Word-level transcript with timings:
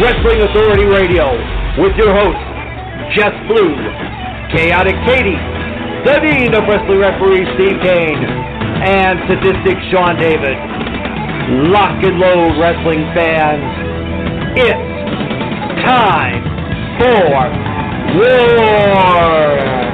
Wrestling 0.00 0.40
Authority 0.40 0.86
Radio 0.88 1.36
with 1.76 1.92
your 2.00 2.16
host, 2.16 2.40
Jeff 3.12 3.36
Blue, 3.46 3.76
Chaotic 4.48 4.96
Katie, 5.04 5.36
the 6.08 6.16
Dean 6.16 6.54
of 6.54 6.64
Wrestling 6.64 6.98
Referee 6.98 7.44
Steve 7.60 7.76
Kane, 7.82 8.24
and 8.24 9.20
Sadistic 9.28 9.76
Sean 9.92 10.16
David. 10.16 10.56
Lock 11.68 12.02
and 12.02 12.18
load 12.18 12.56
wrestling 12.58 13.04
fans, 13.12 13.60
it's 14.56 15.84
time 15.84 16.40
for 16.96 17.72
War! 18.16 19.91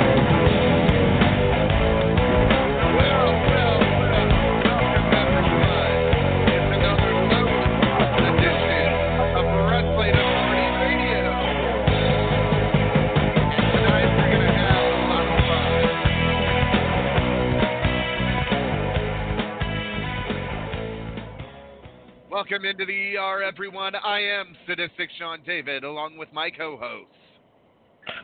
Welcome 22.58 22.70
into 22.80 22.86
the 22.86 23.16
ER, 23.16 23.40
everyone. 23.44 23.94
I 23.94 24.18
am 24.18 24.56
Sadistic 24.66 25.10
Sean 25.16 25.38
David, 25.46 25.84
along 25.84 26.18
with 26.18 26.28
my 26.32 26.50
co-host. 26.50 27.06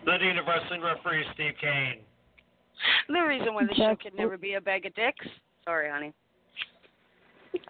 The 0.04 0.18
Dean 0.18 0.38
of 0.38 0.46
Wrestling 0.48 0.80
Referee, 0.82 1.24
Steve 1.34 1.52
Kane. 1.60 2.00
The 3.08 3.20
reason 3.20 3.55
why 3.55 3.62
the 3.64 3.74
show 3.77 3.94
could 4.02 4.16
never 4.18 4.36
be 4.36 4.55
a 4.55 4.60
bag 4.60 4.86
of 4.86 4.94
dicks. 4.96 5.24
Sorry, 5.64 5.89
honey. 5.89 6.12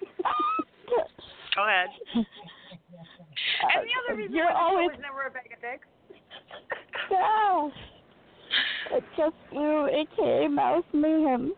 Go 1.55 1.67
ahead. 1.67 1.89
And 2.15 2.25
the 3.85 3.93
other 4.09 4.17
reason 4.17 4.35
You're 4.35 4.47
why 4.47 4.53
the 4.53 4.57
show 4.57 4.65
always- 4.65 4.91
was 4.93 5.01
never 5.03 5.27
a 5.27 5.31
bag 5.31 5.53
of 5.55 5.61
dicks. 5.61 5.87
No. 7.11 7.73
It's 8.93 9.07
just 9.19 9.35
Blue, 9.53 9.87
aka 9.89 10.49
Mouse 10.49 10.85
Mayhem. 10.95 11.53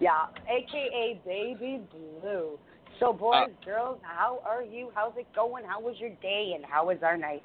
Yeah, 0.00 0.28
aka 0.48 1.20
Baby 1.26 1.82
Blue. 1.92 2.58
So, 2.98 3.12
boys, 3.12 3.50
girls, 3.64 3.98
how 4.02 4.40
are 4.46 4.62
you? 4.62 4.90
How's 4.94 5.12
it 5.16 5.26
going? 5.34 5.64
How 5.64 5.80
was 5.80 5.96
your 5.98 6.10
day? 6.22 6.52
And 6.54 6.64
how 6.64 6.86
was 6.86 6.98
our 7.02 7.16
night? 7.16 7.42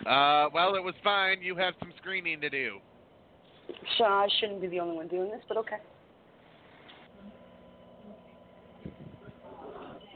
Uh, 0.00 0.50
well, 0.52 0.74
it 0.74 0.82
was 0.82 0.94
fine. 1.02 1.40
You 1.40 1.56
have 1.56 1.74
some 1.78 1.92
screening 1.98 2.40
to 2.40 2.50
do. 2.50 2.78
So 3.98 4.04
I 4.04 4.28
shouldn't 4.40 4.60
be 4.60 4.66
the 4.66 4.80
only 4.80 4.96
one 4.96 5.08
doing 5.08 5.30
this, 5.30 5.40
but 5.48 5.56
okay. 5.58 5.76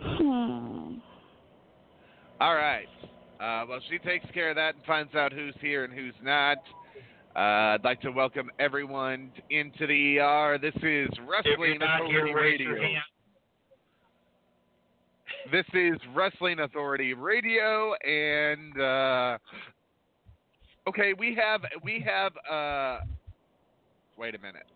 Hmm. 0.01 0.97
All 2.41 2.55
right. 2.55 2.87
Uh, 3.41 3.65
well, 3.69 3.81
she 3.91 3.99
takes 3.99 4.27
care 4.33 4.51
of 4.51 4.57
that 4.57 4.75
and 4.75 4.85
finds 4.85 5.15
out 5.15 5.33
who's 5.33 5.55
here 5.61 5.85
and 5.85 5.93
who's 5.93 6.15
not. 6.23 6.59
Uh, 7.35 7.75
I'd 7.75 7.85
like 7.85 8.01
to 8.03 8.11
welcome 8.11 8.51
everyone 8.59 9.31
into 9.51 9.87
the 9.87 10.19
ER. 10.19 10.59
This 10.61 10.75
is 10.77 11.09
Wrestling 11.27 11.79
you're 11.81 11.85
Authority 11.85 12.11
here, 12.11 12.27
your 12.27 12.41
Radio. 12.41 13.01
This 15.51 15.67
is 15.75 15.99
Wrestling 16.15 16.61
Authority 16.61 17.15
Radio, 17.15 17.95
and 18.05 18.81
uh, 18.81 19.39
okay, 20.89 21.13
we 21.19 21.35
have 21.35 21.63
we 21.83 22.05
have. 22.05 22.33
Uh, 22.51 23.05
wait 24.17 24.35
a 24.35 24.39
minute. 24.39 24.67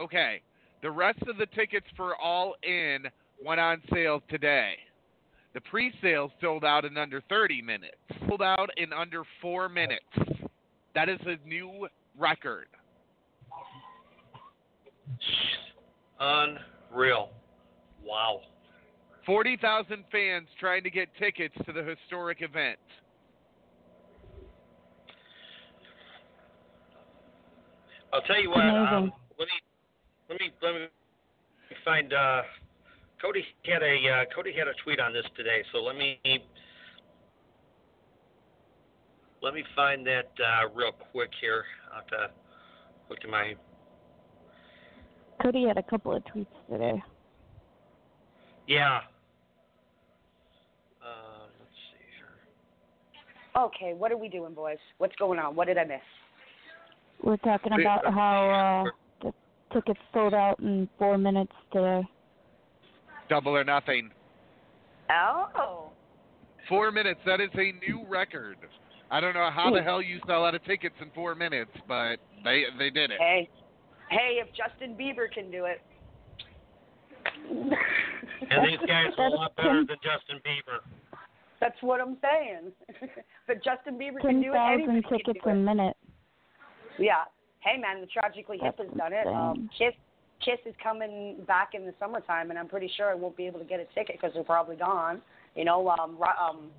Okay, 0.00 0.42
the 0.82 0.90
rest 0.90 1.20
of 1.28 1.36
the 1.36 1.46
tickets 1.54 1.86
for 1.96 2.16
All 2.16 2.54
In 2.62 3.04
went 3.44 3.60
on 3.60 3.80
sale 3.92 4.22
today. 4.28 4.74
The 5.54 5.60
pre-sale 5.62 6.30
sold 6.40 6.64
out 6.64 6.84
in 6.84 6.98
under 6.98 7.22
30 7.30 7.62
minutes. 7.62 7.96
Sold 8.28 8.42
out 8.42 8.68
in 8.76 8.92
under 8.92 9.22
four 9.40 9.70
minutes. 9.70 10.04
That 10.94 11.08
is 11.08 11.18
a 11.24 11.36
new 11.48 11.88
record. 12.18 12.66
Unreal. 16.20 17.30
Wow. 18.06 18.40
40,000 19.26 20.04
fans 20.12 20.46
trying 20.60 20.84
to 20.84 20.90
get 20.90 21.08
tickets 21.18 21.54
to 21.66 21.72
the 21.72 21.82
historic 21.82 22.38
event. 22.40 22.78
I'll 28.12 28.22
tell 28.22 28.40
you 28.40 28.50
what. 28.50 28.60
Um, 28.60 29.12
let 29.38 29.46
me 29.46 29.52
let 30.30 30.40
me 30.40 30.50
let 30.62 30.74
me 30.74 30.86
find. 31.84 32.12
Uh, 32.12 32.42
Cody 33.20 33.44
had 33.66 33.82
a 33.82 33.96
uh, 34.08 34.24
Cody 34.34 34.54
had 34.56 34.68
a 34.68 34.74
tweet 34.84 35.00
on 35.00 35.12
this 35.12 35.26
today, 35.36 35.62
so 35.72 35.82
let 35.82 35.96
me 35.96 36.18
let 39.42 39.52
me 39.52 39.64
find 39.74 40.06
that 40.06 40.30
uh, 40.40 40.68
real 40.74 40.92
quick 41.12 41.30
here. 41.40 41.64
I'll 41.92 41.98
have 41.98 42.06
to 42.06 42.30
look 43.10 43.18
at 43.22 43.28
my. 43.28 43.54
Cody 45.42 45.66
had 45.66 45.76
a 45.76 45.82
couple 45.82 46.16
of 46.16 46.22
tweets 46.24 46.46
today. 46.70 47.02
Yeah. 48.66 49.00
Uh, 51.00 51.46
let's 51.58 51.70
see 51.90 52.04
here. 52.16 53.62
Okay, 53.64 53.94
what 53.94 54.10
are 54.10 54.16
we 54.16 54.28
doing, 54.28 54.54
boys? 54.54 54.78
What's 54.98 55.14
going 55.16 55.38
on? 55.38 55.54
What 55.54 55.66
did 55.66 55.78
I 55.78 55.84
miss? 55.84 56.00
We're 57.22 57.36
talking 57.38 57.72
about 57.80 58.04
how 58.12 58.84
uh, 59.22 59.26
the 59.26 59.32
tickets 59.72 60.00
sold 60.12 60.34
out 60.34 60.58
in 60.60 60.88
four 60.98 61.16
minutes 61.16 61.52
today. 61.72 62.02
Double 63.28 63.56
or 63.56 63.64
nothing. 63.64 64.10
Oh. 65.10 65.90
Four 66.68 66.90
minutes. 66.90 67.20
That 67.24 67.40
is 67.40 67.50
a 67.54 67.72
new 67.88 68.04
record. 68.08 68.56
I 69.10 69.20
don't 69.20 69.34
know 69.34 69.50
how 69.52 69.72
the 69.72 69.82
hell 69.82 70.02
you 70.02 70.20
sell 70.26 70.44
out 70.44 70.54
of 70.54 70.64
tickets 70.64 70.96
in 71.00 71.10
four 71.14 71.34
minutes, 71.36 71.70
but 71.86 72.16
they 72.42 72.64
they 72.76 72.90
did 72.90 73.12
it. 73.12 73.18
Hey. 73.20 73.48
Hey, 74.10 74.40
if 74.40 74.48
Justin 74.54 74.96
Bieber 74.96 75.32
can 75.32 75.50
do 75.50 75.64
it. 75.66 75.80
And 78.50 78.66
these 78.66 78.78
guys 78.86 79.12
are 79.18 79.26
a 79.26 79.30
lot 79.30 79.56
better 79.56 79.84
than 79.86 79.96
Justin 80.02 80.40
Bieber. 80.44 80.80
That's 81.60 81.76
what 81.80 82.00
I'm 82.00 82.16
saying. 82.22 82.72
but 83.46 83.64
Justin 83.64 83.98
Bieber 83.98 84.20
can 84.20 84.42
do 84.42 84.50
it. 84.50 84.54
thousand 84.54 84.90
Anybody 84.90 85.02
can 85.02 85.18
tickets 85.18 85.46
a 85.46 85.54
minute. 85.54 85.96
Yeah. 86.98 87.24
Hey, 87.60 87.80
man, 87.80 88.00
the 88.00 88.06
Tragically 88.06 88.58
Hip 88.62 88.78
has 88.78 88.88
done 88.96 89.12
it. 89.12 89.26
Um, 89.26 89.68
Kiss, 89.76 89.94
Kiss 90.44 90.58
is 90.66 90.74
coming 90.82 91.38
back 91.46 91.70
in 91.74 91.84
the 91.84 91.94
summertime, 91.98 92.50
and 92.50 92.58
I'm 92.58 92.68
pretty 92.68 92.90
sure 92.96 93.10
I 93.10 93.14
won't 93.14 93.36
be 93.36 93.46
able 93.46 93.58
to 93.58 93.64
get 93.64 93.80
a 93.80 93.86
ticket 93.94 94.16
because 94.16 94.32
they're 94.34 94.44
probably 94.44 94.76
gone. 94.76 95.20
You 95.56 95.64
know, 95.64 95.88
um, 95.88 96.18
um, 96.22 96.70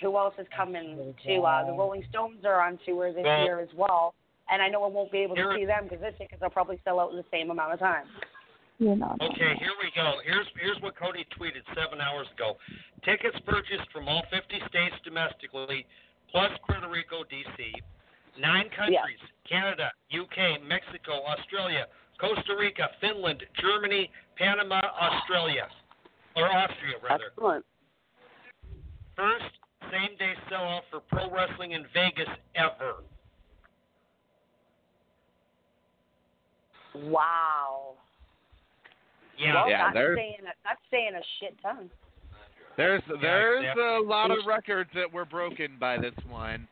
who 0.00 0.16
else 0.16 0.34
is 0.38 0.46
coming 0.54 1.14
to? 1.26 1.40
Uh, 1.40 1.66
the 1.66 1.72
Rolling 1.72 2.04
Stones 2.10 2.44
are 2.44 2.60
on 2.60 2.78
tour 2.86 3.12
this 3.12 3.24
Well- 3.24 3.44
year 3.44 3.60
as 3.60 3.72
well, 3.74 4.14
and 4.50 4.62
I 4.62 4.68
know 4.68 4.84
I 4.84 4.88
won't 4.88 5.10
be 5.10 5.18
able 5.18 5.36
to 5.36 5.54
see 5.56 5.64
them 5.64 5.84
because 5.84 6.00
their 6.00 6.12
tickets 6.12 6.42
will 6.42 6.50
probably 6.50 6.78
sell 6.84 7.00
out 7.00 7.10
in 7.10 7.16
the 7.16 7.24
same 7.30 7.50
amount 7.50 7.72
of 7.72 7.78
time. 7.78 8.06
You 8.78 8.96
know. 8.96 9.14
Okay, 9.22 9.54
here 9.58 9.76
we 9.78 9.92
go. 9.94 10.18
Here's 10.26 10.46
here's 10.58 10.80
what 10.82 10.98
Cody 10.98 11.24
tweeted 11.38 11.62
seven 11.78 12.00
hours 12.00 12.26
ago. 12.34 12.56
Tickets 13.04 13.38
purchased 13.46 13.86
from 13.92 14.08
all 14.08 14.22
50 14.30 14.42
states 14.68 14.96
domestically, 15.04 15.86
plus 16.30 16.50
Puerto 16.66 16.90
Rico, 16.90 17.22
DC. 17.22 17.70
Nine 18.34 18.66
countries: 18.74 19.22
Canada, 19.48 19.92
UK, 20.10 20.58
Mexico, 20.66 21.22
Australia, 21.22 21.86
Costa 22.18 22.56
Rica, 22.58 22.90
Finland, 23.00 23.44
Germany, 23.62 24.10
Panama, 24.36 24.82
Australia, 24.98 25.68
or 26.34 26.50
Austria 26.50 26.98
rather. 27.02 27.30
Excellent. 27.30 27.64
First 29.14 29.54
same 29.92 30.16
day 30.18 30.34
sellout 30.50 30.82
for 30.90 31.00
pro 31.00 31.30
wrestling 31.30 31.72
in 31.72 31.84
Vegas 31.94 32.28
ever. 32.56 33.04
Wow. 36.94 37.94
Yeah. 39.38 39.54
Well, 39.54 39.70
Yeah, 39.70 39.84
that's 39.84 39.94
there's- 39.94 40.16
saying 40.18 40.36
a, 40.42 40.52
that's 40.64 40.80
saying 40.90 41.12
a 41.14 41.22
shit 41.40 41.56
ton. 41.62 41.90
There's 42.76 43.02
there's 43.20 43.60
exactly. 43.60 43.84
a 43.84 44.00
lot 44.00 44.30
of 44.32 44.38
records 44.46 44.90
that 44.94 45.12
were 45.12 45.24
broken 45.24 45.76
by 45.78 45.96
this 45.96 46.14
one. 46.28 46.66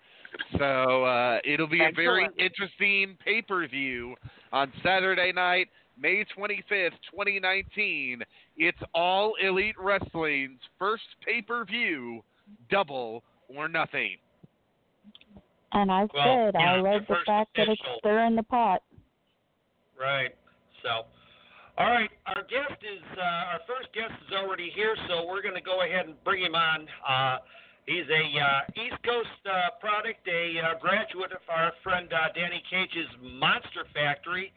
So 0.59 1.05
uh, 1.05 1.39
it'll 1.45 1.69
be 1.69 1.85
a 1.85 1.93
very 1.95 2.29
interesting 2.39 3.17
pay 3.25 3.41
per 3.43 3.69
view 3.69 4.17
on 4.53 4.73
Saturday 4.83 5.31
night, 5.33 5.69
May 6.01 6.25
25th, 6.37 6.91
2019. 7.11 8.23
It's 8.57 8.79
All 8.95 9.35
Elite 9.43 9.77
Wrestling's 9.79 10.59
first 10.79 11.05
pay 11.25 11.41
per 11.41 11.65
view, 11.65 12.25
double 12.71 13.23
or 13.55 13.69
nothing. 13.69 14.17
And 15.73 15.91
I 15.91 16.07
Well, 16.13 16.51
said 16.53 16.55
yeah, 16.61 16.73
I 16.73 16.77
the 16.79 16.83
love 16.83 17.01
the 17.03 17.15
first 17.15 17.27
fact 17.27 17.51
that 17.57 17.69
it's 17.69 17.81
official. 17.81 17.99
stirring 17.99 18.37
the 18.37 18.43
pot. 18.43 18.83
Right. 19.99 20.35
So, 20.83 21.05
all 21.79 21.91
right. 21.91 22.11
Our 22.27 22.43
guest 22.43 22.79
is 22.83 23.03
uh, 23.17 23.53
our 23.57 23.61
first 23.67 23.93
guest 23.95 24.13
is 24.29 24.33
already 24.37 24.71
here, 24.75 24.95
so 25.09 25.27
we're 25.27 25.43
going 25.43 25.55
to 25.57 25.65
go 25.65 25.83
ahead 25.83 26.07
and 26.07 26.15
bring 26.25 26.43
him 26.45 26.55
on. 26.55 26.87
Uh, 27.07 27.39
he's 27.87 28.05
a 28.13 28.25
uh, 28.39 28.81
East 28.83 29.01
Coast 29.05 29.41
uh, 29.49 29.73
product, 29.81 30.21
a 30.29 30.61
uh, 30.61 30.79
graduate 30.81 31.33
of 31.33 31.41
our 31.49 31.73
friend 31.83 32.13
uh, 32.13 32.29
Danny 32.35 32.63
Cage's 32.69 33.09
Monster 33.23 33.85
Factory, 33.95 34.53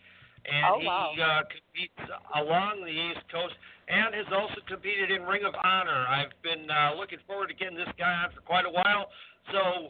and 0.46 0.66
Oh, 0.68 0.80
he 0.80 0.88
wow. 0.88 1.14
uh, 1.16 1.42
competes 1.48 2.04
along 2.36 2.84
the 2.84 2.92
East 2.92 3.24
Coast 3.32 3.56
and 3.88 4.14
has 4.14 4.26
also 4.34 4.60
competed 4.68 5.12
in 5.12 5.24
Ring 5.24 5.46
of 5.46 5.54
Honor. 5.64 6.06
I've 6.10 6.34
been 6.44 6.68
uh, 6.70 6.96
looking 6.98 7.20
forward 7.28 7.48
to 7.48 7.56
getting 7.56 7.78
this 7.78 7.90
guy 7.98 8.12
on 8.26 8.34
for 8.34 8.42
quite 8.42 8.66
a 8.66 8.74
while. 8.74 9.08
So 9.54 9.90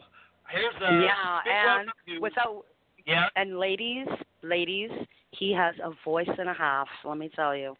here's 0.52 0.76
a 0.84 1.02
yeah, 1.02 1.40
big 1.42 1.52
and 1.52 1.90
welcome 1.90 1.92
to- 2.06 2.20
without 2.20 2.64
yeah. 3.06 3.26
and 3.36 3.58
ladies, 3.58 4.06
ladies, 4.42 4.90
he 5.32 5.52
has 5.52 5.74
a 5.82 5.90
voice 6.04 6.28
and 6.38 6.48
a 6.48 6.54
half. 6.54 6.88
Let 7.04 7.18
me 7.18 7.30
tell 7.34 7.54
you. 7.56 7.74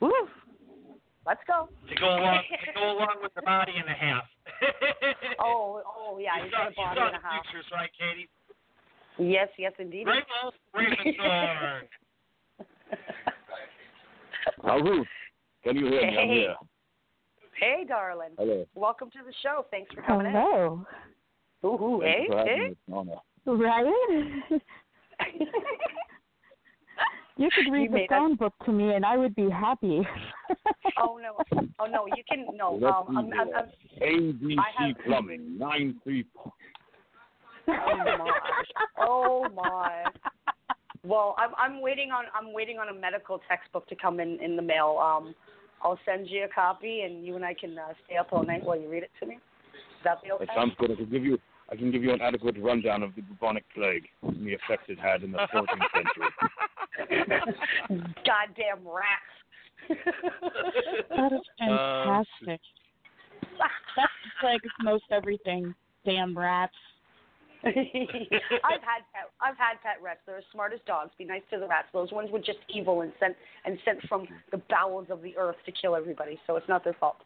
Woo. 0.00 0.10
Let's 1.26 1.40
go. 1.46 1.68
to 1.88 1.94
go 1.96 2.06
along 2.06 2.42
to 2.66 2.72
go 2.72 2.90
along 2.92 3.16
with 3.22 3.34
the 3.34 3.42
body 3.42 3.72
and 3.78 3.88
a 3.88 3.92
half. 3.98 4.24
Oh, 5.38 5.82
oh 5.84 6.18
yeah, 6.18 6.38
you 6.38 6.44
he's 6.44 6.52
saw, 6.52 6.58
got 6.58 6.66
a 6.66 6.70
you 6.70 6.76
body 6.76 7.00
saw 7.00 7.06
and 7.08 7.16
a 7.16 7.18
the 7.18 7.22
half. 7.26 7.42
pictures, 7.44 7.64
right, 7.72 7.90
Katie? 7.98 8.28
Yes, 9.18 9.48
yes, 9.58 9.72
indeed. 9.78 10.06
Ramos 10.06 10.54
Raventhorne. 10.74 11.88
Haru, 14.62 15.04
can 15.64 15.76
you 15.76 15.86
hear 15.86 16.02
me? 16.02 16.16
I'm 16.18 16.28
Hey. 16.28 16.34
here. 16.34 16.54
hey, 17.60 17.84
darling. 17.88 18.30
Hello. 18.38 18.66
Welcome 18.74 19.10
to 19.10 19.18
the 19.26 19.32
show. 19.42 19.66
Thanks 19.70 19.92
for 19.94 20.02
coming 20.02 20.30
Hello. 20.30 20.86
in. 21.62 21.68
Ooh, 21.68 21.74
ooh, 21.74 22.00
Thank 22.02 22.14
hey, 22.16 22.22
you 22.22 22.28
for 22.32 22.38
having 22.38 22.56
hey. 22.56 22.74
Me. 23.46 23.64
It's 23.64 23.64
an 23.64 23.66
honor. 23.66 24.60
Right? 25.20 25.34
you 27.36 27.48
could 27.54 27.66
You 27.66 27.72
read 27.72 27.90
the 27.90 27.94
made 27.94 28.04
us- 28.12 28.18
phone 28.18 28.34
book 28.36 28.54
to 28.64 28.72
me 28.72 28.94
and 28.94 29.04
I 29.04 29.16
would 29.16 29.34
be 29.34 29.48
happy. 29.50 30.06
oh 30.98 31.18
no, 31.22 31.36
oh 31.78 31.86
no, 31.86 32.06
you 32.06 32.22
can 32.28 32.46
no. 32.56 32.78
Let's 32.80 32.94
Um, 33.08 33.16
I'm, 33.16 33.32
I'm. 33.32 33.48
I'm, 33.54 33.66
ABC 34.02 34.56
I 34.58 34.84
have- 34.86 34.96
Plumbing, 35.06 35.58
934. 35.58 36.52
oh 37.68 37.72
my, 38.18 38.40
oh 39.00 39.48
my. 39.54 40.04
Well, 41.04 41.34
I'm 41.38 41.50
I'm 41.58 41.80
waiting 41.80 42.10
on 42.10 42.24
I'm 42.34 42.52
waiting 42.52 42.78
on 42.78 42.88
a 42.88 42.94
medical 42.98 43.40
textbook 43.48 43.86
to 43.88 43.94
come 43.96 44.20
in 44.20 44.38
in 44.40 44.56
the 44.56 44.62
mail. 44.62 44.98
Um, 45.02 45.34
I'll 45.82 45.98
send 46.04 46.28
you 46.28 46.44
a 46.44 46.48
copy, 46.48 47.02
and 47.02 47.24
you 47.24 47.36
and 47.36 47.44
I 47.44 47.54
can 47.54 47.76
uh, 47.78 47.92
stay 48.06 48.16
up 48.16 48.28
all 48.32 48.42
night 48.44 48.64
while 48.64 48.78
you 48.80 48.88
read 48.88 49.02
it 49.02 49.10
to 49.20 49.26
me. 49.26 49.34
Is 49.34 49.40
that 50.04 50.22
be 50.22 50.32
okay? 50.32 50.46
That 50.46 50.54
sounds 50.56 50.72
good. 50.78 50.90
I 50.90 50.94
can 50.96 51.10
give 51.10 51.24
you 51.24 51.38
I 51.70 51.76
can 51.76 51.90
give 51.90 52.02
you 52.02 52.12
an 52.12 52.20
adequate 52.20 52.56
rundown 52.58 53.02
of 53.02 53.14
the 53.16 53.22
bubonic 53.22 53.64
plague 53.74 54.04
and 54.22 54.46
the 54.46 54.52
effects 54.52 54.84
it 54.88 54.98
had 54.98 55.22
in 55.22 55.32
the 55.32 55.38
14th 55.38 55.66
century. 55.94 56.30
Goddamn 58.24 58.86
rats. 58.86 59.32
that 59.88 61.32
is 61.32 61.40
Oh, 61.62 62.22
fantastic. 62.38 62.60
That's 63.58 64.12
like 64.42 64.60
most 64.82 65.04
everything. 65.10 65.74
Damn 66.04 66.36
rats. 66.36 66.74
I've 67.66 67.72
had 67.74 69.02
pet, 69.12 69.30
I've 69.40 69.56
had 69.56 69.82
pet 69.82 70.00
rats. 70.00 70.20
They're 70.24 70.38
as 70.38 70.44
smart 70.52 70.72
as 70.72 70.78
dogs. 70.86 71.10
Be 71.18 71.24
nice 71.24 71.42
to 71.50 71.58
the 71.58 71.66
rats. 71.66 71.88
Those 71.92 72.12
ones 72.12 72.30
were 72.30 72.38
just 72.38 72.58
evil 72.68 73.00
and 73.00 73.12
sent 73.18 73.34
and 73.64 73.76
sent 73.84 74.02
from 74.08 74.28
the 74.52 74.60
bowels 74.70 75.06
of 75.10 75.20
the 75.22 75.36
earth 75.36 75.56
to 75.66 75.72
kill 75.72 75.96
everybody. 75.96 76.38
So 76.46 76.56
it's 76.56 76.68
not 76.68 76.84
their 76.84 76.94
fault. 76.94 77.16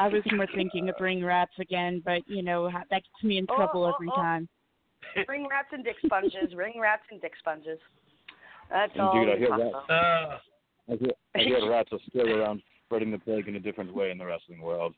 I 0.00 0.08
was 0.08 0.22
more 0.32 0.46
thinking 0.54 0.88
of 0.88 0.94
ring 0.98 1.22
rats 1.22 1.52
again, 1.60 2.00
but 2.04 2.22
you 2.26 2.42
know 2.42 2.70
that 2.72 2.88
gets 2.90 3.22
me 3.22 3.36
in 3.36 3.46
Oh, 3.50 3.56
trouble 3.56 3.84
oh, 3.84 3.92
every 3.94 4.08
oh. 4.10 4.16
time. 4.16 4.48
Ring 5.28 5.46
rats 5.50 5.68
and 5.72 5.84
dick 5.84 5.96
sponges. 6.04 6.54
Ring 6.54 6.74
rats 6.80 7.02
and 7.10 7.20
dick 7.20 7.32
sponges. 7.38 7.78
That's 8.70 8.92
all. 8.98 9.16
Indeed, 9.16 9.30
I 9.30 9.34
we 9.34 9.38
hear 9.40 9.48
talk 9.48 9.58
that. 9.58 9.68
about. 9.68 9.90
Uh, 9.90 10.38
I 10.92 10.96
hear, 10.96 11.10
I 11.34 11.38
hear 11.40 11.70
rats 11.70 11.90
are 11.92 11.98
still 12.08 12.28
around 12.32 12.62
spreading 12.86 13.10
the 13.10 13.18
plague 13.18 13.48
in 13.48 13.56
a 13.56 13.60
different 13.60 13.94
way 13.94 14.10
in 14.10 14.18
the 14.18 14.24
wrestling 14.24 14.62
world. 14.62 14.94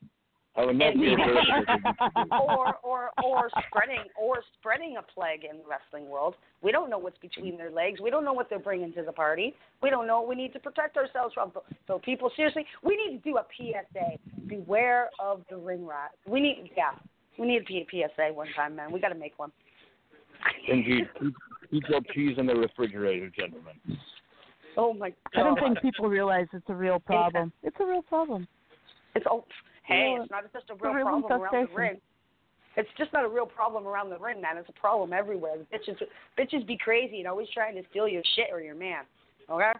I 0.54 0.66
would 0.66 0.76
not 0.76 0.94
be 0.94 1.12
a 1.12 1.16
jerk 1.16 1.36
if 1.48 1.66
they 1.66 1.72
used 1.72 1.96
to 1.98 2.24
do. 2.24 2.34
or 2.34 2.76
or 2.82 3.10
or 3.24 3.48
spreading 3.68 4.04
or 4.20 4.42
spreading 4.58 4.96
a 4.98 5.02
plague 5.02 5.44
in 5.50 5.58
the 5.58 5.64
wrestling 5.68 6.10
world. 6.10 6.34
We 6.60 6.72
don't 6.72 6.90
know 6.90 6.98
what's 6.98 7.18
between 7.18 7.56
their 7.56 7.70
legs. 7.70 8.00
We 8.00 8.10
don't 8.10 8.24
know 8.24 8.34
what 8.34 8.50
they're 8.50 8.58
bringing 8.58 8.92
to 8.94 9.02
the 9.02 9.12
party. 9.12 9.54
We 9.82 9.88
don't 9.88 10.06
know 10.06 10.20
what 10.20 10.28
we 10.28 10.34
need 10.34 10.52
to 10.52 10.60
protect 10.60 10.96
ourselves 10.98 11.32
from. 11.34 11.52
So 11.86 11.98
people, 11.98 12.30
seriously, 12.36 12.66
we 12.82 12.96
need 12.96 13.22
to 13.22 13.30
do 13.30 13.38
a 13.38 13.46
PSA. 13.56 14.18
Beware 14.46 15.08
of 15.18 15.40
the 15.48 15.56
ring 15.56 15.86
rat. 15.86 16.10
We 16.26 16.40
need, 16.40 16.70
yeah, 16.76 16.92
we 17.38 17.46
need 17.46 17.62
a 17.62 17.86
PSA 17.90 18.34
one 18.34 18.48
time, 18.54 18.76
man. 18.76 18.92
We 18.92 19.00
got 19.00 19.08
to 19.08 19.14
make 19.14 19.38
one. 19.38 19.52
Indeed. 20.68 21.08
Keep, 21.18 21.34
keep 21.70 21.82
your 21.88 22.00
cheese 22.14 22.36
in 22.38 22.46
the 22.46 22.54
refrigerator, 22.54 23.30
gentlemen. 23.30 23.74
Oh 24.76 24.92
my 24.92 25.10
God. 25.10 25.16
I 25.34 25.42
don't 25.44 25.58
think 25.58 25.80
people 25.80 26.08
realize 26.08 26.46
it's 26.52 26.64
a 26.68 26.74
real 26.74 26.98
problem. 26.98 27.52
It's 27.62 27.76
a 27.80 27.86
real 27.86 28.02
problem. 28.02 28.46
It's 29.14 29.26
oh, 29.30 29.44
hey, 29.92 30.16
it's 30.20 30.30
not 30.30 30.44
just 30.52 30.70
a 30.70 30.72
a 30.72 30.76
real 30.76 30.94
real 30.94 31.04
problem 31.04 31.42
around 31.42 31.68
the 31.68 31.74
ring. 31.74 32.00
It's 32.76 32.88
just 32.96 33.12
not 33.12 33.24
a 33.24 33.28
real 33.28 33.46
problem 33.46 33.86
around 33.86 34.08
the 34.10 34.18
ring, 34.18 34.40
man. 34.40 34.56
It's 34.56 34.68
a 34.68 34.80
problem 34.80 35.12
everywhere. 35.12 35.56
Bitches, 35.72 36.00
bitches 36.38 36.66
be 36.66 36.78
crazy 36.78 37.18
and 37.18 37.28
always 37.28 37.48
trying 37.52 37.74
to 37.74 37.82
steal 37.90 38.08
your 38.08 38.22
shit 38.34 38.46
or 38.50 38.60
your 38.60 38.74
man. 38.74 39.04
Okay, 39.50 39.72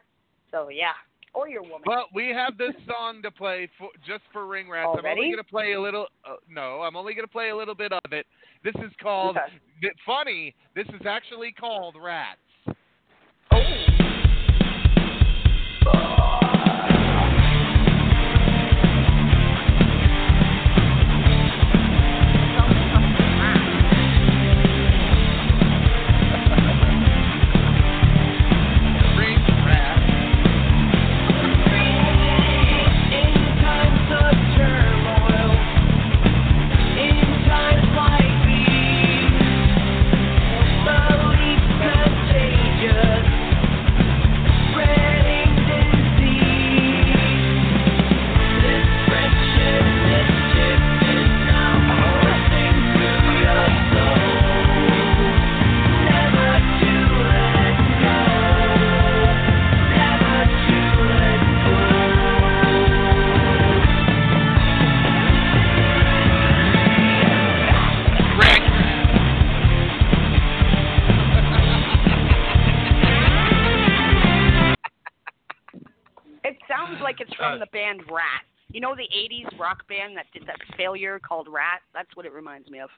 so 0.51 0.69
yeah, 0.69 0.93
or 1.35 1.49
your 1.49 1.63
woman. 1.63 1.83
Well, 1.87 2.07
we 2.15 2.29
have 2.29 2.59
this 2.59 2.75
song 2.87 3.23
to 3.23 3.31
play 3.31 3.69
for, 3.79 3.89
just 4.07 4.23
for 4.33 4.47
Ring 4.47 4.69
Rats. 4.69 4.91
I'm 4.99 5.07
only 5.07 5.27
going 5.27 5.37
to 5.39 5.45
play 5.45 5.73
a 5.73 5.81
little. 5.81 6.07
Uh, 6.25 6.35
no, 6.51 6.83
I'm 6.83 6.97
only 6.97 7.15
going 7.15 7.27
to 7.27 7.33
play 7.33 7.49
a 7.49 7.57
little 7.57 7.75
bit 7.75 7.93
of 7.93 8.13
it. 8.13 8.27
This 8.65 8.75
is 8.77 8.93
called. 9.03 9.37
Okay. 9.37 9.47
th- 9.81 9.95
Funny. 10.05 10.55
This 10.75 10.87
is 10.89 11.07
actually 11.07 11.53
called 11.53 11.97
Rats. 12.01 12.39
Ring 13.51 13.92
the 77.63 77.67
band 77.71 78.03
Ratt. 78.11 78.45
You 78.69 78.81
know 78.81 78.95
the 78.97 79.09
'80s 79.15 79.59
rock 79.59 79.87
band 79.89 80.17
that 80.17 80.27
did 80.33 80.47
that 80.47 80.59
failure 80.77 81.21
called 81.21 81.47
Ratt. 81.49 81.81
That's 81.95 82.15
what 82.15 82.27
it 82.27 82.33
reminds 82.33 82.69
me 82.69 82.81
of. 82.81 82.91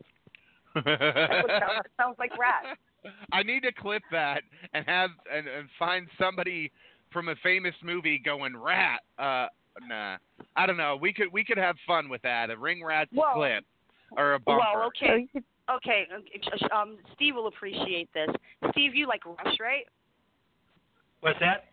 That's 0.74 0.86
what 0.86 1.00
it 1.00 1.60
sounds, 1.60 1.82
it 1.84 1.90
sounds 2.00 2.16
like 2.18 2.32
Ratt. 2.38 2.76
I 3.32 3.42
need 3.42 3.60
to 3.64 3.72
clip 3.72 4.02
that 4.10 4.42
and 4.72 4.86
have 4.86 5.10
and, 5.32 5.46
and 5.46 5.68
find 5.78 6.08
somebody 6.18 6.72
from 7.12 7.28
a 7.28 7.34
famous 7.42 7.74
movie 7.82 8.18
going 8.18 8.56
rat. 8.56 9.00
Uh, 9.18 9.46
nah, 9.86 10.16
I 10.56 10.66
don't 10.66 10.76
know. 10.76 10.96
We 11.00 11.12
could 11.12 11.28
we 11.32 11.44
could 11.44 11.58
have 11.58 11.76
fun 11.86 12.08
with 12.08 12.22
that. 12.22 12.50
A 12.50 12.56
ring 12.56 12.82
rat 12.82 13.08
Well- 13.12 13.34
clip 13.34 13.64
or 14.16 14.34
a 14.34 14.38
bumper. 14.38 14.60
Well, 14.60 14.86
okay, 14.88 15.26
okay. 15.70 16.06
Um, 16.74 16.98
Steve 17.14 17.34
will 17.34 17.48
appreciate 17.48 18.08
this. 18.14 18.28
Steve, 18.70 18.94
you 18.94 19.06
like 19.08 19.24
Rush, 19.26 19.56
right? 19.60 19.86
What's 21.20 21.38
that? 21.40 21.64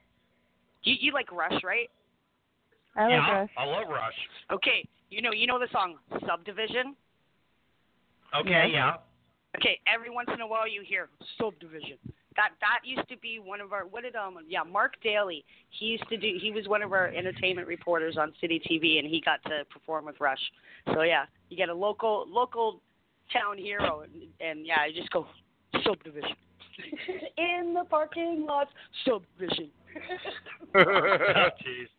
You 0.83 0.95
you 0.99 1.13
like 1.13 1.31
Rush, 1.31 1.63
right? 1.63 1.89
I 2.95 3.03
like 3.03 3.11
yeah, 3.11 3.39
Rush. 3.39 3.49
I 3.57 3.65
love 3.65 3.87
Rush. 3.89 4.13
Okay, 4.51 4.87
you 5.09 5.21
know 5.21 5.31
you 5.31 5.47
know 5.47 5.59
the 5.59 5.67
song 5.71 5.95
Subdivision. 6.27 6.95
Okay, 8.39 8.69
yeah. 8.71 8.95
Okay, 9.57 9.79
every 9.93 10.09
once 10.09 10.29
in 10.33 10.41
a 10.41 10.47
while 10.47 10.67
you 10.67 10.81
hear 10.85 11.09
Subdivision. 11.37 11.97
That 12.37 12.51
that 12.61 12.79
used 12.85 13.07
to 13.09 13.17
be 13.17 13.39
one 13.39 13.59
of 13.59 13.73
our 13.73 13.85
what 13.85 14.03
did 14.03 14.15
um 14.15 14.37
yeah 14.47 14.63
Mark 14.63 14.93
Dailey 15.03 15.43
he 15.69 15.87
used 15.87 16.07
to 16.09 16.17
do 16.17 16.37
he 16.41 16.51
was 16.51 16.67
one 16.67 16.81
of 16.81 16.93
our 16.93 17.07
entertainment 17.07 17.67
reporters 17.67 18.17
on 18.17 18.31
City 18.39 18.61
TV 18.69 18.99
and 18.99 19.07
he 19.07 19.21
got 19.21 19.43
to 19.43 19.65
perform 19.69 20.05
with 20.05 20.19
Rush. 20.21 20.39
So 20.93 21.01
yeah, 21.01 21.25
you 21.49 21.57
get 21.57 21.69
a 21.69 21.73
local 21.73 22.25
local 22.29 22.81
town 23.33 23.57
hero 23.57 24.01
and, 24.01 24.23
and 24.39 24.65
yeah 24.65 24.85
you 24.85 24.95
just 24.95 25.11
go 25.11 25.27
Subdivision. 25.83 26.35
in 27.37 27.73
the 27.73 27.83
parking 27.89 28.45
lot 28.47 28.69
Subdivision. 29.05 29.69
oh, 30.75 30.79
jeez. 30.79 31.89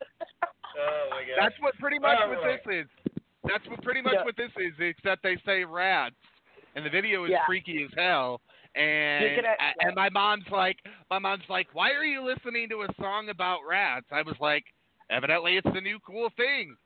Oh 0.79 1.07
my 1.11 1.23
God. 1.25 1.37
That's 1.39 1.55
what 1.61 1.75
pretty 1.79 1.99
much 1.99 2.19
All 2.21 2.29
what 2.29 2.43
right. 2.43 2.61
this 2.65 2.85
is. 2.87 3.13
That's 3.45 3.67
what 3.69 3.83
pretty 3.83 4.03
much 4.03 4.15
Yeah. 4.15 4.25
what 4.25 4.37
this 4.37 4.51
is, 4.57 4.73
except 4.79 5.23
they 5.23 5.37
say 5.45 5.65
rats, 5.65 6.15
and 6.75 6.85
the 6.87 6.91
video 6.91 7.25
is 7.25 7.31
Yeah. 7.31 7.45
freaky 7.47 7.83
as 7.85 7.91
hell. 7.97 8.41
And 8.75 9.37
gonna- 9.37 9.57
a- 9.59 9.75
and 9.85 9.95
my 9.95 10.09
mom's 10.09 10.49
like, 10.51 10.79
my 11.11 11.19
mom's 11.19 11.49
like, 11.51 11.69
why 11.75 11.93
are 11.93 12.05
you 12.05 12.23
listening 12.23 12.69
to 12.71 12.83
a 12.83 12.95
song 12.95 13.29
about 13.29 13.61
rats? 13.69 14.07
I 14.11 14.23
was 14.23 14.39
like, 14.41 14.65
evidently 15.11 15.57
it's 15.59 15.71
the 15.73 15.81
new 15.81 15.99
cool 16.01 16.31
thing. 16.31 16.77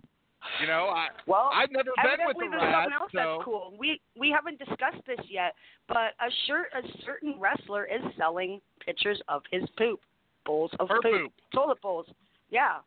You 0.61 0.67
know, 0.67 0.89
I 0.89 1.09
Well, 1.27 1.51
I've 1.53 1.71
never 1.71 1.91
been 1.97 2.27
with 2.27 2.37
Evidently, 2.37 2.49
the 2.49 2.57
there's 2.57 2.73
something 2.73 2.93
else 2.93 3.13
so 3.13 3.19
that's 3.35 3.45
cool. 3.45 3.75
We 3.79 4.01
we 4.17 4.31
haven't 4.31 4.59
discussed 4.59 5.05
this 5.07 5.19
yet, 5.29 5.55
but 5.89 6.15
a 6.21 6.31
shirt 6.47 6.71
a 6.73 6.83
certain 7.05 7.39
wrestler 7.39 7.85
is 7.85 8.01
selling 8.17 8.61
pictures 8.81 9.21
of 9.29 9.43
his 9.51 9.69
poop, 9.71 10.01
bowls 10.45 10.73
of 10.75 10.89
her 10.89 11.01
poop. 11.03 11.33
toilet 11.53 11.81
bowls. 11.81 12.07
Yeah, 12.51 12.81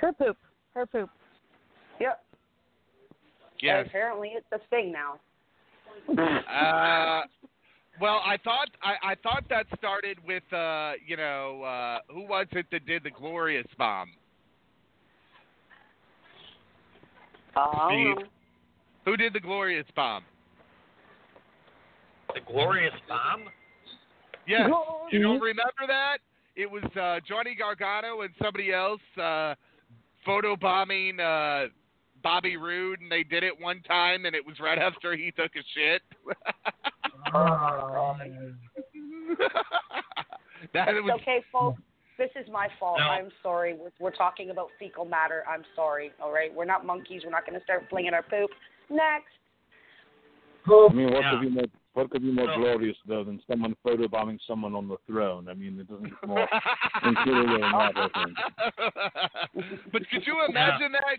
Her 0.00 0.12
poop. 0.12 0.36
Her 0.74 0.86
poop. 0.86 1.10
yep. 2.00 2.22
Yes. 3.60 3.78
And 3.80 3.86
apparently, 3.88 4.32
it's 4.34 4.46
a 4.52 4.58
thing 4.68 4.92
now. 4.92 5.18
Uh, 6.08 7.22
well, 8.00 8.20
I 8.24 8.36
thought 8.44 8.68
I, 8.82 9.10
I 9.10 9.14
thought 9.22 9.44
that 9.50 9.66
started 9.76 10.18
with 10.26 10.44
uh, 10.52 10.92
you 11.06 11.16
know 11.16 11.62
uh, 11.62 11.98
who 12.12 12.22
was 12.22 12.46
it 12.52 12.66
that 12.70 12.86
did 12.86 13.02
the 13.02 13.10
glorious 13.10 13.66
bomb? 13.76 14.10
Uh, 17.56 17.88
Steve. 17.88 18.26
Who 19.04 19.16
did 19.16 19.32
the 19.32 19.40
glorious 19.40 19.86
bomb? 19.96 20.22
The 22.34 22.40
glorious 22.46 22.94
bomb. 23.08 23.44
Yes. 24.46 24.70
You 25.10 25.22
don't 25.22 25.40
remember 25.40 25.86
that? 25.86 26.18
It 26.56 26.70
was 26.70 26.84
uh, 26.96 27.20
Johnny 27.26 27.54
Gargano 27.54 28.22
and 28.22 28.30
somebody 28.42 28.72
else 28.72 29.00
uh, 29.20 29.54
photobombing 30.28 31.20
uh, 31.20 31.68
Bobby 32.22 32.56
Roode, 32.56 33.00
and 33.00 33.10
they 33.10 33.22
did 33.22 33.42
it 33.42 33.58
one 33.58 33.82
time, 33.82 34.26
and 34.26 34.34
it 34.34 34.44
was 34.44 34.60
right 34.60 34.78
after 34.78 35.16
he 35.16 35.30
took 35.30 35.52
a 35.56 35.64
shit. 35.74 36.02
that 40.74 40.88
It's 40.88 41.04
was 41.04 41.18
okay, 41.22 41.42
folks. 41.52 41.80
This 42.18 42.30
is 42.34 42.50
my 42.52 42.68
fault. 42.80 42.98
No. 42.98 43.04
I'm 43.04 43.30
sorry. 43.42 43.74
We're, 43.74 43.90
we're 44.00 44.14
talking 44.16 44.50
about 44.50 44.70
fecal 44.78 45.04
matter. 45.04 45.44
I'm 45.48 45.62
sorry. 45.76 46.10
All 46.20 46.32
right, 46.32 46.52
we're 46.52 46.64
not 46.64 46.84
monkeys. 46.84 47.22
We're 47.24 47.30
not 47.30 47.46
going 47.46 47.58
to 47.58 47.64
start 47.64 47.84
flinging 47.88 48.12
our 48.12 48.22
poop. 48.24 48.50
Next. 48.90 49.26
I 50.66 50.88
mean, 50.92 51.12
what 51.12 51.22
Yeah. 51.22 51.30
could 51.30 51.40
be 51.42 51.50
more 51.50 51.64
what 51.98 52.10
could 52.10 52.22
be 52.22 52.30
more 52.30 52.46
So- 52.46 52.60
glorious 52.60 52.96
though 53.06 53.24
than 53.24 53.40
someone 53.50 53.74
photobombing 53.84 54.38
someone 54.46 54.74
on 54.74 54.86
the 54.86 54.96
throne? 55.06 55.48
I 55.48 55.54
mean, 55.54 55.80
it 55.80 55.88
doesn't 55.88 56.08
get 56.08 56.28
more 56.28 56.48
infuriating 57.04 57.60
that. 57.60 57.92
I 57.96 58.08
think. 58.24 58.36
but 59.92 60.02
could 60.10 60.24
you 60.26 60.36
imagine 60.48 60.92
that? 60.92 61.16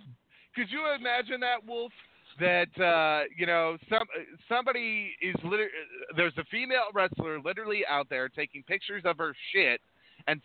Could 0.56 0.72
you 0.72 0.82
imagine 0.98 1.42
that, 1.42 1.66
Wolf? 1.68 1.92
That 2.40 2.70
uh, 2.82 3.26
you 3.38 3.46
know, 3.46 3.78
some 3.90 4.08
somebody 4.48 5.12
is 5.22 5.36
literally 5.44 5.70
There's 6.16 6.38
a 6.38 6.46
female 6.46 6.88
wrestler 6.94 7.40
literally 7.44 7.84
out 7.90 8.08
there 8.10 8.30
taking 8.30 8.64
pictures 8.64 9.04
of 9.04 9.18
her 9.18 9.36
shit 9.52 9.82
and 10.28 10.42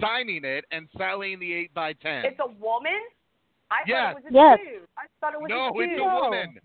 signing 0.00 0.44
it 0.44 0.66
and 0.70 0.86
selling 0.98 1.38
the 1.40 1.50
eight 1.54 1.72
by 1.72 1.94
ten. 1.94 2.26
It's 2.26 2.40
a 2.40 2.48
woman. 2.60 3.00
I 3.70 3.76
Yes. 3.86 3.96
thought 3.96 4.10
it 4.10 4.14
was 4.14 4.24
a 4.24 4.34
Yes. 4.34 4.58
dude. 4.64 4.88
I 4.98 5.04
thought 5.20 5.34
it 5.34 5.40
was 5.40 5.48
no, 5.48 5.68
a 5.68 5.72
dude. 5.72 5.92
it's 5.92 6.00
a 6.00 6.04
woman. 6.04 6.58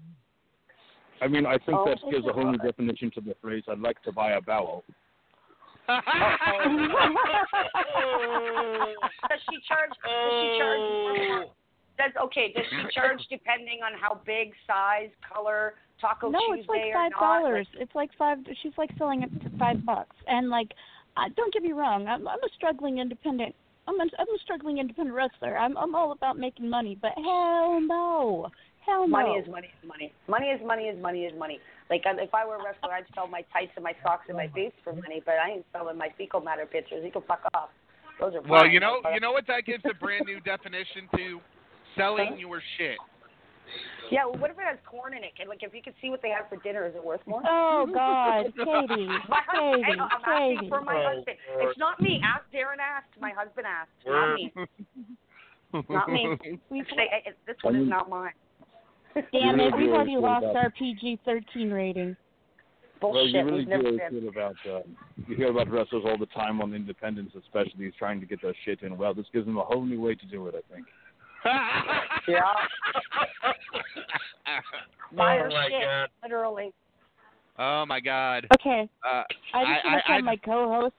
I 1.24 1.28
mean, 1.28 1.46
I 1.46 1.58
think 1.60 1.78
Oh. 1.78 1.86
that 1.86 2.00
gives 2.12 2.28
a 2.28 2.34
whole 2.34 2.52
new 2.52 2.58
definition 2.58 3.10
to 3.12 3.22
the 3.22 3.34
phrase. 3.36 3.64
I'd 3.70 3.80
like 3.80 4.02
to 4.04 4.12
buy 4.12 4.32
a 4.34 4.42
bowel. 4.42 4.84
Does 5.88 6.04
she 9.50 9.58
charge? 9.68 9.92
Does 10.04 10.34
she 10.42 10.58
charge? 10.60 10.80
more? 10.80 11.46
Does 11.98 12.12
okay? 12.24 12.52
Does 12.54 12.66
she 12.70 12.94
charge 12.94 13.22
depending 13.30 13.80
on 13.86 13.94
how 14.00 14.20
big, 14.26 14.52
size, 14.68 15.10
color, 15.34 15.76
Taco 16.02 16.30
no, 16.30 16.40
Tuesday 16.40 16.60
it's 16.62 16.70
like 16.70 16.82
or 16.82 16.94
five 16.94 17.12
not? 17.12 17.20
dollars. 17.42 17.68
It's 17.76 17.96
like 17.96 18.10
five. 18.18 18.40
She's 18.62 18.74
like 18.78 18.90
selling 18.98 19.24
it 19.24 19.30
for 19.42 19.50
five 19.58 19.86
bucks. 19.86 20.16
And 20.28 20.50
like, 20.50 20.74
uh, 21.16 21.30
don't 21.38 21.54
get 21.54 21.64
me 21.64 21.72
wrong. 21.72 22.08
I'm 22.08 22.28
I'm 22.28 22.44
a 22.44 22.50
struggling 22.56 22.98
independent. 22.98 23.56
I'm 23.88 24.00
a, 24.00 24.04
I'm 24.04 24.28
a 24.28 24.40
struggling 24.44 24.80
independent 24.80 25.16
wrestler. 25.16 25.58
I'm 25.58 25.78
I'm 25.78 25.96
all 25.96 26.12
about 26.12 26.38
making 26.38 26.70
money, 26.70 26.98
but 27.02 27.14
hell 27.16 27.80
no, 27.80 28.50
hell 28.86 29.08
no. 29.08 29.18
Money 29.18 29.32
is 29.40 29.48
money 29.50 29.68
is 29.68 29.88
money. 29.88 30.14
Money 30.28 30.48
is 30.48 30.62
money 30.66 30.84
is 30.86 31.02
money 31.02 31.24
is 31.26 31.34
money. 31.38 31.60
Like 31.90 32.02
if 32.06 32.34
I 32.34 32.46
were 32.46 32.56
a 32.56 32.64
wrestler, 32.64 32.92
I'd 32.94 33.06
sell 33.14 33.28
my 33.28 33.42
tights 33.54 33.72
and 33.76 33.84
my 33.84 33.94
socks 34.04 34.26
and 34.28 34.38
my 34.38 34.48
boots 34.48 34.76
for 34.84 34.94
money, 34.94 35.22
but 35.26 35.36
I 35.36 35.52
ain't 35.52 35.66
selling 35.72 35.98
my 35.98 36.10
fecal 36.18 36.42
matter 36.42 36.66
pictures. 36.66 37.02
You 37.04 37.12
can 37.12 37.22
fuck 37.28 37.42
off. 37.54 37.70
Those 38.20 38.36
are 38.36 38.42
well, 38.42 38.64
mine. 38.64 38.72
you 38.72 38.80
know, 38.80 39.02
you 39.14 39.20
know 39.20 39.32
what 39.32 39.48
that 39.48 39.66
gives 39.66 39.84
a 39.90 39.94
brand 39.94 40.26
new 40.26 40.40
definition 40.40 41.10
to 41.16 41.40
selling 41.98 42.38
your 42.38 42.62
shit. 42.78 42.98
Yeah. 44.12 44.26
Well, 44.26 44.38
what 44.40 44.52
if 44.52 44.58
it 44.58 44.64
has 44.66 44.78
corn 44.86 45.14
in 45.14 45.24
it? 45.24 45.32
And 45.40 45.50
like, 45.50 45.64
if 45.64 45.74
you 45.74 45.82
could 45.82 45.96
see 46.02 46.10
what 46.10 46.22
they 46.22 46.30
have 46.30 46.48
for 46.50 46.58
dinner, 46.58 46.86
is 46.86 46.94
it 46.96 47.04
worth 47.04 47.22
more? 47.26 47.42
Oh 47.48 47.88
God, 47.92 48.46
Katie, 48.58 49.08
My 49.30 49.42
husband, 49.48 49.86
Katie, 49.86 50.00
I'm 50.00 50.22
asking 50.24 50.58
Katie. 50.60 50.70
for 50.70 50.82
my 50.82 50.94
Oh, 50.96 51.16
husband. 51.16 51.38
Lord. 51.56 51.70
It's 51.70 51.80
not 51.80 52.00
me. 52.02 52.22
Ask 52.24 52.46
Darren 52.54 52.78
asked. 52.80 53.14
My 53.20 53.32
husband 53.32 53.66
asked. 53.66 53.92
Not 54.06 54.36
me. 54.36 54.54
Not 55.90 56.08
me. 56.12 56.38
We've, 56.70 56.86
Say, 56.96 57.10
this 57.48 57.56
one 57.64 57.76
is 57.76 57.90
not 57.90 58.08
mine. 58.08 58.34
Damn 59.32 59.60
You 59.60 59.66
it, 59.68 59.74
really 59.74 59.84
we've 59.86 59.94
already 59.94 60.18
lost 60.18 60.46
our 60.56 60.70
PG-13 60.72 61.72
rating. 61.74 62.16
Bullshit. 63.02 63.14
well, 63.14 63.28
you 63.28 63.34
Bullshit. 63.34 63.46
really 63.46 63.60
We've 63.60 63.68
never 63.68 64.10
do 64.12 64.20
been. 64.22 64.28
about. 64.30 64.56
Uh, 64.68 64.80
you 65.28 65.36
hear 65.36 65.50
about 65.50 65.70
wrestlers 65.70 66.04
all 66.06 66.18
the 66.18 66.26
time 66.28 66.62
on 66.62 66.74
Independence, 66.74 67.32
especially 67.38 67.92
trying 68.00 68.20
to 68.22 68.26
get 68.26 68.42
their 68.42 68.54
shit 68.66 68.82
in. 68.82 68.98
Well, 68.98 69.14
this 69.14 69.26
gives 69.34 69.46
them 69.46 69.58
a 69.58 69.64
whole 69.64 69.84
new 69.84 70.00
way 70.02 70.16
to 70.16 70.26
do 70.28 70.48
it. 70.48 70.56
I 70.58 70.74
think. 70.74 70.86
Yeah. 72.26 72.40
Buy 75.16 75.36
her 75.38 75.50
oh 75.52 75.54
my 75.54 75.66
shit. 75.70 75.82
God. 75.84 76.10
Literally. 76.24 76.74
oh 77.60 77.86
my 77.86 78.00
god. 78.00 78.48
Okay, 78.60 78.90
Uh, 79.06 79.24
I 79.54 79.64
just 79.76 79.86
want 79.86 80.02
to 80.06 80.12
tell 80.12 80.22
my 80.22 80.36
co-host 80.38 80.96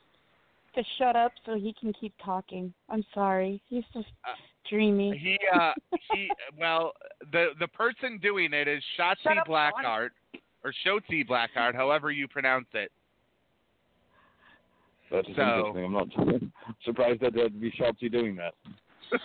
to 0.77 0.83
shut 0.99 1.17
up 1.17 1.33
so 1.47 1.55
he 1.57 1.75
can 1.81 1.93
keep 1.99 2.13
talking. 2.23 2.73
I'm 2.91 3.05
sorry. 3.15 3.61
He's 3.69 3.85
just 3.95 4.09
Uh, 4.29 4.35
dreamy. 4.69 5.17
He 5.19 5.39
uh 5.55 5.73
he 6.13 6.29
well 6.59 6.93
the 7.33 7.49
the 7.61 7.69
person 7.69 8.19
doing 8.23 8.53
it 8.53 8.69
is 8.69 8.83
Shut 8.97 9.19
Shotzi 9.25 9.39
up, 9.39 9.47
Blackheart 9.47 10.11
or 10.65 10.73
Shotzi 10.87 11.27
Blackheart, 11.27 11.75
however 11.75 12.11
you 12.11 12.27
pronounce 12.29 12.67
it. 12.75 12.91
That's 15.11 15.27
So- 15.37 15.43
interesting. 15.43 15.85
I'm 15.85 15.93
not 15.93 16.09
surprised 16.85 17.21
that 17.21 17.35
there'd 17.35 17.61
be 17.61 17.71
Shotzi 17.73 18.11
doing 18.11 18.37
that. 18.37 18.55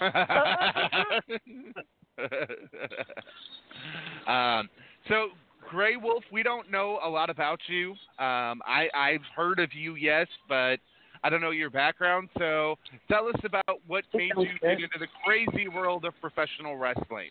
um, 4.27 4.69
so 5.07 5.29
Greywolf, 5.71 6.23
we 6.31 6.43
don't 6.43 6.69
know 6.71 6.99
a 7.03 7.09
lot 7.09 7.29
about 7.29 7.59
you. 7.67 7.91
Um, 8.17 8.61
I 8.65 8.89
I've 8.93 9.21
heard 9.35 9.59
of 9.59 9.73
you, 9.73 9.95
yes, 9.95 10.27
but 10.47 10.77
I 11.23 11.29
don't 11.29 11.41
know 11.41 11.51
your 11.51 11.69
background. 11.69 12.29
So 12.37 12.75
tell 13.09 13.27
us 13.27 13.35
about 13.43 13.81
what 13.87 14.03
made 14.13 14.31
you 14.37 14.47
get 14.61 14.71
into 14.71 14.99
the 14.99 15.07
crazy 15.25 15.67
world 15.67 16.05
of 16.05 16.13
professional 16.21 16.77
wrestling. 16.77 17.29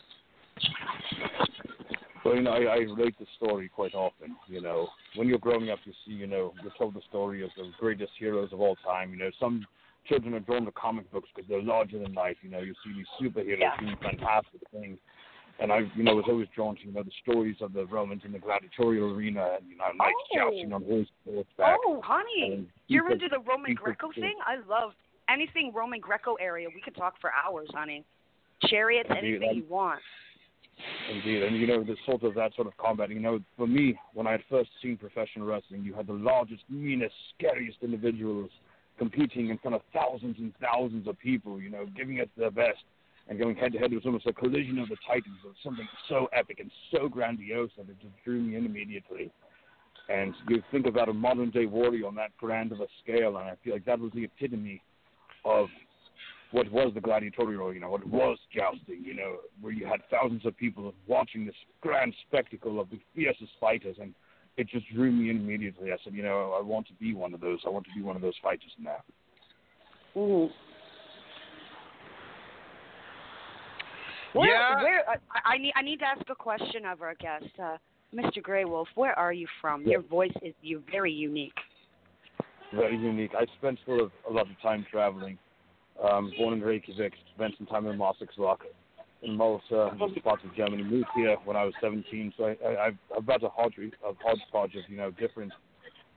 Well, 2.25 2.35
you 2.35 2.43
know, 2.43 2.51
I, 2.51 2.63
I 2.65 2.77
relate 2.79 3.19
the 3.19 3.27
story 3.37 3.69
quite 3.69 3.95
often. 3.95 4.37
You 4.49 4.61
know, 4.61 4.89
when 5.15 5.29
you're 5.29 5.39
growing 5.39 5.71
up, 5.71 5.79
you 5.85 5.93
see, 6.07 6.13
you 6.13 6.27
know, 6.27 6.53
you're 6.63 6.73
told 6.77 6.95
the 6.95 7.01
story 7.09 7.43
of 7.43 7.51
the 7.57 7.71
greatest 7.81 8.13
heroes 8.19 8.53
of 8.53 8.61
all 8.61 8.77
time. 8.85 9.13
You 9.13 9.19
know, 9.19 9.31
some 9.41 9.67
children 10.07 10.35
are 10.35 10.41
drawn 10.41 10.65
to 10.65 10.73
comic 10.73 11.11
books 11.11 11.29
because 11.35 11.49
they're 11.49 11.63
larger 11.63 11.99
than 11.99 12.13
life. 12.15 12.37
You 12.43 12.51
know, 12.51 12.61
you 12.61 12.75
see 12.85 12.93
these 12.95 13.07
superheroes 13.21 13.61
Yeah. 13.61 13.77
doing 13.81 13.97
fantastic 14.03 14.61
things. 14.73 14.99
And 15.61 15.73
I, 15.73 15.81
you 15.97 16.05
know, 16.05 16.15
was 16.15 16.25
always 16.29 16.47
drawn 16.55 16.77
to 16.77 16.83
you 16.85 16.93
know 16.93 17.03
the 17.03 17.11
stories 17.23 17.57
of 17.61 17.73
the 17.73 17.85
Romans 17.87 18.23
in 18.25 18.31
the 18.33 18.39
gladiatorial 18.39 19.13
arena 19.13 19.57
and 19.59 19.69
you 19.69 19.77
know 19.77 19.87
knights 19.97 20.15
Oh. 20.35 20.51
jousting 20.51 20.73
on 20.73 20.85
horseback. 20.85 21.79
Oh, 21.85 22.01
honey, 22.05 22.69
you're 22.87 23.11
into 23.11 23.29
the 23.29 23.41
Roman 23.41 23.75
Greco 23.75 24.13
thing? 24.13 24.37
I 24.47 24.57
love 24.69 24.93
anything 25.29 25.73
Roman 25.75 25.99
Greco 26.01 26.35
area. 26.35 26.69
We 26.73 26.81
could 26.81 26.95
talk 26.95 27.15
for 27.21 27.31
hours, 27.33 27.69
honey. 27.75 28.05
Chariots, 28.67 29.09
Indeed, 29.11 29.37
anything 29.37 29.57
you 29.57 29.65
want. 29.69 30.01
Indeed, 31.13 31.43
and 31.43 31.57
you 31.57 31.67
know 31.67 31.83
the 31.83 31.97
sort 32.07 32.23
of 32.23 32.35
that 32.35 32.55
sort 32.55 32.69
of 32.69 32.77
combat. 32.77 33.11
You 33.11 33.19
know, 33.21 33.41
for 33.57 33.67
me, 33.67 33.99
when 34.15 34.29
I 34.29 34.33
had 34.33 34.43
first 34.49 34.71
seen 34.81 34.97
professional 34.97 35.47
wrestling, 35.47 35.83
you 35.83 35.93
had 35.93 36.07
the 36.07 36.13
largest, 36.13 36.63
meanest, 36.71 37.15
scariest 37.37 37.79
individuals 37.83 38.51
competing 38.97 39.49
in 39.49 39.59
front 39.59 39.75
of 39.75 39.83
thousands 39.93 40.37
and 40.39 40.53
thousands 40.61 41.09
of 41.09 41.19
people. 41.19 41.61
You 41.61 41.71
know, 41.71 41.87
giving 41.97 42.19
it 42.19 42.31
their 42.37 42.51
best 42.53 42.79
and 43.29 43.39
going 43.39 43.57
head 43.57 43.73
to 43.73 43.79
head. 43.79 43.93
It 43.93 43.97
was 43.97 44.07
almost 44.07 44.27
a 44.27 44.33
collision 44.33 44.79
of 44.79 44.89
the 44.89 44.97
titans. 45.07 45.37
It 45.45 45.49
was 45.49 45.57
something 45.63 45.89
so 46.09 46.29
epic 46.33 46.61
and 46.61 46.71
so 46.91 47.09
grandiose 47.09 47.71
that 47.77 47.89
it 47.89 47.97
just 48.01 48.15
drew 48.25 48.41
me 48.41 48.57
in 48.57 48.65
immediately. 48.65 49.31
And 50.09 50.35
you 50.49 50.63
think 50.71 50.87
about 50.87 51.11
a 51.11 51.13
modern 51.13 51.51
day 51.51 51.67
warrior 51.67 52.07
on 52.07 52.15
that 52.15 52.35
grand 52.39 52.73
of 52.73 52.81
a 52.81 52.87
scale, 53.03 53.37
and 53.37 53.49
I 53.49 53.55
feel 53.63 53.75
like 53.75 53.85
that 53.85 53.99
was 53.99 54.11
the 54.15 54.25
epitome 54.25 54.81
of 55.45 55.69
what 56.51 56.71
was 56.73 56.93
the 56.95 57.01
gladiatorial, 57.01 57.75
you 57.75 57.81
know, 57.81 57.91
what 57.91 58.07
was 58.07 58.39
jousting, 58.55 59.05
you 59.05 59.15
know, 59.15 59.37
where 59.61 59.73
you 59.73 59.87
had 59.87 60.01
thousands 60.11 60.47
of 60.47 60.57
people 60.57 60.95
watching 61.07 61.45
this 61.45 61.55
grand 61.83 62.15
spectacle 62.27 62.81
of 62.81 62.89
the 62.89 62.99
fiercest 63.15 63.51
fighters, 63.61 63.97
and 64.01 64.15
it 64.57 64.67
just 64.67 64.87
drew 64.95 65.13
me 65.13 65.29
in 65.29 65.37
immediately. 65.37 65.93
I 65.93 65.97
said, 66.03 66.15
you 66.15 66.23
know, 66.23 66.57
I 66.59 66.63
want 66.63 66.87
to 66.89 66.95
be 66.95 67.13
one 67.15 67.35
of 67.35 67.41
those. 67.43 67.59
I 67.67 67.69
want 67.69 67.85
to 67.85 67.91
be 67.95 68.03
one 68.03 68.17
of 68.17 68.23
those 68.23 68.35
fighters 68.43 68.71
now. 68.79 69.03
Mm-hmm. 70.17 70.53
Where, 74.33 74.51
Yeah. 74.51 74.83
Where, 74.83 75.05
I, 75.09 75.55
I 75.55 75.59
need 75.59 75.73
I 75.77 75.83
need 75.83 75.99
to 76.01 76.07
ask 76.07 76.29
a 76.29 76.35
question 76.35 76.85
of 76.85 77.03
our 77.03 77.15
guest, 77.15 77.47
uh, 77.63 77.77
Mr. 78.15 78.43
Greywolf. 78.43 78.87
Where 78.95 79.19
are 79.19 79.33
you 79.33 79.47
from? 79.61 79.83
Yeah. 79.83 79.93
Your 79.93 80.03
voice 80.03 80.33
is 80.43 80.55
you 80.63 80.83
very 80.91 81.13
unique. 81.13 81.53
Very 82.75 82.97
unique. 82.97 83.33
I 83.37 83.47
spent 83.59 83.79
sort 83.87 84.01
of 84.01 84.11
a 84.29 84.33
lot 84.33 84.51
of 84.51 84.61
time 84.61 84.87
traveling. 84.91 85.39
Um, 86.03 86.33
born 86.39 86.55
in 86.55 86.61
Reykjavik, 86.61 87.13
spent 87.35 87.55
some 87.59 87.67
time 87.67 87.87
in 87.87 87.99
Mossackslok, 87.99 88.59
in 89.23 89.37
Malta, 89.37 89.89
and 89.89 90.17
spots 90.17 90.43
of 90.45 90.55
Germany. 90.55 90.85
Moved 90.85 91.09
here 91.17 91.37
when 91.45 91.57
I 91.57 91.65
was 91.65 91.75
17, 91.81 92.35
so 92.37 92.45
I, 92.45 92.57
I, 92.65 92.87
I've 92.87 92.99
I've 93.17 93.27
got 93.27 93.43
a 93.43 93.49
hodgepodge, 93.49 93.93
a 94.05 94.13
hodgepodge 94.23 94.77
of 94.77 94.83
you 94.89 94.97
know 94.97 95.11
different 95.11 95.53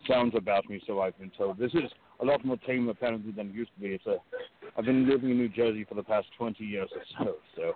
sounds 0.08 0.34
about 0.36 0.70
me. 0.70 0.82
So 0.86 1.02
I've 1.02 1.18
been 1.18 1.32
told 1.36 1.58
this 1.58 1.74
is 1.74 1.90
a 2.20 2.26
lot 2.26 2.46
more 2.46 2.58
tame 2.58 2.90
apparently 2.90 3.32
than 3.32 3.48
it 3.50 3.56
used 3.56 3.72
to 3.76 3.82
be. 3.82 3.88
It's 3.96 4.06
a 4.06 4.18
I've 4.78 4.86
been 4.86 5.10
living 5.10 5.32
in 5.32 5.38
New 5.38 5.50
Jersey 5.50 5.86
for 5.88 5.96
the 5.96 6.04
past 6.04 6.28
20 6.38 6.64
years 6.64 6.90
or 6.96 7.02
so, 7.18 7.36
so 7.56 7.74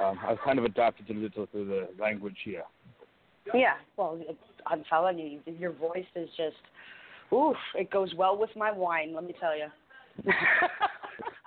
um, 0.00 0.18
I've 0.26 0.40
kind 0.44 0.58
of 0.58 0.64
adapted 0.64 1.10
a 1.10 1.18
little 1.18 1.46
to 1.48 1.64
the 1.64 1.88
language 2.00 2.36
here. 2.44 2.64
Yeah, 3.54 3.74
well, 3.96 4.18
it- 4.20 4.38
I'm 4.64 4.84
telling 4.84 5.18
you, 5.18 5.40
your 5.58 5.72
voice 5.72 6.06
is 6.14 6.28
just, 6.36 6.56
oof, 7.32 7.56
it 7.74 7.90
goes 7.90 8.14
well 8.14 8.36
with 8.38 8.50
my 8.54 8.70
wine. 8.70 9.12
Let 9.12 9.24
me 9.24 9.34
tell 9.38 9.56
you. 9.56 9.66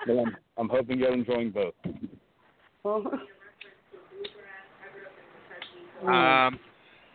Well, 0.08 0.20
I'm, 0.20 0.38
I'm 0.58 0.70
hoping 0.70 1.00
you're 1.00 1.14
enjoying 1.14 1.52
both. 1.52 1.74
Um, 6.04 6.60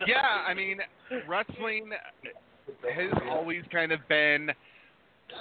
yeah, 0.05 0.43
I 0.45 0.53
mean, 0.53 0.79
wrestling 1.27 1.91
has 2.93 3.11
always 3.29 3.63
kind 3.71 3.91
of 3.93 3.99
been 4.09 4.49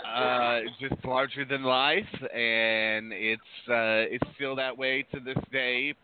uh, 0.06 0.60
just 0.80 1.04
larger 1.04 1.44
than 1.44 1.62
life, 1.62 2.06
and 2.34 3.12
it's 3.12 3.42
uh, 3.68 4.08
it's 4.10 4.26
still 4.34 4.56
that 4.56 4.76
way 4.76 5.04
to 5.14 5.20
this 5.20 5.36
day, 5.52 5.94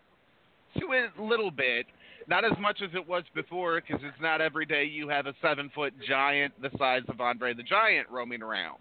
to 0.78 0.86
a 0.92 1.22
little 1.22 1.50
bit. 1.50 1.86
Not 2.28 2.44
as 2.44 2.58
much 2.60 2.82
as 2.82 2.90
it 2.94 3.06
was 3.06 3.22
before, 3.34 3.80
because 3.80 4.02
it's 4.04 4.20
not 4.20 4.40
every 4.40 4.66
day 4.66 4.84
you 4.84 5.08
have 5.08 5.26
a 5.26 5.34
seven 5.40 5.70
foot 5.74 5.94
giant 6.08 6.52
the 6.60 6.70
size 6.76 7.02
of 7.08 7.20
Andre 7.20 7.54
the 7.54 7.62
Giant 7.62 8.08
roaming 8.10 8.42
around. 8.42 8.78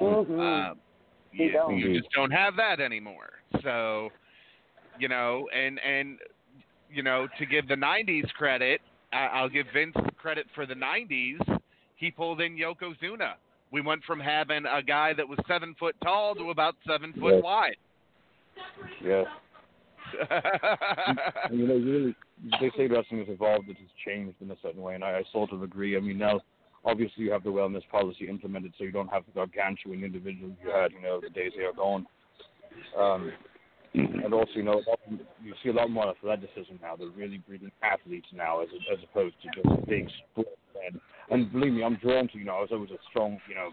Mhm. 0.00 0.70
Um, 0.70 0.78
You 1.32 1.46
you, 1.46 1.52
don't. 1.52 1.78
you 1.78 1.98
just 1.98 2.12
don't 2.12 2.30
have 2.30 2.54
that 2.56 2.80
anymore. 2.80 3.30
So, 3.62 4.10
you 4.98 5.08
know, 5.08 5.48
and 5.54 5.78
and 5.80 6.18
you 6.90 7.02
know, 7.02 7.28
to 7.38 7.46
give 7.46 7.66
the 7.66 7.76
'90s 7.76 8.30
credit, 8.32 8.80
I- 9.12 9.26
I'll 9.28 9.48
give 9.48 9.66
Vince 9.72 9.96
credit 10.18 10.46
for 10.54 10.66
the 10.66 10.74
'90s. 10.74 11.40
He 11.96 12.10
pulled 12.10 12.42
in 12.42 12.56
Yokozuna. 12.58 13.34
We 13.72 13.80
went 13.80 14.04
from 14.04 14.20
having 14.20 14.64
a 14.66 14.82
guy 14.82 15.12
that 15.14 15.28
was 15.28 15.38
seven 15.48 15.74
foot 15.78 15.96
tall 16.02 16.34
to 16.36 16.50
about 16.50 16.76
seven 16.86 17.12
foot 17.14 17.34
Yes. 17.34 17.42
wide. 17.42 17.76
Yes. 19.02 19.26
You 21.50 21.66
know, 21.66 21.74
really, 21.74 22.14
they 22.60 22.70
say 22.76 22.86
wrestling 22.86 23.20
has 23.20 23.28
evolved, 23.28 23.68
it 23.68 23.76
has 23.78 23.88
changed 24.04 24.36
in 24.40 24.50
a 24.50 24.56
certain 24.62 24.82
way, 24.82 24.94
and 24.94 25.04
I, 25.04 25.18
I 25.18 25.22
sort 25.32 25.52
of 25.52 25.62
agree. 25.62 25.96
I 25.96 26.00
mean, 26.00 26.18
now, 26.18 26.40
obviously, 26.84 27.24
you 27.24 27.32
have 27.32 27.42
the 27.42 27.50
wellness 27.50 27.82
policy 27.90 28.28
implemented, 28.28 28.72
so 28.78 28.84
you 28.84 28.92
don't 28.92 29.08
have 29.08 29.24
the 29.26 29.32
gargantuan 29.32 30.04
individuals 30.04 30.54
you 30.62 30.70
had, 30.70 30.92
you 30.92 31.00
know, 31.00 31.20
the 31.20 31.30
days 31.30 31.52
they 31.56 31.64
are 31.64 31.72
gone. 31.72 32.06
Um, 32.98 33.32
and 33.94 34.34
also, 34.34 34.50
you 34.54 34.62
know, 34.62 34.74
a 34.74 34.84
lot, 34.88 35.00
you 35.08 35.54
see 35.62 35.70
a 35.70 35.72
lot 35.72 35.90
more 35.90 36.10
athleticism 36.10 36.74
now. 36.82 36.96
They're 36.96 37.08
really 37.08 37.38
breeding 37.38 37.70
athletes 37.82 38.28
now, 38.32 38.60
as 38.60 38.68
as 38.92 38.98
opposed 39.10 39.34
to 39.42 39.48
just 39.62 39.86
big 39.86 40.08
sport. 40.32 40.48
And, 41.30 41.50
believe 41.52 41.72
me, 41.72 41.82
I'm 41.84 41.96
drawn 41.96 42.28
to. 42.28 42.38
You 42.38 42.44
know, 42.44 42.56
I 42.56 42.60
was 42.60 42.70
always 42.72 42.90
a 42.90 42.98
strong, 43.10 43.38
you 43.48 43.54
know, 43.54 43.70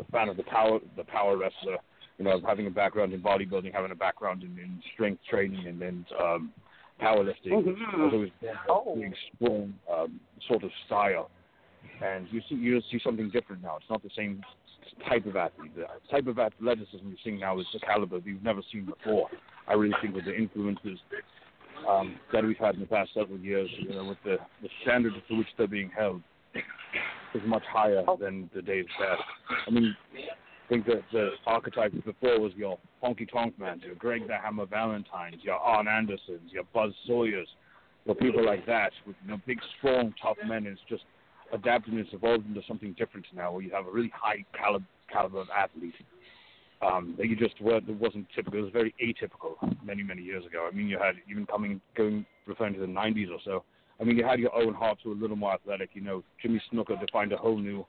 a 0.00 0.04
fan 0.10 0.28
of 0.28 0.36
the 0.36 0.42
power, 0.44 0.78
the 0.96 1.04
power 1.04 1.36
wrestler. 1.36 1.76
You 2.18 2.24
know, 2.24 2.40
having 2.46 2.66
a 2.68 2.70
background 2.70 3.12
in 3.12 3.20
bodybuilding, 3.20 3.74
having 3.74 3.90
a 3.90 3.94
background 3.96 4.42
in, 4.44 4.50
in 4.58 4.80
strength 4.94 5.20
training, 5.28 5.66
and 5.66 5.80
then 5.80 6.06
um, 6.20 6.52
powerlifting. 7.00 7.50
Mhm. 7.50 7.76
I 7.92 7.96
was 8.04 8.12
always 8.12 8.30
Oh. 8.68 8.94
big, 8.96 9.14
strong 9.34 9.74
um, 9.92 10.20
sort 10.48 10.62
of 10.62 10.70
style. 10.86 11.30
And 12.02 12.28
you 12.30 12.40
see, 12.48 12.54
you 12.54 12.80
see 12.90 13.00
something 13.02 13.30
different 13.30 13.62
now. 13.62 13.76
It's 13.76 13.90
not 13.90 14.02
the 14.02 14.10
same 14.16 14.42
type 15.08 15.26
of 15.26 15.34
athlete. 15.36 15.72
The 15.74 15.86
type 16.10 16.26
of 16.28 16.38
athleticism 16.38 17.06
you're 17.08 17.16
seeing 17.24 17.40
now 17.40 17.58
is 17.58 17.66
the 17.72 17.80
caliber 17.80 18.20
that 18.20 18.26
you've 18.26 18.42
never 18.44 18.62
seen 18.72 18.84
before. 18.84 19.28
I 19.66 19.72
really 19.74 19.94
think 20.00 20.14
with 20.14 20.24
the 20.24 20.36
influences 20.36 20.98
um, 21.88 22.16
that 22.32 22.44
we've 22.44 22.56
had 22.58 22.74
in 22.74 22.80
the 22.80 22.86
past 22.86 23.10
several 23.14 23.38
years, 23.38 23.68
you 23.76 23.90
know, 23.90 24.04
with 24.04 24.18
the, 24.24 24.36
the 24.62 24.68
standards 24.82 25.16
to 25.28 25.36
which 25.36 25.48
they're 25.58 25.66
being 25.66 25.90
held, 25.96 26.22
is 27.34 27.42
much 27.46 27.64
higher 27.70 28.04
than 28.20 28.48
the 28.54 28.62
days 28.62 28.86
past. 28.98 29.22
I 29.66 29.70
mean, 29.70 29.96
I 30.14 30.68
think 30.68 30.86
that 30.86 31.02
the 31.12 31.30
archetype 31.46 31.92
before 32.04 32.40
was 32.40 32.52
your 32.56 32.78
honky 33.02 33.30
tonk 33.30 33.58
man, 33.58 33.80
your 33.84 33.94
Greg 33.96 34.26
the 34.26 34.36
Hammer 34.36 34.66
Valentines, 34.66 35.42
your 35.42 35.56
Arn 35.56 35.88
Andersons, 35.88 36.50
your 36.50 36.64
Buzz 36.72 36.92
Sawyers, 37.06 37.48
your 38.06 38.14
people 38.14 38.44
like 38.44 38.64
that, 38.66 38.92
with 39.06 39.16
you 39.22 39.30
know 39.30 39.40
big, 39.46 39.58
strong, 39.78 40.14
tough 40.22 40.36
men. 40.46 40.66
It's 40.66 40.80
just 40.88 41.04
adapted 41.52 41.94
and 41.94 42.00
it's 42.00 42.12
evolved 42.12 42.46
into 42.46 42.62
something 42.66 42.94
different 42.98 43.26
now, 43.34 43.52
where 43.52 43.62
you 43.62 43.70
have 43.72 43.86
a 43.86 43.90
really 43.90 44.12
high 44.14 44.44
caliber 44.56 44.86
caliber 45.12 45.40
of 45.40 45.48
athlete. 45.56 45.94
Um, 46.82 47.14
that 47.18 47.28
you 47.28 47.36
just 47.36 47.58
were 47.60 47.80
that 47.80 48.00
wasn't 48.00 48.26
typical. 48.34 48.58
It 48.58 48.62
was 48.62 48.72
very 48.72 48.94
atypical 49.02 49.54
many 49.84 50.02
many 50.02 50.22
years 50.22 50.44
ago. 50.44 50.68
I 50.70 50.74
mean, 50.74 50.88
you 50.88 50.98
had 50.98 51.14
even 51.30 51.46
coming 51.46 51.80
going 51.96 52.26
referring 52.46 52.74
to 52.74 52.80
the 52.80 52.86
90s 52.86 53.30
or 53.30 53.38
so. 53.44 53.64
I 54.00 54.04
mean, 54.04 54.16
you 54.16 54.24
had 54.24 54.40
your 54.40 54.54
Owen 54.54 54.74
Hart 54.74 54.98
who 55.02 55.10
were 55.10 55.16
a 55.16 55.18
little 55.18 55.36
more 55.36 55.52
athletic. 55.52 55.90
You 55.94 56.02
know, 56.02 56.24
Jimmy 56.42 56.60
Snuka 56.72 56.98
defined 56.98 57.32
a 57.32 57.36
whole 57.36 57.58
new 57.58 57.86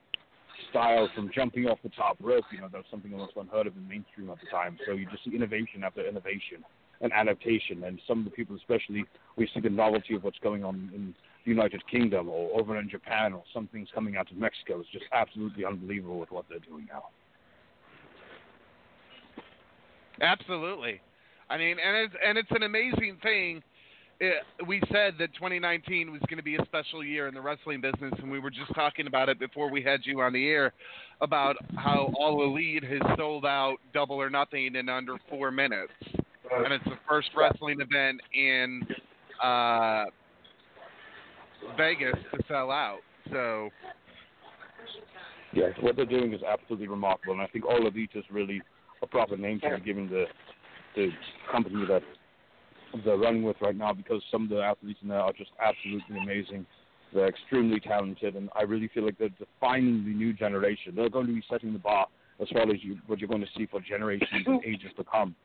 style 0.69 1.09
from 1.15 1.31
jumping 1.33 1.65
off 1.65 1.79
the 1.83 1.89
top 1.89 2.17
rope. 2.21 2.45
You 2.51 2.61
know, 2.61 2.69
that 2.71 2.77
was 2.77 2.85
something 2.91 3.13
almost 3.13 3.33
unheard 3.35 3.67
of 3.67 3.75
in 3.75 3.87
mainstream 3.87 4.29
at 4.29 4.39
the 4.39 4.47
time. 4.51 4.77
So 4.85 4.93
you 4.93 5.07
just 5.09 5.23
see 5.25 5.35
innovation 5.35 5.83
after 5.83 6.07
innovation 6.07 6.63
and 7.01 7.11
adaptation. 7.11 7.83
And 7.83 7.99
some 8.07 8.19
of 8.19 8.25
the 8.25 8.31
people, 8.31 8.55
especially, 8.55 9.05
we 9.35 9.49
see 9.53 9.59
the 9.59 9.69
novelty 9.69 10.15
of 10.15 10.23
what's 10.23 10.39
going 10.39 10.63
on 10.63 10.89
in 10.93 11.15
the 11.43 11.49
United 11.51 11.85
Kingdom 11.87 12.29
or 12.29 12.59
over 12.59 12.77
in 12.79 12.89
Japan 12.89 13.33
or 13.33 13.43
some 13.53 13.67
things 13.67 13.87
coming 13.93 14.15
out 14.15 14.31
of 14.31 14.37
Mexico. 14.37 14.79
It's 14.79 14.89
just 14.91 15.05
absolutely 15.11 15.65
unbelievable 15.65 16.19
with 16.19 16.31
what 16.31 16.45
they're 16.49 16.59
doing 16.59 16.87
now. 16.89 17.05
Absolutely. 20.21 21.01
I 21.49 21.57
mean, 21.57 21.77
and 21.85 21.97
it's 21.97 22.15
and 22.25 22.37
it's 22.37 22.51
an 22.51 22.63
amazing 22.63 23.17
thing. 23.21 23.61
It, 24.19 24.43
we 24.65 24.81
said 24.91 25.15
that 25.19 25.33
2019 25.33 26.11
was 26.11 26.21
going 26.29 26.37
to 26.37 26.43
be 26.43 26.55
a 26.55 26.65
special 26.65 27.03
year 27.03 27.27
in 27.27 27.33
the 27.33 27.41
wrestling 27.41 27.81
business, 27.81 28.13
and 28.19 28.31
we 28.31 28.39
were 28.39 28.49
just 28.49 28.73
talking 28.73 29.07
about 29.07 29.27
it 29.27 29.39
before 29.39 29.69
we 29.69 29.83
had 29.83 30.01
you 30.03 30.21
on 30.21 30.31
the 30.31 30.47
air 30.47 30.73
about 31.21 31.57
how 31.75 32.13
All 32.17 32.43
Elite 32.43 32.83
has 32.83 33.01
sold 33.17 33.45
out 33.45 33.77
Double 33.93 34.15
or 34.15 34.29
Nothing 34.29 34.75
in 34.75 34.87
under 34.87 35.17
four 35.29 35.51
minutes, 35.51 35.91
and 36.03 36.71
it's 36.71 36.83
the 36.85 36.97
first 37.09 37.29
wrestling 37.35 37.81
event 37.81 38.21
in 38.33 38.83
uh, 39.43 40.05
Vegas 41.75 42.15
to 42.31 42.43
sell 42.47 42.71
out. 42.71 42.99
So 43.31 43.69
Yes, 45.55 45.71
what 45.79 45.95
they're 45.95 46.05
doing 46.05 46.33
is 46.33 46.41
absolutely 46.43 46.87
remarkable, 46.87 47.33
and 47.33 47.41
I 47.41 47.47
think 47.47 47.65
All 47.65 47.87
Elite 47.87 48.11
is 48.13 48.25
really 48.29 48.61
a 49.01 49.07
proper 49.07 49.37
name 49.37 49.61
to 49.61 49.75
it, 49.75 49.85
given 49.85 50.09
the 50.09 50.25
the 50.95 51.09
company 51.51 51.85
that 51.87 52.01
they're 53.03 53.17
running 53.17 53.43
with 53.43 53.57
right 53.61 53.75
now, 53.75 53.93
because 53.93 54.21
some 54.31 54.43
of 54.43 54.49
the 54.49 54.61
athletes 54.61 54.99
in 55.01 55.09
there 55.09 55.19
are 55.19 55.33
just 55.33 55.51
absolutely 55.63 56.17
amazing. 56.17 56.65
They're 57.13 57.27
extremely 57.27 57.79
talented, 57.79 58.35
and 58.35 58.49
I 58.55 58.63
really 58.63 58.89
feel 58.93 59.05
like 59.05 59.17
they're 59.17 59.29
defining 59.29 60.03
the 60.05 60.11
new 60.11 60.33
generation. 60.33 60.93
They're 60.95 61.09
going 61.09 61.27
to 61.27 61.33
be 61.33 61.43
setting 61.49 61.73
the 61.73 61.79
bar 61.79 62.07
as 62.41 62.47
well 62.53 62.69
as 62.71 62.77
you 62.83 62.97
what 63.07 63.19
you're 63.19 63.29
going 63.29 63.41
to 63.41 63.47
see 63.57 63.65
for 63.65 63.79
generations 63.79 64.43
and 64.45 64.63
ages 64.65 64.91
to 64.97 65.03
come. 65.03 65.35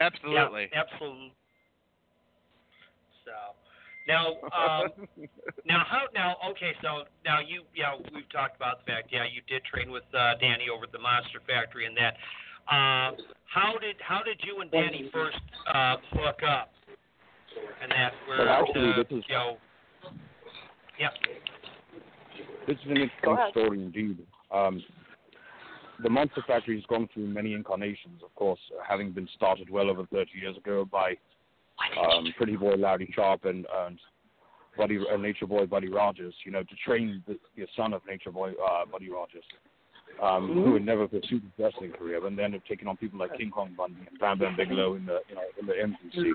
Absolutely. 0.00 0.68
Yeah, 0.72 0.82
absolutely. 0.82 1.32
So 3.24 3.32
now, 4.06 4.36
um, 4.52 5.06
now 5.66 5.84
how 5.88 6.04
now? 6.14 6.36
Okay, 6.50 6.72
so 6.82 7.04
now 7.24 7.40
you 7.40 7.62
yeah 7.74 7.94
we've 8.12 8.28
talked 8.30 8.56
about 8.56 8.84
the 8.84 8.92
fact 8.92 9.08
yeah 9.10 9.24
you 9.24 9.40
did 9.48 9.64
train 9.64 9.90
with 9.90 10.04
uh, 10.12 10.34
Danny 10.40 10.66
over 10.74 10.84
at 10.84 10.92
the 10.92 10.98
Monster 10.98 11.40
Factory 11.46 11.86
and 11.86 11.96
that. 11.96 12.16
Um, 12.70 13.16
how 13.52 13.74
did 13.80 13.96
how 14.00 14.22
did 14.22 14.40
you 14.42 14.60
and 14.60 14.70
Danny 14.70 15.10
first 15.12 15.38
uh, 15.72 15.96
hook 16.12 16.40
up? 16.48 16.70
And 17.82 17.92
that 17.92 18.12
where 18.26 18.38
Well, 18.38 18.48
actually, 18.48 18.90
uh, 18.90 18.96
this 18.96 19.06
is- 19.18 19.24
you 19.28 19.34
know, 19.34 19.56
yeah. 20.98 21.08
This 22.66 22.76
is 22.78 22.84
an 22.90 22.96
interesting 22.96 23.36
story 23.50 23.82
indeed. 23.82 24.18
Um, 24.50 24.82
the 26.02 26.10
Monster 26.10 26.42
Factory 26.46 26.76
has 26.76 26.84
gone 26.86 27.08
through 27.12 27.26
many 27.26 27.52
incarnations, 27.52 28.22
of 28.24 28.34
course, 28.34 28.58
having 28.88 29.12
been 29.12 29.28
started 29.34 29.70
well 29.70 29.90
over 29.90 30.04
30 30.06 30.30
years 30.40 30.56
ago 30.56 30.84
by 30.84 31.14
um, 32.00 32.32
Pretty 32.36 32.56
Boy 32.56 32.74
Larry 32.74 33.12
Sharpe 33.14 33.44
and, 33.44 33.66
and 33.86 33.98
Buddy, 34.76 34.98
uh, 34.98 35.16
Nature 35.16 35.46
Boy 35.46 35.66
Buddy 35.66 35.88
Rogers, 35.88 36.34
you 36.44 36.50
know, 36.52 36.62
to 36.62 36.74
train 36.84 37.22
the, 37.28 37.38
the 37.56 37.66
son 37.76 37.92
of 37.92 38.00
Nature 38.08 38.32
Boy 38.32 38.52
uh, 38.52 38.84
Buddy 38.90 39.10
Rogers, 39.10 39.44
um, 40.22 40.52
who 40.52 40.74
had 40.74 40.84
never 40.84 41.08
pursued 41.08 41.42
a 41.58 41.62
wrestling 41.62 41.92
career, 41.92 42.20
but 42.20 42.34
then 42.36 42.52
have 42.52 42.64
taken 42.64 42.88
on 42.88 42.96
people 42.96 43.18
like 43.18 43.36
King 43.36 43.50
Kong 43.50 43.74
Bundy 43.76 44.06
and 44.08 44.18
Bam 44.18 44.38
Bam 44.38 44.56
Bigelow 44.56 44.94
in 44.94 45.06
the, 45.06 45.20
you 45.28 45.34
know, 45.34 45.42
in 45.60 45.66
the 45.66 45.80
infancy. 45.80 46.32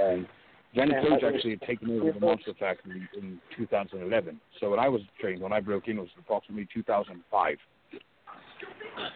And 0.00 0.26
Danny 0.74 0.92
Cage 0.92 1.22
actually 1.24 1.50
had 1.50 1.62
taken 1.62 2.00
over 2.00 2.12
the 2.12 2.20
Monster 2.20 2.52
Factory 2.58 3.08
in 3.16 3.40
2011. 3.56 4.40
So 4.60 4.70
when 4.70 4.78
I 4.78 4.88
was 4.88 5.00
trained, 5.20 5.40
when 5.40 5.52
I 5.52 5.60
broke 5.60 5.88
in, 5.88 5.98
it 5.98 6.00
was 6.00 6.10
approximately 6.18 6.68
2005. 6.74 7.56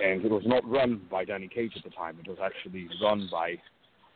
And 0.02 0.24
it 0.24 0.30
was 0.30 0.42
not 0.46 0.68
run 0.68 1.02
by 1.10 1.24
Danny 1.24 1.48
Cage 1.48 1.72
at 1.76 1.84
the 1.84 1.90
time. 1.90 2.18
It 2.22 2.28
was 2.28 2.38
actually 2.42 2.88
run 3.02 3.28
by 3.30 3.56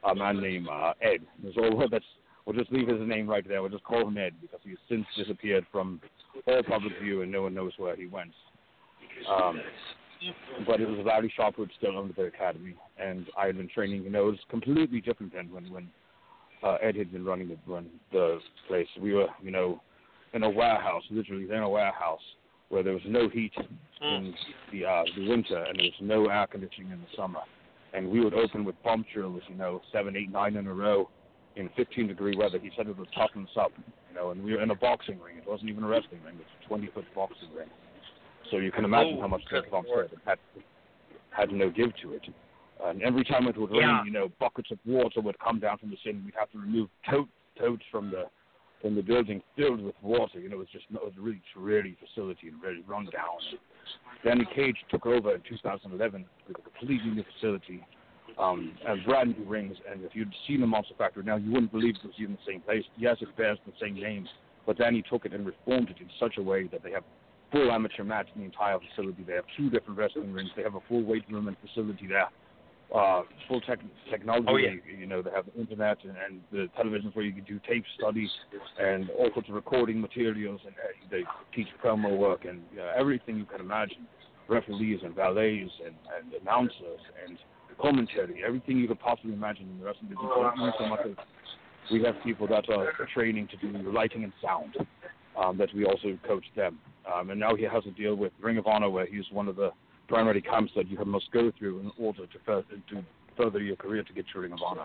a 0.05 0.15
man 0.15 0.41
named 0.41 0.69
uh, 0.71 0.93
Ed. 1.01 1.21
There's 1.43 1.57
all 1.57 1.87
that's 1.91 2.05
we'll 2.47 2.57
just 2.57 2.73
leave 2.73 2.89
his 2.89 3.01
name 3.01 3.29
right 3.29 3.47
there. 3.47 3.63
We'll 3.63 3.71
just 3.71 3.85
call 3.85 4.07
him 4.07 4.19
Ed 4.19 4.35
because 4.41 4.61
he's 4.63 4.77
since 4.89 5.07
disappeared 5.17 5.67
from 5.73 6.01
all 6.47 6.63
public 6.63 6.93
view 7.03 7.23
and 7.23 7.33
no 7.33 7.43
one 7.43 7.55
knows 7.55 7.73
where 7.79 7.97
he 7.97 8.07
went. 8.07 8.33
Um, 9.29 9.61
but 10.67 10.81
it 10.81 10.89
was 10.89 10.99
Larry 11.05 11.33
Sharpe 11.37 11.57
who 11.57 11.63
had 11.63 11.71
still 11.77 11.99
owned 11.99 12.15
the 12.17 12.25
academy, 12.25 12.75
and 12.99 13.27
I 13.37 13.47
had 13.47 13.57
been 13.57 13.69
training. 13.69 14.03
You 14.05 14.11
know, 14.11 14.29
it 14.29 14.33
was 14.33 14.41
completely 14.49 15.01
different 15.01 15.33
then 15.33 15.53
when 15.53 15.71
when 15.73 15.89
uh, 16.63 16.77
Ed 16.83 16.97
had 16.97 17.13
been 17.13 17.25
running 17.25 17.49
the 17.49 17.59
run 17.67 17.89
the 18.13 18.39
place. 18.69 18.89
We 19.01 19.13
were, 19.13 19.29
you 19.43 19.51
know, 19.51 19.81
in 20.33 20.43
a 20.43 20.51
warehouse, 20.51 21.03
literally 21.11 21.45
in 21.45 21.63
a 21.63 21.69
warehouse 21.69 22.21
where 22.69 22.83
there 22.83 22.95
was 22.95 23.03
no 23.07 23.29
heat 23.29 23.53
in 24.01 24.35
the 24.73 24.85
uh, 24.85 25.05
the 25.17 25.29
winter 25.29 25.63
and 25.65 25.79
there 25.79 25.85
was 25.87 26.01
no 26.01 26.27
air 26.29 26.47
conditioning 26.47 26.91
in 26.91 27.01
the 27.01 27.07
summer. 27.17 27.41
And 27.93 28.11
we 28.11 28.21
would 28.21 28.35
open 28.35 28.65
with 28.65 28.75
bomb 28.83 29.05
drills, 29.13 29.43
you 29.49 29.55
know, 29.55 29.81
seven, 29.93 30.17
eight, 30.17 30.31
nine 30.31 30.57
in 30.57 30.67
a 30.67 30.75
row 30.75 31.09
in 31.55 31.71
15 31.77 32.09
degree 32.09 32.37
weather. 32.37 32.59
He 32.59 32.71
said 32.77 32.89
it 32.89 32.99
would 32.99 33.09
toughen 33.15 33.45
us 33.45 33.57
up, 33.57 33.71
you 33.77 34.17
know. 34.17 34.31
And 34.31 34.43
we 34.43 34.55
were 34.55 34.63
in 34.63 34.71
a 34.71 34.75
boxing 34.75 35.21
ring. 35.21 35.37
It 35.37 35.49
wasn't 35.49 35.71
even 35.71 35.85
a 35.85 35.87
wrestling 35.87 36.21
ring. 36.25 36.35
It 36.35 36.39
was 36.39 36.65
a 36.65 36.69
20 36.69 36.89
foot 36.89 37.05
boxing 37.15 37.55
ring. 37.57 37.69
So 38.51 38.59
you 38.59 38.71
can 38.71 38.85
imagine 38.85 39.17
Oh, 39.19 39.23
how 39.23 39.29
much 39.29 39.43
good 39.51 39.71
bumps 39.71 39.91
had, 40.25 40.39
had 41.31 41.51
no 41.53 41.71
give 41.71 41.95
to 42.03 42.13
it. 42.15 42.23
And 42.85 43.03
every 43.03 43.25
time 43.25 43.47
it 43.47 43.57
would 43.57 43.71
rain, 43.71 43.81
Yeah. 43.81 44.05
you 44.05 44.11
know, 44.11 44.29
buckets 44.41 44.71
of 44.71 44.79
water 44.85 45.21
would 45.21 45.39
come 45.39 45.59
down 45.61 45.79
from 45.79 45.91
the 45.91 45.97
ceiling. 46.03 46.23
We'd 46.25 46.35
have 46.39 46.51
to 46.53 46.59
remove 46.59 46.89
tote, 47.09 47.29
totes 47.59 47.85
from 47.91 48.11
the 48.11 48.25
from 48.83 48.95
the 48.95 49.03
building 49.03 49.43
filled 49.57 49.81
with 49.81 49.95
water. 50.03 50.39
You 50.39 50.51
know, 50.51 50.57
it 50.57 50.59
was 50.59 50.69
just 50.71 50.85
it 50.93 51.03
was 51.03 51.15
a 51.17 51.21
really 51.21 51.41
really 51.57 51.97
facility 52.07 52.49
and 52.49 52.61
really 52.63 52.83
run 52.87 53.07
down. 53.07 53.39
Danny 54.23 54.47
Cage 54.55 54.77
took 54.91 55.07
over 55.07 55.35
in 55.35 55.41
2011 55.49 56.27
with 56.47 56.59
a 56.59 56.61
completely 56.79 57.11
new 57.11 57.25
facility 57.35 57.87
um, 58.39 58.73
and 58.87 59.05
brand 59.05 59.39
new 59.39 59.45
rings. 59.47 59.77
And 59.91 60.05
if 60.05 60.15
you'd 60.15 60.33
seen 60.47 60.61
the 60.61 60.67
Monster 60.67 60.95
Factory 60.99 61.23
now, 61.25 61.37
you 61.37 61.51
wouldn't 61.51 61.73
believe 61.73 61.97
it 61.97 62.05
was 62.05 62.15
even 62.19 62.35
the 62.35 62.53
same 62.53 62.61
place. 62.61 62.85
Yes, 62.99 63.17
it 63.21 63.35
bears 63.37 63.59
the 63.67 63.73
same 63.81 63.95
name, 63.95 64.29
but 64.67 64.77
Danny 64.79 65.03
took 65.09 65.25
it 65.25 65.33
and 65.33 65.47
reformed 65.47 65.89
it 65.91 65.97
in 66.01 66.09
such 66.21 66.37
a 66.39 66.43
way 66.43 66.67
that 66.69 66.83
they 66.83 66.91
have 66.91 67.05
full 67.55 67.71
amateur 67.71 68.03
match 68.03 68.27
in 68.35 68.41
the 68.41 68.47
entire 68.47 68.79
facility. 68.91 69.23
They 69.23 69.35
have 69.35 69.45
two 69.57 69.71
different 69.71 69.97
wrestling 69.99 70.33
rings. 70.33 70.51
They 70.57 70.65
have 70.65 70.75
a 70.75 70.81
full 70.89 71.05
weight 71.05 71.25
room 71.31 71.47
and 71.47 71.57
facility 71.65 72.09
there. 72.09 72.29
Uh, 72.95 73.23
full 73.49 73.61
tech 73.61 73.79
technology. 74.11 74.47
Oh, 74.49 74.57
yeah. 74.57 74.71
You 74.99 75.07
know, 75.07 75.23
they 75.23 75.31
have 75.31 75.47
the 75.47 75.61
internet 75.61 75.99
and, 76.03 76.15
and 76.27 76.41
the 76.53 76.69
televisions 76.79 77.15
where 77.15 77.25
you 77.25 77.33
can 77.33 77.45
do 77.45 77.61
tape 77.69 77.85
studies 77.97 78.29
and 78.79 79.09
all 79.11 79.31
sorts 79.33 79.49
of 79.49 79.55
recording 79.55 80.01
materials. 80.01 80.61
And 80.67 80.75
uh, 80.75 81.09
they 81.11 81.23
teach 81.55 81.69
promo 81.83 82.17
work 82.17 82.45
and 82.45 82.61
uh, 82.79 82.99
everything 82.99 83.39
you 83.39 83.47
can 83.47 83.61
imagine. 83.61 84.07
Referees 84.49 85.01
and 85.03 85.15
valets 85.15 85.71
and, 85.87 85.95
and 86.17 86.43
announcers 86.43 87.01
and 87.27 87.39
commentary. 87.81 88.43
Everything 88.47 88.79
you 88.79 88.89
could 88.89 89.01
possibly 89.01 89.33
imagine 89.33 89.71
in 89.71 89.79
the 89.79 89.87
wrestling 89.87 90.11
business. 90.11 90.31
So 90.79 90.87
much 90.87 91.01
as 91.07 91.17
we 91.91 92.03
have 92.03 92.15
people 92.23 92.47
that 92.49 92.69
are 92.69 92.93
training 93.15 93.49
to 93.49 93.57
do 93.57 93.93
lighting 93.93 94.25
and 94.25 94.33
sound. 94.43 94.77
Um, 95.37 95.59
that 95.59 95.69
we 95.75 95.85
also 95.85 96.17
coach 96.27 96.45
them. 96.55 96.79
Um, 97.13 97.31
and 97.31 97.41
now 97.41 97.57
he 97.57 97.65
has 97.65 97.83
a 97.87 97.91
deal 97.91 98.15
with 98.15 98.33
Ring 98.41 98.57
of 98.57 98.67
Honor 98.69 98.89
where 98.89 99.05
he's 99.05 99.25
one 99.33 99.49
of 99.49 99.57
the 99.57 99.71
primary 100.07 100.41
camps 100.41 100.73
that 100.77 100.89
you 100.89 100.97
have 100.97 101.09
must 101.09 101.31
go 101.33 101.51
through 101.59 101.81
in 101.81 101.91
order 101.99 102.27
to, 102.27 102.39
fur- 102.47 102.63
to 102.91 103.05
further 103.37 103.61
your 103.61 103.75
career 103.77 104.05
to 104.05 104.13
get 104.13 104.27
to 104.33 104.41
Ring 104.41 104.53
of 104.53 104.61
Honor. 104.65 104.85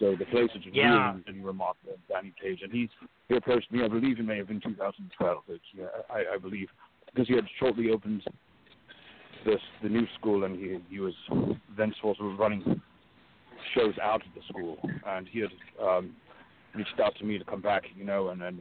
So 0.00 0.16
the 0.16 0.24
place 0.26 0.50
is 0.54 0.62
Yeah. 0.72 1.12
really, 1.12 1.22
really 1.28 1.40
remarkable. 1.44 1.96
Danny 2.08 2.32
Cage. 2.40 2.60
and 2.62 2.72
he's 2.72 2.88
he 3.28 3.36
approached 3.36 3.70
me. 3.70 3.84
I 3.84 3.88
believe 3.88 4.18
it 4.18 4.24
may 4.24 4.36
have 4.38 4.48
been 4.48 4.60
2012. 4.60 5.42
It's, 5.48 5.62
yeah, 5.74 5.84
I, 6.10 6.34
I 6.34 6.38
believe 6.38 6.68
because 7.06 7.28
he 7.28 7.34
had 7.34 7.44
shortly 7.58 7.90
opened 7.90 8.22
this 9.44 9.60
the 9.82 9.88
new 9.88 10.06
school, 10.18 10.44
and 10.44 10.56
he 10.56 10.78
he 10.90 10.98
was 11.00 11.14
then 11.76 11.94
sort 12.00 12.18
of 12.20 12.38
running 12.38 12.80
shows 13.74 13.94
out 14.02 14.22
of 14.22 14.28
the 14.34 14.40
school, 14.48 14.78
and 15.06 15.28
he 15.28 15.40
had 15.40 15.50
um, 15.82 16.10
reached 16.74 16.98
out 17.02 17.14
to 17.16 17.24
me 17.24 17.38
to 17.38 17.44
come 17.44 17.60
back, 17.60 17.84
you 17.96 18.04
know, 18.04 18.28
and 18.28 18.40
then 18.40 18.60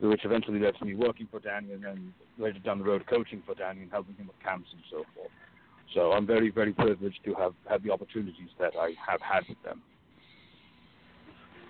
which 0.00 0.24
eventually 0.24 0.60
led 0.60 0.76
to 0.78 0.84
me 0.84 0.94
working 0.94 1.26
for 1.30 1.40
Danny, 1.40 1.72
and 1.72 1.82
then 1.82 2.12
later 2.38 2.58
down 2.58 2.78
the 2.78 2.84
road 2.84 3.04
coaching 3.08 3.42
for 3.46 3.54
Danny 3.54 3.82
and 3.82 3.90
helping 3.90 4.14
him 4.16 4.26
with 4.26 4.36
camps 4.42 4.68
and 4.72 4.82
so 4.90 5.04
forth. 5.14 5.30
So 5.94 6.12
I'm 6.12 6.26
very, 6.26 6.50
very 6.50 6.72
privileged 6.72 7.20
to 7.24 7.34
have 7.34 7.54
had 7.68 7.82
the 7.82 7.90
opportunities 7.90 8.48
that 8.58 8.72
I 8.78 8.92
have 9.08 9.20
had 9.20 9.44
with 9.48 9.62
them. 9.64 9.82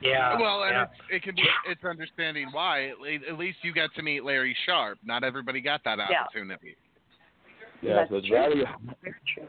Yeah. 0.03 0.39
well, 0.39 0.65
and 0.65 0.75
yeah. 0.75 0.83
it's, 0.83 0.93
it 1.11 1.23
can 1.23 1.35
be 1.35 1.43
it's 1.69 1.85
understanding 1.85 2.49
why. 2.53 2.89
At 2.89 3.39
least 3.39 3.59
you 3.63 3.73
got 3.73 3.95
to 3.95 4.03
meet 4.03 4.25
Larry 4.25 4.57
Sharpe. 4.67 4.99
Not 5.05 5.25
everybody 5.25 5.61
got 5.61 5.83
that 5.85 5.99
opportunity. 6.01 6.77
Yeah, 7.83 8.07
That's 8.11 8.11
so. 8.11 8.17
Larry, 8.17 8.65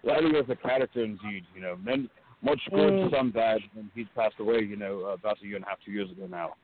Larry 0.04 0.32
was 0.32 0.46
a 0.50 0.56
character 0.56 1.04
indeed. 1.04 1.44
You 1.56 1.62
know, 1.62 1.78
men, 1.78 2.10
much 2.42 2.60
good, 2.70 2.94
Mm. 2.94 3.12
some 3.12 3.32
bad, 3.32 3.60
and 3.76 3.90
he 3.96 4.06
passed 4.16 4.36
away. 4.40 4.60
You 4.60 4.76
know, 4.76 5.00
about 5.06 5.38
a 5.42 5.46
year 5.46 5.56
and 5.56 5.66
a 5.66 5.70
half, 5.70 5.80
two 5.86 5.92
years 5.92 6.12
ago 6.12 6.28
now. 6.28 6.56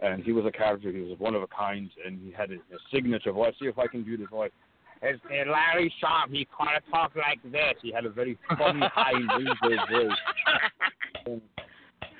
And 0.00 0.22
he 0.22 0.32
was 0.32 0.44
a 0.46 0.52
character. 0.52 0.92
He 0.92 1.00
was 1.00 1.18
one 1.18 1.34
of 1.34 1.42
a 1.42 1.46
kind, 1.48 1.90
and 2.06 2.20
he 2.24 2.30
had 2.30 2.50
a, 2.50 2.54
a 2.54 2.78
signature 2.92 3.32
voice. 3.32 3.54
See 3.60 3.66
if 3.66 3.78
I 3.78 3.86
can 3.88 4.04
do 4.04 4.16
the 4.16 4.26
voice. 4.26 4.52
It's 5.02 5.20
Larry 5.30 5.92
Sharpe. 6.00 6.30
He 6.30 6.46
kind 6.56 6.76
of 6.76 6.82
talked 6.90 7.16
like 7.16 7.40
this. 7.44 7.74
He 7.82 7.92
had 7.92 8.04
a 8.04 8.10
very 8.10 8.36
funny, 8.58 8.80
high, 8.94 9.12
nasal 9.38 9.86
voice. 9.90 11.40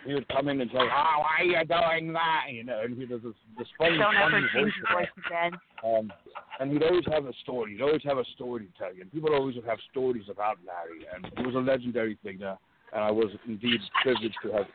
He 0.06 0.14
would 0.14 0.28
come 0.28 0.48
in 0.48 0.60
and 0.60 0.70
say, 0.70 0.78
"How 0.78 1.24
are 1.38 1.44
you 1.44 1.58
doing 1.64 2.12
that?" 2.12 2.46
You 2.50 2.64
know, 2.64 2.80
and 2.82 2.96
he 2.96 3.04
does 3.04 3.20
this, 3.22 3.34
this 3.58 3.66
funny, 3.76 3.98
Don't 3.98 4.14
funny 4.14 4.36
ever 4.36 4.40
voice. 4.40 4.50
change 4.54 4.72
voice 4.92 5.08
again. 5.26 5.52
Um, 5.84 6.12
and 6.60 6.72
he'd 6.72 6.82
always 6.82 7.04
have 7.12 7.26
a 7.26 7.32
story. 7.42 7.72
He'd 7.72 7.82
always 7.82 8.02
have 8.04 8.18
a 8.18 8.24
story 8.34 8.66
to 8.66 8.78
tell 8.78 8.94
you. 8.94 9.02
And 9.02 9.12
people 9.12 9.34
always 9.34 9.56
would 9.56 9.66
have 9.66 9.78
stories 9.90 10.24
about 10.30 10.58
Larry. 10.66 11.04
And 11.14 11.30
he 11.36 11.44
was 11.44 11.54
a 11.54 11.58
legendary 11.58 12.16
figure. 12.22 12.56
And 12.92 13.04
I 13.04 13.10
was 13.10 13.26
indeed 13.46 13.80
privileged 14.02 14.38
to 14.44 14.52
have 14.52 14.66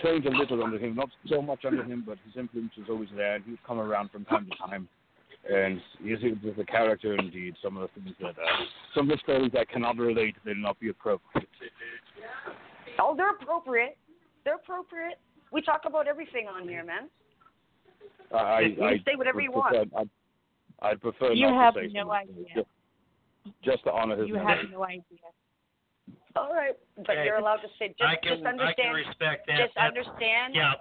trained 0.00 0.26
a 0.26 0.30
little 0.30 0.62
under 0.62 0.78
him. 0.78 0.94
Not 0.96 1.10
so 1.28 1.40
much 1.42 1.64
under 1.64 1.82
him, 1.84 2.04
but 2.06 2.18
his 2.26 2.36
influence 2.36 2.72
was 2.76 2.86
always 2.88 3.08
there. 3.16 3.36
And 3.36 3.44
he 3.44 3.52
would 3.52 3.64
come 3.64 3.78
around 3.78 4.10
from 4.10 4.24
time 4.24 4.46
to 4.50 4.56
time. 4.68 4.88
And 5.50 5.80
he's 6.02 6.18
a, 6.22 6.60
a 6.60 6.64
character 6.64 7.14
indeed. 7.16 7.54
Some 7.62 7.76
of 7.76 7.88
the 7.94 8.00
things 8.00 8.16
that, 8.20 8.30
uh, 8.30 8.64
some 8.94 9.10
of 9.10 9.16
the 9.16 9.22
stories 9.22 9.52
I 9.58 9.64
cannot 9.70 9.96
relate, 9.98 10.36
they'll 10.44 10.54
not 10.56 10.80
be 10.80 10.88
appropriate. 10.88 11.48
Oh, 12.98 13.14
they're 13.16 13.30
appropriate. 13.30 13.96
They're 14.44 14.56
appropriate. 14.56 15.18
We 15.52 15.60
talk 15.62 15.82
about 15.86 16.06
everything 16.08 16.46
on 16.48 16.66
here, 16.68 16.84
man. 16.84 17.08
I, 18.32 18.36
I, 18.36 18.60
You 18.60 18.76
can 18.76 19.02
say 19.04 19.16
whatever 19.16 19.40
you 19.40 19.52
want. 19.52 19.76
I'd, 19.76 20.08
I'd 20.82 21.00
prefer 21.00 21.32
You 21.32 21.50
not 21.50 21.64
have 21.64 21.74
to 21.74 21.80
say 21.88 21.92
no 21.92 22.10
idea. 22.10 22.44
Just, 22.54 22.68
just 23.62 23.84
to 23.84 23.92
honor 23.92 24.16
his 24.16 24.28
You 24.28 24.34
memory. 24.34 24.56
have 24.56 24.70
no 24.72 24.84
idea. 24.84 25.02
All 26.36 26.52
right, 26.52 26.76
but 26.96 27.10
Okay. 27.10 27.24
you're 27.26 27.36
allowed 27.36 27.58
to 27.62 27.68
say. 27.78 27.88
Just, 27.88 28.02
I 28.02 28.16
can 28.16 28.38
just 28.38 28.46
I 28.46 28.50
can 28.50 28.60
understand. 28.60 28.94
respect 28.96 29.46
that. 29.46 29.56
Just 29.58 29.74
That's- 29.74 29.88
understand. 29.96 30.54
Yeah. 30.54 30.72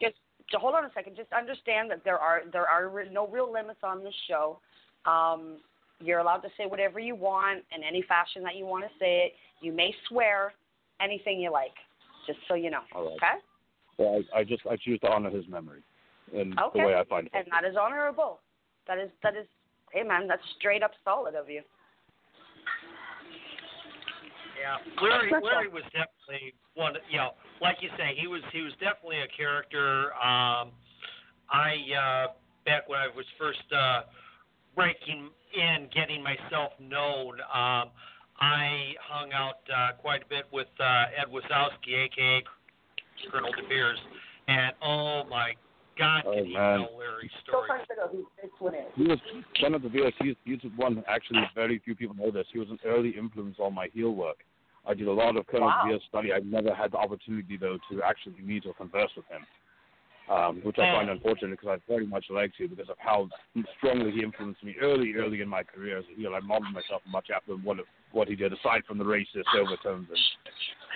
Just, 0.00 0.16
so 0.50 0.58
hold 0.58 0.74
on 0.74 0.84
a 0.84 0.92
second. 0.94 1.16
Just 1.16 1.32
understand 1.32 1.90
that 1.90 2.02
there 2.04 2.18
are 2.18 2.42
there 2.52 2.66
are 2.68 2.88
re- 2.88 3.08
no 3.10 3.26
real 3.26 3.50
limits 3.52 3.80
on 3.82 4.02
this 4.02 4.14
show. 4.26 4.58
Um, 5.04 5.58
you're 6.00 6.18
allowed 6.20 6.38
to 6.40 6.48
say 6.56 6.66
whatever 6.66 6.98
you 7.00 7.14
want 7.14 7.64
in 7.74 7.82
any 7.82 8.02
fashion 8.02 8.42
that 8.44 8.56
you 8.56 8.64
want 8.66 8.84
to 8.84 8.90
say 8.98 9.26
it. 9.26 9.32
You 9.60 9.72
may 9.72 9.94
swear 10.08 10.52
anything 11.00 11.40
you 11.40 11.50
like. 11.52 11.74
Just 12.26 12.38
so 12.48 12.54
you 12.54 12.70
know. 12.70 12.80
All 12.94 13.04
right. 13.04 13.12
Okay. 13.16 13.36
Well, 13.98 14.22
I, 14.34 14.40
I 14.40 14.44
just 14.44 14.62
I 14.66 14.76
choose 14.76 15.00
to 15.00 15.08
honor 15.10 15.30
his 15.30 15.46
memory, 15.48 15.82
and 16.34 16.58
Okay. 16.58 16.80
the 16.80 16.86
way 16.86 16.94
I 16.94 17.04
find 17.04 17.26
it. 17.26 17.32
And 17.34 17.46
that 17.50 17.64
is 17.68 17.76
honorable. 17.76 18.40
That 18.88 18.98
is 18.98 19.10
that 19.22 19.36
is 19.36 19.46
hey 19.92 20.02
man, 20.02 20.26
that's 20.26 20.42
straight 20.58 20.82
up 20.82 20.92
solid 21.04 21.34
of 21.34 21.48
you. 21.48 21.62
Yeah, 24.66 24.82
Larry. 25.00 25.30
Larry 25.30 25.68
was 25.68 25.84
definitely 25.94 26.54
one. 26.74 26.94
You 27.10 27.18
know, 27.18 27.30
like 27.62 27.76
you 27.80 27.88
say, 27.96 28.18
he 28.18 28.26
was 28.26 28.42
he 28.52 28.62
was 28.62 28.72
definitely 28.80 29.22
a 29.22 29.30
character. 29.30 30.12
Um, 30.14 30.74
I 31.50 31.78
uh, 31.94 32.26
back 32.64 32.88
when 32.88 32.98
I 32.98 33.06
was 33.14 33.24
first 33.38 33.62
uh, 33.70 34.02
breaking 34.74 35.30
in, 35.54 35.88
getting 35.94 36.22
myself 36.22 36.72
known. 36.80 37.34
Um, 37.54 37.94
I 38.40 38.92
hung 39.00 39.32
out 39.32 39.62
uh, 39.70 39.92
quite 40.02 40.22
a 40.22 40.28
bit 40.28 40.44
with 40.52 40.68
uh, 40.80 41.14
Ed 41.16 41.30
Wiskoski, 41.30 42.04
aka 42.04 42.42
Colonel 43.30 43.52
De 43.52 43.68
Beers, 43.68 43.98
and 44.48 44.72
oh 44.82 45.22
my 45.30 45.54
God, 45.96 46.24
Oh, 46.26 46.34
did 46.34 46.46
he 46.46 46.52
man. 46.54 46.86
Larry's 46.98 47.30
story? 47.42 47.68
He 48.96 49.04
was 49.04 49.18
one 49.62 49.74
of 49.74 49.82
the 49.82 49.88
viewers. 49.88 50.12
He's, 50.20 50.34
he's 50.44 50.58
one. 50.76 51.02
Actually, 51.08 51.40
very 51.54 51.78
few 51.78 51.94
people 51.94 52.14
know 52.14 52.30
this. 52.30 52.46
He 52.52 52.58
was 52.58 52.68
an 52.68 52.78
early 52.84 53.14
influence 53.16 53.56
on 53.58 53.74
my 53.74 53.88
heel 53.94 54.10
work. 54.14 54.44
I 54.88 54.94
did 54.94 55.08
a 55.08 55.12
lot 55.12 55.36
of 55.36 55.46
Colonel 55.46 55.68
Wow. 55.68 55.98
Study. 56.08 56.32
I 56.32 56.38
never 56.40 56.74
had 56.74 56.92
the 56.92 56.98
opportunity 56.98 57.56
though 57.56 57.78
to 57.90 58.02
actually 58.02 58.40
meet 58.42 58.66
or 58.66 58.74
converse 58.74 59.10
with 59.16 59.26
him, 59.26 59.44
um, 60.32 60.60
which 60.62 60.78
I 60.78 60.92
find 60.92 61.10
unfortunate 61.10 61.58
because 61.58 61.68
I'd 61.68 61.82
very 61.88 62.06
much 62.06 62.26
like 62.30 62.52
to 62.58 62.68
because 62.68 62.88
of 62.88 62.96
how 62.98 63.28
strongly 63.78 64.12
he 64.12 64.22
influenced 64.22 64.62
me 64.62 64.76
early, 64.80 65.14
early 65.14 65.40
in 65.40 65.48
my 65.48 65.62
career 65.62 65.98
as 65.98 66.04
a 66.12 66.16
heel. 66.16 66.34
I 66.34 66.40
modeled 66.40 66.72
myself 66.72 67.02
much 67.08 67.28
after 67.34 67.54
what 67.54 67.78
what 68.12 68.28
he 68.28 68.36
did, 68.36 68.52
aside 68.52 68.82
from 68.86 68.98
the 68.98 69.04
racist 69.04 69.52
overtones 69.58 70.08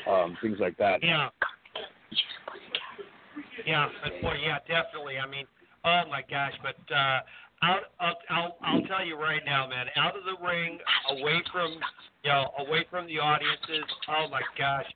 and 0.07 0.09
um, 0.14 0.38
things 0.40 0.59
like 0.61 0.76
that. 0.79 1.03
Yeah. 1.03 1.29
Yeah, 3.66 3.88
yeah, 4.42 4.59
definitely. 4.66 5.18
I 5.18 5.29
mean, 5.29 5.44
oh 5.85 6.03
my 6.09 6.22
gosh, 6.29 6.55
but 6.62 6.94
uh 6.94 7.20
out 7.62 7.92
I'll, 8.00 8.18
I'll 8.30 8.56
I'll 8.62 8.82
tell 8.82 9.04
you 9.04 9.16
right 9.16 9.42
now, 9.44 9.68
man, 9.68 9.86
out 9.96 10.16
of 10.16 10.24
the 10.24 10.36
ring, 10.44 10.78
away 11.10 11.42
from 11.52 11.78
you 12.24 12.30
know, 12.30 12.52
away 12.58 12.84
from 12.90 13.06
the 13.06 13.18
audiences, 13.18 13.84
oh 14.08 14.28
my 14.30 14.42
gosh. 14.58 14.86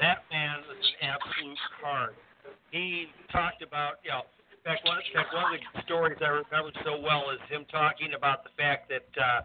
That 0.00 0.24
man 0.32 0.64
was 0.64 0.80
an 0.80 1.12
absolute 1.12 1.58
card. 1.82 2.14
He 2.72 3.06
talked 3.30 3.60
about, 3.60 4.00
you 4.00 4.10
know, 4.10 4.24
in 4.48 4.60
fact 4.64 4.80
one, 4.88 4.96
in 4.96 5.12
fact, 5.12 5.34
one 5.34 5.52
of 5.52 5.60
the 5.60 5.82
stories 5.84 6.16
I 6.24 6.40
remember 6.40 6.72
so 6.84 6.96
well 7.00 7.28
is 7.32 7.40
him 7.52 7.66
talking 7.70 8.16
about 8.16 8.44
the 8.44 8.50
fact 8.56 8.88
that 8.88 9.08
uh 9.16 9.40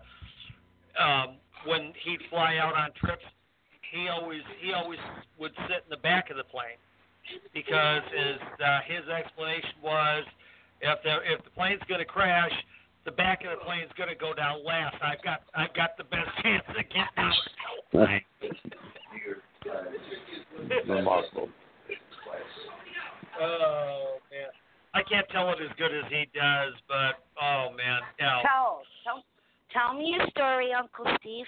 um 0.95 1.35
when 1.67 1.93
he'd 2.03 2.23
fly 2.29 2.57
out 2.57 2.75
on 2.75 2.91
trips 2.95 3.25
he 3.91 4.07
always 4.07 4.41
he 4.61 4.73
always 4.73 4.99
would 5.39 5.51
sit 5.67 5.83
in 5.83 5.89
the 5.89 6.01
back 6.03 6.29
of 6.29 6.37
the 6.37 6.43
plane 6.43 6.79
because 7.53 8.03
his 8.11 8.39
uh, 8.61 8.79
his 8.85 9.07
explanation 9.09 9.75
was 9.81 10.23
if 10.81 10.99
the 11.03 11.15
if 11.31 11.43
the 11.43 11.49
plane's 11.51 11.81
going 11.87 11.99
to 11.99 12.05
crash, 12.05 12.51
the 13.05 13.11
back 13.11 13.43
of 13.43 13.51
the 13.57 13.63
plane's 13.65 13.91
going 13.97 14.09
to 14.09 14.15
go 14.15 14.33
down 14.33 14.63
last. 14.65 14.95
I've 15.01 15.21
got 15.23 15.41
I've 15.55 15.73
got 15.73 15.97
the 15.97 16.03
best 16.05 16.29
chance 16.43 16.63
of 16.69 16.75
getting 16.75 17.17
out. 17.17 18.21
Remarkable. 20.87 21.49
Oh 23.41 24.17
man, 24.31 24.49
I 24.93 25.03
can't 25.03 25.27
tell 25.29 25.49
it 25.51 25.57
as 25.59 25.71
good 25.77 25.91
as 25.91 26.07
he 26.09 26.27
does, 26.33 26.73
but 26.87 27.19
oh 27.41 27.67
man, 27.75 27.99
no, 28.19 28.39
Tell, 28.47 28.81
tell, 29.03 29.23
tell 29.73 29.93
me 29.97 30.15
your 30.15 30.25
story, 30.29 30.71
Uncle 30.71 31.05
Steve. 31.19 31.45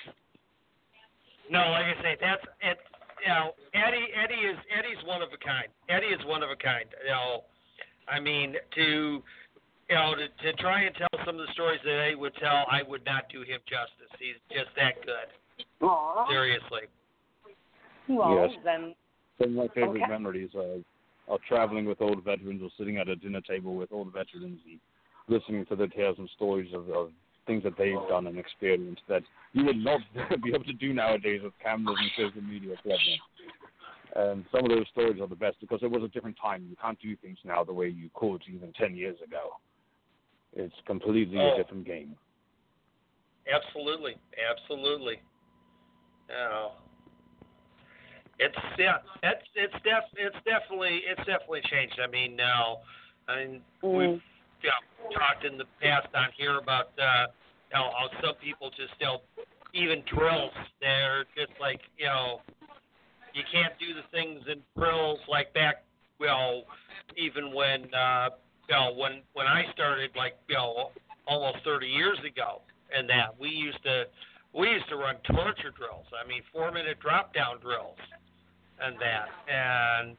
no. 1.50 1.60
Like 1.72 1.86
I 1.86 2.02
say, 2.04 2.18
that's 2.20 2.44
it. 2.62 2.78
You 3.24 3.30
know, 3.32 3.52
Eddie 3.74 4.12
Eddie 4.14 4.44
is 4.52 4.58
Eddie's 4.68 5.00
one 5.08 5.22
of 5.22 5.30
a 5.32 5.40
kind. 5.40 5.68
Eddie 5.90 6.12
is 6.12 6.20
one 6.26 6.44
of 6.44 6.50
a 6.52 6.60
kind. 6.60 6.86
You 7.04 7.12
know, 7.12 7.44
I 8.10 8.20
mean 8.20 8.56
to. 8.76 9.24
You 9.90 9.96
know, 9.96 10.16
to, 10.16 10.28
to 10.44 10.58
try 10.62 10.82
and 10.82 10.94
tell 10.96 11.08
some 11.26 11.40
of 11.40 11.48
the 11.48 11.54
stories 11.54 11.80
that 11.86 12.04
they 12.10 12.14
would 12.14 12.36
tell, 12.42 12.66
I 12.70 12.84
would 12.84 13.06
not 13.06 13.30
do 13.32 13.40
him 13.40 13.62
justice. 13.70 14.12
He's 14.20 14.36
just 14.52 14.68
that 14.76 14.96
good. 15.06 15.88
Aw. 15.88 16.28
Seriously. 16.28 16.82
Well, 18.10 18.36
Yes. 18.36 18.60
then, 18.66 18.96
Some 19.40 19.52
of 19.52 19.56
my 19.56 19.68
favorite 19.70 20.02
Okay. 20.02 20.08
memories 20.08 20.54
are, 20.56 20.84
are 21.30 21.38
traveling 21.48 21.86
with 21.86 22.02
old 22.02 22.24
veterans 22.24 22.62
or 22.62 22.70
sitting 22.78 22.98
at 22.98 23.08
a 23.08 23.16
dinner 23.16 23.40
table 23.40 23.76
with 23.76 23.92
old 23.94 24.12
veterans 24.12 24.60
and 24.66 24.80
listening 25.30 25.66
to 25.68 25.76
their 25.76 25.88
tales 25.88 26.18
and 26.20 26.30
stories 26.32 26.74
of, 26.74 26.90
of 26.90 27.12
things 27.46 27.64
that 27.64 27.78
they've 27.78 27.96
done 28.10 28.28
and 28.28 28.38
experienced 28.38 29.04
that 29.08 29.24
you 29.54 29.64
would 29.66 29.78
not 29.78 30.02
be 30.44 30.54
able 30.54 30.66
to 30.66 30.74
do 30.74 30.94
nowadays 30.94 31.42
with 31.44 31.54
cameras 31.64 31.98
and 32.00 32.12
social 32.18 32.42
media 32.42 32.76
prevalent. 32.84 33.22
And 34.18 34.46
some 34.52 34.66
of 34.66 34.72
those 34.72 34.88
stories 34.92 35.22
are 35.22 35.28
the 35.28 35.36
best 35.36 35.58
because 35.62 35.80
it 35.84 35.92
was 35.92 36.02
a 36.04 36.08
different 36.08 36.38
time. 36.42 36.66
You 36.68 36.76
can't 36.82 37.00
do 37.00 37.16
things 37.18 37.38
now 37.46 37.64
the 37.64 37.72
way 37.74 37.88
you 37.88 38.10
could 38.16 38.42
even 38.52 38.74
10 38.74 38.96
years 38.96 39.18
ago. 39.24 39.60
It's 40.54 40.74
completely 40.88 41.38
Oh. 41.38 41.54
a 41.54 41.58
different 41.58 41.86
game. 41.86 42.18
Absolutely, 43.48 44.18
absolutely. 44.50 45.22
Oh, 46.30 46.72
it's 48.40 48.58
yeah, 48.78 48.98
it's 49.24 49.48
it's 49.56 49.74
def 49.84 50.04
it's 50.18 50.36
definitely 50.46 51.02
it's 51.08 51.26
definitely 51.26 51.62
changed. 51.62 52.00
I 52.00 52.08
mean 52.08 52.36
now, 52.36 52.80
I 53.28 53.36
mean 53.38 53.62
we've 53.82 54.22
you 54.62 54.70
know, 54.70 55.10
talked 55.18 55.46
in 55.46 55.58
the 55.58 55.66
past 55.82 56.08
on 56.14 56.30
here 56.36 56.58
about 56.58 56.90
uh, 57.00 57.28
you 57.72 57.78
know 57.78 57.92
how 57.98 58.10
some 58.22 58.36
people 58.36 58.70
just 58.72 58.94
you 59.00 59.06
know 59.06 59.22
even 59.74 60.04
drills 60.14 60.52
they're 60.82 61.24
just 61.36 61.58
like 61.62 61.80
you 61.98 62.06
know 62.08 62.42
you 63.38 63.44
can't 63.54 63.74
do 63.80 63.94
the 63.94 64.06
things 64.12 64.42
in 64.52 64.60
drills 64.76 65.20
like 65.30 65.54
back 65.54 65.84
know 66.20 66.64
even 67.16 67.54
when 67.54 67.94
uh, 67.94 68.30
you 68.68 68.76
know 68.76 68.94
when 68.98 69.22
when 69.34 69.46
I 69.46 69.64
started 69.74 70.10
like 70.18 70.36
you 70.50 70.56
know 70.56 70.90
almost 71.28 71.58
30 71.64 71.88
years 71.88 72.18
ago 72.26 72.62
and 72.96 73.08
that 73.10 73.40
we 73.40 73.50
used 73.50 73.82
to 73.84 74.06
we 74.58 74.70
used 74.70 74.90
to 74.90 74.96
run 74.96 75.16
torture 75.30 75.72
drills. 75.76 76.06
I 76.12 76.28
mean, 76.28 76.42
four 76.52 76.72
minute 76.72 77.00
drop 77.00 77.34
down 77.34 77.60
drills 77.62 77.98
and 78.82 78.96
that, 78.98 79.28
and 79.48 80.18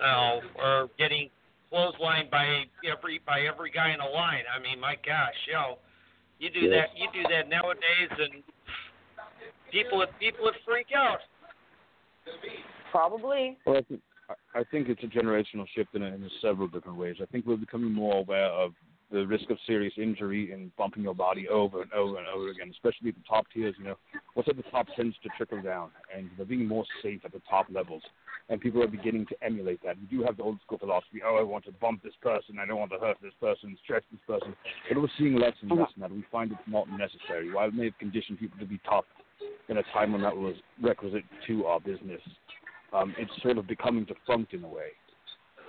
you 0.00 0.06
know, 0.06 0.40
or 0.58 0.90
getting 0.98 1.30
clotheslined 1.72 2.30
by 2.30 2.64
every 2.90 3.20
by 3.26 3.42
every 3.42 3.70
guy 3.70 3.92
in 3.92 4.00
a 4.00 4.08
line. 4.08 4.44
I 4.50 4.60
mean, 4.60 4.80
my 4.80 4.96
gosh, 5.06 5.34
you 5.46 5.54
know, 5.54 5.78
you 6.38 6.50
do 6.50 6.60
Yes. 6.60 6.88
that 6.90 6.98
you 6.98 7.08
do 7.12 7.28
that 7.28 7.48
nowadays, 7.48 8.10
and 8.18 8.42
people 9.70 9.98
would 9.98 10.10
people 10.18 10.44
would 10.44 10.56
freak 10.64 10.88
out. 10.94 11.20
Probably. 12.90 13.58
Well, 13.66 13.76
I 13.78 13.82
think, 13.82 14.00
I- 14.28 14.60
I 14.60 14.64
think 14.70 14.88
it's 14.88 15.02
a 15.02 15.06
generational 15.06 15.66
shift 15.74 15.94
in, 15.94 16.02
in 16.02 16.30
several 16.40 16.68
different 16.68 16.98
ways. 16.98 17.16
I 17.20 17.26
think 17.26 17.46
we're 17.46 17.56
becoming 17.56 17.92
more 17.92 18.16
aware 18.16 18.46
of 18.46 18.72
the 19.10 19.26
risk 19.26 19.50
of 19.50 19.58
serious 19.66 19.92
injury 19.96 20.52
and 20.52 20.74
bumping 20.76 21.02
your 21.02 21.14
body 21.14 21.48
over 21.48 21.82
and 21.82 21.92
over 21.92 22.18
and 22.18 22.26
over 22.26 22.48
again, 22.48 22.70
especially 22.70 23.10
at 23.10 23.14
the 23.14 23.22
top 23.28 23.46
tiers. 23.52 23.74
You 23.78 23.84
know, 23.84 23.98
what's 24.34 24.48
at 24.48 24.56
the 24.56 24.62
top 24.64 24.86
tends 24.96 25.16
to 25.22 25.28
trickle 25.36 25.62
down, 25.62 25.90
and 26.14 26.30
they're 26.36 26.46
being 26.46 26.66
more 26.66 26.84
safe 27.02 27.20
at 27.24 27.32
the 27.32 27.42
top 27.48 27.66
levels. 27.70 28.02
And 28.48 28.60
people 28.60 28.82
are 28.82 28.88
beginning 28.88 29.26
to 29.26 29.36
emulate 29.42 29.82
that. 29.84 29.96
You 29.98 30.18
do 30.18 30.24
have 30.24 30.36
the 30.36 30.42
old 30.42 30.58
school 30.66 30.78
philosophy, 30.78 31.20
oh, 31.24 31.36
I 31.36 31.42
want 31.42 31.64
to 31.64 31.72
bump 31.72 32.02
this 32.02 32.12
person, 32.20 32.58
I 32.58 32.66
don't 32.66 32.78
want 32.78 32.90
to 32.92 32.98
hurt 32.98 33.16
this 33.22 33.32
person, 33.40 33.76
stretch 33.84 34.04
this 34.10 34.20
person. 34.26 34.54
But 34.88 35.00
we're 35.00 35.08
seeing 35.16 35.36
less 35.36 35.54
oh, 35.62 35.68
and 35.68 35.78
less 35.78 35.88
of 35.94 36.02
that. 36.02 36.10
We 36.10 36.24
find 36.30 36.52
it's 36.52 36.60
not 36.66 36.88
necessary. 36.90 37.52
While 37.52 37.68
it 37.68 37.74
may 37.74 37.86
have 37.86 37.98
conditioned 37.98 38.38
people 38.38 38.58
to 38.58 38.66
be 38.66 38.80
tough 38.88 39.04
in 39.68 39.78
a 39.78 39.82
time 39.92 40.12
when 40.12 40.22
that 40.22 40.36
was 40.36 40.54
requisite 40.82 41.24
to 41.46 41.66
our 41.66 41.80
business, 41.80 42.20
um, 42.92 43.14
it's 43.18 43.30
sort 43.42 43.58
of 43.58 43.66
becoming 43.66 44.04
defunct 44.04 44.52
in 44.52 44.64
a 44.64 44.68
way. 44.68 44.88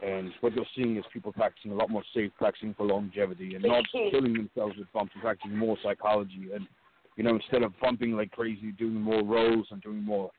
And 0.03 0.31
what 0.41 0.53
you're 0.53 0.65
seeing 0.75 0.97
is 0.97 1.05
people 1.11 1.31
practicing 1.31 1.71
a 1.71 1.75
lot 1.75 1.89
more 1.89 2.03
safe, 2.13 2.31
practicing 2.37 2.73
for 2.73 2.85
longevity, 2.85 3.55
and 3.55 3.63
not 3.63 3.85
killing 4.11 4.33
themselves 4.33 4.75
with 4.77 4.91
bumps, 4.93 5.13
and 5.13 5.23
practicing 5.23 5.57
more 5.57 5.77
psychology. 5.81 6.49
And 6.53 6.67
you 7.15 7.23
know, 7.23 7.35
instead 7.35 7.63
of 7.63 7.73
bumping 7.79 8.11
like 8.11 8.31
crazy, 8.31 8.73
doing 8.73 8.95
more 8.95 9.23
rolls 9.23 9.67
and 9.71 9.81
doing 9.81 10.03
more 10.03 10.31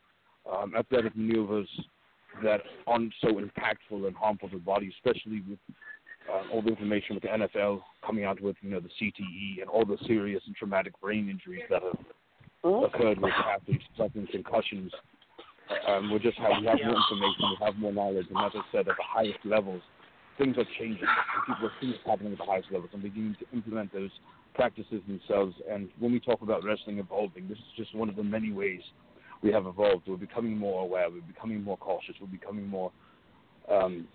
um, 0.51 0.75
athletic 0.79 1.17
maneuvers 1.17 1.69
that 2.43 2.61
aren't 2.87 3.15
so 3.23 3.29
impactful 3.29 4.07
and 4.07 4.15
harmful 4.15 4.51
to 4.51 4.57
the 4.57 4.63
body, 4.63 4.93
especially 4.99 5.43
with 5.49 5.59
uh, 6.31 6.43
all 6.53 6.61
the 6.61 6.69
information 6.69 7.15
with 7.15 7.23
the 7.23 7.29
NFL 7.29 7.81
coming 8.05 8.25
out 8.25 8.41
with 8.41 8.57
you 8.61 8.71
know 8.71 8.81
the 8.81 8.91
CTE 9.01 9.63
and 9.63 9.71
all 9.71 9.85
the 9.85 9.97
serious 10.07 10.43
and 10.47 10.55
traumatic 10.55 10.93
brain 11.01 11.31
injuries 11.31 11.63
that 11.71 11.83
have 11.83 11.97
occurred 12.67 13.21
with 13.21 13.33
athletes 13.33 13.85
suffering 13.97 14.29
concussions. 14.31 14.93
Um, 15.89 16.13
we 16.13 16.19
just 16.19 16.39
have 16.39 16.61
we 16.61 16.67
have 16.67 16.79
more 16.85 16.97
information, 16.97 17.43
we 17.51 17.65
have 17.65 17.77
more 17.77 17.93
knowledge, 17.93 18.27
and 18.31 18.39
as 18.39 18.53
I 18.55 18.63
said, 18.71 18.89
at 18.89 18.97
the 18.97 19.03
highest 19.03 19.39
levels, 19.45 19.83
things 20.39 20.57
are 20.59 20.67
changing. 20.79 21.07
People 21.47 21.67
are 21.67 21.73
what's 21.81 21.99
happening 22.07 22.33
at 22.33 22.39
the 22.39 22.45
highest 22.45 22.71
levels 22.71 22.91
and 22.93 23.03
beginning 23.03 23.37
to 23.41 23.47
implement 23.57 23.93
those 23.93 24.11
practices 24.55 25.03
themselves. 25.07 25.55
And 25.71 25.89
when 25.99 26.13
we 26.13 26.21
talk 26.21 26.43
about 26.43 26.65
wrestling 26.65 26.99
evolving, 26.99 27.49
this 27.49 27.59
is 27.59 27.65
just 27.77 27.95
one 27.95 28.09
of 28.09 28.17
the 28.17 28.23
many 28.23 28.53
ways 28.53 28.81
we 29.43 29.53
have 29.53 29.67
evolved. 29.67 30.05
We're 30.07 30.17
becoming 30.17 30.57
more 30.57 30.83
aware. 30.83 31.11
We're 31.11 31.21
becoming 31.23 31.63
more 31.63 31.77
cautious. 31.77 32.15
We're 32.21 32.27
becoming 32.29 32.67
more 32.67 32.93
um, 33.71 34.07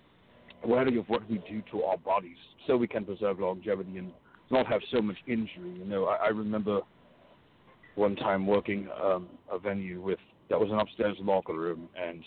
wary 0.66 0.98
of 0.98 1.08
what 1.10 1.30
we 1.30 1.38
do 1.50 1.62
to 1.72 1.84
our 1.84 1.98
bodies, 1.98 2.38
so 2.68 2.78
we 2.78 2.88
can 2.88 3.06
preserve 3.06 3.40
longevity 3.40 3.98
and 3.98 4.12
not 4.52 4.68
have 4.68 4.82
so 4.92 5.02
much 5.02 5.18
injury. 5.28 5.74
You 5.78 5.86
know, 5.86 6.06
I, 6.06 6.26
I 6.26 6.28
remember 6.28 6.82
one 7.96 8.16
time 8.16 8.48
working 8.48 8.88
um, 9.02 9.28
a 9.52 9.60
venue 9.60 10.02
with 10.02 10.20
that 10.50 10.60
was 10.60 10.70
an 10.70 10.80
upstairs 10.80 11.18
locker 11.22 11.54
room, 11.54 11.88
and 11.96 12.24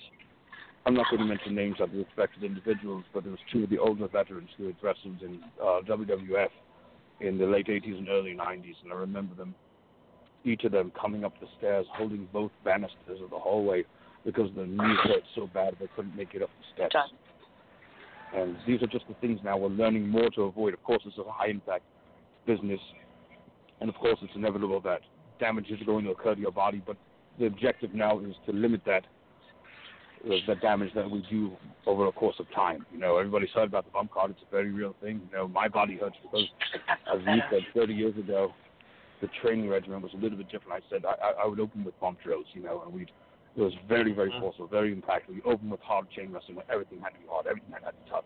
I'm 0.87 0.95
not 0.95 1.07
going 1.11 1.21
to 1.21 1.27
mention 1.27 1.55
names 1.55 1.77
of 1.81 1.93
the 1.93 1.99
respected 1.99 2.43
individuals, 2.43 3.05
but 3.13 3.23
there 3.23 3.31
was 3.31 3.41
two 3.53 3.65
of 3.65 3.71
the 3.71 3.79
older 3.79 4.09
veterans 4.09 4.49
who 4.57 4.67
had 4.67 4.77
wrestled 4.83 5.23
in 5.23 5.41
uh, 5.63 5.81
WWF 5.87 6.49
in 7.21 7.39
the 7.39 7.47
late 7.47 7.67
80s 7.67 7.99
and 7.99 8.09
early 8.09 8.35
90s, 8.35 8.75
and 8.83 8.93
I 8.93 8.97
remember 8.97 9.35
them, 9.35 9.55
each 10.45 10.65
of 10.65 10.73
them 10.73 10.93
coming 10.99 11.25
up 11.25 11.39
the 11.41 11.47
stairs 11.59 11.87
holding 11.93 12.29
both 12.33 12.51
banisters 12.65 13.21
of 13.23 13.31
the 13.31 13.39
hallway 13.39 13.85
because 14.25 14.51
the 14.57 14.67
knees 14.67 14.99
hurt 15.05 15.23
so 15.35 15.49
bad 15.53 15.77
they 15.79 15.89
couldn't 15.95 16.17
make 16.17 16.35
it 16.35 16.43
up 16.43 16.51
the 16.59 16.75
steps. 16.75 16.93
Done. 16.95 17.09
And 18.35 18.57
these 18.67 18.83
are 18.83 18.87
just 18.87 19.07
the 19.07 19.15
things 19.21 19.41
now 19.45 19.57
we're 19.57 19.69
learning 19.69 20.09
more 20.09 20.29
to 20.31 20.43
avoid. 20.43 20.75
Of 20.75 20.83
course, 20.83 21.03
it's 21.07 21.17
a 21.19 21.31
high 21.31 21.49
impact 21.49 21.85
business, 22.47 22.81
and 23.81 23.89
of 23.89 23.95
course, 23.97 24.19
it's 24.23 24.33
inevitable 24.35 24.81
that 24.81 25.01
damage 25.45 25.69
is 25.71 25.81
going 25.85 26.05
to 26.07 26.11
occur 26.13 26.35
to 26.35 26.41
your 26.41 26.53
body. 26.65 26.81
But 26.87 26.97
the 27.39 27.47
objective 27.47 27.93
now 27.95 28.19
is 28.21 28.35
to 28.47 28.53
limit 28.53 28.83
that 28.87 29.05
uh, 30.27 30.37
the 30.47 30.55
damage 30.57 30.91
that 30.95 31.11
we 31.11 31.21
do 31.31 31.53
over 31.87 32.07
a 32.07 32.13
course 32.13 32.37
of 32.39 32.47
time. 32.55 32.87
You 32.93 32.99
know, 32.99 33.19
everybody's 33.19 33.51
heard 33.55 33.69
about 33.69 33.85
the 33.85 33.91
bump 33.91 34.11
card. 34.13 34.31
It's 34.31 34.41
a 34.49 34.51
very 34.51 34.71
real 34.71 34.95
thing. 35.03 35.21
You 35.31 35.37
know, 35.37 35.49
my 35.49 35.69
body 35.69 35.97
hurts 36.01 36.17
because, 36.23 36.47
as 37.15 37.21
you 37.27 37.41
said, 37.51 37.63
30 37.75 37.95
years 37.95 38.17
ago, 38.17 38.53
the 39.21 39.29
training 39.43 39.69
regimen 39.69 40.01
was 40.03 40.13
a 40.15 40.17
little 40.17 40.39
bit 40.39 40.49
different. 40.51 40.83
I 40.83 40.89
said 40.91 41.05
I, 41.05 41.15
I- 41.29 41.43
I 41.43 41.47
would 41.47 41.61
open 41.61 41.85
with 41.85 41.99
bump 42.01 42.19
drills, 42.25 42.47
you 42.55 42.63
know, 42.63 42.83
and 42.85 42.93
we'd 42.95 43.11
it 43.57 43.61
was 43.61 43.73
very, 43.89 44.13
very 44.13 44.33
forceful, 44.41 44.67
very 44.67 44.91
impactful. 44.97 45.29
We 45.31 45.43
opened 45.45 45.71
with 45.71 45.81
hard 45.81 46.11
chain 46.11 46.33
wrestling 46.33 46.57
where 46.57 46.71
everything 46.73 46.99
had 47.01 47.11
to 47.15 47.21
be 47.21 47.29
hard, 47.31 47.47
everything 47.47 47.71
had 47.73 47.87
to 47.91 47.93
be 48.05 48.11
tough. 48.11 48.25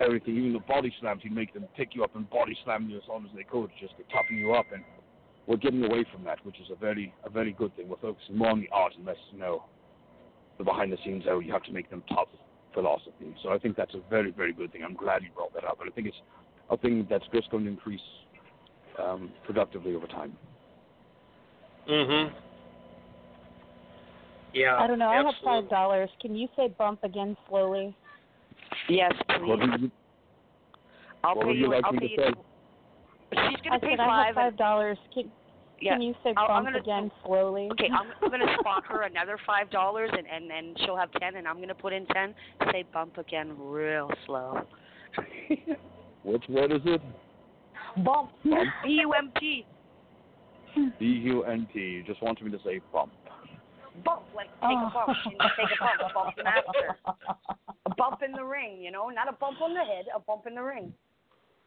Everything, 0.00 0.36
even 0.36 0.52
the 0.52 0.58
body 0.74 0.92
slams, 1.00 1.22
you'd 1.24 1.32
make 1.32 1.54
them 1.54 1.64
pick 1.78 1.94
you 1.94 2.04
up 2.04 2.14
and 2.14 2.28
body 2.28 2.54
slam 2.64 2.88
you 2.90 2.96
as 2.98 3.02
hard 3.08 3.24
as 3.24 3.30
they 3.34 3.42
could 3.44 3.70
just 3.80 3.96
to 3.96 4.02
toughen 4.12 4.36
you 4.36 4.52
up. 4.52 4.66
And 4.74 4.82
we're 5.46 5.56
getting 5.56 5.84
away 5.84 6.04
from 6.12 6.24
that, 6.24 6.38
which 6.44 6.60
is 6.60 6.68
a 6.70 6.76
very, 6.76 7.12
a 7.24 7.30
very 7.30 7.52
good 7.52 7.74
thing. 7.76 7.88
We're 7.88 7.96
focusing 7.96 8.36
more 8.36 8.50
on 8.50 8.60
the 8.60 8.68
art 8.72 8.94
and 8.96 9.04
less, 9.04 9.16
you 9.32 9.38
know, 9.38 9.64
the 10.58 10.64
behind 10.64 10.92
the 10.92 10.98
scenes, 11.04 11.24
oh, 11.28 11.40
you 11.40 11.52
have 11.52 11.62
to 11.64 11.72
make 11.72 11.88
them 11.90 12.02
tough 12.08 12.28
philosophy. 12.74 13.34
So 13.42 13.50
I 13.50 13.58
think 13.58 13.76
that's 13.76 13.94
a 13.94 14.00
very, 14.08 14.30
very 14.30 14.52
good 14.52 14.72
thing. 14.72 14.82
I'm 14.84 14.94
glad 14.94 15.22
you 15.22 15.30
brought 15.34 15.52
that 15.54 15.64
up. 15.64 15.80
And 15.80 15.90
I 15.90 15.94
think 15.94 16.06
it's 16.06 16.16
a 16.68 16.76
thing 16.76 17.06
that's 17.08 17.24
just 17.32 17.50
going 17.50 17.64
to 17.64 17.70
increase 17.70 18.00
um, 19.02 19.32
productively 19.44 19.94
over 19.94 20.06
time. 20.06 20.36
Mm 21.88 22.06
Mhm. 22.06 22.32
Yeah. 24.52 24.76
I 24.76 24.86
don't 24.86 24.98
know. 24.98 25.10
I 25.10 25.22
have 25.22 25.34
five 25.42 25.68
dollars. 25.70 26.10
Can 26.20 26.34
you 26.34 26.48
say 26.56 26.68
bump 26.78 27.00
again 27.04 27.36
slowly? 27.48 27.96
Yes, 28.88 29.12
please. 29.28 29.38
do 29.38 29.82
you, 29.82 29.90
I'll 31.22 31.36
what 31.36 31.46
pay 31.46 31.52
you. 31.52 31.58
you 31.60 31.70
like 31.70 31.84
I'll 31.84 31.92
pay 31.92 32.10
you. 32.10 32.49
Say? 33.62 33.70
She's 33.70 33.70
gonna 33.70 33.76
I 33.76 33.78
pay 33.80 33.96
said 33.96 34.00
I 34.00 34.06
five. 34.06 34.26
have 34.26 34.34
five 34.34 34.56
dollars. 34.56 34.98
Can, 35.14 35.30
yeah. 35.80 35.92
can 35.94 36.02
you 36.02 36.14
say 36.22 36.34
I'll- 36.36 36.48
bump 36.48 36.66
gonna- 36.66 36.78
again 36.78 37.10
slowly? 37.24 37.68
Okay, 37.72 37.88
I'm, 37.92 38.08
I'm 38.22 38.30
gonna 38.30 38.54
spot 38.60 38.84
her 38.88 39.02
another 39.02 39.38
five 39.46 39.70
dollars, 39.70 40.10
and 40.12 40.26
and 40.26 40.50
then 40.50 40.74
she'll 40.84 40.96
have 40.96 41.10
ten, 41.12 41.36
and 41.36 41.46
I'm 41.48 41.60
gonna 41.60 41.74
put 41.74 41.92
in 41.92 42.06
ten. 42.06 42.34
Say 42.72 42.84
bump 42.92 43.18
again, 43.18 43.54
real 43.58 44.10
slow. 44.26 44.60
Which 46.24 46.44
word 46.48 46.72
is 46.72 46.80
it? 46.84 47.00
bump. 48.04 48.30
Bump. 48.44 48.68
B 48.84 48.98
U 49.02 49.12
M 49.12 49.32
P. 49.38 49.64
B 50.98 51.04
U 51.04 51.42
N 51.44 51.66
P. 51.72 51.78
You 51.80 52.02
just 52.04 52.22
wanted 52.22 52.44
me 52.44 52.50
to 52.52 52.58
say 52.64 52.80
bump. 52.92 53.12
Bump, 54.04 54.22
like 54.36 54.48
take 54.60 54.70
a 54.70 54.90
bump. 54.94 55.08
Oh. 55.08 55.30
You 55.30 55.36
know, 55.38 55.46
take 55.56 55.66
a 55.80 55.98
bump. 55.98 56.14
Bump 56.14 56.34
the 56.36 56.44
master. 56.44 56.96
A 57.86 57.94
bump 57.96 58.20
in 58.24 58.32
the 58.32 58.44
ring. 58.44 58.78
You 58.80 58.90
know, 58.92 59.08
not 59.08 59.28
a 59.28 59.32
bump 59.32 59.60
on 59.60 59.74
the 59.74 59.80
head. 59.80 60.04
A 60.14 60.20
bump 60.20 60.46
in 60.46 60.54
the 60.54 60.62
ring. 60.62 60.92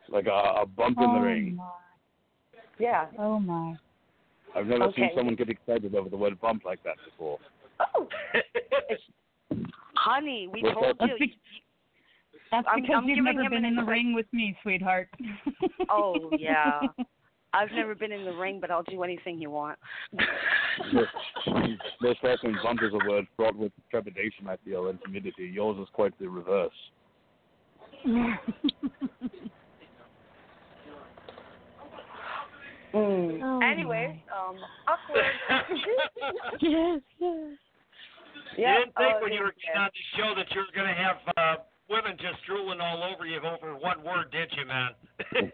Like 0.10 0.28
a, 0.28 0.62
a 0.62 0.66
bump 0.66 0.98
in 1.00 1.06
oh 1.10 1.14
the 1.16 1.20
ring. 1.20 1.56
My. 1.56 1.70
Yeah. 2.80 3.06
Oh 3.18 3.40
my. 3.40 3.76
I've 4.56 4.68
never 4.68 4.92
seen 4.96 5.10
someone 5.16 5.36
get 5.36 5.50
excited 5.50 5.96
over 5.96 6.10
the 6.10 6.18
word 6.18 6.40
bump 6.40 6.64
like 6.66 6.84
that 6.84 6.96
before. 7.06 7.40
Oh, 7.96 8.08
honey, 9.96 10.48
we 10.52 10.62
What's 10.62 10.74
told 10.76 10.98
that? 11.00 11.08
you. 11.08 11.16
That's, 11.18 11.20
be- 11.20 11.38
that's 12.52 12.68
I'm- 12.68 12.82
because 12.82 12.96
I'm 12.98 13.10
you've 13.10 13.24
never 13.24 13.50
been 13.50 13.66
in 13.66 13.76
the 13.76 13.82
insight. 13.82 13.88
ring 13.92 14.14
with 14.14 14.28
me, 14.32 14.56
sweetheart. 14.62 15.10
Oh 15.90 16.30
yeah. 16.38 16.82
I've 17.56 17.72
never 17.72 17.94
been 17.94 18.12
in 18.12 18.26
the 18.26 18.34
ring, 18.34 18.60
but 18.60 18.72
I'll 18.72 18.82
do 18.82 19.04
anything 19.04 19.40
you 19.40 19.52
want. 19.52 19.78
Most 22.02 22.20
often, 22.24 22.58
bump 22.64 22.80
is 22.82 22.92
a 22.94 23.08
word 23.08 23.28
fraught 23.36 23.56
with 23.56 23.72
trepidation, 23.92 24.48
I 24.48 24.58
feel, 24.66 24.88
and 24.88 25.00
timidity. 25.04 25.52
Yours 25.54 25.78
is 25.80 25.88
quite 25.94 26.18
the 26.20 26.28
reverse. 26.28 26.72
Mm. 32.94 33.40
Oh, 33.44 33.60
Anyways, 33.66 34.16
um, 34.30 34.58
awkward. 34.88 35.26
yes, 36.62 37.02
yes. 37.20 37.58
You 38.56 38.64
yeah. 38.64 38.78
didn't 38.78 38.94
think 38.96 39.16
oh, 39.18 39.22
when 39.24 39.34
you 39.34 39.42
were 39.42 39.54
getting 39.66 39.82
on 39.82 39.90
the 39.90 40.18
show 40.18 40.34
that 40.38 40.46
you 40.54 40.62
were 40.62 40.74
going 40.76 40.88
to 40.88 40.94
have 40.94 41.18
uh, 41.38 41.56
women 41.90 42.18
just 42.18 42.46
drooling 42.46 42.80
all 42.80 43.04
over 43.04 43.26
you 43.26 43.38
over 43.38 43.76
one 43.76 44.04
word, 44.04 44.32
did 44.32 44.52
you, 44.56 44.66
man? 44.68 44.92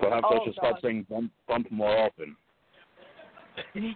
Perhaps 0.00 0.26
Oh, 0.28 0.40
I 0.40 0.44
should 0.44 0.54
start 0.54 0.76
saying 0.82 1.06
bump, 1.08 1.30
bump 1.46 1.70
more 1.70 1.96
often. 1.96 2.36
Okay. 3.76 3.94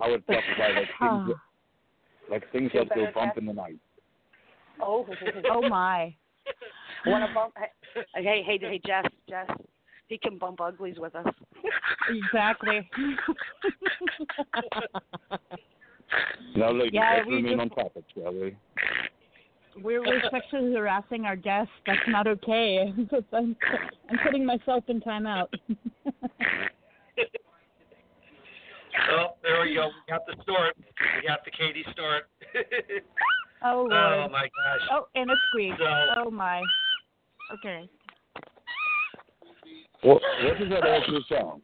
I 0.00 0.08
would 0.08 0.24
classify 0.26 0.68
like 0.68 0.88
things, 1.00 1.28
that- 1.28 2.30
like 2.30 2.52
things 2.52 2.70
that 2.74 2.88
go 2.94 3.06
bump 3.14 3.36
in 3.36 3.46
the 3.46 3.52
night. 3.52 3.78
Oh. 4.80 5.06
Oh 5.50 5.68
my. 5.68 6.14
Want 7.06 7.26
to 7.28 7.34
bump? 7.34 7.54
Hey, 8.14 8.42
hey, 8.44 8.58
hey, 8.60 8.80
Jess, 8.86 9.04
Jess. 9.28 9.46
He 10.08 10.18
can 10.18 10.38
bump 10.38 10.60
uglies 10.60 10.96
with 10.98 11.14
us. 11.14 11.26
exactly. 12.08 12.88
Now, 16.56 16.72
ladies, 16.72 16.92
Yeah, 16.94 17.14
let's 17.18 17.28
we 17.28 17.34
remain 17.36 17.58
just- 17.58 17.60
on 17.78 17.84
topic, 17.84 18.04
shall 18.14 18.32
we? 18.32 18.56
We're, 19.80 20.00
we're 20.00 20.22
sexually 20.32 20.74
harassing 20.74 21.24
our 21.24 21.36
guests. 21.36 21.70
That's 21.86 22.00
not 22.08 22.26
okay. 22.26 22.92
I'm, 23.32 23.56
I'm 24.10 24.18
putting 24.24 24.44
myself 24.44 24.82
in 24.88 25.00
timeout. 25.00 25.46
oh, 29.12 29.26
there 29.42 29.60
we 29.62 29.74
go. 29.74 29.86
We 29.86 29.92
got 30.12 30.26
the 30.26 30.34
snort. 30.44 30.74
We 31.22 31.28
got 31.28 31.44
the 31.44 31.52
Katie 31.52 31.84
snort. 31.94 32.24
oh 33.64 33.86
lord. 33.88 33.92
oh 33.92 34.28
my 34.32 34.42
gosh. 34.48 34.88
Oh, 34.90 35.06
and 35.14 35.30
a 35.30 35.34
squeak. 35.50 35.74
So- 35.78 36.24
Oh 36.24 36.30
my. 36.30 36.60
Okay. 37.54 37.88
What, 40.02 40.22
does 40.58 40.68
that 40.70 40.86
actual 40.86 41.24
song? 41.28 41.60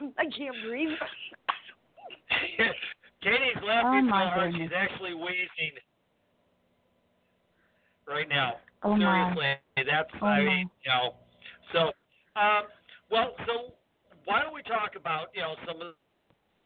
I 0.18 0.24
can't 0.24 0.56
breathe. 0.66 0.96
Katie's 3.22 3.62
Oh, 3.62 3.66
laughing 3.66 4.04
so 4.06 4.10
my 4.10 4.28
hard 4.28 4.54
she's 4.54 4.70
actually 4.74 5.14
wheezing 5.14 5.74
right 8.06 8.28
now. 8.28 8.54
Oh 8.82 8.96
my. 8.96 9.34
Seriously, 9.34 9.60
that's 9.90 10.08
Oh, 10.22 10.26
I 10.26 10.38
my. 10.38 10.44
mean, 10.44 10.70
you 10.84 10.90
know. 10.90 11.14
So, 11.72 11.78
um, 12.40 12.64
well, 13.10 13.32
so 13.46 13.74
why 14.24 14.42
don't 14.42 14.54
we 14.54 14.62
talk 14.62 14.92
about 14.96 15.28
you 15.34 15.42
know 15.42 15.54
some 15.66 15.82
of 15.82 15.94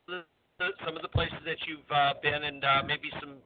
the, 0.08 0.22
the 0.58 0.68
some 0.84 0.94
of 0.96 1.02
the 1.02 1.08
places 1.08 1.38
that 1.46 1.56
you've 1.66 1.90
uh, 1.90 2.14
been 2.22 2.44
and 2.44 2.64
uh, 2.64 2.82
maybe 2.86 3.08
some 3.20 3.36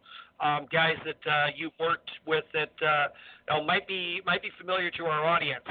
um, 0.41 0.67
guys 0.73 0.97
that 1.05 1.31
uh, 1.31 1.47
you've 1.57 1.73
worked 1.81 2.11
with 2.27 2.45
that 2.53 2.73
uh, 2.87 3.09
you 3.49 3.59
know, 3.59 3.65
might 3.65 3.87
be 3.87 4.21
might 4.27 4.43
be 4.43 4.51
familiar 4.59 4.91
to 4.93 5.05
our 5.05 5.25
audience. 5.25 5.65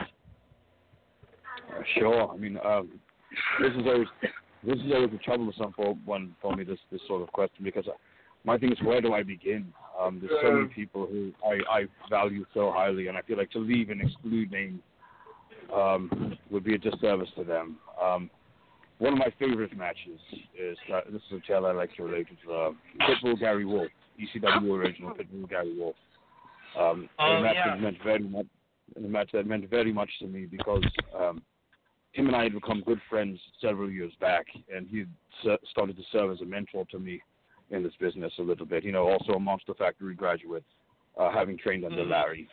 Sure. 1.97 2.31
I 2.31 2.37
mean, 2.37 2.57
um, 2.63 2.99
this 3.61 3.71
is 3.71 3.85
always 3.85 4.07
this 4.63 4.77
is 4.77 4.91
always 4.93 5.11
a 5.13 5.23
troublesome 5.23 5.73
for 5.75 5.95
one 6.05 6.35
for 6.41 6.55
me. 6.55 6.63
This 6.63 6.79
this 6.91 7.01
sort 7.07 7.21
of 7.21 7.31
question 7.31 7.63
because 7.63 7.85
my 8.43 8.57
thing 8.57 8.71
is 8.71 8.77
where 8.83 9.01
do 9.01 9.13
I 9.13 9.23
begin? 9.23 9.73
Um, 9.99 10.19
there's 10.19 10.39
so 10.43 10.51
many 10.51 10.67
people 10.67 11.07
who 11.07 11.31
I, 11.45 11.79
I 11.79 11.85
value 12.09 12.45
so 12.53 12.71
highly, 12.71 13.07
and 13.07 13.17
I 13.17 13.21
feel 13.21 13.37
like 13.37 13.51
to 13.51 13.59
leave 13.59 13.89
and 13.89 14.01
exclude 14.01 14.51
names 14.51 14.81
um, 15.73 16.37
would 16.51 16.63
be 16.63 16.75
a 16.75 16.77
disservice 16.77 17.29
to 17.37 17.43
them. 17.43 17.77
Um, 18.01 18.29
one 18.97 19.13
of 19.13 19.19
my 19.19 19.33
favorite 19.39 19.75
matches 19.75 20.19
is 20.57 20.77
uh, 20.93 21.01
this 21.11 21.21
is 21.31 21.41
a 21.43 21.47
tale 21.47 21.65
I 21.65 21.71
like 21.71 21.95
to 21.95 22.03
relate 22.03 22.27
to 22.45 22.53
uh, 22.53 22.71
Pitbull 23.01 23.39
Gary 23.39 23.65
Wolfe, 23.65 23.89
ECW 24.19 24.71
original 24.77 25.11
Pitbull 25.13 25.49
Gary 25.49 25.75
Wolfe. 25.77 25.95
Um, 26.77 27.09
Oh, 27.19 27.37
a 27.37 27.41
match 27.41 27.55
yeah. 27.55 27.69
that 27.69 27.81
meant 27.81 27.97
very 28.03 28.19
much, 28.23 28.45
a 28.97 28.99
match 28.99 29.29
that 29.33 29.47
meant 29.47 29.69
very 29.69 29.93
much 29.93 30.09
to 30.19 30.27
me 30.27 30.45
because 30.45 30.83
um, 31.17 31.41
him 32.11 32.27
and 32.27 32.35
I 32.35 32.43
had 32.43 32.53
become 32.53 32.81
good 32.85 32.99
friends 33.09 33.39
several 33.61 33.89
years 33.89 34.11
back, 34.19 34.45
and 34.73 34.87
he 34.87 35.05
ser- 35.43 35.57
started 35.71 35.95
to 35.97 36.03
serve 36.11 36.31
as 36.31 36.41
a 36.41 36.45
mentor 36.45 36.85
to 36.91 36.99
me 36.99 37.21
in 37.71 37.81
this 37.83 37.93
business 37.99 38.33
a 38.39 38.41
little 38.41 38.65
bit. 38.65 38.83
You 38.83 38.91
know, 38.91 39.07
also 39.07 39.33
a 39.33 39.39
Monster 39.39 39.73
Factory 39.73 40.15
graduate, 40.15 40.63
uh, 41.17 41.31
having 41.31 41.57
trained 41.57 41.85
under 41.85 42.03
Mhm. 42.03 42.09
Larry, 42.09 42.49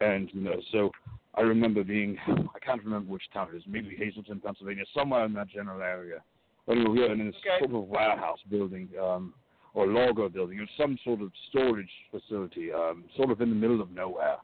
and 0.00 0.32
you 0.34 0.40
know, 0.42 0.60
so 0.72 0.90
I 1.34 1.40
remember 1.42 1.84
being, 1.84 2.18
I 2.54 2.58
can't 2.60 2.82
remember 2.84 3.12
which 3.12 3.28
town 3.32 3.48
it 3.52 3.56
is, 3.56 3.62
maybe 3.66 3.96
Hazleton, 3.96 4.40
Pennsylvania, 4.40 4.84
somewhere 4.94 5.24
in 5.24 5.32
that 5.34 5.48
general 5.48 5.82
area. 5.82 6.22
When 6.66 6.92
we 6.92 7.00
were 7.00 7.12
in 7.12 7.26
this 7.26 7.36
Okay. 7.36 7.58
sort 7.60 7.70
of 7.74 7.88
warehouse 7.88 8.40
building, 8.50 8.88
um, 9.00 9.34
or 9.76 9.86
logger 9.86 10.28
building, 10.30 10.58
or 10.58 10.66
some 10.76 10.98
sort 11.04 11.20
of 11.20 11.30
storage 11.50 11.90
facility, 12.10 12.72
um, 12.72 13.04
sort 13.14 13.30
of 13.30 13.40
in 13.42 13.50
the 13.50 13.54
middle 13.54 13.80
of 13.82 13.90
nowhere. 13.90 14.38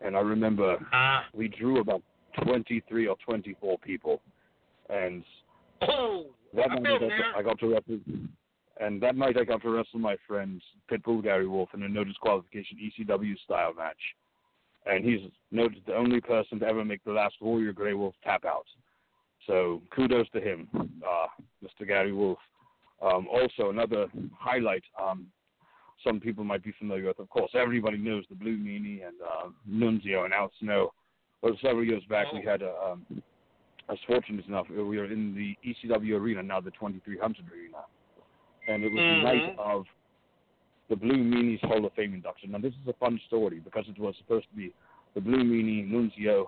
And 0.00 0.16
I 0.16 0.20
remember 0.20 0.78
Ah. 0.92 1.26
we 1.34 1.46
drew 1.46 1.78
about 1.80 2.02
23 2.42 3.06
or 3.06 3.16
24 3.24 3.76
people, 3.78 4.22
and 4.88 5.22
oh, 5.82 6.24
that 6.54 6.70
I've 6.70 6.82
night 6.82 7.02
I 7.02 7.08
got. 7.18 7.36
I 7.36 7.42
got 7.42 7.58
to 7.60 7.66
wrestle, 7.72 8.00
and 8.80 9.00
that 9.02 9.14
night 9.14 9.36
I 9.38 9.44
got 9.44 9.60
to 9.62 9.70
wrestle 9.70 10.00
my 10.00 10.16
friend 10.26 10.62
Pitbull 10.90 11.22
Gary 11.22 11.46
Wolfe 11.46 11.74
in 11.74 11.82
a 11.82 11.88
no 11.88 12.02
disqualification 12.04 12.78
ECW 12.78 13.38
style 13.44 13.74
match. 13.74 14.02
and 14.86 15.04
he's 15.04 15.20
noted 15.52 15.82
the 15.86 15.94
only 15.94 16.20
person 16.20 16.58
to 16.60 16.66
ever 16.66 16.84
make 16.84 17.04
the 17.04 17.12
last 17.12 17.36
Warrior 17.40 17.72
Greywolf 17.72 18.14
tap 18.24 18.44
out. 18.44 18.66
So 19.46 19.80
kudos 19.94 20.28
to 20.30 20.40
him, 20.40 20.66
uh, 20.74 21.26
Mr. 21.62 21.86
Gary 21.86 22.12
Wolfe. 22.12 22.38
Um, 23.02 23.26
also, 23.28 23.70
another 23.70 24.06
highlight 24.38 24.84
um, 25.00 25.26
some 26.04 26.20
people 26.20 26.44
might 26.44 26.62
be 26.62 26.72
familiar 26.78 27.06
with. 27.06 27.18
Of 27.18 27.28
course, 27.30 27.50
everybody 27.54 27.98
knows 27.98 28.24
the 28.28 28.36
Blue 28.36 28.56
Meanie 28.56 29.06
and 29.06 29.16
uh, 29.20 29.48
Nunzio 29.68 30.24
and 30.24 30.32
Al 30.32 30.50
Snow. 30.60 30.92
But 31.42 31.52
several 31.60 31.84
years 31.84 32.02
back, 32.08 32.32
we 32.32 32.42
had 32.42 32.62
a, 32.62 32.72
um, 32.84 33.04
I 33.88 33.92
was 33.92 33.98
fortunate 34.06 34.46
enough, 34.46 34.66
we 34.70 34.76
were 34.76 35.06
in 35.06 35.34
the 35.34 35.56
ECW 35.68 36.20
arena, 36.20 36.42
now 36.42 36.60
the 36.60 36.70
2300 36.70 37.44
arena. 37.52 37.78
And 38.68 38.84
it 38.84 38.92
was 38.92 39.02
Mhm. 39.02 39.08
the 39.08 39.22
night 39.22 39.54
of 39.58 39.86
the 40.88 40.94
Blue 40.96 41.16
Meanies 41.16 41.60
Hall 41.60 41.84
of 41.84 41.92
Fame 41.94 42.14
induction. 42.14 42.52
Now, 42.52 42.58
this 42.58 42.74
is 42.74 42.86
a 42.86 42.92
fun 42.94 43.18
story 43.26 43.58
because 43.58 43.88
it 43.88 43.98
was 43.98 44.14
supposed 44.18 44.48
to 44.50 44.56
be 44.56 44.72
the 45.14 45.20
Blue 45.20 45.42
Meanie, 45.42 45.90
Nunzio, 45.90 46.46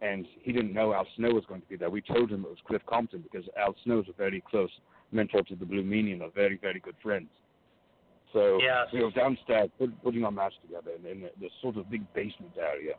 and 0.00 0.26
he 0.42 0.52
didn't 0.52 0.72
know 0.72 0.92
Al 0.92 1.06
Snow 1.16 1.32
was 1.32 1.44
going 1.46 1.62
to 1.62 1.66
be 1.68 1.76
there. 1.76 1.90
We 1.90 2.00
told 2.00 2.30
him 2.30 2.44
it 2.44 2.50
was 2.50 2.60
Cliff 2.60 2.84
Compton 2.86 3.22
because 3.22 3.48
Al 3.56 3.74
Snow 3.82 4.00
is 4.00 4.08
a 4.08 4.12
very 4.12 4.40
close 4.40 4.70
mentor 5.12 5.42
to 5.42 5.54
the 5.54 5.64
Blue 5.66 5.82
Meanie 5.82 6.12
and 6.12 6.22
are 6.22 6.30
very, 6.34 6.58
very 6.60 6.80
good 6.80 6.96
friends. 7.02 7.28
So 8.32 8.58
Yes. 8.62 8.88
we 8.92 9.04
were 9.04 9.10
downstairs 9.10 9.68
put, 9.78 10.02
putting 10.02 10.24
our 10.24 10.30
match 10.32 10.54
together 10.62 10.90
in, 10.98 11.06
in 11.06 11.28
this 11.40 11.52
sort 11.60 11.76
of 11.76 11.90
big 11.90 12.02
basement 12.14 12.52
area. 12.58 12.94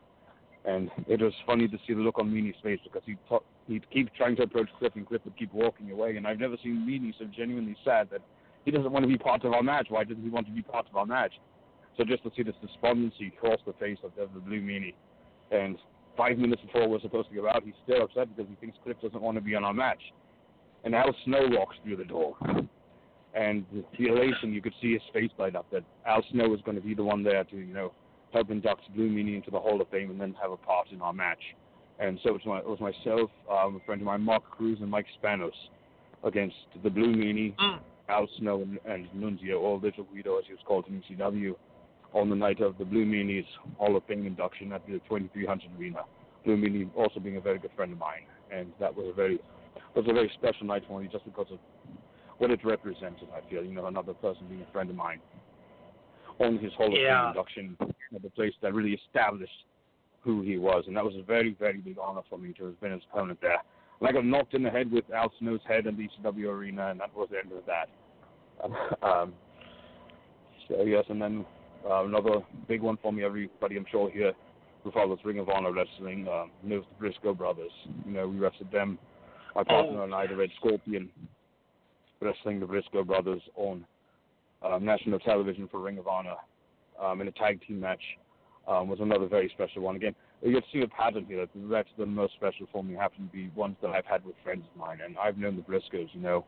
And 0.65 0.89
it 1.07 1.19
was 1.21 1.33
funny 1.45 1.67
to 1.67 1.77
see 1.85 1.93
the 1.93 1.99
look 1.99 2.19
on 2.19 2.31
Meanie's 2.31 2.55
face 2.63 2.79
because 2.83 3.01
he'd, 3.05 3.17
t- 3.27 3.37
he'd 3.67 3.89
keep 3.91 4.13
trying 4.13 4.35
to 4.37 4.43
approach 4.43 4.69
Cliff 4.79 4.93
and 4.95 5.05
Cliff 5.05 5.21
would 5.25 5.35
keep 5.37 5.53
walking 5.53 5.91
away. 5.91 6.15
And 6.15 6.25
I've 6.25 6.39
never 6.39 6.55
seen 6.63 6.85
Meanie 6.87 7.13
so 7.19 7.25
genuinely 7.25 7.75
sad 7.83 8.09
that 8.11 8.21
he 8.63 8.71
doesn't 8.71 8.91
want 8.91 9.03
to 9.03 9.09
be 9.09 9.17
part 9.17 9.43
of 9.43 9.51
our 9.53 9.63
match. 9.63 9.87
Why 9.89 10.05
doesn't 10.05 10.23
he 10.23 10.29
want 10.29 10.45
to 10.45 10.53
be 10.53 10.61
part 10.61 10.87
of 10.89 10.95
our 10.95 11.05
match? 11.05 11.33
So 11.97 12.05
just 12.05 12.23
to 12.23 12.31
see 12.35 12.43
this 12.43 12.55
despondency 12.61 13.33
cross 13.39 13.59
the 13.67 13.73
face 13.73 13.97
of 14.03 14.11
the, 14.15 14.29
the 14.33 14.39
Blue 14.39 14.61
Meanie. 14.61 14.93
And 15.51 15.77
five 16.15 16.37
minutes 16.37 16.61
before 16.61 16.87
we're 16.87 17.01
supposed 17.01 17.29
to 17.29 17.35
go 17.35 17.49
out, 17.49 17.63
he's 17.65 17.73
still 17.83 18.03
upset 18.03 18.33
because 18.35 18.49
he 18.49 18.55
thinks 18.55 18.77
Cliff 18.83 18.97
doesn't 19.01 19.21
want 19.21 19.35
to 19.35 19.41
be 19.41 19.55
on 19.55 19.63
our 19.65 19.73
match. 19.73 20.01
And 20.83 20.93
Al 20.93 21.15
Snow 21.25 21.47
walks 21.51 21.75
through 21.83 21.97
the 21.97 22.05
door. 22.05 22.35
And 23.33 23.65
the 23.97 24.07
elation, 24.07 24.53
you 24.53 24.61
could 24.61 24.73
see 24.81 24.93
his 24.93 25.01
face 25.11 25.31
light 25.39 25.55
up 25.55 25.65
that 25.71 25.83
Al 26.05 26.23
Snow 26.31 26.49
was 26.49 26.61
going 26.61 26.75
to 26.75 26.83
be 26.83 26.93
the 26.93 27.03
one 27.03 27.23
there 27.23 27.43
to, 27.45 27.55
you 27.55 27.73
know, 27.73 27.91
help 28.31 28.51
induct 28.51 28.81
Blue 28.95 29.09
Meanie 29.09 29.35
into 29.35 29.49
the 29.49 29.59
Hall 29.59 29.81
of 29.81 29.87
Fame 29.89 30.11
and 30.11 30.19
then 30.19 30.35
have 30.41 30.51
a 30.51 30.57
part 30.57 30.87
in 30.91 31.01
our 31.01 31.13
match. 31.13 31.41
And 31.99 32.19
so 32.23 32.29
it 32.29 32.33
was, 32.33 32.41
my, 32.45 32.57
it 32.59 32.67
was 32.67 32.79
myself, 32.79 33.29
um, 33.49 33.79
a 33.81 33.85
friend 33.85 34.01
of 34.01 34.05
mine, 34.05 34.21
Mark 34.21 34.43
Cruz, 34.49 34.79
and 34.81 34.89
Mike 34.89 35.05
Spanos 35.21 35.51
against 36.23 36.55
the 36.83 36.89
Blue 36.89 37.13
Meanie, 37.15 37.53
Al 38.09 38.27
Snow, 38.39 38.61
and, 38.61 38.79
and 38.85 39.07
Nunzio, 39.15 39.59
or 39.59 39.77
Little 39.77 40.03
Guido, 40.05 40.37
as 40.37 40.45
he 40.47 40.53
was 40.53 40.61
called 40.65 40.85
in 40.87 41.01
ECW, 41.01 41.55
on 42.13 42.29
the 42.29 42.35
night 42.35 42.61
of 42.61 42.77
the 42.77 42.85
Blue 42.85 43.05
Meanie's 43.05 43.45
Hall 43.77 43.95
of 43.95 44.03
Fame 44.05 44.25
induction 44.25 44.71
at 44.71 44.85
the 44.85 44.93
2300 45.09 45.69
Arena. 45.79 46.01
Blue 46.45 46.57
Meanie 46.57 46.89
also 46.95 47.19
being 47.19 47.37
a 47.37 47.41
very 47.41 47.57
good 47.57 47.71
friend 47.75 47.91
of 47.91 47.97
mine, 47.97 48.25
and 48.51 48.71
that 48.79 48.95
was 48.95 49.07
a 49.09 49.13
very 49.13 49.39
was 49.95 50.05
a 50.07 50.13
very 50.13 50.31
special 50.35 50.67
night 50.67 50.83
for 50.87 50.99
me 50.99 51.07
just 51.11 51.25
because 51.25 51.47
of 51.51 51.59
what 52.37 52.51
it 52.51 52.59
represented. 52.63 53.27
I 53.35 53.47
feel, 53.49 53.63
you 53.63 53.73
know, 53.73 53.85
another 53.85 54.13
person 54.13 54.45
being 54.49 54.61
a 54.61 54.71
friend 54.71 54.89
of 54.89 54.95
mine 54.95 55.19
on 56.39 56.57
his 56.57 56.73
Hall 56.73 56.87
of 56.87 56.93
Yeah. 56.93 57.21
Fame 57.21 57.27
induction 57.29 57.77
at 58.15 58.21
the 58.21 58.29
place 58.29 58.53
that 58.61 58.73
really 58.73 58.93
established 58.93 59.65
who 60.21 60.41
he 60.41 60.57
was, 60.57 60.85
and 60.87 60.95
that 60.95 61.03
was 61.03 61.15
a 61.15 61.23
very, 61.23 61.55
very 61.59 61.79
big 61.79 61.97
honor 62.01 62.21
for 62.29 62.37
me 62.37 62.53
to 62.53 62.65
have 62.65 62.79
been 62.81 62.91
his 62.91 63.01
opponent 63.11 63.39
there. 63.41 63.61
And 63.99 64.09
I 64.09 64.11
got 64.11 64.25
knocked 64.25 64.53
in 64.53 64.63
the 64.63 64.69
head 64.69 64.91
with 64.91 65.03
Al 65.13 65.31
Snow's 65.39 65.59
head 65.67 65.85
in 65.85 65.97
the 65.97 66.07
ECW 66.07 66.47
arena, 66.47 66.89
and 66.89 66.99
that 66.99 67.15
was 67.15 67.29
the 67.31 67.39
end 67.39 67.51
of 67.51 67.65
that. 67.65 67.89
um, 69.03 69.33
so 70.67 70.83
yes, 70.83 71.05
and 71.09 71.21
then 71.21 71.45
uh, 71.89 72.05
another 72.05 72.41
big 72.67 72.81
one 72.81 72.97
for 73.01 73.11
me. 73.11 73.23
Everybody, 73.23 73.75
I'm 73.77 73.85
sure 73.91 74.09
here 74.09 74.33
who 74.83 74.91
follows 74.91 75.19
Ring 75.23 75.39
of 75.39 75.49
Honor 75.49 75.71
wrestling 75.71 76.27
um, 76.27 76.51
knows 76.63 76.83
the 76.89 76.99
Briscoe 76.99 77.33
brothers. 77.33 77.71
You 78.05 78.11
know, 78.13 78.27
we 78.27 78.37
wrestled 78.37 78.71
them. 78.71 78.97
My 79.55 79.63
partner 79.63 80.01
Oh. 80.01 80.03
and 80.03 80.13
I, 80.15 80.27
the 80.27 80.35
Red 80.35 80.49
Scorpion, 80.57 81.09
wrestling 82.21 82.59
the 82.59 82.65
Briscoe 82.65 83.03
brothers 83.03 83.41
on 83.55 83.85
um, 84.61 84.85
national 84.85 85.19
television 85.19 85.67
for 85.67 85.79
Ring 85.79 85.97
of 85.97 86.07
Honor 86.07 86.35
um, 86.99 87.21
in 87.21 87.27
a 87.27 87.31
tag 87.31 87.59
team 87.67 87.79
match 87.81 88.01
um, 88.67 88.87
was 88.87 88.99
another 89.01 89.27
very 89.27 89.49
special 89.53 89.81
one. 89.81 89.95
Again, 89.97 90.15
you 90.41 90.53
can 90.53 90.63
see 90.71 90.81
a 90.81 90.87
pattern 90.87 91.25
here. 91.25 91.45
That's 91.55 91.89
the 91.97 92.05
most 92.05 92.33
special 92.33 92.67
for 92.71 92.83
me 92.83 92.95
happen 92.95 93.27
to 93.27 93.31
be 93.31 93.49
ones 93.55 93.75
that 93.81 93.89
I've 93.89 94.05
had 94.05 94.25
with 94.25 94.35
friends 94.43 94.63
of 94.73 94.79
mine, 94.79 94.99
and 95.03 95.17
I've 95.17 95.37
known 95.37 95.55
the 95.57 95.61
Briscoes, 95.61 96.07
you 96.13 96.21
know, 96.21 96.45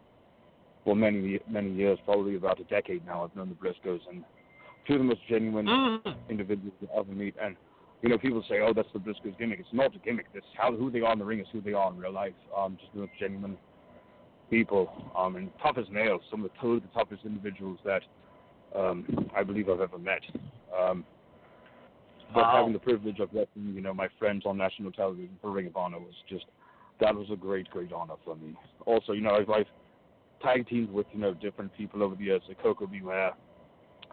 for 0.84 0.96
many 0.96 1.40
many 1.50 1.72
years, 1.74 1.98
probably 2.06 2.36
about 2.36 2.60
a 2.60 2.64
decade 2.66 3.06
now. 3.06 3.24
I've 3.24 3.36
known 3.36 3.50
the 3.50 3.56
Briscoes, 3.56 4.02
and 4.10 4.24
two 4.88 4.94
of 4.94 5.00
the 5.00 5.06
most 5.06 5.22
genuine 5.30 6.02
individuals 6.30 6.74
I've 6.84 7.00
ever 7.00 7.12
meet. 7.12 7.36
And 7.42 7.56
you 8.06 8.12
know, 8.12 8.20
people 8.20 8.44
say, 8.48 8.60
"Oh, 8.60 8.72
that's 8.72 8.88
the 8.94 9.00
Briscoes 9.00 9.36
gimmick." 9.40 9.60
It's 9.60 9.74
not 9.74 9.96
a 9.96 9.98
gimmick. 9.98 10.28
That's 10.32 10.46
how 10.56 10.72
who 10.72 10.92
they 10.92 11.02
are 11.02 11.14
in 11.14 11.18
the 11.18 11.26
ring 11.26 11.40
is 11.40 11.48
who 11.52 11.60
they 11.60 11.74
are 11.74 11.92
in 11.92 11.98
real 11.98 12.14
life. 12.14 12.36
Um, 12.56 12.78
just 12.80 12.94
the 12.94 13.00
most 13.00 13.14
genuine 13.20 13.58
people, 14.52 15.12
um, 15.18 15.38
and 15.38 15.50
tough 15.60 15.80
as 15.80 15.86
nails. 15.92 16.22
Some 16.30 16.46
of 16.46 16.52
the, 16.52 16.58
totally 16.62 16.82
the 16.82 17.00
toughest 17.00 17.26
individuals 17.26 17.80
that 17.84 18.04
um, 18.76 19.28
I 19.36 19.42
believe 19.42 19.70
I've 19.70 19.82
ever 19.82 19.98
met. 19.98 20.22
Um, 20.80 21.04
but 22.32 22.44
Wow. 22.44 22.58
having 22.58 22.74
the 22.74 22.80
privilege 22.80 23.20
of 23.20 23.30
wrestling, 23.34 23.74
you 23.74 23.82
know, 23.82 23.94
my 23.94 24.08
friends 24.20 24.44
on 24.46 24.56
national 24.56 24.92
television 24.92 25.36
for 25.42 25.50
Ring 25.50 25.66
of 25.66 25.76
Honor 25.76 26.00
was 26.00 26.14
just 26.30 26.46
that 27.00 27.16
was 27.16 27.28
a 27.32 27.36
great, 27.36 27.68
great 27.72 27.92
honor 27.92 28.16
for 28.24 28.36
me. 28.36 28.56
Also, 28.86 29.14
you 29.14 29.22
know, 29.22 29.36
I've, 29.36 29.50
I've 29.50 29.66
tag 30.44 30.68
teamed 30.68 30.92
with 30.92 31.08
you 31.12 31.20
know 31.20 31.34
different 31.34 31.74
people 31.74 32.04
over 32.04 32.16
the 32.16 32.26
years, 32.26 32.44
like 32.48 32.62
Koko 32.62 32.86
B. 32.86 33.02
Ware, 33.02 33.32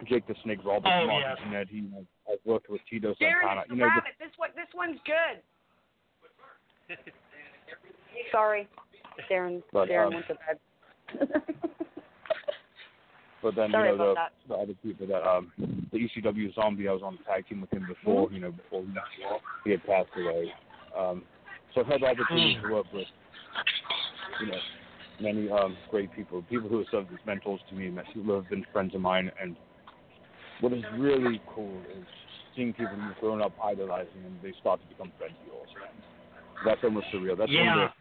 Jake 0.07 0.25
the 0.25 0.33
Snake 0.43 0.65
Roberts, 0.65 0.95
Oh, 0.99 1.05
Martin 1.05 1.29
yes. 1.29 1.37
Jannetty, 1.47 1.73
you 1.83 1.89
know, 1.91 2.05
I've 2.31 2.39
worked 2.45 2.69
with 2.69 2.81
Tito 2.89 3.13
Darren, 3.21 3.41
Santana. 3.41 3.61
it's 3.61 3.69
the 3.69 3.75
You 3.75 3.81
know, 3.81 3.87
rabbit. 3.87 4.13
This 4.19 4.31
one, 4.37 4.49
this 4.55 4.67
one's 4.73 4.99
good. 5.05 5.41
Sorry, 8.31 8.67
Darren. 9.29 9.61
But, 9.73 9.89
Darren 9.89 10.07
um, 10.07 10.13
went 10.13 10.27
to 10.27 10.35
bed. 10.35 10.59
But 13.43 13.55
then 13.55 13.71
Sorry 13.71 13.91
you 13.91 13.97
know 13.97 14.11
about 14.11 14.29
the, 14.47 14.55
the 14.55 14.61
other 14.61 14.73
people 14.81 15.05
that 15.07 15.27
um 15.27 15.51
the 15.91 15.99
ECW 15.99 16.55
zombie 16.55 16.87
I 16.87 16.93
was 16.93 17.01
on 17.03 17.17
the 17.17 17.23
tag 17.25 17.45
team 17.47 17.59
with 17.59 17.71
him 17.71 17.85
before, 17.85 18.31
you 18.31 18.39
know, 18.39 18.51
before 18.51 18.83
he, 18.83 18.93
he 19.65 19.71
had 19.71 19.83
passed 19.83 20.09
away. 20.15 20.49
Um 20.97 21.23
so 21.75 21.81
I've 21.81 21.87
had 21.87 22.01
the 22.01 22.05
opportunity 22.05 22.57
to 22.63 22.71
work 22.71 22.85
with 22.93 23.05
you 24.39 24.47
know, 24.47 24.57
many 25.19 25.49
um 25.51 25.75
great 25.91 26.13
people, 26.15 26.41
people 26.43 26.69
who 26.69 26.77
have 26.77 26.87
served 26.89 27.11
as 27.11 27.19
mentors 27.25 27.59
to 27.69 27.75
me, 27.75 27.87
and 27.87 27.99
who 28.13 28.31
have 28.31 28.49
been 28.49 28.65
friends 28.71 28.95
of 28.95 29.01
mine 29.01 29.29
and 29.41 29.57
what 30.63 30.71
is 30.71 30.83
really 30.97 31.41
cool 31.53 31.75
is 31.91 32.05
seeing 32.55 32.71
people 32.71 32.95
you've 32.95 33.17
grown 33.19 33.41
up 33.41 33.51
idolizing 33.61 34.23
and 34.25 34.39
they 34.41 34.53
start 34.61 34.79
to 34.79 34.87
become 34.87 35.11
friends 35.17 35.35
of 35.41 35.47
yours. 35.51 35.67
That's 36.63 36.79
almost 36.85 37.07
surreal. 37.13 37.37
That's 37.37 37.51
one 37.51 37.67
of 37.67 37.75
Yeah. 37.75 37.91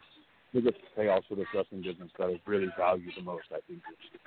the 0.55 0.61
biggest 0.61 0.79
payoffs 0.97 1.27
for 1.27 1.35
this 1.35 1.49
wrestling 1.53 1.83
business 1.83 2.13
that 2.19 2.29
I 2.31 2.41
really 2.47 2.69
value 2.79 3.11
the 3.17 3.23
most, 3.23 3.47
I 3.51 3.59
think, 3.67 3.83
is 3.91 4.21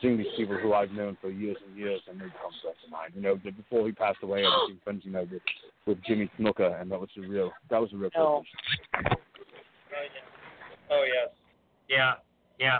seeing 0.00 0.18
these 0.18 0.32
people 0.36 0.56
who 0.56 0.72
I've 0.72 0.92
known 0.92 1.16
for 1.20 1.30
years 1.30 1.56
and 1.66 1.76
years 1.76 2.00
and 2.06 2.20
they 2.20 2.26
become 2.26 2.52
friends 2.62 2.78
of 2.84 2.90
mine. 2.92 3.10
You 3.12 3.22
know, 3.22 3.34
before 3.34 3.86
he 3.86 3.92
passed 3.92 4.22
away, 4.22 4.46
I 4.46 4.66
became 4.68 4.80
friends, 4.84 5.02
you 5.04 5.10
know, 5.10 5.26
with, 5.26 5.42
with 5.86 6.00
Jimmy 6.04 6.30
Snuka, 6.38 6.80
and 6.80 6.92
that 6.92 7.00
was 7.00 7.10
a 7.18 7.22
real, 7.26 7.50
that 7.70 7.80
was 7.80 7.92
a 7.92 7.96
real 7.96 8.10
Oh. 8.14 8.44
privilege. 8.92 9.16
Oh 10.90 11.02
yes. 11.02 11.30
Yeah, 11.88 12.14
yeah. 12.60 12.78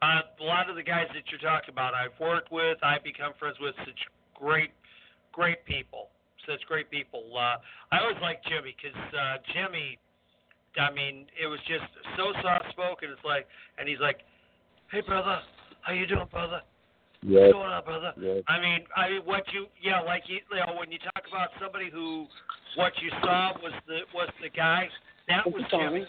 Uh, 0.00 0.22
a 0.40 0.42
lot 0.42 0.68
of 0.68 0.74
the 0.74 0.82
guys 0.82 1.06
that 1.14 1.30
you're 1.30 1.38
talking 1.38 1.70
about, 1.70 1.94
I've 1.94 2.18
worked 2.18 2.50
with, 2.50 2.78
I've 2.82 3.04
become 3.04 3.34
friends 3.38 3.56
with 3.60 3.76
such 3.86 4.02
great, 4.42 4.70
great 5.30 5.64
people, 5.64 6.08
such 6.46 6.60
great 6.66 6.90
people. 6.90 7.22
Uh, 7.32 7.56
I 7.94 8.02
always 8.02 8.18
liked 8.20 8.46
Jimmy 8.48 8.74
because 8.74 8.98
uh, 9.14 9.36
Jimmy, 9.54 9.98
I 10.78 10.90
mean, 10.90 11.26
it 11.38 11.46
was 11.46 11.60
just 11.68 11.86
so 12.18 12.32
soft 12.42 12.66
spoken. 12.70 13.10
It's 13.10 13.24
like, 13.24 13.46
and 13.78 13.88
he's 13.88 14.00
like, 14.00 14.18
"Hey 14.90 15.00
brother, 15.00 15.38
how 15.82 15.92
you 15.92 16.06
doing, 16.06 16.26
brother? 16.30 16.60
Yeah. 17.22 17.40
What's 17.40 17.52
going 17.52 17.72
on, 17.72 17.84
brother?" 17.84 18.12
Yeah. 18.18 18.40
I 18.48 18.58
mean, 18.58 18.80
I 18.96 19.10
mean, 19.10 19.22
what 19.24 19.44
you, 19.54 19.66
yeah, 19.80 20.00
like 20.00 20.24
you, 20.26 20.42
you 20.50 20.58
know, 20.66 20.74
when 20.74 20.90
you 20.90 20.98
talk 20.98 21.22
about 21.30 21.50
somebody 21.62 21.88
who, 21.90 22.26
what 22.74 22.92
you 23.00 23.10
saw 23.22 23.54
was 23.62 23.72
the 23.86 24.00
was 24.12 24.28
the 24.42 24.50
guy. 24.50 24.88
That 25.28 25.46
was 25.46 25.62
Jimmy. 25.70 26.04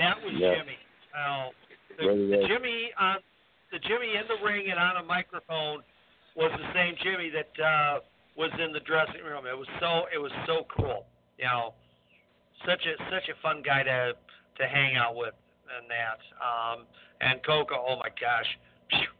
That 0.00 0.18
was 0.24 0.34
Yeah. 0.34 0.54
Jimmy. 0.58 0.78
Oh, 1.14 1.50
the, 1.96 2.06
Really 2.06 2.42
the. 2.42 2.48
Jimmy 2.48 2.90
on 2.98 3.16
the 3.70 3.78
Jimmy 3.78 4.18
in 4.18 4.26
the 4.26 4.42
ring 4.44 4.66
and 4.70 4.78
on 4.80 4.96
a 4.96 5.02
microphone 5.04 5.82
was 6.38 6.52
the 6.54 6.70
same 6.72 6.94
Jimmy 7.02 7.30
that 7.34 7.50
uh, 7.58 7.98
was 8.36 8.50
in 8.62 8.72
the 8.72 8.80
dressing 8.80 9.26
room. 9.26 9.44
It 9.44 9.58
was 9.58 9.66
so 9.80 10.06
it 10.14 10.18
was 10.18 10.30
so 10.46 10.64
cool. 10.70 11.04
You 11.36 11.46
know, 11.46 11.74
such 12.64 12.86
a 12.86 12.94
such 13.10 13.28
a 13.28 13.34
fun 13.42 13.60
guy 13.66 13.82
to 13.82 14.14
to 14.14 14.64
hang 14.66 14.96
out 14.96 15.16
with 15.16 15.34
and 15.66 15.90
that. 15.90 16.22
Um, 16.38 16.86
and 17.20 17.42
Koko, 17.44 17.74
oh 17.74 17.96
my 17.96 18.08
gosh. 18.14 18.46
Phew. 18.90 19.10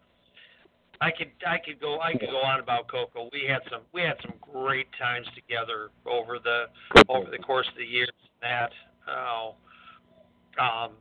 I 1.00 1.10
could 1.10 1.30
I 1.46 1.58
could 1.58 1.80
go 1.80 2.00
I 2.00 2.12
could 2.12 2.30
go 2.30 2.38
on 2.38 2.60
about 2.60 2.88
Koko. 2.88 3.28
We 3.32 3.46
had 3.48 3.62
some 3.70 3.82
we 3.92 4.02
had 4.02 4.16
some 4.22 4.34
great 4.40 4.86
times 4.98 5.26
together 5.34 5.90
over 6.06 6.38
the 6.38 6.70
over 7.08 7.30
the 7.30 7.38
course 7.38 7.66
of 7.70 7.76
the 7.76 7.84
years. 7.84 8.10
That 8.42 8.70
oh, 9.10 9.54
um, 10.58 10.92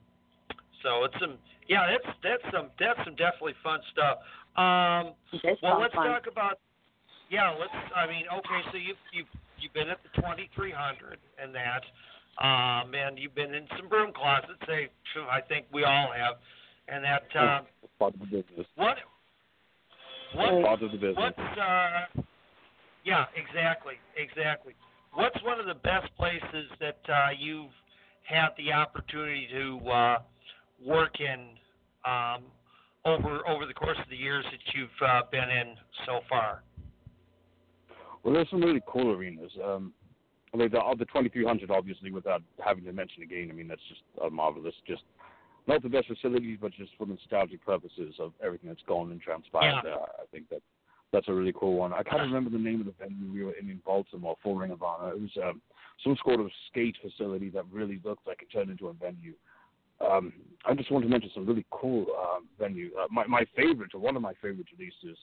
so 0.84 1.03
it's 1.05 1.15
some 1.20 1.38
yeah 1.68 1.86
that's 1.89 2.18
that's 2.24 2.53
some 2.53 2.70
that's 2.80 2.99
some 3.05 3.15
definitely 3.15 3.55
fun 3.63 3.80
stuff. 3.91 4.20
Um, 4.57 5.13
This 5.31 5.57
well, 5.61 5.79
let's 5.79 5.93
fun. 5.93 6.07
talk 6.07 6.25
about 6.31 6.59
yeah 7.29 7.51
let's 7.51 7.73
I 7.95 8.07
mean 8.07 8.23
okay 8.31 8.61
so 8.71 8.77
you've 8.77 8.97
you 9.13 9.21
you 9.21 9.25
you've 9.59 9.73
been 9.73 9.89
at 9.89 9.99
the 10.03 10.21
2300 10.21 11.19
and 11.41 11.53
that, 11.53 11.83
um, 12.43 12.93
and 12.93 13.17
you've 13.17 13.35
been 13.35 13.53
in 13.53 13.67
some 13.77 13.89
broom 13.89 14.11
closets. 14.13 14.59
Say, 14.65 14.89
I 15.29 15.41
think 15.41 15.65
we 15.73 15.83
all 15.83 16.09
have, 16.15 16.35
and 16.87 17.03
that. 17.03 17.23
Uh, 17.35 17.61
part 17.99 18.13
of 18.13 18.19
the 18.19 18.25
business. 18.25 18.67
what? 18.75 18.97
What? 20.35 20.63
Part 20.63 20.83
of 20.83 20.91
the 20.91 20.97
business. 20.97 21.17
What's 21.17 21.59
uh? 21.59 22.21
Yeah, 23.03 23.25
exactly, 23.35 23.95
exactly. 24.17 24.73
What's 25.13 25.41
one 25.43 25.59
of 25.59 25.65
the 25.65 25.75
best 25.75 26.13
places 26.17 26.69
that 26.79 26.99
uh, 27.07 27.29
you've 27.37 27.71
had 28.23 28.49
the 28.57 28.73
opportunity 28.73 29.47
to 29.53 29.89
uh, 29.89 30.17
work 30.85 31.19
in 31.21 31.39
um, 32.05 32.43
over 33.07 33.47
over 33.47 33.65
the 33.65 33.73
course 33.73 33.97
of 34.03 34.09
the 34.09 34.15
years 34.15 34.45
that 34.51 34.59
you've 34.75 34.89
uh, 35.01 35.21
been 35.31 35.49
in 35.49 35.75
so 36.05 36.19
far? 36.29 36.63
Well, 38.23 38.33
there's 38.33 38.49
some 38.49 38.61
really 38.61 38.81
cool 38.87 39.11
arenas. 39.11 39.51
Um, 39.63 39.93
I 40.53 40.57
mean, 40.57 40.69
the, 40.71 40.79
the 40.97 41.05
2300, 41.05 41.71
obviously, 41.71 42.11
without 42.11 42.41
having 42.63 42.83
to 42.85 42.93
mention 42.93 43.23
again. 43.23 43.49
I 43.49 43.53
mean, 43.53 43.67
that's 43.67 43.81
just 43.87 44.01
uh, 44.23 44.29
marvelous. 44.29 44.73
Just 44.85 45.03
not 45.67 45.83
the 45.83 45.89
best 45.89 46.07
facilities, 46.07 46.57
but 46.59 46.71
just 46.73 46.91
for 46.97 47.05
nostalgic 47.05 47.65
purposes 47.65 48.15
of 48.19 48.33
everything 48.43 48.69
that's 48.69 48.81
gone 48.87 49.11
and 49.11 49.21
transpired 49.21 49.75
Yeah. 49.75 49.81
there. 49.83 49.95
I 49.95 50.25
think 50.31 50.49
that 50.49 50.61
that's 51.11 51.27
a 51.29 51.33
really 51.33 51.53
cool 51.57 51.75
one. 51.75 51.93
I 51.93 52.03
can't 52.03 52.21
remember 52.21 52.49
the 52.49 52.57
name 52.57 52.81
of 52.81 52.85
the 52.87 52.93
venue 52.99 53.31
we 53.31 53.43
were 53.43 53.53
in 53.53 53.69
in 53.69 53.81
Baltimore 53.85 54.35
for 54.43 54.59
Ring 54.59 54.71
of 54.71 54.83
Honor. 54.83 55.11
It 55.11 55.21
was 55.21 55.37
um, 55.43 55.61
some 56.03 56.17
sort 56.23 56.39
of 56.39 56.49
skate 56.69 56.97
facility 57.01 57.49
that 57.49 57.63
really 57.71 58.01
looked 58.03 58.27
like 58.27 58.41
it 58.41 58.51
turned 58.51 58.69
into 58.69 58.87
a 58.87 58.93
venue. 58.93 59.33
Um, 60.05 60.33
I 60.65 60.73
just 60.73 60.91
want 60.91 61.03
to 61.05 61.09
mention 61.09 61.31
some 61.33 61.45
really 61.45 61.65
cool 61.71 62.05
um, 62.19 62.47
venue. 62.59 62.91
Uh, 62.99 63.07
my 63.11 63.25
my 63.27 63.45
favorite, 63.55 63.91
or 63.93 63.99
one 63.99 64.15
of 64.15 64.21
my 64.21 64.33
favorite 64.41 64.67
at 64.73 64.79
least, 64.79 64.97
is 65.03 65.17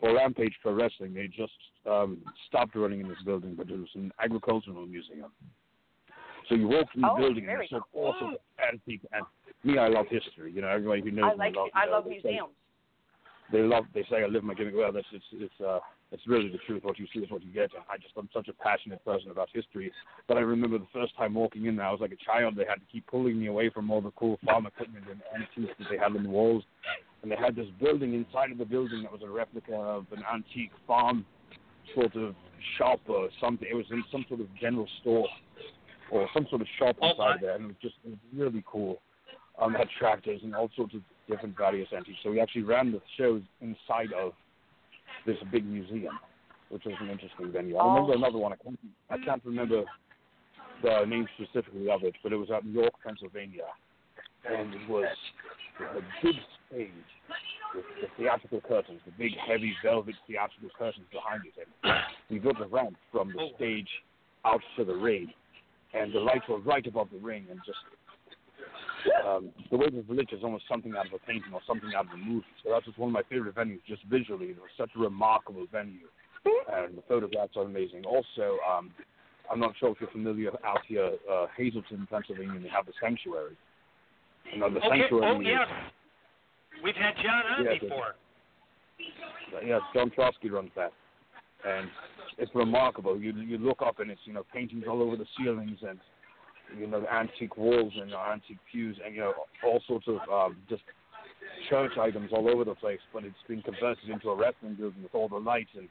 for 0.00 0.14
Rampage 0.14 0.54
Pro 0.62 0.72
Wrestling. 0.74 1.14
They 1.14 1.26
just 1.28 1.52
um, 1.86 2.18
stopped 2.48 2.74
running 2.76 3.00
in 3.00 3.08
this 3.08 3.22
building, 3.24 3.54
but 3.56 3.68
it 3.70 3.76
was 3.78 3.88
an 3.94 4.12
agricultural 4.22 4.86
museum. 4.86 5.30
So 6.48 6.54
you 6.54 6.68
walk 6.68 6.86
in 6.94 7.02
the 7.02 7.10
Oh, 7.10 7.16
building 7.16 7.46
and 7.48 7.60
it's 7.60 7.70
so 7.70 7.80
cool. 7.92 8.06
awesome 8.16 8.36
antique. 8.72 9.02
And 9.12 9.24
me, 9.64 9.78
I 9.78 9.88
love 9.88 10.06
history. 10.08 10.50
You 10.52 10.62
know, 10.62 10.68
everybody 10.68 11.02
who 11.02 11.10
knows 11.10 11.32
I 11.32 11.36
like 11.36 11.52
me 11.52 11.58
loves, 11.58 11.72
I 11.74 11.84
know, 11.86 11.92
love 11.92 12.04
they 12.04 12.10
say- 12.10 12.20
museums. 12.24 12.50
they 13.52 13.58
love 13.60 13.84
they 13.94 14.04
say 14.10 14.22
I 14.22 14.26
live 14.26 14.44
my 14.44 14.54
gimmick 14.54 14.74
well. 14.76 14.92
That's 14.92 15.06
it's 15.12 15.24
it's 15.32 15.60
uh 15.60 15.78
it's 16.10 16.26
really 16.26 16.48
the 16.48 16.58
truth. 16.66 16.84
What 16.84 16.98
you 16.98 17.06
see 17.12 17.20
is 17.20 17.30
what 17.30 17.42
you 17.44 17.52
get. 17.52 17.70
And 17.74 17.82
I 17.90 17.96
just 17.98 18.14
I'm 18.16 18.28
such 18.32 18.48
a 18.48 18.52
passionate 18.54 19.04
person 19.04 19.30
about 19.30 19.48
history 19.52 19.92
that 20.28 20.36
I 20.36 20.40
remember 20.40 20.78
the 20.78 20.86
first 20.92 21.16
time 21.16 21.34
walking 21.34 21.66
in 21.66 21.76
there. 21.76 21.86
I 21.86 21.90
was 21.92 22.00
like 22.00 22.12
a 22.12 22.24
child. 22.24 22.54
They 22.56 22.64
had 22.64 22.76
to 22.76 22.86
keep 22.90 23.06
pulling 23.06 23.38
me 23.38 23.46
away 23.48 23.68
from 23.70 23.90
all 23.90 24.00
the 24.00 24.12
cool 24.12 24.38
farm 24.44 24.66
equipment 24.66 25.04
and 25.10 25.20
antiques 25.34 25.74
that 25.78 25.86
they 25.90 25.98
had 25.98 26.16
on 26.16 26.22
the 26.22 26.28
walls. 26.30 26.64
And 27.22 27.30
they 27.30 27.36
had 27.36 27.56
this 27.56 27.66
building 27.80 28.14
inside 28.14 28.52
of 28.52 28.58
the 28.58 28.64
building 28.64 29.02
that 29.02 29.12
was 29.12 29.22
a 29.22 29.28
replica 29.28 29.74
of 29.74 30.06
an 30.12 30.22
antique 30.32 30.70
farm 30.86 31.26
sort 31.94 32.14
of 32.16 32.34
shop 32.78 33.00
or 33.08 33.28
something. 33.40 33.68
It 33.70 33.74
was 33.74 33.86
in 33.90 34.02
some 34.10 34.24
sort 34.28 34.40
of 34.40 34.46
general 34.60 34.86
store 35.00 35.26
or 36.10 36.28
some 36.32 36.46
sort 36.48 36.62
of 36.62 36.68
shop 36.78 36.96
Oh, 37.02 37.10
inside 37.10 37.16
my. 37.34 37.36
there, 37.40 37.54
and 37.56 37.64
it 37.64 37.68
was 37.68 37.76
just 37.82 37.94
it 38.04 38.10
was 38.10 38.18
really 38.34 38.64
cool. 38.66 39.00
Um, 39.60 39.74
had 39.74 39.88
tractors 39.98 40.40
and 40.44 40.54
all 40.54 40.70
sorts 40.76 40.94
of 40.94 41.00
different 41.28 41.56
various 41.56 41.88
antiques. 41.92 42.18
So 42.22 42.30
we 42.30 42.40
actually 42.40 42.62
ran 42.62 42.92
the 42.92 43.00
shows 43.18 43.42
inside 43.60 44.12
of 44.12 44.32
this 45.26 45.36
big 45.50 45.64
museum, 45.66 46.18
which 46.70 46.84
was 46.84 46.94
an 47.00 47.10
interesting 47.10 47.52
venue. 47.52 47.76
I 47.76 47.82
oh. 47.82 47.88
remember 47.94 48.12
Oh. 48.12 48.16
another 48.16 48.38
one. 48.38 48.52
I 48.52 48.56
can't, 48.56 48.78
I 49.10 49.16
mm. 49.16 49.24
can't 49.24 49.44
remember 49.44 49.84
the 50.82 51.04
name 51.06 51.26
specifically 51.36 51.90
of 51.90 52.04
it, 52.04 52.14
but 52.22 52.32
it 52.32 52.36
was 52.36 52.50
at 52.50 52.64
York, 52.64 52.92
Pennsylvania, 53.04 53.64
and 54.48 54.74
it 54.74 54.88
was 54.88 55.06
a 55.80 56.00
big 56.22 56.36
stage 56.68 56.90
with 57.74 57.84
the 58.00 58.08
theatrical 58.16 58.60
curtains, 58.62 59.00
the 59.04 59.12
big 59.18 59.32
heavy 59.46 59.74
velvet 59.82 60.14
theatrical 60.26 60.70
curtains 60.78 61.06
behind 61.12 61.42
it. 61.44 61.68
And 61.82 61.94
we 62.30 62.38
built 62.38 62.60
a 62.60 62.66
ramp 62.66 62.96
from 63.12 63.32
the 63.32 63.42
Oh. 63.42 63.54
stage 63.56 63.88
out 64.44 64.62
to 64.76 64.84
the 64.84 64.94
ring, 64.94 65.32
and 65.94 66.12
the 66.12 66.20
lights 66.20 66.46
were 66.48 66.58
right 66.58 66.86
above 66.86 67.10
the 67.10 67.18
ring, 67.18 67.46
and 67.50 67.60
just 67.66 67.78
um, 69.26 69.50
the 69.70 69.76
way 69.76 69.86
it 69.86 69.94
was 69.94 70.04
lit 70.08 70.28
is 70.32 70.42
almost 70.42 70.64
something 70.68 70.94
out 70.96 71.06
of 71.06 71.12
a 71.12 71.18
painting 71.26 71.52
or 71.52 71.60
something 71.66 71.90
out 71.96 72.06
of 72.06 72.12
a 72.12 72.16
movie. 72.16 72.46
So 72.64 72.70
that's 72.70 72.84
just 72.86 72.98
one 72.98 73.10
of 73.10 73.14
my 73.14 73.22
favorite 73.28 73.54
venues, 73.54 73.80
just 73.86 74.02
visually. 74.04 74.46
It 74.46 74.56
was 74.56 74.70
such 74.76 74.90
a 74.96 74.98
remarkable 74.98 75.66
venue, 75.70 76.08
and 76.72 76.96
the 76.96 77.02
photographs 77.08 77.56
are 77.56 77.64
amazing. 77.64 78.04
Also, 78.04 78.58
um, 78.68 78.90
I'm 79.50 79.60
not 79.60 79.72
sure 79.78 79.90
if 79.92 80.00
you're 80.00 80.10
familiar 80.10 80.50
out 80.64 80.80
here, 80.86 81.12
uh, 81.30 81.46
Hazleton, 81.56 82.06
Pennsylvania. 82.10 82.60
They 82.60 82.68
have 82.68 82.86
the 82.86 82.92
sanctuary. 83.00 83.56
You 84.52 84.60
know, 84.60 84.70
the 84.70 84.78
Okay. 84.80 84.88
sanctuary. 85.00 85.26
Oh 85.26 85.40
yes, 85.40 85.68
we've 86.82 86.96
had 86.96 87.14
John 87.22 87.42
on 87.58 87.64
Yeah, 87.64 87.74
the- 87.74 87.80
before. 87.80 88.14
Yes, 89.64 89.80
John 89.94 90.10
Trotsky 90.10 90.50
runs 90.50 90.70
that, 90.74 90.92
and 91.64 91.88
it's 92.36 92.54
remarkable. 92.54 93.18
You 93.20 93.32
you 93.32 93.58
look 93.58 93.80
up 93.82 94.00
and 94.00 94.10
it's 94.10 94.20
you 94.26 94.32
know 94.32 94.44
paintings 94.52 94.84
all 94.88 95.02
over 95.02 95.16
the 95.16 95.26
ceilings 95.36 95.78
and 95.82 95.98
you 96.76 96.86
know 96.86 97.00
the 97.00 97.12
antique 97.12 97.56
walls 97.56 97.92
and 98.00 98.12
uh, 98.12 98.32
antique 98.32 98.58
pews 98.70 98.98
and 99.04 99.14
you 99.14 99.20
know 99.20 99.34
all 99.64 99.80
sorts 99.86 100.06
of 100.08 100.18
um, 100.30 100.56
just 100.68 100.82
church 101.68 101.92
items 101.98 102.30
all 102.32 102.48
over 102.48 102.64
the 102.64 102.74
place. 102.74 103.00
But 103.12 103.24
it's 103.24 103.34
been 103.46 103.62
converted 103.62 104.08
into 104.08 104.30
a 104.30 104.36
wrestling 104.36 104.74
building 104.74 105.02
with 105.02 105.14
all 105.14 105.28
the 105.28 105.36
lights 105.36 105.70
and 105.76 105.88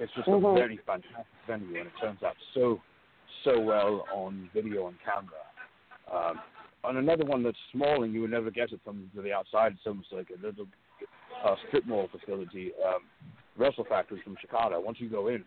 it's 0.00 0.12
just 0.14 0.28
Mhm. 0.28 0.52
a 0.52 0.54
very 0.58 0.76
fantastic 0.78 1.26
venue 1.46 1.78
and 1.78 1.86
it 1.86 1.92
turns 2.00 2.22
out 2.22 2.36
so 2.52 2.80
so 3.44 3.60
well 3.60 4.06
on 4.12 4.48
video 4.54 4.88
and 4.88 4.96
camera. 5.00 5.44
Um, 6.10 6.40
on 6.82 6.96
another 6.98 7.24
one 7.24 7.42
that's 7.42 7.58
small 7.72 8.04
and 8.04 8.12
you 8.12 8.20
would 8.20 8.30
never 8.30 8.50
guess 8.50 8.72
it 8.72 8.80
from 8.84 9.10
the 9.14 9.32
outside, 9.32 9.72
it's 9.72 9.86
almost 9.86 10.12
like 10.12 10.30
a 10.30 10.46
little 10.46 10.66
uh, 11.44 11.56
strip 11.66 11.86
mall 11.86 12.08
facility, 12.08 12.72
um, 12.86 13.02
Wrestle 13.56 13.84
Factory 13.84 14.20
from 14.22 14.36
Chicago. 14.40 14.80
Once 14.80 15.00
you 15.00 15.08
go 15.08 15.28
in, 15.28 15.44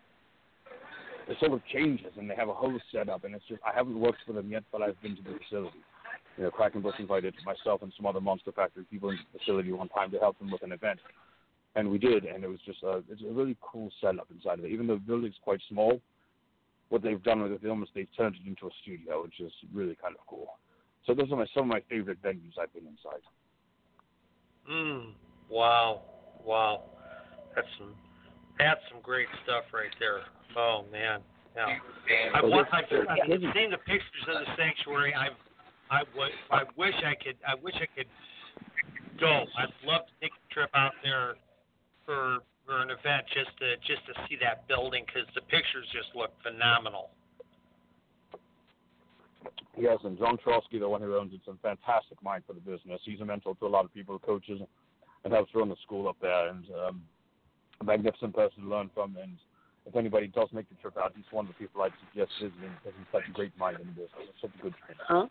it 1.29 1.37
sort 1.39 1.53
of 1.53 1.61
changes, 1.73 2.13
and 2.17 2.29
they 2.29 2.35
have 2.35 2.49
a 2.49 2.53
whole 2.53 2.79
setup. 2.91 3.23
And 3.23 3.35
it's 3.35 3.45
just 3.47 3.61
I 3.63 3.75
haven't 3.75 3.99
worked 3.99 4.19
for 4.25 4.33
them 4.33 4.49
yet, 4.49 4.63
but 4.71 4.81
I've 4.81 4.99
been 5.01 5.15
to 5.17 5.21
the 5.21 5.37
facility. 5.43 5.77
You 6.37 6.43
know, 6.43 6.51
Krakenbush 6.51 6.99
invited 6.99 7.33
myself 7.45 7.81
and 7.81 7.91
some 7.97 8.05
other 8.05 8.21
Monster 8.21 8.51
Factory 8.51 8.83
people 8.89 9.09
into 9.09 9.23
the 9.33 9.39
facility 9.39 9.71
one 9.71 9.89
time 9.89 10.11
to 10.11 10.19
help 10.19 10.37
them 10.39 10.51
with 10.51 10.61
an 10.63 10.71
event, 10.71 10.99
and 11.75 11.89
we 11.89 11.97
did. 11.97 12.25
And 12.25 12.43
it 12.43 12.47
was 12.47 12.59
just 12.65 12.83
a 12.83 13.03
it's 13.09 13.21
a 13.21 13.33
really 13.33 13.57
cool 13.61 13.91
setup 14.01 14.27
inside 14.33 14.59
of 14.59 14.65
it. 14.65 14.71
Even 14.71 14.87
though 14.87 14.95
the 14.95 15.01
building's 15.01 15.35
quite 15.43 15.59
small, 15.69 15.99
what 16.89 17.01
they've 17.01 17.21
done 17.23 17.41
with 17.41 17.51
it 17.51 17.67
almost 17.67 17.91
they've 17.93 18.07
turned 18.15 18.35
it 18.35 18.47
into 18.47 18.67
a 18.67 18.71
studio, 18.81 19.23
which 19.23 19.39
is 19.39 19.51
really 19.73 19.97
kind 20.01 20.15
of 20.15 20.25
cool. 20.27 20.47
So 21.05 21.13
those 21.13 21.31
are 21.31 21.37
my 21.37 21.45
some 21.53 21.63
of 21.63 21.69
my 21.69 21.81
favorite 21.89 22.21
venues 22.21 22.57
I've 22.61 22.73
been 22.73 22.87
inside. 22.87 23.23
Mm. 24.69 25.13
Wow. 25.49 26.01
Wow. 26.43 26.83
That's 27.55 27.67
some 27.77 27.95
that's 28.57 28.81
some 28.91 29.01
great 29.01 29.27
stuff 29.43 29.63
right 29.73 29.93
there. 29.99 30.21
Oh 30.55 30.85
man. 30.91 31.21
Yeah. 31.55 31.79
I've, 32.35 32.45
I've, 32.45 32.85
I've 33.09 33.53
seen 33.57 33.71
the 33.73 33.81
pictures 33.81 34.25
of 34.29 34.45
the 34.45 34.51
sanctuary. 34.55 35.13
I've 35.13 35.33
I 35.89 36.03
would 36.15 36.31
I 36.51 36.63
wish 36.75 36.93
I 37.05 37.15
could 37.15 37.37
I 37.47 37.55
wish 37.55 37.75
I 37.75 37.87
could 37.95 38.07
go. 39.19 39.45
I'd 39.57 39.73
love 39.85 40.05
to 40.05 40.13
take 40.21 40.31
a 40.31 40.53
trip 40.53 40.69
out 40.75 40.91
there 41.03 41.35
for 42.05 42.39
for 42.65 42.81
an 42.81 42.91
event 42.91 43.25
just 43.33 43.55
to 43.59 43.77
just 43.87 44.05
to 44.07 44.13
see 44.27 44.37
that 44.41 44.67
building 44.67 45.03
because 45.05 45.27
the 45.33 45.41
pictures 45.41 45.87
just 45.93 46.13
look 46.15 46.31
phenomenal. 46.43 47.09
Yes, 49.77 49.99
and 50.03 50.17
John 50.17 50.37
Trotsky, 50.43 50.79
the 50.79 50.89
one 50.89 51.01
who 51.01 51.15
owns 51.15 51.31
it's 51.33 51.47
a 51.47 51.53
fantastic 51.61 52.21
mind 52.23 52.43
for 52.47 52.53
the 52.53 52.59
business. 52.59 52.99
He's 53.05 53.21
a 53.21 53.25
mentor 53.25 53.55
to 53.55 53.67
a 53.67 53.69
lot 53.69 53.85
of 53.85 53.93
people, 53.93 54.17
coaches, 54.19 54.59
and 55.23 55.33
helps 55.33 55.53
run 55.53 55.69
the 55.69 55.75
school 55.83 56.09
up 56.09 56.17
there. 56.19 56.49
And 56.49 56.65
um, 56.85 57.01
a 57.81 57.83
magnificent 57.83 58.35
person 58.35 58.63
to 58.63 58.69
learn 58.69 58.89
from. 58.93 59.17
And 59.21 59.37
if 59.85 59.95
anybody 59.95 60.27
does 60.27 60.49
make 60.53 60.69
the 60.69 60.75
trip 60.75 60.97
out, 60.97 61.13
he's 61.15 61.25
one 61.31 61.45
of 61.45 61.53
the 61.53 61.57
people 61.57 61.81
I'd 61.81 61.91
suggest 62.11 62.31
visiting 62.41 62.71
because 62.83 62.97
he's 62.97 63.11
such 63.11 63.29
a 63.29 63.33
great 63.33 63.57
mind 63.57 63.77
in 63.79 63.87
the. 63.95 64.07
He's 64.19 64.29
such 64.41 64.51
a 64.59 64.61
good 64.61 64.73
trainer. 64.85 65.03
Huh? 65.07 65.27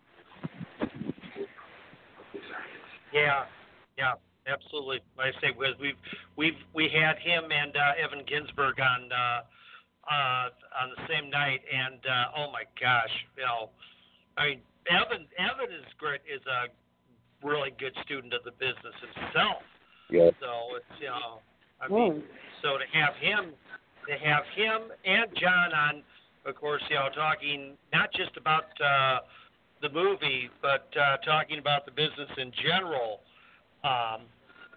Yeah, 3.12 3.44
yeah, 3.96 4.14
absolutely. 4.46 5.00
Like 5.16 5.34
I 5.36 5.40
say, 5.40 5.52
because 5.56 5.74
we've 5.80 6.00
we've 6.36 6.60
we 6.74 6.88
had 6.92 7.18
him 7.18 7.50
and 7.50 7.76
uh, 7.76 8.02
Evan 8.02 8.24
Ginsberg 8.26 8.78
on 8.80 9.10
uh, 9.12 9.40
uh, 10.10 10.46
on 10.82 10.92
the 10.96 11.02
same 11.08 11.30
night, 11.30 11.60
and 11.72 12.00
uh, 12.04 12.36
oh 12.36 12.52
my 12.52 12.64
gosh, 12.80 13.12
you 13.36 13.44
know, 13.44 13.70
I 14.36 14.56
mean, 14.56 14.60
Evan 14.90 15.26
Evan 15.38 15.72
is 15.72 15.86
great, 15.98 16.20
is 16.28 16.44
a 16.46 16.68
really 17.46 17.72
good 17.78 17.96
student 18.04 18.34
of 18.34 18.44
the 18.44 18.52
business 18.52 18.94
himself. 19.00 19.62
Yeah. 20.10 20.30
So 20.40 20.76
it's 20.76 21.00
you 21.00 21.08
know, 21.08 21.40
I 21.80 21.88
mean, 21.88 22.22
so 22.62 22.78
to 22.78 22.84
have 22.92 23.14
him, 23.16 23.52
to 24.08 24.14
have 24.24 24.44
him 24.54 24.90
and 25.04 25.26
John 25.36 25.72
on, 25.72 26.02
of 26.46 26.54
course, 26.56 26.82
you 26.88 26.96
know, 26.96 27.08
talking 27.14 27.76
not 27.92 28.12
just 28.12 28.36
about 28.36 28.64
uh, 28.80 29.20
the 29.82 29.90
movie, 29.90 30.48
but 30.62 30.88
uh, 30.96 31.18
talking 31.18 31.58
about 31.58 31.84
the 31.84 31.92
business 31.92 32.30
in 32.38 32.52
general. 32.62 33.20
Um, 33.84 34.26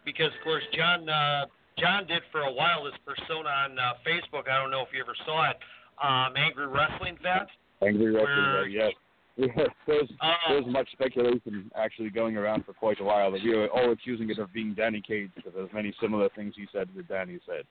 because 0.05 0.31
of 0.37 0.43
course, 0.43 0.63
John 0.73 1.07
uh, 1.07 1.45
John 1.77 2.07
did 2.07 2.21
for 2.31 2.41
a 2.41 2.51
while 2.51 2.83
this 2.83 2.93
persona 3.05 3.49
on 3.49 3.79
uh, 3.79 3.93
Facebook. 4.05 4.49
I 4.49 4.61
don't 4.61 4.71
know 4.71 4.81
if 4.81 4.89
you 4.93 5.01
ever 5.01 5.15
saw 5.25 5.51
it. 5.51 5.57
Um, 6.03 6.35
Angry 6.35 6.67
Wrestling 6.67 7.17
Vet. 7.21 7.47
Angry 7.81 8.11
Wrestling 8.11 8.53
wrestling, 8.53 8.71
yes. 8.71 8.91
Yeah, 9.39 9.47
there's, 9.87 10.09
Uh, 10.19 10.33
there's 10.49 10.65
much 10.65 10.91
speculation 10.91 11.71
actually 11.75 12.09
going 12.09 12.35
around 12.35 12.65
for 12.65 12.73
quite 12.73 12.99
a 12.99 13.03
while. 13.03 13.31
that 13.31 13.41
We 13.41 13.55
were 13.55 13.69
all 13.69 13.91
accusing 13.91 14.29
it 14.29 14.37
of 14.37 14.51
being 14.51 14.73
Danny 14.73 15.01
Cage 15.01 15.31
because 15.35 15.53
there's 15.55 15.71
many 15.73 15.93
similar 16.01 16.27
things 16.35 16.53
he 16.57 16.67
said 16.73 16.89
that 16.95 17.07
Danny 17.07 17.39
said. 17.45 17.63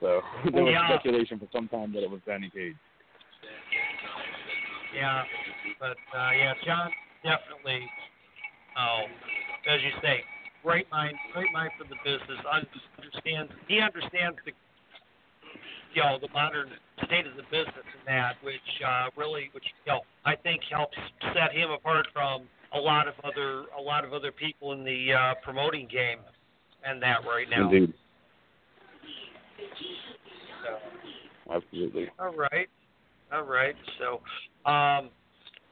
So 0.00 0.20
there 0.52 0.64
was 0.64 0.72
Yeah. 0.72 0.88
speculation 0.88 1.38
for 1.38 1.46
some 1.52 1.68
time 1.68 1.92
that 1.92 2.02
it 2.02 2.10
was 2.10 2.20
Danny 2.26 2.50
Cage. 2.50 2.74
Yeah, 4.94 5.24
but 5.80 5.96
uh, 6.16 6.30
yeah, 6.32 6.54
John 6.64 6.90
definitely. 7.24 7.88
Oh, 8.76 9.02
as 9.68 9.80
you 9.82 9.90
say, 10.02 10.22
great 10.62 10.90
mind, 10.90 11.14
great 11.32 11.50
mind 11.52 11.70
for 11.78 11.84
the 11.84 11.96
business. 12.04 12.38
Understands 12.46 13.52
he 13.66 13.80
understands 13.80 14.38
the 14.44 14.52
you 15.94 16.02
know 16.02 16.18
the 16.20 16.28
modern 16.32 16.68
state 17.06 17.26
of 17.26 17.36
the 17.36 17.42
business 17.50 17.74
and 17.98 18.06
that, 18.06 18.34
which 18.42 18.60
uh, 18.86 19.08
really, 19.16 19.50
which 19.52 19.64
you 19.86 19.92
know, 19.92 20.00
I 20.24 20.36
think 20.36 20.62
helps 20.70 20.96
set 21.34 21.52
him 21.52 21.70
apart 21.70 22.06
from 22.12 22.42
a 22.74 22.78
lot 22.78 23.08
of 23.08 23.14
other 23.24 23.64
a 23.78 23.80
lot 23.82 24.04
of 24.04 24.12
other 24.12 24.32
people 24.32 24.72
in 24.72 24.84
the 24.84 25.12
uh, 25.12 25.34
promoting 25.42 25.86
game 25.90 26.18
and 26.84 27.00
that 27.02 27.18
right 27.26 27.48
now. 27.50 27.70
Indeed, 27.70 27.92
So. 30.64 31.54
absolutely. 31.54 32.08
All 32.18 32.34
right. 32.34 32.68
All 33.32 33.42
right. 33.44 33.74
So, 33.98 34.20
um, 34.70 35.10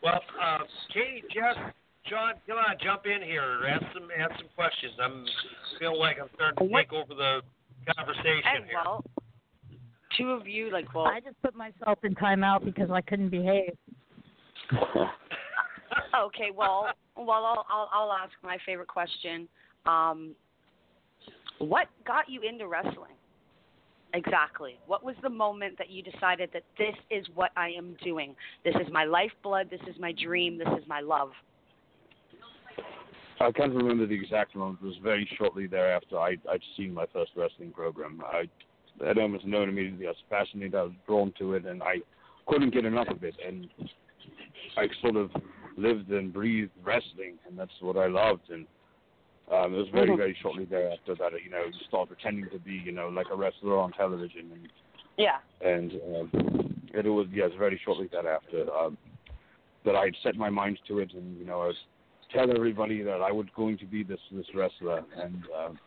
well, 0.03 0.21
uh, 0.43 0.59
Katie, 0.93 1.23
Jeff, 1.33 1.57
John, 2.09 2.35
come 2.47 2.59
on, 2.59 2.77
jump 2.83 3.03
in 3.07 3.23
here. 3.23 3.61
Ask 3.69 3.85
some, 3.95 4.09
ask 4.19 4.33
some 4.39 4.49
questions. 4.57 4.93
I'm 5.03 5.25
feel 5.79 5.99
like 5.99 6.17
I'm 6.21 6.29
starting 6.35 6.69
to 6.69 6.75
take 6.75 6.93
over 6.93 7.15
the 7.15 7.41
conversation 7.97 8.43
Hey, 8.45 8.67
here. 8.69 8.83
well, 8.85 9.05
two 10.17 10.31
of 10.31 10.47
you, 10.47 10.71
like, 10.71 10.95
well, 10.95 11.07
I 11.07 11.21
just 11.21 11.41
put 11.43 11.55
myself 11.55 11.99
in 12.03 12.15
timeout 12.15 12.65
because 12.65 12.91
I 12.91 13.01
couldn't 13.01 13.31
behave. 13.31 13.77
okay, 14.73 16.51
well, 16.55 16.87
well, 17.17 17.45
I'll, 17.45 17.67
I'll, 17.69 17.91
I'll 17.93 18.13
ask 18.13 18.33
my 18.43 18.59
favorite 18.65 18.89
question. 18.89 19.49
Um, 19.87 20.35
what 21.59 21.89
got 22.07 22.29
you 22.29 22.43
into 22.43 22.67
wrestling? 22.67 23.17
Exactly. 24.15 24.79
What 24.87 25.03
was 25.03 25.15
the 25.23 25.31
moment 25.31 25.79
that 25.79 25.91
you 25.91 26.03
decided 26.03 26.51
that 26.53 26.65
this 26.77 26.95
is 27.11 27.27
what 27.35 27.51
I 27.57 27.71
am 27.71 27.97
doing? 28.05 28.35
This 28.65 28.75
is 28.75 28.93
my 28.93 29.05
lifeblood. 29.05 29.71
This 29.71 29.81
is 29.89 29.99
my 29.99 30.13
dream. 30.13 30.59
This 30.59 30.69
is 30.79 30.87
my 30.87 31.01
love. 31.01 31.31
I 33.41 33.51
can't 33.51 33.75
remember 33.75 34.07
the 34.07 34.15
exact 34.15 34.55
moment. 34.55 34.81
It 34.83 34.87
was 34.87 34.99
very 35.03 35.29
shortly 35.37 35.67
thereafter 35.67 36.19
I, 36.19 36.37
I'd 36.51 36.61
seen 36.77 36.93
my 36.95 37.07
first 37.13 37.33
wrestling 37.35 37.73
program. 37.73 38.23
I 38.25 38.49
had 39.05 39.19
almost 39.19 39.45
known 39.47 39.69
immediately 39.69 40.07
I 40.07 40.11
was 40.11 40.17
fascinated. 40.29 40.75
I 40.75 40.83
was 40.83 40.93
drawn 41.07 41.33
to 41.39 41.55
it, 41.55 41.65
and 41.67 41.83
I 41.83 41.97
couldn't 42.47 42.75
get 42.75 42.85
enough 42.85 43.09
of 43.09 43.23
it. 43.25 43.35
And 43.47 43.69
I 44.77 44.87
sort 45.01 45.17
of 45.17 45.31
lived 45.77 46.11
and 46.11 46.33
breathed 46.33 46.73
wrestling, 46.85 47.39
and 47.47 47.59
that's 47.59 47.73
what 47.81 47.97
I 47.97 48.07
loved. 48.07 48.51
And 48.51 48.67
um, 49.51 49.75
it 49.75 49.79
was 49.79 49.89
very, 49.89 50.11
Mhm. 50.11 50.17
very 50.17 50.35
shortly 50.41 50.65
thereafter 50.65 51.15
that 51.17 51.33
you 51.43 51.51
know 51.51 51.65
you 51.65 51.85
start 51.89 52.09
pretending 52.09 52.49
to 52.51 52.59
be, 52.59 52.75
you 52.75 52.93
know, 52.93 53.09
like 53.09 53.31
a 53.31 53.37
wrestler 53.37 53.79
on 53.79 53.93
television, 53.93 54.51
and 54.53 54.69
Yeah. 55.19 55.39
and 55.61 55.93
um, 56.17 56.31
it 56.95 57.07
was 57.07 57.27
yes, 57.33 57.51
very 57.59 57.79
shortly 57.85 58.09
thereafter 58.09 58.73
um, 58.75 58.97
that 59.85 59.97
I 59.97 60.07
had 60.07 60.17
set 60.23 60.37
my 60.37 60.51
mind 60.51 60.79
to 60.89 61.01
it, 61.01 61.13
and 61.15 61.39
you 61.39 61.45
know 61.45 61.61
I 61.63 61.67
was 61.69 61.77
tell 62.33 62.51
everybody 62.51 63.03
that 63.03 63.21
I 63.21 63.31
was 63.31 63.47
going 63.55 63.77
to 63.79 63.85
be 63.87 64.03
this 64.03 64.21
this 64.31 64.47
wrestler, 64.55 65.05
and 65.17 65.45
um, 65.57 65.79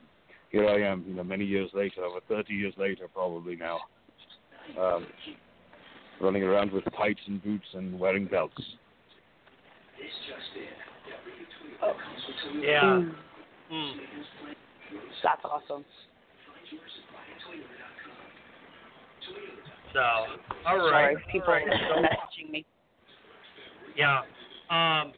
here 0.55 0.69
I 0.69 0.81
am, 0.89 1.03
you 1.05 1.13
know, 1.13 1.23
many 1.23 1.43
years 1.43 1.69
later, 1.73 2.05
over 2.05 2.21
30 2.29 2.53
years 2.53 2.73
later, 2.77 3.09
probably 3.13 3.57
now, 3.57 3.81
um, 4.79 5.05
running 6.21 6.43
around 6.43 6.71
with 6.71 6.85
tights 6.97 7.19
and 7.27 7.43
boots 7.43 7.65
and 7.73 7.99
wearing 7.99 8.25
belts. 8.25 8.53
Yeah. 12.61 12.81
Mm, 12.83 13.15
Mm. 13.69 13.93
that's 15.21 15.41
awesome. 15.43 15.83
So, 19.91 19.99
all 20.65 20.77
right. 20.89 21.15
Sorry, 21.15 21.17
people 21.31 21.47
all 21.47 21.53
right. 21.53 21.67
So, 21.67 22.01
messaging 22.01 22.51
me. 22.51 22.65
yeah. 23.97 24.19
Um, 24.69 25.11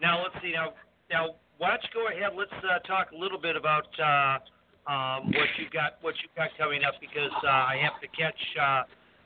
now 0.00 0.22
let's 0.22 0.34
see. 0.42 0.52
Now, 0.52 0.72
now, 1.10 1.34
why 1.58 1.70
don't 1.70 1.82
you 1.82 1.88
go 1.92 2.08
ahead? 2.08 2.32
Let's 2.36 2.52
uh, 2.64 2.78
talk 2.86 3.12
a 3.12 3.16
little 3.16 3.38
bit 3.38 3.56
about 3.56 3.86
uh, 4.00 4.38
um, 4.86 5.32
what 5.32 5.48
you 5.58 5.66
got, 5.72 5.98
what 6.02 6.14
you 6.22 6.28
got 6.36 6.50
coming 6.58 6.84
up, 6.84 6.94
because 7.00 7.32
uh, 7.42 7.48
I 7.48 7.76
have 7.82 8.00
to 8.00 8.08
catch 8.08 8.38
uh, 8.60 8.82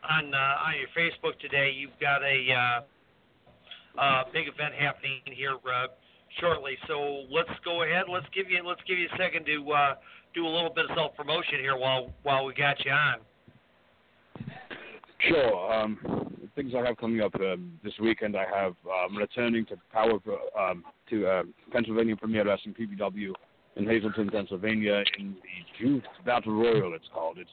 on 0.07 0.33
uh, 0.35 0.67
on 0.67 0.75
your 0.79 0.91
Facebook 0.95 1.39
today. 1.41 1.75
You've 1.77 1.99
got 2.01 2.23
a 2.23 2.39
uh, 2.53 4.01
uh, 4.01 4.23
big 4.33 4.47
event 4.49 4.75
happening 4.79 5.21
here 5.27 5.55
uh, 5.55 5.89
shortly. 6.41 6.79
So 6.87 7.25
let's 7.31 7.51
go 7.65 7.83
ahead. 7.83 8.05
Let's 8.11 8.27
give 8.35 8.51
you 8.51 8.63
let's 8.65 8.81
give 8.87 8.99
you 8.99 9.09
a 9.13 9.17
second 9.19 9.47
to 9.47 9.73
uh, 9.73 9.95
do 10.35 10.47
a 10.47 10.53
little 10.53 10.71
bit 10.71 10.91
of 10.91 10.97
self 10.97 11.17
promotion 11.17 11.59
here 11.61 11.77
while 11.77 12.13
while 12.23 12.45
we 12.45 12.55
got 12.55 12.85
you 12.85 12.93
on. 12.93 13.19
Sure. 15.29 15.73
Um, 15.73 15.99
things 16.55 16.73
I 16.77 16.87
have 16.87 16.97
coming 16.97 17.21
up 17.21 17.35
um, 17.37 17.73
this 17.83 17.93
weekend, 18.01 18.37
I 18.37 18.45
have 18.55 18.75
um, 18.87 19.17
returning 19.17 19.67
to 19.67 19.77
Power 19.93 20.19
um, 20.59 20.85
to 21.11 21.27
uh, 21.27 21.43
Pennsylvania 21.73 22.17
Premier 22.17 22.47
Wrestling 22.47 22.75
PPW 22.75 23.33
in 23.79 23.87
Hazleton, 23.87 24.29
Pennsylvania, 24.31 25.03
in 25.19 25.37
the 25.43 25.85
Youth 25.87 26.03
Battle 26.27 26.53
Royal. 26.53 26.95
It's 26.95 27.09
called. 27.15 27.39
It's 27.39 27.51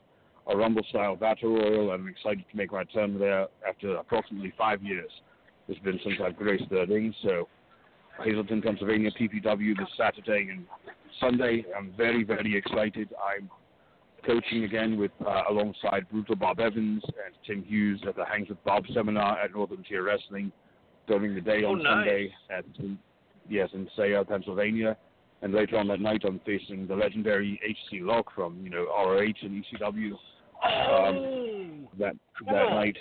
a 0.47 0.57
Rumble 0.57 0.83
style 0.89 1.15
Battle 1.15 1.53
Royal, 1.55 1.91
and 1.93 2.01
I'm 2.03 2.07
excited 2.07 2.43
to 2.49 2.57
make 2.57 2.71
my 2.71 2.79
return 2.79 3.17
there 3.17 3.47
after 3.67 3.95
approximately 3.95 4.53
five 4.57 4.81
years. 4.83 5.09
It's 5.67 5.79
been 5.79 5.99
since 6.03 6.15
I've 6.23 6.35
graced 6.37 6.69
the 6.69 6.85
ring, 6.87 7.13
so 7.23 7.47
Hazleton, 8.23 8.61
Pennsylvania 8.61 9.11
PPW 9.19 9.77
this 9.77 9.87
Saturday 9.97 10.49
and 10.51 10.65
Sunday. 11.19 11.65
I'm 11.77 11.93
very, 11.97 12.23
very 12.23 12.55
excited. 12.57 13.09
I'm 13.23 13.49
coaching 14.25 14.63
again 14.63 14.97
with 14.99 15.11
uh, 15.25 15.43
alongside 15.49 16.07
Brutal 16.11 16.35
Bob 16.35 16.59
Evans 16.59 17.03
and 17.05 17.35
Tim 17.45 17.63
Hughes 17.63 18.01
at 18.07 18.15
the 18.15 18.25
Hangs 18.25 18.49
with 18.49 18.63
Bob 18.63 18.83
seminar 18.93 19.39
at 19.39 19.51
Northern 19.53 19.83
Tier 19.83 20.03
Wrestling 20.03 20.51
during 21.07 21.35
the 21.35 21.41
day 21.41 21.61
Oh, 21.63 21.71
on 21.73 21.83
nice. 21.83 21.93
Sunday 21.93 22.33
at 22.49 22.65
yes 23.49 23.69
in 23.73 23.87
Sayre, 23.95 24.23
Pennsylvania. 24.25 24.97
And 25.45 25.53
later 25.53 25.77
on 25.77 25.87
that 25.89 26.01
night, 26.01 26.23
I'm 26.25 26.41
facing 26.43 26.87
the 26.87 26.95
legendary 26.95 27.61
HC 27.63 28.01
Loc 28.01 28.33
from 28.33 28.61
you 28.63 28.71
know 28.71 28.87
ROH 28.87 29.43
and 29.43 29.63
ECW 29.63 30.13
Oh, 30.67 31.87
that 31.99 32.15
that 32.47 32.69
night. 32.71 32.97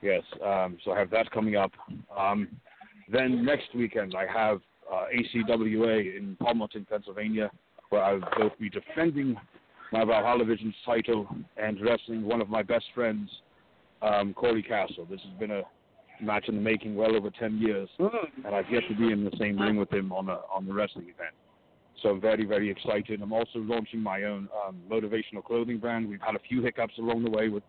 Yes, 0.00 0.24
um, 0.44 0.78
so 0.84 0.90
I 0.90 0.98
have 0.98 1.10
that 1.10 1.30
coming 1.30 1.54
up. 1.54 1.70
Um, 2.18 2.48
then 3.12 3.44
next 3.44 3.72
weekend 3.76 4.16
I 4.16 4.26
have 4.26 4.60
uh, 4.92 5.04
ACWA 5.14 6.16
in 6.16 6.36
Palmerton, 6.42 6.88
Pennsylvania, 6.88 7.52
where 7.90 8.02
I'll 8.02 8.18
both 8.36 8.58
be 8.58 8.68
defending 8.68 9.36
my 9.92 10.04
Valhalla 10.04 10.44
Visions 10.44 10.74
title 10.84 11.28
and 11.58 11.80
wrestling 11.80 12.24
one 12.24 12.40
of 12.40 12.48
my 12.48 12.64
best 12.64 12.86
friends, 12.92 13.30
um, 14.02 14.34
Corey 14.34 14.64
Castle. 14.64 15.06
This 15.08 15.20
has 15.20 15.38
been 15.38 15.52
a 15.52 15.62
match 16.22 16.48
in 16.48 16.56
the 16.56 16.60
making, 16.60 16.94
well 16.94 17.14
over 17.14 17.30
ten 17.30 17.58
years, 17.58 17.88
and 17.98 18.54
I've 18.54 18.70
yet 18.70 18.82
to 18.88 18.96
be 18.96 19.12
in 19.12 19.24
the 19.24 19.36
same 19.38 19.58
ring 19.58 19.76
with 19.76 19.92
him 19.92 20.12
on 20.12 20.28
a 20.28 20.40
on 20.54 20.66
the 20.66 20.72
wrestling 20.72 21.04
event. 21.04 21.34
So 22.02 22.08
I'm 22.08 22.20
very, 22.20 22.44
very 22.44 22.68
excited. 22.68 23.22
I'm 23.22 23.32
also 23.32 23.58
launching 23.58 24.00
my 24.00 24.24
own 24.24 24.48
um, 24.66 24.76
motivational 24.90 25.44
clothing 25.44 25.78
brand. 25.78 26.08
We've 26.08 26.20
had 26.20 26.34
a 26.34 26.40
few 26.48 26.62
hiccups 26.62 26.94
along 26.98 27.24
the 27.24 27.30
way 27.30 27.48
with 27.48 27.62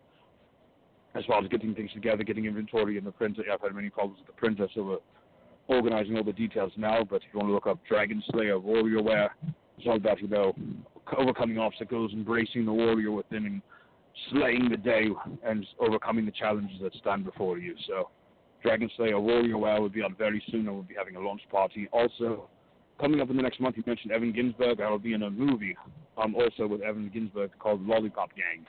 as 1.14 1.24
far 1.26 1.40
as 1.40 1.48
getting 1.48 1.74
things 1.74 1.92
together, 1.92 2.24
getting 2.24 2.46
inventory 2.46 2.98
in 2.98 3.04
the 3.04 3.12
printer. 3.12 3.44
I've 3.52 3.60
had 3.60 3.74
many 3.74 3.90
problems 3.90 4.18
with 4.18 4.26
the 4.26 4.32
printer, 4.32 4.66
so 4.74 4.82
we're 5.68 5.76
organizing 5.76 6.16
all 6.16 6.24
the 6.24 6.32
details 6.32 6.72
now. 6.76 7.04
But 7.04 7.16
if 7.16 7.22
you 7.32 7.38
want 7.38 7.50
to 7.50 7.54
look 7.54 7.68
up 7.68 7.78
Dragon 7.88 8.22
Slayer 8.32 8.58
Warrior 8.58 9.02
Wear, 9.02 9.36
it's 9.78 9.86
all 9.86 9.96
about, 9.96 10.20
you 10.20 10.28
know, 10.28 10.54
overcoming 11.16 11.58
obstacles, 11.58 12.12
embracing 12.12 12.64
the 12.64 12.72
warrior 12.72 13.12
within, 13.12 13.46
and 13.46 13.62
slaying 14.30 14.68
the 14.68 14.76
day 14.76 15.08
and 15.44 15.66
overcoming 15.78 16.24
the 16.24 16.32
challenges 16.32 16.78
that 16.82 16.94
stand 16.94 17.24
before 17.24 17.58
you. 17.58 17.74
So 17.86 18.08
Dragon 18.64 18.90
Slayer 18.96 19.20
Warrior 19.20 19.58
Wear 19.58 19.80
will 19.80 19.90
be 19.90 20.02
out 20.02 20.16
very 20.16 20.42
soon, 20.50 20.66
and 20.66 20.74
we'll 20.74 20.82
be 20.84 20.94
having 20.96 21.16
a 21.16 21.20
launch 21.20 21.42
party. 21.50 21.86
Also, 21.92 22.48
coming 22.98 23.20
up 23.20 23.28
in 23.28 23.36
the 23.36 23.42
next 23.42 23.60
month, 23.60 23.76
you 23.76 23.84
mentioned 23.86 24.10
Evan 24.10 24.32
Ginsberg. 24.32 24.80
I 24.80 24.90
will 24.90 24.98
be 24.98 25.12
in 25.12 25.22
a 25.24 25.30
movie 25.30 25.76
um, 26.16 26.34
also 26.34 26.66
with 26.66 26.80
Evan 26.80 27.10
Ginsberg 27.12 27.50
called 27.58 27.86
Lollipop 27.86 28.30
Gang, 28.34 28.64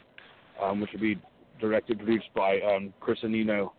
um, 0.62 0.82
which 0.82 0.92
will 0.92 1.00
be 1.00 1.18
directed, 1.62 2.00
produced 2.00 2.28
by 2.36 2.60
um, 2.60 2.94
Chris 3.00 3.20
Anino, 3.24 3.72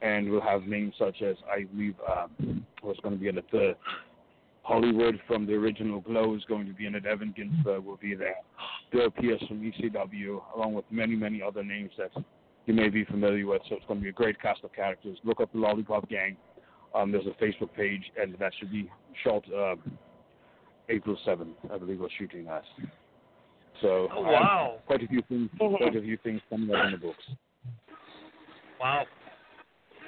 and 0.00 0.30
will 0.30 0.40
have 0.40 0.62
names 0.62 0.94
such 0.98 1.20
as, 1.20 1.36
I 1.52 1.64
believe, 1.64 1.96
um, 2.10 2.64
what's 2.80 3.00
going 3.00 3.14
to 3.16 3.20
be 3.20 3.28
in 3.28 3.36
it, 3.36 3.44
uh, 3.52 3.74
Hollywood 4.62 5.20
from 5.26 5.46
the 5.46 5.52
original 5.52 6.00
Glow 6.00 6.34
is 6.34 6.44
going 6.44 6.66
to 6.66 6.72
be 6.72 6.86
in 6.86 6.94
it. 6.94 7.04
Evan 7.04 7.34
Ginsberg 7.36 7.84
will 7.84 7.98
be 7.98 8.14
there. 8.14 8.36
Bill 8.90 9.10
Pierce 9.10 9.42
from 9.46 9.60
ECW, 9.60 10.40
along 10.56 10.72
with 10.72 10.86
many, 10.90 11.14
many 11.14 11.42
other 11.42 11.62
names 11.62 11.90
that 11.98 12.10
you 12.68 12.74
may 12.74 12.88
be 12.90 13.04
familiar 13.06 13.46
with. 13.46 13.62
So 13.68 13.76
it's 13.76 13.84
going 13.86 13.98
to 14.00 14.04
be 14.04 14.10
a 14.10 14.12
great 14.12 14.40
cast 14.40 14.62
of 14.62 14.72
characters. 14.74 15.18
Look 15.24 15.40
up 15.40 15.50
the 15.52 15.58
Lollipop 15.58 16.08
Gang. 16.08 16.36
Um, 16.94 17.10
there's 17.10 17.26
a 17.26 17.42
Facebook 17.42 17.72
page, 17.74 18.02
and 18.20 18.36
that 18.38 18.52
should 18.58 18.70
be 18.70 18.90
shot 19.24 19.42
uh, 19.52 19.74
April 20.88 21.16
7th, 21.26 21.48
I 21.72 21.78
believe 21.78 22.00
we're 22.00 22.08
shooting 22.18 22.44
that. 22.44 22.62
So 23.82 24.08
Oh, 24.12 24.22
wow. 24.22 24.78
quite 24.86 25.02
a 25.02 25.06
few 25.08 25.22
things, 25.28 25.50
quite 25.58 25.96
a 25.96 26.00
few 26.00 26.18
things 26.22 26.40
coming 26.50 26.74
up 26.74 26.86
in 26.86 26.92
the 26.92 26.98
books. 26.98 27.24
Wow. 28.80 29.04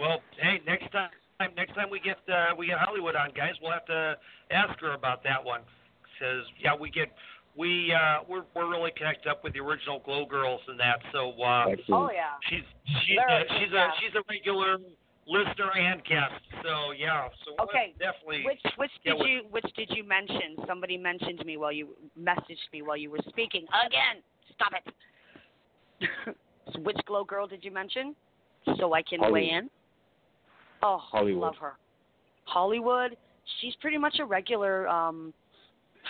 Well, 0.00 0.20
hey, 0.40 0.60
next 0.66 0.90
time, 0.92 1.10
next 1.56 1.74
time 1.74 1.90
we 1.90 2.00
get 2.00 2.16
uh, 2.32 2.54
we 2.56 2.66
get 2.66 2.78
Hollywood 2.78 3.14
on, 3.16 3.30
guys, 3.36 3.52
we'll 3.60 3.72
have 3.72 3.84
to 3.86 4.16
ask 4.50 4.78
her 4.80 4.94
about 4.94 5.22
that 5.24 5.42
one. 5.44 5.60
Says, 6.18 6.44
yeah, 6.62 6.74
we 6.74 6.90
get 6.90 7.08
we 7.60 7.92
uh, 7.92 8.24
we're 8.26 8.44
we're 8.56 8.70
really 8.70 8.90
connected 8.96 9.28
up 9.28 9.44
with 9.44 9.52
the 9.52 9.60
original 9.60 10.00
Glow 10.04 10.24
Girls 10.24 10.60
and 10.66 10.80
that. 10.80 10.98
So 11.12 11.30
uh, 11.42 11.66
Oh 11.92 12.10
yeah. 12.12 12.40
she's 12.48 12.64
she's 13.04 13.18
Very 13.28 13.42
a, 13.42 13.44
she's 13.60 13.72
a 13.72 13.84
she's 14.00 14.14
a 14.16 14.22
regular 14.30 14.78
listener 15.28 15.70
and 15.76 16.02
guest. 16.04 16.40
So 16.64 16.92
yeah, 16.96 17.28
so 17.44 17.62
Okay. 17.64 17.92
definitely. 17.98 18.44
Which 18.46 18.62
which 18.78 18.90
did 19.04 19.14
what- 19.18 19.28
you 19.28 19.42
which 19.50 19.66
did 19.76 19.90
you 19.94 20.02
mention? 20.04 20.56
Somebody 20.66 20.96
mentioned 20.96 21.44
me 21.44 21.58
while 21.58 21.70
you 21.72 21.88
messaged 22.18 22.66
me 22.72 22.80
while 22.82 22.96
you 22.96 23.10
were 23.10 23.20
speaking. 23.28 23.66
Again, 23.86 24.22
stop 24.54 24.72
it. 24.72 26.36
So 26.74 26.78
which 26.82 26.98
glow 27.06 27.24
girl 27.24 27.48
did 27.48 27.64
you 27.64 27.72
mention? 27.72 28.14
So 28.78 28.92
I 28.92 29.02
can 29.02 29.18
weigh 29.32 29.50
in. 29.50 29.68
Oh, 30.84 30.98
Hollywood. 31.00 31.42
love 31.42 31.56
her. 31.60 31.72
Hollywood. 32.44 33.16
She's 33.60 33.74
pretty 33.80 33.98
much 33.98 34.18
a 34.20 34.24
regular 34.24 34.86
um 34.86 35.34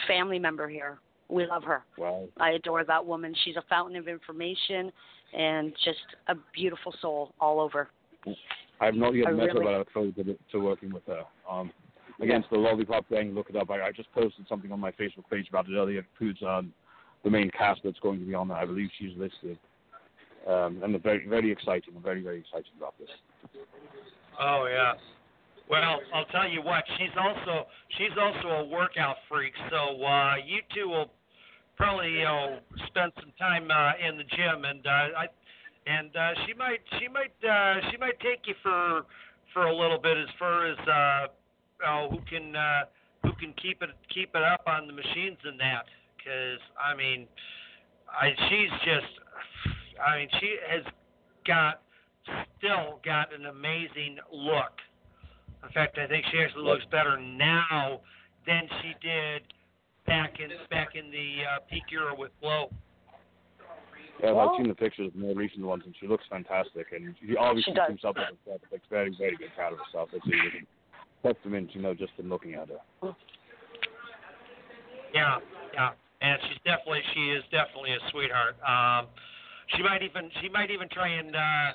family 0.07 0.39
member 0.39 0.69
here. 0.69 0.99
We 1.31 1.47
love 1.47 1.62
her. 1.64 1.83
Wow. 1.97 2.28
I 2.39 2.51
adore 2.51 2.85
that 2.85 3.05
woman. 3.05 3.35
She's 3.45 3.57
a 3.57 3.64
fountain 3.68 3.97
of 3.97 4.09
information 4.09 4.91
and 5.33 5.72
just 5.85 5.99
a 6.28 6.35
beautiful 6.55 6.93
soul 7.01 7.33
all 7.41 7.61
over. 7.61 7.89
I 8.81 8.87
have 8.87 8.95
not 8.95 9.14
yet 9.14 9.28
I 9.28 9.33
met 9.33 9.51
her, 9.51 9.62
but 9.62 9.74
I 9.74 9.78
look 9.78 9.93
forward 9.93 10.16
to, 10.16 10.37
to 10.53 10.59
working 10.59 10.93
with 10.93 11.05
her. 11.07 11.22
Um, 11.49 11.70
against 12.20 12.51
the 12.51 12.59
Lollipop 12.59 13.09
thing, 13.09 13.35
look 13.35 13.51
it 13.51 13.57
up. 13.57 13.70
I, 13.70 13.81
I 13.83 13.93
just 13.93 14.12
posted 14.12 14.47
something 14.49 14.72
on 14.72 14.81
my 14.81 14.91
Facebook 14.93 15.28
page 15.31 15.49
about 15.49 15.68
it 15.68 15.74
earlier. 15.74 16.05
Who's 16.18 16.39
um, 16.47 16.72
the 17.24 17.31
main 17.31 17.51
cast 17.51 17.81
that's 17.85 17.99
going 18.01 18.18
to 18.20 18.26
be 18.26 18.35
on 18.35 18.49
that. 18.49 18.55
I 18.55 18.66
believe 18.66 18.89
she's 18.99 19.16
listed. 19.16 19.59
Um, 20.49 20.81
and 20.83 20.95
they're 20.95 21.01
very, 21.01 21.26
very 21.28 21.53
exciting. 21.53 21.95
I'm 21.95 22.03
very, 22.03 22.22
very 22.22 22.41
excited 22.41 22.72
about 22.76 22.95
this. 22.99 23.09
Oh 24.41 24.66
yeah. 24.70 24.93
Well, 25.68 26.01
I'll 26.14 26.24
tell 26.26 26.49
you 26.49 26.62
what. 26.62 26.83
She's 26.99 27.14
also 27.16 27.66
she's 27.99 28.16
also 28.18 28.49
a 28.49 28.64
workout 28.66 29.16
freak. 29.28 29.53
So 29.70 30.03
uh, 30.03 30.37
you 30.45 30.61
two 30.74 30.89
will 30.89 31.11
probably 31.81 32.12
you 32.12 32.24
know 32.24 32.59
spend 32.89 33.11
some 33.18 33.33
time 33.39 33.70
uh, 33.72 33.93
in 34.07 34.18
the 34.18 34.24
gym, 34.24 34.68
and 34.68 34.87
uh, 34.87 35.24
I 35.24 35.26
and 35.89 36.14
uh, 36.14 36.33
she 36.47 36.53
might 36.53 36.85
she 37.01 37.09
might 37.09 37.33
uh, 37.41 37.81
she 37.91 37.97
might 37.97 38.20
take 38.20 38.45
you 38.45 38.55
for 38.62 39.07
for 39.55 39.66
a 39.66 39.74
little 39.74 39.99
bit 39.99 40.18
as 40.18 40.28
far 40.39 40.70
as 40.70 40.78
uh, 40.87 41.26
oh, 41.89 42.09
who 42.11 42.20
can 42.28 42.55
uh, 42.55 42.85
who 43.22 43.33
can 43.41 43.55
keep 43.61 43.81
it 43.83 43.89
keep 44.12 44.37
it 44.37 44.43
up 44.43 44.62
on 44.66 44.87
the 44.87 44.93
machines 44.93 45.39
and 45.45 45.59
that. 45.59 45.89
Because 46.18 46.61
I 46.76 46.95
mean, 46.95 47.26
I 48.12 48.28
she's 48.49 48.70
just 48.85 49.12
I 49.97 50.18
mean 50.18 50.28
she 50.39 50.57
has 50.68 50.85
got 51.47 51.81
still 52.59 53.01
got 53.03 53.33
an 53.33 53.47
amazing 53.47 54.18
look. 54.31 54.76
In 55.64 55.72
fact, 55.72 55.97
I 55.97 56.07
think 56.07 56.26
she 56.31 56.39
actually 56.45 56.64
looks 56.64 56.85
better 56.91 57.18
now 57.18 58.01
than 58.47 58.68
she 58.83 58.93
did 59.01 59.43
back 60.11 60.41
in 60.41 60.51
back 60.71 60.97
in 60.99 61.11
the 61.11 61.47
uh, 61.47 61.59
peak 61.71 61.85
era 61.93 62.13
with 62.15 62.33
Glow. 62.43 62.69
Yeah, 64.23 64.33
Well- 64.33 64.51
I've 64.51 64.57
seen 64.59 64.69
the 64.69 64.75
pictures, 64.75 65.11
the 65.15 65.21
more 65.21 65.35
recent 65.35 65.65
ones, 65.65 65.83
and 65.87 65.95
she 65.99 66.07
looks 66.07 66.25
fantastic. 66.29 66.89
And 66.93 67.15
she 67.23 67.37
obviously 67.37 67.73
She 67.73 67.77
does. 67.79 67.89
seems 67.89 68.05
up 68.05 68.17
with 68.17 68.27
herself. 68.27 68.61
Looks 68.71 68.85
very, 68.91 69.15
very 69.17 69.37
good 69.37 69.49
out 69.59 69.73
of 69.73 69.79
herself. 69.79 70.11
That's 70.13 70.27
even 70.27 70.67
testament, 71.23 71.71
you 71.75 71.81
know, 71.81 71.95
just 71.95 72.13
in 72.19 72.29
looking 72.29 72.55
at 72.55 72.69
her. 72.69 73.15
Yeah, 75.15 75.39
yeah, 75.75 75.91
and 76.23 76.39
she's 76.49 76.59
definitely 76.65 77.03
she 77.15 77.31
is 77.31 77.43
definitely 77.51 77.93
a 77.93 77.99
sweetheart. 78.11 78.57
Um, 78.67 79.07
she 79.77 79.83
might 79.83 80.03
even 80.03 80.31
she 80.43 80.49
might 80.49 80.71
even 80.71 80.89
try 80.91 81.09
and 81.09 81.35
uh, 81.35 81.71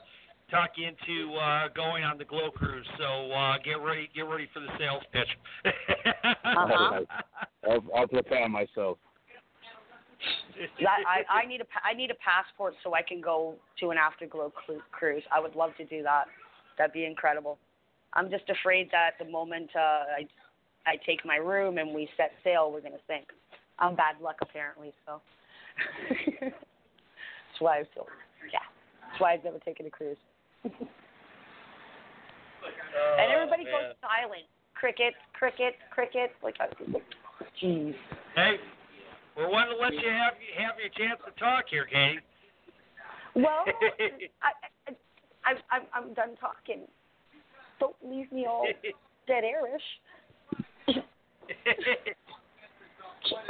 talk 0.52 0.72
you 0.76 0.88
into 0.88 1.36
uh, 1.36 1.68
going 1.76 2.04
on 2.04 2.18
the 2.18 2.26
Glow 2.26 2.52
cruise. 2.52 2.86
So 2.98 3.32
uh, 3.32 3.58
get 3.64 3.82
ready 3.82 4.10
get 4.16 4.22
ready 4.22 4.48
for 4.54 4.60
the 4.60 4.70
sales 4.80 5.04
pitch. 5.12 5.30
Uh-huh. 6.46 7.02
I'll, 7.70 7.84
I'll 7.96 8.08
prepare 8.08 8.48
myself. 8.48 8.98
That, 10.82 11.00
I, 11.08 11.42
I 11.42 11.46
need 11.46 11.62
a 11.62 11.66
pa- 11.66 11.82
I 11.84 11.94
need 11.94 12.12
a 12.12 12.16
passport 12.16 12.76
so 12.84 12.94
I 12.94 13.02
can 13.02 13.22
go 13.22 13.56
to 13.80 13.90
an 13.90 13.98
afterglow 13.98 14.52
cru- 14.52 14.82
cruise. 14.92 15.24
I 15.34 15.40
would 15.40 15.56
love 15.56 15.72
to 15.78 15.86
do 15.86 16.02
that. 16.04 16.26
That'd 16.78 16.94
be 16.94 17.06
incredible. 17.06 17.58
I'm 18.14 18.30
just 18.30 18.50
afraid 18.50 18.90
that 18.92 19.12
the 19.20 19.30
moment 19.30 19.70
uh, 19.76 19.80
I 20.18 20.28
I 20.86 20.96
take 21.06 21.26
my 21.26 21.36
room 21.36 21.78
and 21.78 21.94
we 21.94 22.08
set 22.16 22.32
sail, 22.44 22.72
we're 22.72 22.82
gonna 22.82 23.04
sink. 23.08 23.26
I'm 23.80 23.96
bad 23.96 24.16
luck 24.22 24.38
apparently, 24.42 24.94
so 25.06 25.22
that's 26.42 27.60
why 27.60 27.80
I 27.80 27.84
feel 27.94 28.08
yeah. 28.52 28.60
That's 29.02 29.22
why 29.22 29.34
I've 29.34 29.44
never 29.44 29.60
taken 29.60 29.86
a 29.86 29.90
cruise. 29.90 30.18
Uh, 30.66 30.70
and 33.20 33.32
everybody 33.32 33.66
Oh, 33.68 33.72
goes 33.72 33.96
silent. 34.02 34.46
Crickets, 34.74 35.18
crickets, 35.34 35.78
crickets. 35.92 36.34
Like, 36.44 36.56
uh, 36.60 36.68
jeez. 37.62 37.96
Hey, 38.36 38.58
we 39.38 39.44
want 39.46 39.70
to 39.70 39.78
let 39.78 39.94
you 39.94 40.10
have 40.10 40.34
have 40.58 40.76
your 40.80 40.90
chance 40.90 41.22
to 41.26 41.32
talk 41.40 41.66
here, 41.70 41.86
Katie. 41.86 42.20
Well, 43.36 43.66
I, 44.42 44.52
I, 44.88 44.92
I, 45.46 45.52
I'm, 45.72 45.82
I'm 45.94 46.14
done 46.14 46.36
talking. 46.40 46.82
Don't 47.80 47.96
leave 48.04 48.32
me 48.32 48.46
all 48.46 48.68
dead 49.28 49.44
airish. 49.44 49.84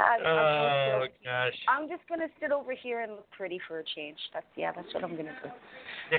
I, 0.00 0.16
I'm, 0.16 0.20
oh 0.26 1.02
I'm, 1.02 1.08
gosh. 1.24 1.54
I'm 1.68 1.88
just 1.88 2.02
gonna 2.08 2.28
sit 2.40 2.52
over 2.52 2.72
here 2.72 3.00
and 3.00 3.12
look 3.12 3.30
pretty 3.30 3.60
for 3.66 3.80
a 3.80 3.84
change. 3.94 4.18
That's 4.32 4.46
yeah, 4.56 4.72
that's 4.72 4.92
what 4.94 5.04
I'm 5.04 5.16
gonna 5.16 5.36
do. 5.42 5.50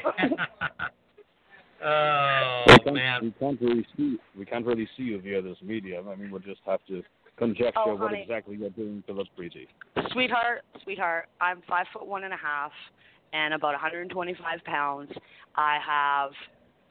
oh 1.84 2.64
we 2.68 2.78
can't, 2.80 2.96
man. 2.96 3.22
we 3.24 3.32
can't 3.40 3.62
really 3.62 3.88
see. 3.96 4.18
We 4.38 4.46
can't 4.46 4.66
really 4.66 4.88
see 4.98 5.04
you 5.04 5.22
via 5.22 5.42
this 5.42 5.58
medium. 5.62 6.10
I 6.10 6.16
mean, 6.16 6.32
we'll 6.32 6.42
just 6.42 6.62
have 6.66 6.80
to 6.88 7.04
conjecture 7.38 7.80
Oh, 7.86 7.96
what 7.96 8.10
honey. 8.10 8.22
exactly 8.24 8.58
you're 8.58 8.70
doing 8.72 9.04
to 9.08 9.14
look 9.14 9.28
pretty. 9.36 9.68
Sweetheart, 10.12 10.64
sweetheart, 10.84 11.28
I'm 11.40 11.62
five 11.68 11.86
foot 11.94 12.08
one 12.08 12.24
and 12.24 12.34
a 12.34 12.38
half 12.38 12.72
and 13.34 13.54
about 13.54 13.74
125 13.74 14.64
pounds. 14.66 15.12
I 15.56 15.78
have 15.86 16.32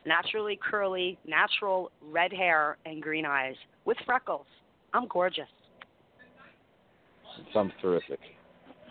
naturally 0.04 0.58
curly, 0.62 1.18
natural 1.26 1.90
red 2.02 2.32
hair 2.32 2.76
and 2.86 3.02
green 3.02 3.26
eyes 3.26 3.56
with 3.84 3.96
freckles. 4.06 4.46
I'm 4.92 5.08
gorgeous. 5.08 5.48
It 7.38 7.46
sounds 7.52 7.72
terrific. 7.80 8.20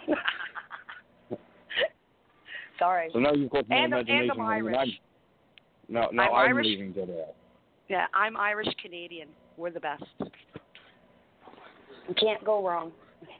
Sorry. 2.79 3.09
So 3.13 3.19
now 3.19 3.33
you've 3.33 3.49
got 3.51 3.67
more 3.69 3.77
And 3.77 3.93
I'm- 3.93 4.01
and 4.01 4.09
imagination 4.09 4.41
I'm 4.41 4.47
Irish. 4.47 4.75
I'm. 4.77 4.89
Now, 5.87 6.09
now 6.11 6.23
I'm 6.33 6.33
I'm, 6.35 6.47
Irish. 6.55 6.65
leaving 6.65 6.91
dead 6.93 7.09
air. 7.09 7.27
Yeah, 7.89 8.05
I'm 8.13 8.35
Irish 8.37 8.67
Canadian. 8.81 9.29
We're 9.57 9.71
the 9.71 9.79
best. 9.79 10.03
You 10.19 12.15
can't 12.19 12.43
go 12.43 12.65
wrong. 12.67 12.91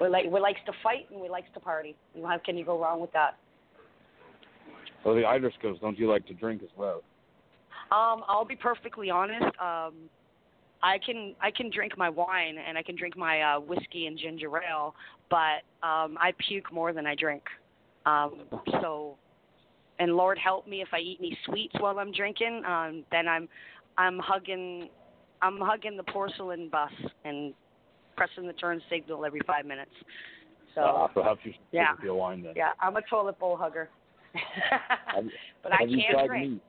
we 0.00 0.08
like 0.08 0.24
we 0.30 0.40
likes 0.40 0.60
to 0.66 0.72
fight 0.82 1.06
and 1.10 1.20
we 1.20 1.28
likes 1.28 1.48
to 1.54 1.60
party. 1.60 1.94
How 2.26 2.38
can 2.44 2.56
you 2.56 2.64
go 2.64 2.80
wrong 2.80 3.00
with 3.00 3.12
that? 3.12 3.36
So 5.04 5.14
the 5.14 5.22
Irish 5.24 5.54
goes, 5.62 5.78
don't 5.80 5.98
you 5.98 6.10
like 6.10 6.26
to 6.26 6.34
drink 6.34 6.62
as 6.62 6.70
well? 6.76 7.02
Um, 7.92 8.24
I'll 8.28 8.44
be 8.44 8.56
perfectly 8.56 9.10
honest. 9.10 9.44
Um, 9.60 9.94
I 10.82 10.98
can 11.04 11.34
I 11.40 11.50
can 11.50 11.70
drink 11.70 11.98
my 11.98 12.08
wine 12.08 12.56
and 12.66 12.78
I 12.78 12.82
can 12.82 12.96
drink 12.96 13.16
my 13.16 13.40
uh, 13.40 13.60
whiskey 13.60 14.06
and 14.06 14.18
ginger 14.18 14.50
ale, 14.58 14.94
but 15.30 15.62
um, 15.86 16.16
I 16.20 16.32
puke 16.46 16.72
more 16.72 16.92
than 16.92 17.06
I 17.06 17.14
drink. 17.14 17.42
Um, 18.06 18.42
so, 18.80 19.16
and 19.98 20.14
Lord 20.14 20.38
help 20.38 20.68
me 20.68 20.80
if 20.80 20.88
I 20.92 20.98
eat 20.98 21.18
any 21.20 21.36
sweets 21.46 21.74
while 21.80 21.98
I'm 21.98 22.12
drinking. 22.12 22.62
Um, 22.66 23.04
then 23.10 23.26
I'm 23.26 23.48
I'm 23.96 24.18
hugging 24.18 24.88
I'm 25.42 25.58
hugging 25.60 25.96
the 25.96 26.04
porcelain 26.04 26.68
bus 26.68 26.92
and 27.24 27.54
pressing 28.16 28.46
the 28.46 28.52
turn 28.54 28.80
signal 28.90 29.24
every 29.24 29.40
five 29.46 29.66
minutes. 29.66 29.92
So 30.74 30.82
uh, 30.82 31.08
perhaps 31.08 31.40
you 31.44 31.52
should 31.52 31.60
yeah. 31.72 31.94
your 32.02 32.14
wine 32.14 32.42
then. 32.42 32.52
yeah, 32.56 32.70
I'm 32.80 32.96
a 32.96 33.02
toilet 33.02 33.38
bowl 33.38 33.56
hugger. 33.56 33.88
Have, 35.06 35.24
but 35.62 35.72
I 35.72 35.78
can't 35.78 36.02
tried 36.10 36.26
drink. 36.28 36.50
mead? 36.52 36.60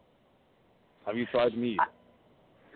Have 1.05 1.17
you 1.17 1.25
tried 1.27 1.55
mead? 1.57 1.77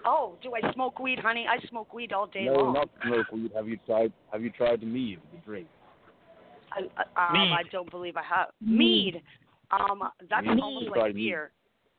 Oh, 0.06 0.36
do 0.42 0.52
I 0.56 0.74
smoke 0.74 1.00
weed, 1.00 1.20
honey? 1.20 1.46
I 1.50 1.66
smoke 1.68 1.94
weed 1.94 2.12
all 2.12 2.28
day 2.28 2.46
no, 2.46 2.54
long. 2.54 2.74
not 2.74 2.90
smoke 3.06 3.32
weed. 3.32 3.52
Have 3.56 3.68
you 3.68 3.78
tried? 3.86 4.12
Have 4.32 4.42
you 4.44 4.50
tried 4.50 4.82
the 4.82 4.86
mead, 4.86 5.20
the 5.32 5.40
drink? 5.46 5.68
I, 6.72 6.82
I- 7.16 7.28
um, 7.28 7.34
Mead. 7.34 7.52
I 7.54 7.64
don't 7.72 7.90
believe 7.90 8.18
I 8.18 8.24
have. 8.24 8.48
Mead. 8.62 9.22
Um, 9.72 10.04
that's 10.30 10.46
Mead. 10.46 10.60
almost 10.60 10.88
Try 10.88 11.02
like 11.04 11.16
beer. 11.16 11.52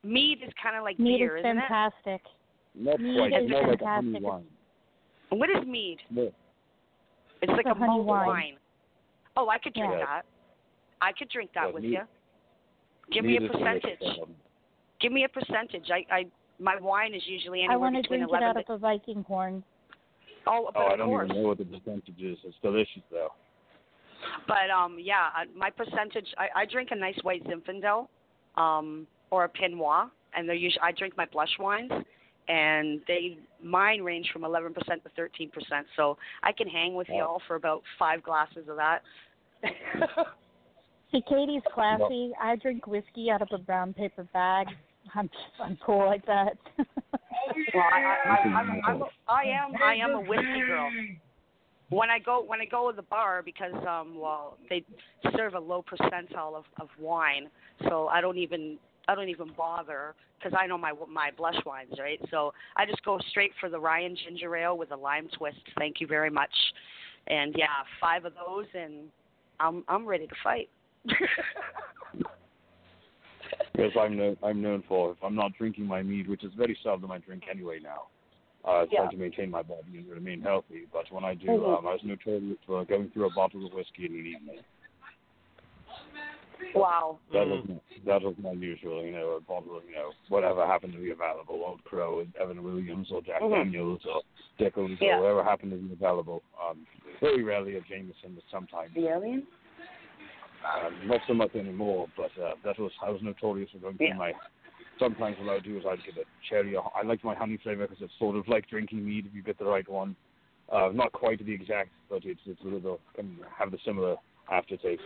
Mead 0.03 0.39
is 0.47 0.53
kind 0.63 0.77
of 0.77 0.83
like 0.85 0.99
Mead 0.99 1.19
beer, 1.19 1.37
is 1.39 1.45
isn't 1.45 1.57
fantastic. 1.61 2.21
Not 2.75 3.01
Mead 3.01 3.17
quite. 3.17 3.33
is 3.33 3.39
It's 3.45 3.51
more 3.53 3.69
like 3.69 3.81
a 3.81 3.85
honey 3.87 4.13
fantastic. 4.13 4.23
wine. 4.23 4.45
What 5.31 5.51
is 5.51 5.67
mead? 5.67 5.99
No. 6.11 6.33
It's 7.43 7.53
like 7.53 7.67
a 7.67 7.71
a 7.71 7.75
honey 7.75 7.87
mulled 7.93 8.07
wine. 8.07 8.27
wine. 8.27 8.57
Oh, 9.37 9.49
I 9.49 9.59
could 9.59 9.75
drink 9.75 9.93
Yeah. 9.99 10.05
that. 10.05 10.23
I 11.01 11.13
could 11.13 11.29
drink 11.31 11.51
that 11.55 11.69
Yeah, 11.69 11.73
with 11.73 11.83
mead- 11.83 11.93
you. 11.93 12.01
Give 13.13 13.25
me 13.25 13.37
a 13.37 13.41
mead 13.41 13.51
is 13.51 13.57
percentage. 13.57 14.19
um, 14.23 14.35
Give 15.01 15.13
me 15.13 15.25
a 15.25 15.29
percentage. 15.29 15.91
I, 15.91 16.05
I, 16.15 16.25
my 16.59 16.77
wine 16.81 17.15
is 17.15 17.23
usually 17.27 17.61
I 17.61 17.65
anywhere 17.65 17.79
want 17.79 17.97
to 17.97 18.03
between 18.03 18.21
drink 18.21 18.31
it 18.33 18.37
eleven. 18.43 18.49
out 18.49 18.57
of 18.71 18.71
a 18.71 18.79
Viking 18.79 19.23
horn. 19.25 19.63
oh, 20.47 20.71
but 20.73 20.81
Oh, 20.81 20.87
I 20.87 20.93
of 20.93 20.99
don't 20.99 21.09
course. 21.09 21.31
even 21.31 21.43
know 21.43 21.49
what 21.49 21.59
the 21.59 21.65
percentage 21.65 22.21
is. 22.21 22.39
It's 22.45 22.57
delicious 22.63 23.03
though. 23.11 23.29
But 24.49 24.71
um, 24.71 24.97
yeah, 25.01 25.29
my 25.57 25.71
percentage. 25.71 26.27
I, 26.39 26.61
I 26.63 26.65
drink 26.67 26.89
a 26.93 26.97
nice 26.97 27.19
white 27.23 27.45
Zinfandel, 27.45 28.09
um, 28.57 29.07
or 29.31 29.45
a 29.45 29.49
Pinot, 29.49 30.11
and 30.35 30.49
they're 30.49 30.55
usually 30.55 30.81
I 30.83 30.93
drink 30.93 31.15
my 31.17 31.27
blush 31.27 31.51
wines, 31.59 31.91
and 32.49 33.01
they 33.07 33.37
mine 33.63 34.01
range 34.03 34.31
from 34.33 34.43
11% 34.43 34.75
to 34.75 35.09
13%. 35.19 35.51
So 35.97 36.17
I 36.43 36.53
can 36.53 36.69
hang 36.69 36.95
with 36.95 37.09
y'all 37.09 37.41
for 37.47 37.57
about 37.57 37.83
five 37.99 38.23
glasses 38.23 38.67
of 38.69 38.77
that. 38.77 39.03
See, 41.13 41.23
Katie's 41.29 41.63
classy. 41.73 42.33
I 42.41 42.57
drink 42.57 42.87
whiskey 42.87 43.31
out 43.31 43.41
of 43.43 43.49
a 43.53 43.59
brown 43.59 43.93
paper 43.93 44.27
bag. 44.33 44.67
I'm 45.15 45.31
I'm 45.63 45.79
cool 45.85 46.07
like 46.07 46.25
that. 46.27 46.57
Well, 46.79 47.85
I, 47.93 48.01
I, 48.01 48.17
I, 48.27 48.37
I'm, 48.49 48.81
I'm, 48.87 49.03
a- 49.03 49.07
I 49.29 49.43
am 49.45 49.73
I 49.83 49.95
am 49.95 50.11
a 50.13 50.21
whiskey 50.21 50.63
girl. 50.67 50.91
When 51.91 52.11
I 52.11 52.19
go 52.19 52.43
when 52.45 52.61
I 52.61 52.65
go 52.65 52.91
to 52.91 52.97
the 52.97 53.03
bar 53.03 53.43
because 53.43 53.75
um 53.87 54.19
well 54.19 54.57
they 54.71 54.85
serve 55.37 55.55
a 55.55 55.61
low 55.61 55.83
percentile 55.83 56.55
of 56.57 56.65
of 56.81 56.89
wine, 56.99 57.49
so 57.89 58.09
I 58.09 58.21
don't 58.21 58.39
even 58.39 58.79
I 59.09 59.15
don't 59.15 59.29
even 59.29 59.51
bother 59.57 60.15
because 60.39 60.57
I 60.61 60.67
know 60.67 60.79
my 60.79 60.93
my 61.11 61.31
blush 61.37 61.59
wines, 61.67 61.93
right? 61.99 62.21
So 62.31 62.53
I 62.77 62.87
just 62.87 63.05
go 63.05 63.19
straight 63.31 63.53
for 63.61 63.69
the 63.69 63.79
Ryan 63.79 64.17
ginger 64.25 64.55
ale 64.57 64.77
with 64.77 64.91
a 64.93 64.97
lime 64.97 65.29
twist. 65.37 65.59
Thank 65.79 66.01
you 66.01 66.07
very 66.07 66.31
much. 66.31 66.53
And 67.27 67.55
yeah, 67.57 67.67
five 68.01 68.25
of 68.25 68.33
those, 68.35 68.67
and 68.75 69.09
I'm 69.61 69.85
I'm 69.89 70.07
ready 70.07 70.27
to 70.27 70.35
fight. 70.43 70.69
Because 73.85 74.01
I'm 74.01 74.17
known, 74.17 74.37
I'm 74.43 74.63
known 74.63 74.83
for 74.89 75.13
if 75.13 75.19
I'm 75.23 75.35
not 75.35 75.53
drinking 75.59 75.87
my 75.87 76.03
mead, 76.03 76.29
which 76.29 76.45
is 76.45 76.53
very 76.57 76.77
seldom 76.83 77.11
I 77.11 77.19
drink 77.19 77.45
anyway 77.51 77.81
now. 77.83 78.07
Uh, 78.65 78.83
I 78.83 78.87
try 78.87 79.11
to 79.11 79.17
maintain 79.17 79.51
my 79.51 79.63
body 79.63 79.99
and 79.99 80.09
remain 80.09 80.41
healthy. 80.41 80.87
But 80.91 81.11
when 81.11 81.23
I 81.23 81.35
do, 81.35 81.49
Mhm. 81.49 81.79
um, 81.79 81.87
I 81.87 81.93
was 81.93 82.03
notorious 82.03 82.59
for 82.65 82.85
going 82.87 83.11
through 83.11 83.27
a 83.27 83.31
bottle 83.31 83.67
of 83.67 83.73
whiskey 83.75 84.07
in 84.07 84.13
an 84.13 84.27
evening. 84.27 84.65
wow. 86.75 87.19
That 87.33 87.47
was 87.47 87.65
my, 87.69 87.81
that 88.07 88.23
was 88.23 88.35
my 88.39 88.53
usual, 88.53 89.05
you 89.05 89.13
know, 89.13 89.33
a 89.33 89.41
bottle 89.41 89.77
of, 89.77 89.85
you 89.85 89.95
know, 89.95 90.13
whatever 90.29 90.67
happened 90.67 90.95
to 90.95 90.99
be 90.99 91.11
available, 91.11 91.63
Old 91.65 91.85
Crow, 91.85 92.27
Evan 92.41 92.65
Williams, 92.65 93.13
or 93.13 93.21
Jack 93.23 93.43
Mhm. 93.43 93.51
Daniels, 93.51 94.05
or 94.07 94.23
Dickens, 94.59 94.99
Yeah. 95.01 95.19
or 95.19 95.21
whatever 95.21 95.45
happened 95.45 95.73
to 95.73 95.77
be 95.77 95.93
available. 95.93 96.43
Um, 96.61 96.87
very 97.21 97.43
rarely 97.43 97.77
a 97.77 97.81
Jameson, 97.83 98.35
but 98.35 98.45
sometimes. 98.51 98.93
The 98.95 99.09
alien? 99.09 99.47
Um, 100.65 101.09
not 101.09 101.21
so 101.29 101.35
much 101.35 101.55
anymore, 101.55 102.09
but 102.17 102.31
uh, 102.43 102.55
that 102.65 102.79
was 102.79 102.93
I 103.05 103.11
was 103.11 103.21
notorious 103.23 103.71
for 103.73 103.79
going 103.79 103.97
through 103.97 104.09
Yeah. 104.09 104.17
my. 104.17 104.33
Sometimes 104.99 105.37
what 105.39 105.51
I 105.51 105.55
would 105.55 105.65
do 105.65 105.77
is 105.77 105.85
I'd 105.87 106.05
get 106.05 106.17
a 106.17 106.25
cherry. 106.49 106.77
I 106.77 107.03
like 107.03 107.23
my 107.25 107.35
honey 107.35 107.59
flavor 107.63 107.87
because 107.87 108.03
it's 108.03 108.13
sort 108.19 108.37
of 108.37 108.47
like 108.49 108.69
drinking 108.69 109.05
mead 109.05 109.27
if 109.27 109.35
you 109.35 109.43
get 109.43 109.59
the 109.59 109.65
right 109.65 109.89
one. 109.89 110.17
Uh, 110.71 110.91
not 110.95 111.13
quite 111.13 111.45
the 111.45 111.53
exact, 111.53 111.91
but 112.09 112.25
it's 112.25 112.41
it's 112.47 112.61
a 112.63 112.67
little 112.67 113.01
can 113.15 113.39
have 113.59 113.71
the 113.71 113.79
similar 113.85 114.17
aftertaste. 114.51 115.03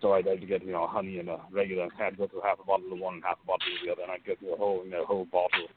So 0.00 0.12
I'd 0.12 0.24
to 0.24 0.36
get 0.36 0.64
you 0.64 0.72
know 0.72 0.86
honey 0.86 1.18
and 1.18 1.28
a 1.28 1.38
regular. 1.52 1.88
I'd 2.00 2.16
go 2.16 2.26
through 2.26 2.42
half 2.42 2.58
a 2.60 2.64
bottle 2.64 2.92
of 2.92 2.98
one 2.98 3.14
and 3.14 3.24
half 3.24 3.38
a 3.42 3.46
bottle 3.46 3.66
of 3.68 3.86
the 3.86 3.92
other, 3.92 4.02
and 4.02 4.10
I'd 4.10 4.24
go 4.24 4.34
through 4.36 4.54
a 4.54 4.56
whole 4.56 4.84
you 4.84 4.90
know 4.90 5.04
whole 5.04 5.26
bottle. 5.26 5.68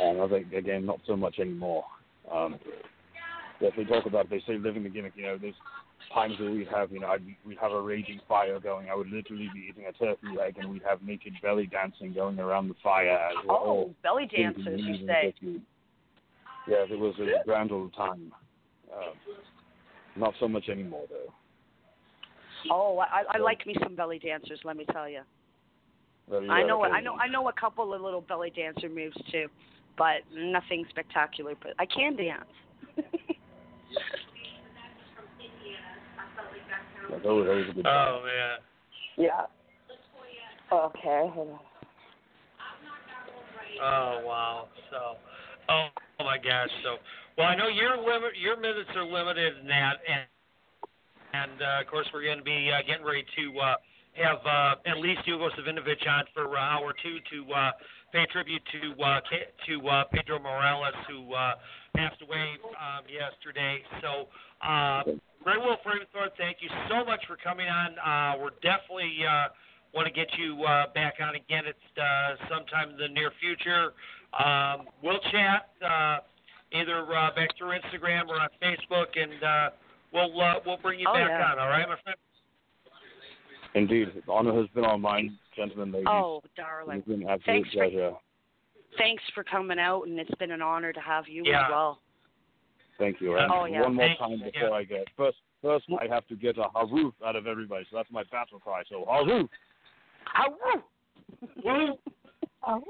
And 0.00 0.22
I 0.22 0.28
think 0.28 0.52
again 0.52 0.86
not 0.86 1.00
so 1.06 1.16
much 1.16 1.38
anymore. 1.38 1.84
Um, 2.30 2.58
if 3.60 3.76
they 3.76 3.84
talk 3.84 4.06
about 4.06 4.30
they 4.30 4.42
say 4.46 4.56
living 4.58 4.82
the 4.82 4.88
gimmick, 4.88 5.12
you 5.16 5.22
know, 5.22 5.38
there's 5.38 5.54
times 6.12 6.38
where 6.38 6.50
we'd 6.50 6.68
have, 6.68 6.92
you 6.92 7.00
know, 7.00 7.08
I'd, 7.08 7.22
we'd 7.46 7.58
have 7.58 7.72
a 7.72 7.80
raging 7.80 8.20
fire 8.28 8.58
going. 8.60 8.90
I 8.90 8.94
would 8.94 9.10
literally 9.10 9.48
be 9.54 9.68
eating 9.70 9.84
a 9.86 9.92
turkey 9.92 10.36
leg, 10.36 10.56
and 10.58 10.70
we'd 10.70 10.82
have 10.82 11.02
naked 11.02 11.34
belly 11.42 11.66
dancing 11.66 12.12
going 12.12 12.38
around 12.38 12.68
the 12.68 12.74
fire. 12.82 13.10
As 13.10 13.36
we're 13.46 13.54
Oh, 13.54 13.94
belly 14.02 14.26
dancers, 14.26 14.80
you 14.82 15.06
say? 15.06 15.34
Yeah, 16.68 16.84
it 16.88 16.98
was 16.98 17.14
a 17.18 17.44
grand 17.44 17.72
old 17.72 17.94
time. 17.94 18.32
Uh, 18.92 19.12
not 20.16 20.34
so 20.38 20.48
much 20.48 20.68
anymore, 20.68 21.04
though. 21.08 21.32
Oh, 22.70 22.98
I, 22.98 23.24
I 23.36 23.38
like 23.38 23.66
me 23.66 23.74
some 23.82 23.96
belly 23.96 24.18
dancers. 24.18 24.60
Let 24.64 24.76
me 24.76 24.84
tell 24.92 25.08
you. 25.08 25.22
Very 26.30 26.48
I 26.48 26.62
know 26.62 26.84
I 26.84 27.00
know 27.00 27.16
I 27.16 27.26
know 27.26 27.48
a 27.48 27.52
couple 27.52 27.92
of 27.92 28.00
little 28.00 28.20
belly 28.20 28.52
dancer 28.54 28.88
moves 28.88 29.16
too, 29.32 29.48
but 29.98 30.18
nothing 30.32 30.84
spectacular. 30.88 31.54
But 31.60 31.72
I 31.80 31.86
can 31.86 32.14
dance. 32.16 32.44
That's 37.12 37.26
always, 37.26 37.48
always 37.48 37.68
a 37.68 37.72
good 37.74 37.84
time. 37.84 38.08
Oh 38.08 38.24
man. 38.24 38.58
yeah. 39.18 39.44
Okay. 40.72 41.28
Hold 41.34 41.48
on. 41.50 41.58
Oh 43.82 44.22
wow. 44.24 44.68
So, 44.90 45.16
oh, 45.68 45.88
oh 46.20 46.24
my 46.24 46.38
gosh. 46.38 46.70
So, 46.82 46.96
well, 47.36 47.48
I 47.48 47.56
know 47.56 47.68
your 47.68 47.98
limit, 47.98 48.32
your 48.40 48.56
minutes 48.56 48.88
are 48.96 49.04
limited 49.04 49.58
in 49.60 49.68
that, 49.68 50.00
and 50.08 50.24
and 51.34 51.60
uh, 51.60 51.80
of 51.82 51.86
course 51.88 52.06
we're 52.14 52.24
going 52.24 52.38
to 52.38 52.44
be 52.44 52.70
uh, 52.72 52.80
getting 52.86 53.04
ready 53.04 53.24
to 53.36 53.58
uh, 53.60 53.74
have 54.14 54.40
uh, 54.46 54.90
at 54.90 54.98
least 54.98 55.20
Hugo 55.26 55.50
Savinovich 55.50 56.08
on 56.08 56.24
for 56.32 56.56
uh, 56.56 56.60
hour 56.60 56.94
two 57.02 57.18
to 57.32 57.52
uh, 57.52 57.70
pay 58.12 58.24
tribute 58.32 58.62
to 58.72 59.02
uh, 59.02 59.20
to 59.68 59.88
uh, 59.88 60.04
Pedro 60.12 60.38
Morales 60.38 60.94
who 61.08 61.34
uh, 61.34 61.52
passed 61.94 62.22
away 62.22 62.56
um, 62.80 63.04
yesterday. 63.04 63.82
So. 64.00 64.28
Uh, 64.62 65.02
Greywolf 65.44 65.82
Raventhorne, 65.84 66.30
thank 66.38 66.58
you 66.60 66.68
so 66.88 67.04
much 67.04 67.20
for 67.26 67.36
coming 67.36 67.66
on. 67.66 67.98
Uh, 67.98 68.38
we're 68.40 68.54
definitely 68.62 69.12
uh, 69.28 69.48
want 69.92 70.06
to 70.06 70.12
get 70.12 70.28
you 70.38 70.62
uh, 70.62 70.86
back 70.94 71.14
on 71.20 71.34
again 71.34 71.64
at 71.66 72.00
uh, 72.00 72.36
sometime 72.48 72.90
in 72.90 72.96
the 72.96 73.08
near 73.08 73.32
future. 73.40 73.92
Um, 74.38 74.86
we'll 75.02 75.18
chat 75.32 75.70
uh, 75.84 76.18
either 76.72 77.02
uh, 77.12 77.34
back 77.34 77.50
through 77.58 77.70
Instagram 77.76 78.28
or 78.28 78.40
on 78.40 78.48
Facebook, 78.62 79.18
and 79.20 79.42
uh, 79.42 79.70
we'll 80.12 80.40
uh, 80.40 80.54
we'll 80.64 80.78
bring 80.78 81.00
you 81.00 81.06
Oh, 81.10 81.14
back 81.14 81.28
yeah. 81.28 81.52
on. 81.52 81.58
All 81.58 81.68
right, 81.68 81.88
my 81.88 81.96
friend. 82.04 82.16
Indeed, 83.74 84.08
the 84.26 84.32
honor 84.32 84.54
has 84.60 84.68
been 84.74 84.84
all 84.84 84.98
mine, 84.98 85.38
gentlemen, 85.56 85.90
ladies. 85.92 86.06
Oh, 86.08 86.42
darling. 86.56 86.98
It's 86.98 87.08
been 87.08 87.22
an 87.22 87.28
absolute 87.28 87.46
Thanks 87.46 87.70
for- 87.72 88.18
Thanks 88.98 89.22
for 89.34 89.42
coming 89.42 89.78
out, 89.78 90.02
and 90.06 90.20
it's 90.20 90.34
been 90.38 90.50
an 90.50 90.60
honor 90.60 90.92
to 90.92 91.00
have 91.00 91.24
you 91.26 91.42
Yeah. 91.46 91.64
as 91.64 91.70
well. 91.70 91.98
Thank 92.98 93.20
you. 93.20 93.36
And 93.36 93.50
Oh, 93.52 93.64
yeah. 93.64 93.82
one 93.82 93.94
more 93.94 94.06
Thank 94.06 94.18
time 94.18 94.30
you. 94.32 94.50
before 94.52 94.74
I 94.74 94.84
get 94.84 95.06
first. 95.16 95.38
First, 95.62 95.86
I 96.00 96.06
have 96.12 96.26
to 96.28 96.34
get 96.36 96.58
a 96.58 96.64
haroo 96.74 97.12
out 97.24 97.36
of 97.36 97.46
everybody, 97.46 97.86
so 97.90 97.96
that's 97.96 98.10
my 98.10 98.24
battle 98.30 98.58
cry. 98.58 98.82
So 98.88 99.04
haroo. 99.08 99.48
Woo! 101.64 101.94
oh, 102.66 102.82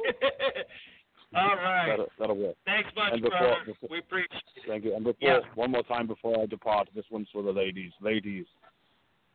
all 1.34 1.56
right. 1.56 1.86
That'll, 1.88 2.06
that'll 2.18 2.36
work. 2.36 2.56
Thanks 2.66 2.88
much, 2.96 3.12
And 3.12 3.22
before- 3.22 3.38
brother. 3.38 3.56
before- 3.66 3.88
we 3.90 3.98
appreciate 3.98 4.42
it. 4.56 4.62
Thank 4.66 4.84
you. 4.84 4.94
And 4.94 5.04
before, 5.04 5.28
Yeah. 5.28 5.38
one 5.54 5.70
more 5.70 5.82
time 5.84 6.06
before 6.06 6.40
I 6.40 6.46
depart, 6.46 6.88
this 6.94 7.04
one's 7.10 7.28
for 7.32 7.42
the 7.42 7.52
ladies. 7.52 7.92
Ladies, 8.00 8.46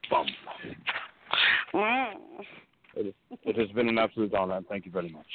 bum. 0.09 0.27
Mm. 1.73 2.45
It, 2.95 3.07
is, 3.07 3.13
it 3.43 3.55
has 3.57 3.69
been 3.71 3.89
an 3.89 3.97
absolute 3.99 4.33
honor, 4.33 4.61
thank 4.69 4.85
you 4.85 4.91
very 4.91 5.09
much. 5.09 5.25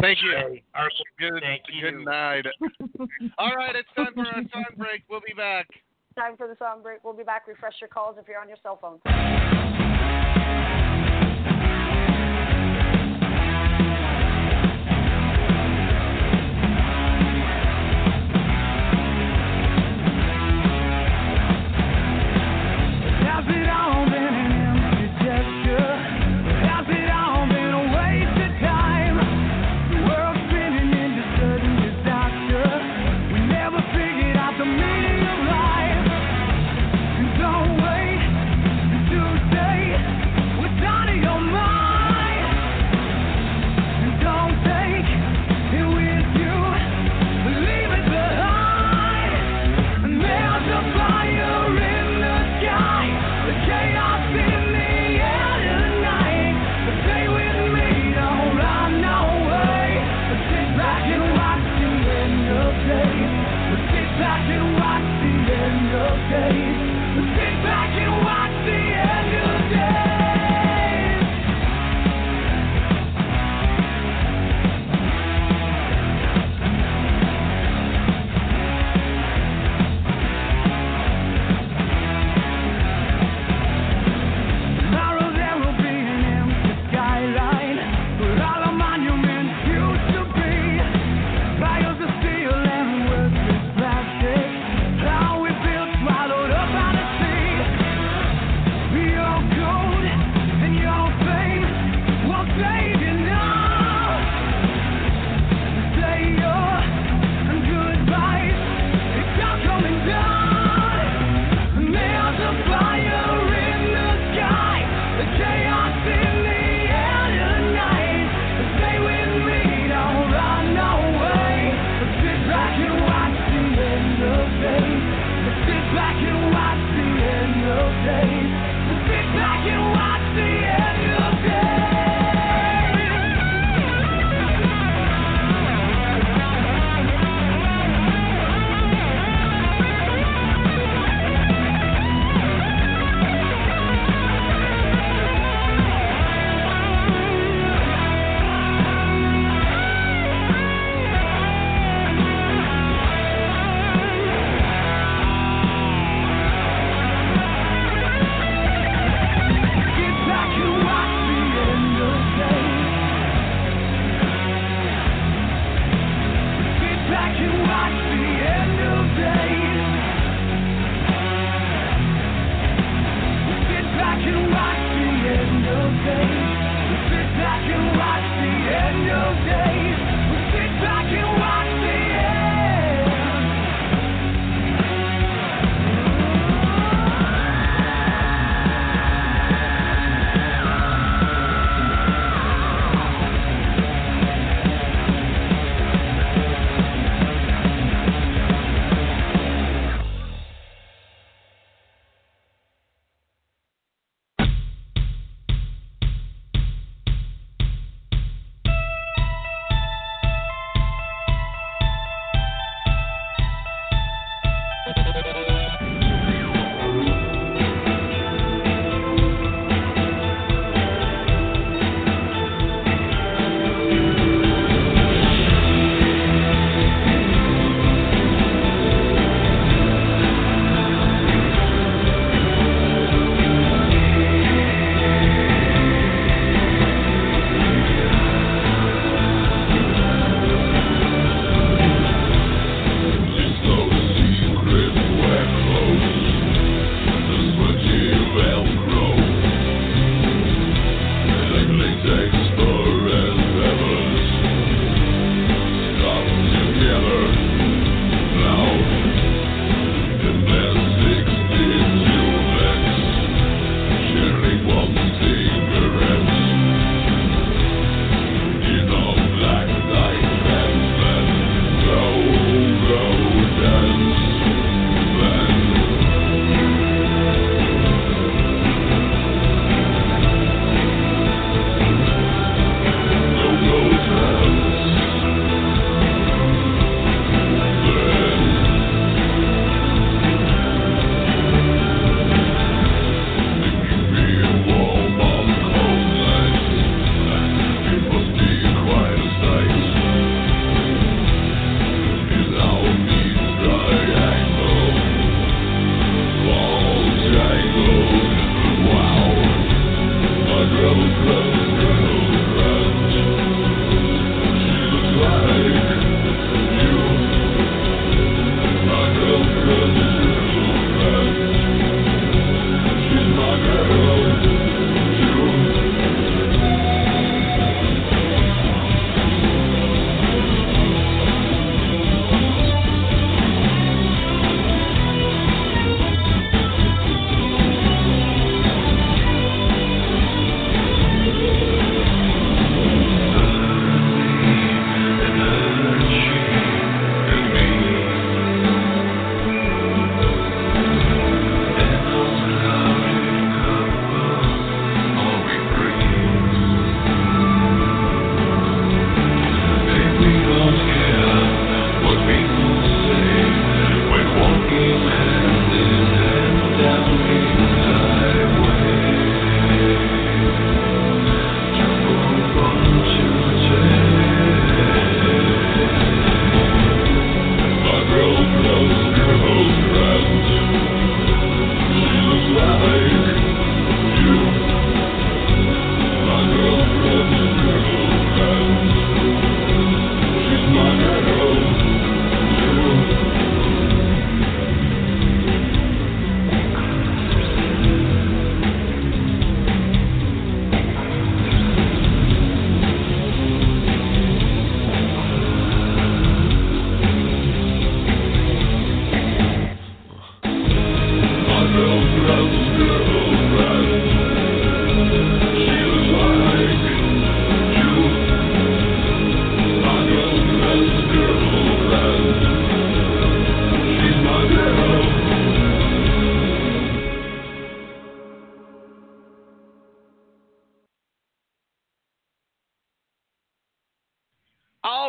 Thank 0.00 0.18
you. 0.22 0.32
Hey, 0.36 0.62
Good, 1.18 1.42
thank 1.42 1.62
good 1.80 2.00
you. 2.00 2.04
night. 2.04 2.44
All 3.38 3.54
right, 3.56 3.74
it's 3.74 3.88
time 3.96 4.12
for 4.14 4.26
our 4.26 4.42
song 4.52 4.64
break. 4.76 5.02
We'll 5.08 5.20
be 5.26 5.32
back. 5.34 5.66
Time 6.16 6.36
for 6.36 6.46
the 6.48 6.56
song 6.58 6.82
break. 6.82 7.02
We'll 7.02 7.14
be 7.14 7.24
back. 7.24 7.46
Refresh 7.46 7.74
your 7.80 7.88
calls 7.88 8.16
if 8.18 8.28
you're 8.28 8.40
on 8.40 8.48
your 8.48 8.58
cell 8.62 8.78
phone. 8.80 9.00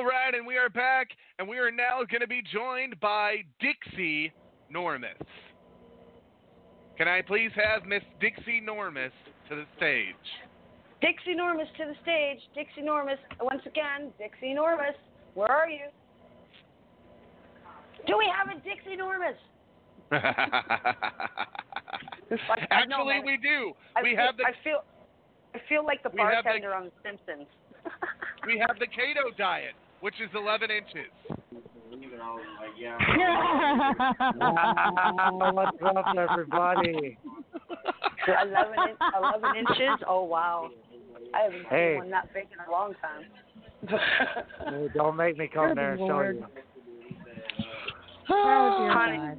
Right, 0.07 0.33
and 0.33 0.45
we 0.45 0.57
are 0.57 0.69
back, 0.69 1.09
and 1.39 1.47
we 1.47 1.57
are 1.59 1.71
now 1.71 1.99
going 2.09 2.21
to 2.21 2.27
be 2.27 2.41
joined 2.53 2.99
by 2.99 3.37
Dixie 3.59 4.31
Normus. 4.73 5.15
Can 6.97 7.07
I 7.07 7.21
please 7.21 7.51
have 7.55 7.85
Miss 7.85 8.01
Dixie 8.19 8.61
Normus 8.61 9.11
to 9.49 9.55
the 9.55 9.65
stage? 9.77 10.15
Dixie 11.01 11.35
Normus 11.35 11.67
to 11.77 11.85
the 11.85 11.93
stage. 12.01 12.39
Dixie 12.55 12.81
Normus. 12.81 13.17
Once 13.39 13.61
again, 13.67 14.11
Dixie 14.17 14.55
Normus. 14.55 14.95
Where 15.35 15.51
are 15.51 15.69
you? 15.69 15.85
Do 18.07 18.17
we 18.17 18.25
have 18.33 18.47
a 18.55 18.59
Dixie 18.61 18.97
Normus? 18.97 19.37
Like- 20.11 20.23
I 22.71 22.85
know, 22.85 23.07
Actually, 23.09 23.25
we 23.25 23.37
do. 23.37 23.73
I 23.95 24.01
we 24.01 24.15
feel, 24.15 24.25
have 24.25 24.37
the 24.37 24.43
I 24.45 24.51
feel. 24.63 24.83
I 25.53 25.59
feel 25.69 25.85
like 25.85 26.01
the 26.03 26.09
have 26.09 26.17
the- 26.17 26.23
bartender 26.43 26.73
on 26.73 26.85
The 26.85 26.91
Simpsons. 27.03 27.47
we 28.47 28.57
have 28.65 28.79
the 28.79 28.87
keto 28.87 29.35
diet, 29.37 29.75
which 30.01 30.15
is 30.21 30.29
11 30.35 30.69
inches. 30.71 31.11
What's 35.53 35.77
up, 35.81 36.05
everybody? 36.17 37.17
11, 38.27 38.73
in- 38.89 38.97
11 39.17 39.55
inches. 39.57 40.03
Oh 40.07 40.23
wow! 40.23 40.69
I 41.33 41.41
haven't 41.43 41.65
Hey. 41.69 41.93
seen 41.93 41.97
one 41.99 42.09
that 42.11 42.33
big 42.33 42.47
in 42.51 42.59
a 42.67 42.71
long 42.71 42.93
time. 43.01 43.25
Hey, 44.65 44.87
don't 44.93 45.15
make 45.15 45.37
me 45.37 45.47
come 45.53 45.69
Good 45.69 45.77
there 45.77 45.91
and 45.93 45.99
show 45.99 46.21
you. 46.21 46.45
Oh, 48.29 48.77
dear 48.79 48.91
Honey. 48.93 49.17
God. 49.17 49.37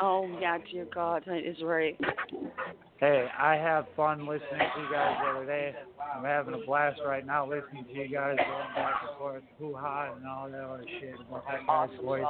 Oh 0.00 0.38
yeah, 0.40 0.58
dear 0.70 0.86
God, 0.94 1.22
that 1.26 1.38
is 1.48 1.56
right. 1.62 1.98
Hey, 3.02 3.26
I 3.36 3.56
have 3.56 3.86
fun 3.96 4.28
listening 4.28 4.62
to 4.62 4.80
you 4.80 4.86
guys 4.92 5.16
the 5.20 5.30
other 5.30 5.44
day. 5.44 5.74
I'm 6.14 6.22
having 6.22 6.54
a 6.54 6.64
blast 6.64 7.00
right 7.04 7.26
now 7.26 7.44
listening 7.44 7.84
to 7.84 7.92
you 7.92 8.06
guys 8.06 8.36
going 8.36 8.74
back 8.76 8.94
and 9.02 9.18
forth, 9.18 9.42
hoo 9.58 9.74
ha, 9.76 10.14
and 10.14 10.24
all 10.24 10.48
that 10.48 10.62
other 10.62 10.84
shit 11.00 11.16
about 11.18 11.44
that 11.50 11.66
guy's 11.66 11.90
Awesome 11.90 12.04
voice. 12.04 12.24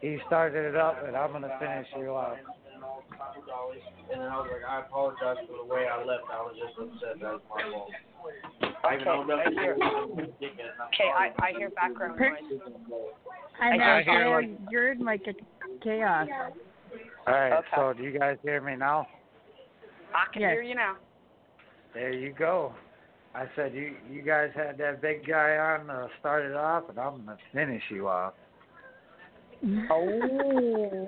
He 0.00 0.16
started 0.26 0.64
it 0.64 0.74
up, 0.74 1.06
and 1.06 1.14
I'm 1.14 1.32
gonna 1.32 1.54
finish 1.60 1.86
you 1.98 2.12
off. 2.12 2.38
And 4.10 4.22
I 4.22 4.36
was 4.38 4.48
like, 4.50 4.64
I 4.66 4.80
apologize 4.80 5.36
for 5.46 5.66
the 5.66 5.74
way 5.74 5.84
I 5.86 6.02
left. 6.02 6.24
I 6.32 6.40
was 6.40 6.56
just 6.56 6.78
upset. 6.80 7.20
That 7.20 7.32
was 7.32 7.42
my 7.54 7.62
fault. 7.70 7.90
Okay, 8.64 9.10
I 9.10 9.24
nothing. 9.26 9.52
hear. 9.52 9.76
Okay, 9.76 11.10
I 11.14 11.30
I 11.40 11.52
hear 11.58 11.68
background 11.68 12.18
noise. 12.18 12.58
I 13.60 13.76
know. 13.76 13.84
I 13.84 14.02
hear, 14.02 14.24
you're, 14.24 14.40
like- 14.40 14.58
you're 14.70 14.92
in 14.92 15.04
like 15.04 15.26
a 15.26 15.34
chaos. 15.84 16.26
All 17.26 17.34
right, 17.34 17.52
Okay. 17.52 17.68
so 17.76 17.92
do 17.92 18.02
you 18.02 18.18
guys 18.18 18.38
hear 18.42 18.62
me 18.62 18.76
now? 18.76 19.06
I 20.14 20.26
can 20.32 20.42
Yes. 20.42 20.52
hear 20.52 20.62
you 20.62 20.74
now. 20.74 20.96
There 21.94 22.12
you 22.12 22.32
go. 22.32 22.74
I 23.34 23.46
said 23.56 23.74
you 23.74 23.96
you 24.10 24.22
guys 24.22 24.50
had 24.54 24.76
that 24.78 25.00
big 25.00 25.26
guy 25.26 25.56
on 25.56 25.86
to 25.86 26.08
start 26.20 26.44
it 26.44 26.54
off, 26.54 26.88
and 26.88 26.98
I'm 26.98 27.24
gonna 27.24 27.38
finish 27.52 27.82
you 27.90 28.08
off. 28.08 28.34
Oh. 29.90 31.06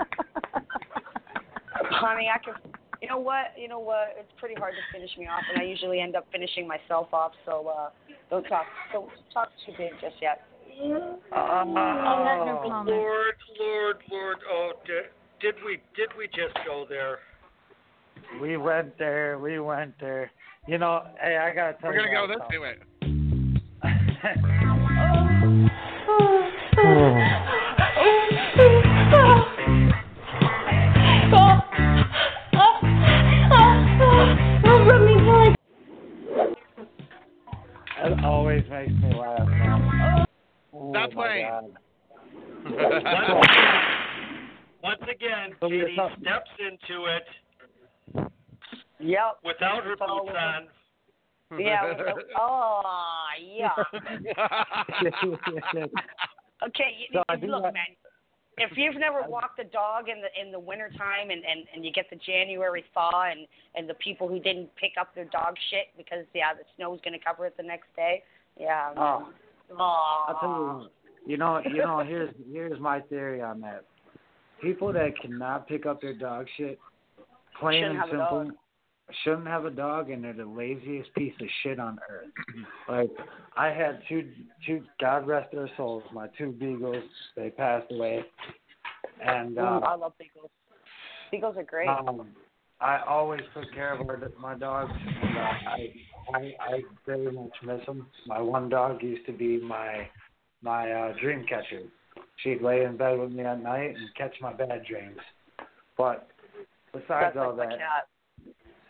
Honey, 1.90 2.30
I 2.32 2.38
can. 2.38 2.54
You 3.02 3.08
know 3.08 3.18
what? 3.18 3.52
You 3.58 3.68
know 3.68 3.80
what? 3.80 4.14
It's 4.18 4.32
pretty 4.38 4.54
hard 4.54 4.72
to 4.74 4.80
finish 4.96 5.10
me 5.18 5.26
off, 5.26 5.42
and 5.52 5.60
I 5.60 5.64
usually 5.64 6.00
end 6.00 6.16
up 6.16 6.26
finishing 6.32 6.66
myself 6.66 7.12
off. 7.12 7.32
So 7.44 7.68
uh, 7.68 7.90
don't 8.30 8.44
talk. 8.44 8.66
Don't 8.92 9.10
talk 9.32 9.50
too 9.66 9.72
big 9.76 9.92
just 10.00 10.16
yet. 10.22 10.42
Oh, 10.80 11.64
no. 11.66 12.84
Lord, 12.86 13.34
Lord, 13.60 13.96
Lord. 14.10 14.36
Oh, 14.50 14.72
did, 14.86 15.04
did 15.40 15.54
we 15.64 15.80
did 15.96 16.08
we 16.16 16.26
just 16.28 16.54
go 16.66 16.86
there? 16.88 17.18
We 18.40 18.56
went 18.56 18.98
there. 18.98 19.38
We 19.38 19.58
went 19.60 19.94
there. 20.00 20.30
You 20.66 20.78
know, 20.78 21.02
hey, 21.22 21.36
I 21.36 21.54
gotta 21.54 21.76
tell 21.80 21.90
We're 21.90 22.00
you. 22.00 22.14
gonna 22.14 22.26
go 22.26 22.34
this 22.34 22.60
way. 22.60 22.74
It 38.06 38.24
always 38.24 38.62
makes 38.70 38.92
me 38.92 39.14
laugh. 39.14 39.48
Man. 39.48 40.26
Oh, 40.74 40.90
Stop 40.92 41.12
my 41.12 41.26
playing. 41.26 41.46
God. 41.46 41.78
Once 44.82 45.02
again, 45.02 45.54
So 45.60 45.68
you're 45.68 45.88
Katie 45.88 46.00
steps 46.20 46.50
into 46.58 47.06
it 47.06 47.24
Yep. 49.04 49.38
without 49.44 49.84
her 49.84 49.92
It's 49.92 50.00
boots 50.00 50.32
on. 50.34 50.68
Yeah. 51.60 51.90
it 51.92 51.98
was- 51.98 52.24
oh, 52.36 52.82
yeah. 53.38 53.70
Okay, 56.64 56.96
you, 56.98 57.06
So 57.12 57.22
you- 57.36 57.48
look, 57.48 57.62
like- 57.64 57.74
man. 57.74 57.86
If 58.56 58.78
you've 58.78 58.94
never 58.94 59.20
walked 59.28 59.58
a 59.58 59.64
dog 59.64 60.08
in 60.08 60.20
the 60.22 60.28
in 60.40 60.52
the 60.52 60.60
winter 60.60 60.88
time 60.96 61.30
and, 61.30 61.44
and 61.44 61.66
and 61.74 61.84
you 61.84 61.90
get 61.90 62.08
the 62.08 62.14
January 62.14 62.84
thaw 62.94 63.24
and 63.28 63.48
and 63.74 63.90
the 63.90 63.94
people 63.94 64.28
who 64.28 64.38
didn't 64.38 64.70
pick 64.76 64.92
up 64.98 65.12
their 65.12 65.24
dog 65.24 65.56
shit 65.70 65.86
because 65.96 66.24
yeah 66.34 66.54
the 66.54 66.62
snow's 66.76 67.00
gonna 67.04 67.18
cover 67.18 67.46
it 67.46 67.56
the 67.56 67.64
next 67.64 67.88
day, 67.96 68.22
yeah. 68.56 68.92
Oh, 68.96 69.28
Aw. 69.76 70.24
I'll 70.28 70.38
tell 70.38 70.88
you. 71.26 71.32
You 71.32 71.36
know, 71.36 71.60
you 71.64 71.78
know. 71.78 71.98
Here's 72.06 72.32
here's 72.52 72.78
my 72.78 73.00
theory 73.00 73.42
on 73.42 73.60
that. 73.62 73.86
People 74.62 74.92
that 74.92 75.18
cannot 75.20 75.66
pick 75.66 75.84
up 75.84 76.00
their 76.00 76.14
dog 76.14 76.46
shit, 76.56 76.78
plain 77.58 77.82
Shouldn't 77.82 77.98
and 78.02 78.10
simple, 78.10 78.44
dog. 78.44 78.54
Shouldn't 79.22 79.46
have 79.46 79.64
a 79.64 79.70
dog, 79.70 80.10
and 80.10 80.24
they're 80.24 80.32
the 80.32 80.44
laziest 80.44 81.12
piece 81.14 81.34
of 81.40 81.46
shit 81.62 81.78
on 81.78 81.98
earth. 82.10 82.26
like 82.88 83.10
I 83.56 83.68
had 83.68 84.00
two 84.08 84.30
two 84.66 84.82
God 85.00 85.26
rest 85.26 85.52
their 85.52 85.70
souls, 85.76 86.02
my 86.12 86.28
two 86.38 86.52
beagles. 86.52 87.04
They 87.36 87.50
passed 87.50 87.90
away, 87.90 88.24
and 89.24 89.58
uh, 89.58 89.62
Mm, 89.62 89.82
I 89.84 89.94
love 89.94 90.12
beagles. 90.18 90.50
Beagles 91.30 91.56
are 91.56 91.64
great. 91.64 91.88
Um, 91.88 92.28
I 92.80 93.00
always 93.06 93.40
took 93.54 93.72
care 93.72 93.94
of 93.94 94.08
our, 94.08 94.20
my 94.40 94.54
dogs, 94.54 94.92
and 94.92 95.38
uh, 95.38 95.40
I, 95.40 95.92
I 96.34 96.54
I 96.60 96.82
very 97.06 97.30
much 97.30 97.52
miss 97.64 97.84
them. 97.86 98.06
My 98.26 98.40
one 98.40 98.68
dog 98.68 99.02
used 99.02 99.26
to 99.26 99.32
be 99.32 99.60
my 99.60 100.08
my 100.62 100.90
uh, 100.90 101.12
dream 101.20 101.44
catcher. 101.48 101.82
She'd 102.42 102.62
lay 102.62 102.84
in 102.84 102.96
bed 102.96 103.18
with 103.18 103.32
me 103.32 103.44
at 103.44 103.62
night 103.62 103.94
and 103.96 104.14
catch 104.16 104.34
my 104.40 104.52
bad 104.52 104.84
dreams. 104.88 105.18
But 105.96 106.28
besides 106.92 107.34
That's 107.34 107.36
all 107.36 107.54
like 107.56 107.68
my 107.68 107.76
that, 107.76 107.78
cat. 107.78 108.08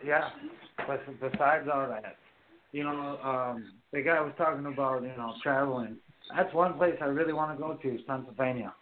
Yeah. 0.05 0.29
But 0.87 1.01
besides 1.21 1.69
all 1.73 1.89
that, 1.89 2.17
you 2.73 2.85
know, 2.85 3.19
um, 3.23 3.73
the 3.93 4.03
guy 4.03 4.21
was 4.21 4.33
talking 4.37 4.67
about 4.67 5.03
you 5.03 5.09
know 5.09 5.35
traveling. 5.43 5.97
That's 6.35 6.53
one 6.55 6.75
place 6.75 6.95
I 7.01 7.07
really 7.07 7.33
want 7.33 7.57
to 7.57 7.63
go 7.63 7.75
to 7.75 7.95
is 7.95 8.01
Pennsylvania. 8.07 8.73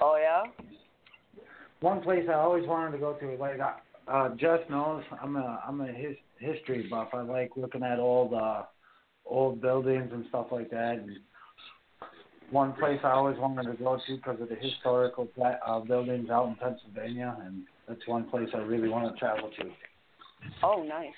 Oh 0.00 0.18
yeah. 0.20 0.42
one 1.80 2.02
place 2.02 2.26
I 2.28 2.34
always 2.34 2.66
wanted 2.66 2.92
to 2.92 2.98
go 2.98 3.14
to. 3.14 3.36
Like 3.36 3.58
uh, 3.60 4.10
uh, 4.10 4.34
Jess 4.36 4.60
knows, 4.70 5.02
I'm 5.22 5.36
a 5.36 5.62
I'm 5.66 5.80
a 5.80 5.86
his, 5.86 6.16
history 6.38 6.86
buff. 6.90 7.08
I 7.12 7.22
like 7.22 7.50
looking 7.56 7.82
at 7.82 7.98
old 7.98 8.34
uh, 8.34 8.62
old 9.24 9.60
buildings 9.60 10.10
and 10.12 10.24
stuff 10.28 10.46
like 10.50 10.70
that. 10.70 10.98
And 10.98 11.18
one 12.50 12.72
place 12.74 13.00
I 13.02 13.10
always 13.10 13.38
wanted 13.38 13.70
to 13.70 13.82
go 13.82 13.96
to 14.06 14.16
because 14.16 14.40
of 14.40 14.48
the 14.48 14.56
historical 14.56 15.28
uh, 15.66 15.80
buildings 15.80 16.30
out 16.30 16.48
in 16.48 16.56
Pennsylvania, 16.56 17.36
and 17.44 17.64
that's 17.88 18.06
one 18.06 18.24
place 18.28 18.48
I 18.54 18.58
really 18.58 18.88
want 18.88 19.12
to 19.12 19.18
travel 19.18 19.50
to. 19.58 19.70
Oh 20.62 20.82
nice. 20.82 21.14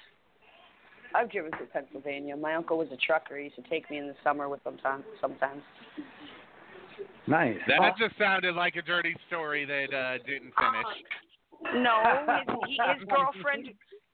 I've 1.15 1.31
driven 1.31 1.51
through 1.57 1.66
Pennsylvania. 1.73 2.36
My 2.36 2.55
uncle 2.55 2.78
was 2.78 2.89
a 2.93 2.97
trucker. 2.97 3.39
He 3.39 3.45
used 3.45 3.57
to 3.57 3.62
take 3.62 3.90
me 3.90 3.99
in 3.99 4.07
the 4.07 4.15
summer 4.23 4.49
with 4.49 4.65
him 4.66 4.77
time, 4.78 5.05
sometimes. 5.20 5.62
Nice. 7.27 7.57
That 7.66 7.97
just 7.99 8.19
sounded 8.19 8.55
like 8.55 8.77
a 8.77 8.82
dirty 8.82 9.16
story 9.27 9.65
that 9.65 9.97
uh, 9.97 10.19
didn't 10.19 10.53
finish. 10.57 10.86
No, 11.74 11.99
his, 12.39 12.57
he, 12.69 12.78
his 12.78 13.09
girlfriend, 13.09 13.66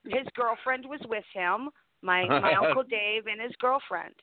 his 0.05 0.25
girlfriend 0.33 0.83
was 0.89 0.99
with 1.07 1.23
him. 1.31 1.69
My 2.01 2.25
my 2.25 2.53
uncle 2.59 2.81
Dave 2.81 3.27
and 3.27 3.39
his 3.39 3.51
girlfriend. 3.59 4.15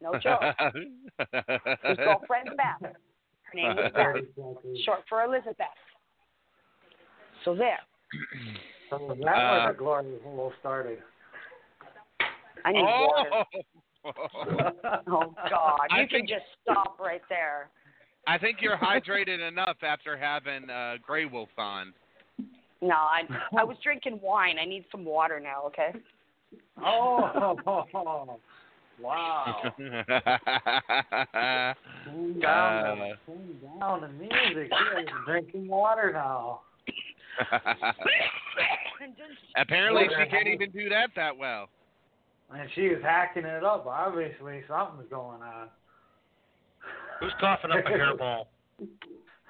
No 0.00 0.12
joke. 0.12 0.38
His 1.18 1.96
girlfriend's 1.96 2.52
Beth. 2.56 2.80
Her 2.82 3.54
name 3.54 3.74
was 3.74 3.90
Beth, 3.92 4.84
short 4.84 5.00
for 5.08 5.24
Elizabeth. 5.24 5.66
So 7.44 7.54
there. 7.54 7.78
So 8.90 9.14
that 9.22 9.28
Uh, 9.28 9.66
was 9.66 9.74
a 9.74 9.78
glorious 9.78 10.22
hole 10.22 10.52
started. 10.60 10.98
I 12.64 12.72
need 12.72 12.84
oh. 12.86 13.06
water. 13.06 13.44
Oh 15.06 15.34
God! 15.50 15.78
I 15.90 16.00
You 16.00 16.06
can 16.08 16.20
think- 16.20 16.28
just 16.30 16.44
stop 16.62 16.98
right 16.98 17.20
there. 17.28 17.68
I 18.26 18.38
think 18.38 18.62
you're 18.62 18.76
hydrated 18.78 19.40
enough 19.46 19.76
after 19.82 20.16
having 20.16 20.70
uh, 20.70 20.96
Grey 21.04 21.26
Wolf 21.26 21.50
on. 21.58 21.92
No, 22.80 22.94
I 22.94 23.22
I 23.58 23.64
was 23.64 23.76
drinking 23.82 24.20
wine. 24.22 24.56
I 24.58 24.64
need 24.64 24.86
some 24.90 25.04
water 25.04 25.38
now. 25.40 25.64
Okay. 25.66 25.92
Oh, 26.82 27.56
wow. 29.00 29.62
Tune 29.76 29.92
down, 32.40 32.98
the, 32.98 33.12
tune 33.26 33.58
down 33.78 34.00
the 34.00 34.08
music. 34.08 34.70
You're 34.70 35.04
drinking 35.26 35.68
water 35.68 36.12
now. 36.14 36.60
Apparently, 39.56 40.04
she 40.08 40.30
can't 40.30 40.46
even 40.48 40.70
do 40.70 40.88
that 40.88 41.10
that 41.16 41.36
well. 41.36 41.68
and 42.54 42.68
she 42.74 42.88
was 42.88 42.98
hacking 43.02 43.44
it 43.44 43.64
up. 43.64 43.86
Obviously, 43.86 44.62
something's 44.68 45.08
going 45.10 45.42
on. 45.42 45.68
Who's 47.20 47.32
coughing 47.40 47.70
up 47.72 47.84
a 47.84 47.88
hairball? 47.88 48.46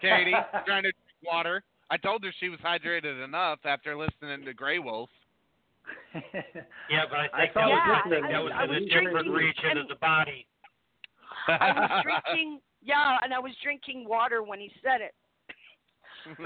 Katie 0.01 0.33
trying 0.67 0.83
to 0.85 0.93
drink 0.93 1.25
water. 1.25 1.63
I 1.91 1.97
told 1.97 2.23
her 2.25 2.33
she 2.39 2.49
was 2.49 2.59
hydrated 2.61 3.23
enough 3.25 3.59
after 3.65 3.97
listening 3.97 4.45
to 4.45 4.55
Grey 4.55 4.79
Wolf. 4.79 5.11
Yeah, 6.15 7.05
but 7.11 7.19
I 7.19 7.29
I 7.33 7.41
think 7.43 7.55
thought 7.55 7.69
that 7.69 8.05
was, 8.05 8.11
Yeah, 8.11 8.21
that 8.29 8.35
I- 8.35 8.41
was 8.41 8.53
I 8.55 8.65
in 8.65 8.69
was 8.71 8.77
a 8.77 8.81
different 8.87 9.11
drinking 9.13 9.33
region 9.33 9.71
and- 9.71 9.79
of 9.81 9.89
the 9.89 9.95
body. 9.97 10.47
I 11.49 11.73
was 11.73 12.05
drinking, 12.05 12.61
yeah, 12.83 13.17
and 13.23 13.33
I 13.33 13.39
was 13.39 13.53
drinking 13.63 14.07
water 14.07 14.43
when 14.43 14.61
he 14.61 14.71
said 14.83 15.01
it. 15.01 15.15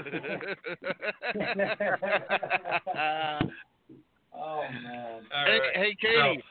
oh 4.33 4.61
man. 4.83 5.21
All 5.33 5.45
hey, 5.45 5.59
right. 5.59 5.75
hey, 5.75 5.95
Katie. 5.99 6.43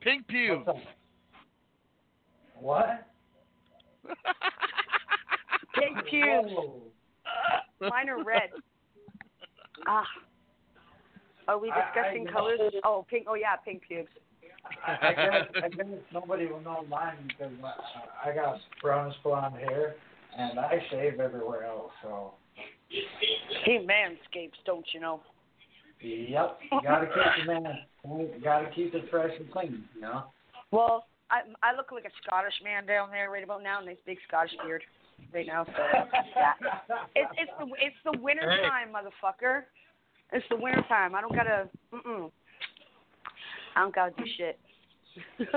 Pink 0.00 0.26
pubes. 0.26 0.66
What's? 0.66 0.80
What? 2.60 3.06
Pink 5.74 5.96
pubes. 6.10 6.48
Whoa. 6.50 6.80
Mine 7.80 8.08
are 8.08 8.24
red. 8.24 8.50
Ah. 9.86 10.04
Are 11.48 11.58
we 11.58 11.70
I- 11.70 11.74
I 11.74 11.84
discussing 11.86 12.24
know. 12.24 12.32
colors? 12.32 12.60
Oh, 12.84 13.06
pink. 13.08 13.26
Oh 13.28 13.34
yeah, 13.34 13.56
pink 13.64 13.82
pubes. 13.86 14.08
I, 14.86 14.92
I 14.92 15.12
guess 15.12 15.48
I 15.64 15.68
guess 15.68 15.86
nobody 16.12 16.46
will 16.46 16.60
know 16.60 16.84
mine 16.88 17.16
because 17.26 17.52
I, 17.64 18.30
I 18.30 18.34
got 18.34 18.58
brownish 18.80 19.16
blonde 19.22 19.56
hair 19.56 19.96
and 20.36 20.58
I 20.58 20.82
shave 20.90 21.20
everywhere 21.20 21.64
else. 21.64 21.90
So 22.02 22.34
He 23.64 23.78
manscapes, 23.78 24.58
don't 24.66 24.86
you 24.92 25.00
know? 25.00 25.20
yep, 26.00 26.58
gotta 26.82 27.06
keep 27.06 27.46
the 27.46 27.52
man, 27.52 27.78
gotta 28.42 28.70
keep 28.74 28.94
it 28.94 29.04
fresh 29.10 29.30
and 29.38 29.50
clean. 29.52 29.84
You 29.94 30.00
know. 30.02 30.24
Well, 30.70 31.06
I 31.30 31.42
I 31.62 31.76
look 31.76 31.92
like 31.92 32.04
a 32.04 32.10
Scottish 32.24 32.54
man 32.64 32.86
down 32.86 33.10
there 33.10 33.30
right 33.30 33.44
about 33.44 33.62
now, 33.62 33.80
nice 33.80 33.96
big 34.04 34.18
Scottish 34.28 34.52
beard 34.64 34.82
right 35.32 35.46
now. 35.46 35.64
So 35.64 35.72
yeah, 36.36 36.52
it's 37.14 37.30
it's 37.38 37.52
the 37.58 37.66
it's 37.80 37.96
the 38.04 38.18
winter 38.20 38.50
Hey. 38.50 38.68
time, 38.68 38.88
motherfucker. 38.92 39.62
It's 40.32 40.46
the 40.50 40.56
winter 40.56 40.82
time. 40.88 41.14
I 41.14 41.20
don't 41.20 41.34
gotta. 41.34 41.68
Mm-mm. 41.92 42.30
I 43.76 43.80
don't 43.80 43.94
gotta 43.94 44.12
do 44.16 44.24
shit. 44.36 44.58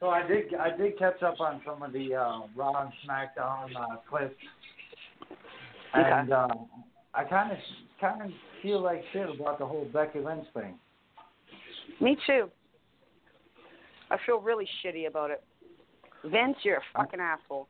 So 0.00 0.08
I 0.08 0.26
did 0.26 0.54
I 0.54 0.76
did 0.76 0.98
catch 0.98 1.22
up 1.22 1.40
on 1.40 1.60
some 1.66 1.82
of 1.82 1.92
the 1.92 2.14
uh, 2.14 2.40
Raw 2.54 2.82
and 2.82 2.92
SmackDown 3.04 3.70
uh, 3.76 3.96
clips, 4.08 4.34
Okay. 5.96 6.10
and 6.10 6.32
uh, 6.32 6.48
I 7.14 7.24
kind 7.24 7.50
of 7.52 7.58
kind 8.00 8.22
of 8.22 8.30
feel 8.62 8.80
like 8.80 9.02
shit 9.12 9.28
about 9.28 9.58
the 9.58 9.66
whole 9.66 9.88
Becky 9.92 10.20
Lynch 10.20 10.46
thing. 10.54 10.78
Me 12.00 12.16
too. 12.26 12.48
I 14.10 14.16
feel 14.24 14.40
really 14.40 14.68
shitty 14.84 15.08
about 15.08 15.30
it. 15.30 15.42
Vince, 16.24 16.56
you're 16.62 16.76
a 16.76 16.82
fucking 16.96 17.20
asshole. 17.20 17.68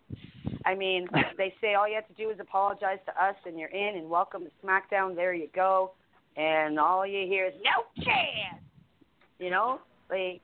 I 0.65 0.75
mean, 0.75 1.09
they 1.39 1.55
say 1.61 1.75
all 1.75 1.89
you 1.89 1.95
have 1.95 2.09
to 2.09 2.15
do 2.15 2.31
is 2.31 2.39
apologize 2.41 2.99
to 3.07 3.25
us 3.25 3.35
and 3.47 3.59
you're 3.59 3.71
in 3.71 3.97
and 3.97 4.09
welcome 4.09 4.45
to 4.45 4.51
SmackDown. 4.67 5.15
There 5.15 5.35
you 5.35 5.49
go. 5.55 5.93
And 6.37 6.79
all 6.79 7.07
you 7.07 7.27
hear 7.27 7.47
is 7.47 7.55
no 7.65 8.05
chance. 8.05 8.63
You 9.39 9.51
know, 9.51 9.81
like, 10.11 10.43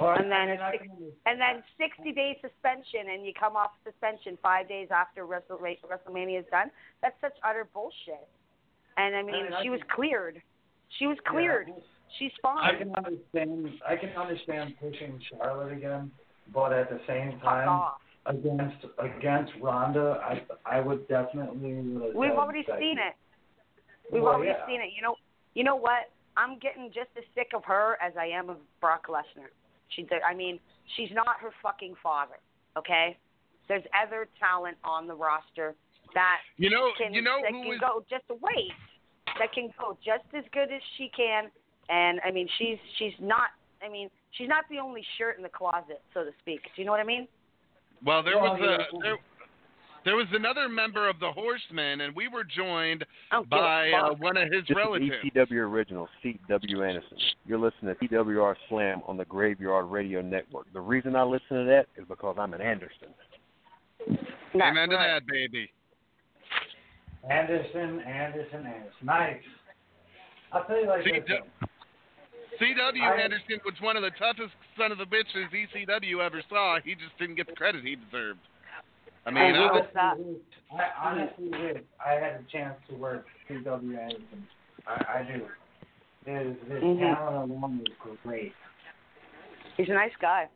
and 0.00 0.30
then 0.30 0.58
I 0.60 0.70
it's 0.72 0.82
six, 0.82 0.92
and 1.26 1.40
then 1.40 1.62
60 1.78 2.12
day 2.12 2.38
suspension, 2.40 3.10
and 3.12 3.26
you 3.26 3.32
come 3.38 3.56
off 3.56 3.70
suspension 3.84 4.38
five 4.42 4.68
days 4.68 4.88
after 4.90 5.26
Wrestle, 5.26 5.58
WrestleMania 5.58 6.40
is 6.40 6.46
done. 6.50 6.70
That's 7.02 7.16
such 7.20 7.34
utter 7.44 7.66
bullshit. 7.72 8.26
And 8.96 9.14
I 9.16 9.22
mean, 9.22 9.34
I 9.34 9.42
mean, 9.42 9.52
I 9.52 9.62
she 9.62 9.70
was 9.70 9.80
can- 9.80 9.96
cleared. 9.96 10.42
She 10.98 11.06
was 11.06 11.18
cleared. 11.26 11.68
She's 12.18 12.30
fine. 12.40 12.58
I 12.58 12.78
can 12.78 12.94
understand. 12.94 13.68
I 13.86 13.96
can 13.96 14.10
understand 14.10 14.74
pushing 14.80 15.20
Charlotte 15.30 15.72
again, 15.72 16.10
but 16.54 16.72
at 16.72 16.88
the 16.88 17.00
same 17.06 17.40
time, 17.40 17.90
against 18.26 18.86
against 18.98 19.52
Ronda, 19.60 20.20
I 20.22 20.42
I 20.64 20.80
would 20.80 21.08
definitely. 21.08 21.72
We've 22.14 22.30
already 22.30 22.64
seen 22.78 22.98
it. 22.98 23.14
We've 24.12 24.22
Well, 24.22 24.34
already 24.34 24.52
yeah. 24.56 24.66
seen 24.66 24.80
it. 24.80 24.90
You 24.94 25.02
know. 25.02 25.16
You 25.54 25.64
know 25.64 25.76
what? 25.76 26.10
I'm 26.36 26.58
getting 26.58 26.88
just 26.88 27.10
as 27.16 27.24
sick 27.34 27.48
of 27.54 27.64
her 27.64 27.96
as 28.02 28.12
I 28.18 28.26
am 28.26 28.50
of 28.50 28.58
Brock 28.80 29.06
Lesnar. 29.08 29.48
She, 29.88 30.06
I 30.28 30.34
mean, 30.34 30.58
she's 30.96 31.10
not 31.12 31.40
her 31.40 31.50
fucking 31.62 31.94
father. 32.02 32.36
Okay. 32.76 33.16
There's 33.68 33.84
other 33.94 34.28
talent 34.38 34.76
on 34.84 35.06
the 35.06 35.14
roster 35.14 35.74
that 36.14 36.38
You 36.56 36.70
know, 36.70 36.90
can 36.96 37.12
you 37.12 37.22
know 37.22 37.38
that 37.42 37.52
who 37.52 37.62
can 37.62 37.68
was 37.68 37.78
go 37.80 38.04
just 38.08 38.24
wait. 38.28 38.72
That 39.38 39.52
can 39.52 39.70
go 39.78 39.98
just 40.04 40.24
as 40.36 40.44
good 40.52 40.72
as 40.72 40.80
she 40.96 41.10
can. 41.14 41.50
And 41.88 42.20
I 42.24 42.30
mean, 42.30 42.48
she's 42.58 42.78
she's 42.98 43.14
not. 43.20 43.50
I 43.84 43.88
mean, 43.88 44.08
she's 44.32 44.48
not 44.48 44.64
the 44.70 44.78
only 44.78 45.04
shirt 45.18 45.36
in 45.36 45.42
the 45.42 45.48
closet, 45.48 46.00
so 46.14 46.24
to 46.24 46.30
speak. 46.40 46.62
Do 46.74 46.82
you 46.82 46.84
know 46.84 46.92
what 46.92 47.00
I 47.00 47.04
mean? 47.04 47.28
Well, 48.04 48.22
there 48.22 48.38
was 48.38 48.58
a 48.60 48.98
there, 49.02 49.18
there 50.06 50.16
was 50.16 50.26
another 50.32 50.68
member 50.68 51.08
of 51.08 51.18
the 51.20 51.30
Horsemen, 51.30 52.00
and 52.00 52.14
we 52.16 52.28
were 52.28 52.44
joined 52.44 53.04
I 53.30 53.36
don't 53.36 53.50
give 53.50 53.58
a 53.58 53.60
by 53.60 53.90
uh, 53.90 54.14
one 54.14 54.36
of 54.38 54.50
his 54.50 54.62
This 54.66 54.76
relatives. 54.76 55.12
is 55.24 55.30
ECW 55.32 55.52
original, 55.68 56.08
C.W. 56.22 56.82
Anderson. 56.84 57.18
You're 57.44 57.58
listening 57.58 57.94
to 58.00 58.08
TWR 58.08 58.54
Slam 58.68 59.02
on 59.06 59.16
the 59.18 59.24
Graveyard 59.26 59.86
Radio 59.90 60.22
Network. 60.22 60.72
The 60.72 60.80
reason 60.80 61.14
I 61.16 61.24
listen 61.24 61.58
to 61.58 61.64
that 61.64 61.86
is 62.00 62.06
because 62.08 62.36
I'm 62.38 62.54
an 62.54 62.60
Anderson. 62.62 63.08
That's 64.08 64.20
Amen 64.54 64.88
to 64.90 64.94
right. 64.96 65.20
that, 65.20 65.26
baby. 65.26 65.70
Anderson, 67.28 68.00
Anderson, 68.00 68.64
Anderson. 68.66 68.92
Nice. 69.02 69.42
I'll 70.52 70.64
tell 70.64 70.80
you 70.80 70.86
like 70.86 71.04
See, 71.04 71.10
this. 71.12 71.24
d- 71.26 71.66
C.W. 72.60 73.02
I- 73.02 73.20
Anderson 73.20 73.60
was 73.64 73.74
one 73.80 73.96
of 73.96 74.02
the 74.02 74.12
toughest 74.18 74.54
son 74.78 74.92
of 74.92 75.00
a 75.00 75.04
bitches 75.04 75.50
ECW 75.52 76.24
ever 76.24 76.40
saw. 76.48 76.78
He 76.84 76.94
just 76.94 77.18
didn't 77.18 77.34
get 77.34 77.48
the 77.48 77.52
credit 77.54 77.84
he 77.84 77.96
deserved. 77.96 78.38
I 79.26 79.30
mean, 79.30 79.42
I 79.42 79.58
I 79.58 79.72
was, 79.72 79.82
was 79.82 79.90
that. 79.94 80.16
I 80.78 81.08
honestly 81.10 81.48
wish 81.50 81.82
I 82.04 82.12
had 82.12 82.34
a 82.40 82.44
chance 82.50 82.76
to 82.88 82.94
work 82.96 83.26
C.W. 83.48 83.98
Anderson. 83.98 84.46
I, 84.86 84.92
I 85.18 85.22
do. 85.26 85.44
His, 86.30 86.56
his 86.72 86.82
Mhm. 86.82 87.00
talent 87.14 87.50
alone 87.50 87.84
is 87.86 88.18
great. 88.22 88.52
He's 89.76 89.88
a 89.88 89.92
nice 89.92 90.12
guy. 90.20 90.48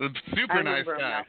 a 0.00 0.04
I 0.04 0.36
super 0.36 0.62
nice 0.62 0.84
guy. 0.86 0.98
now. 0.98 1.22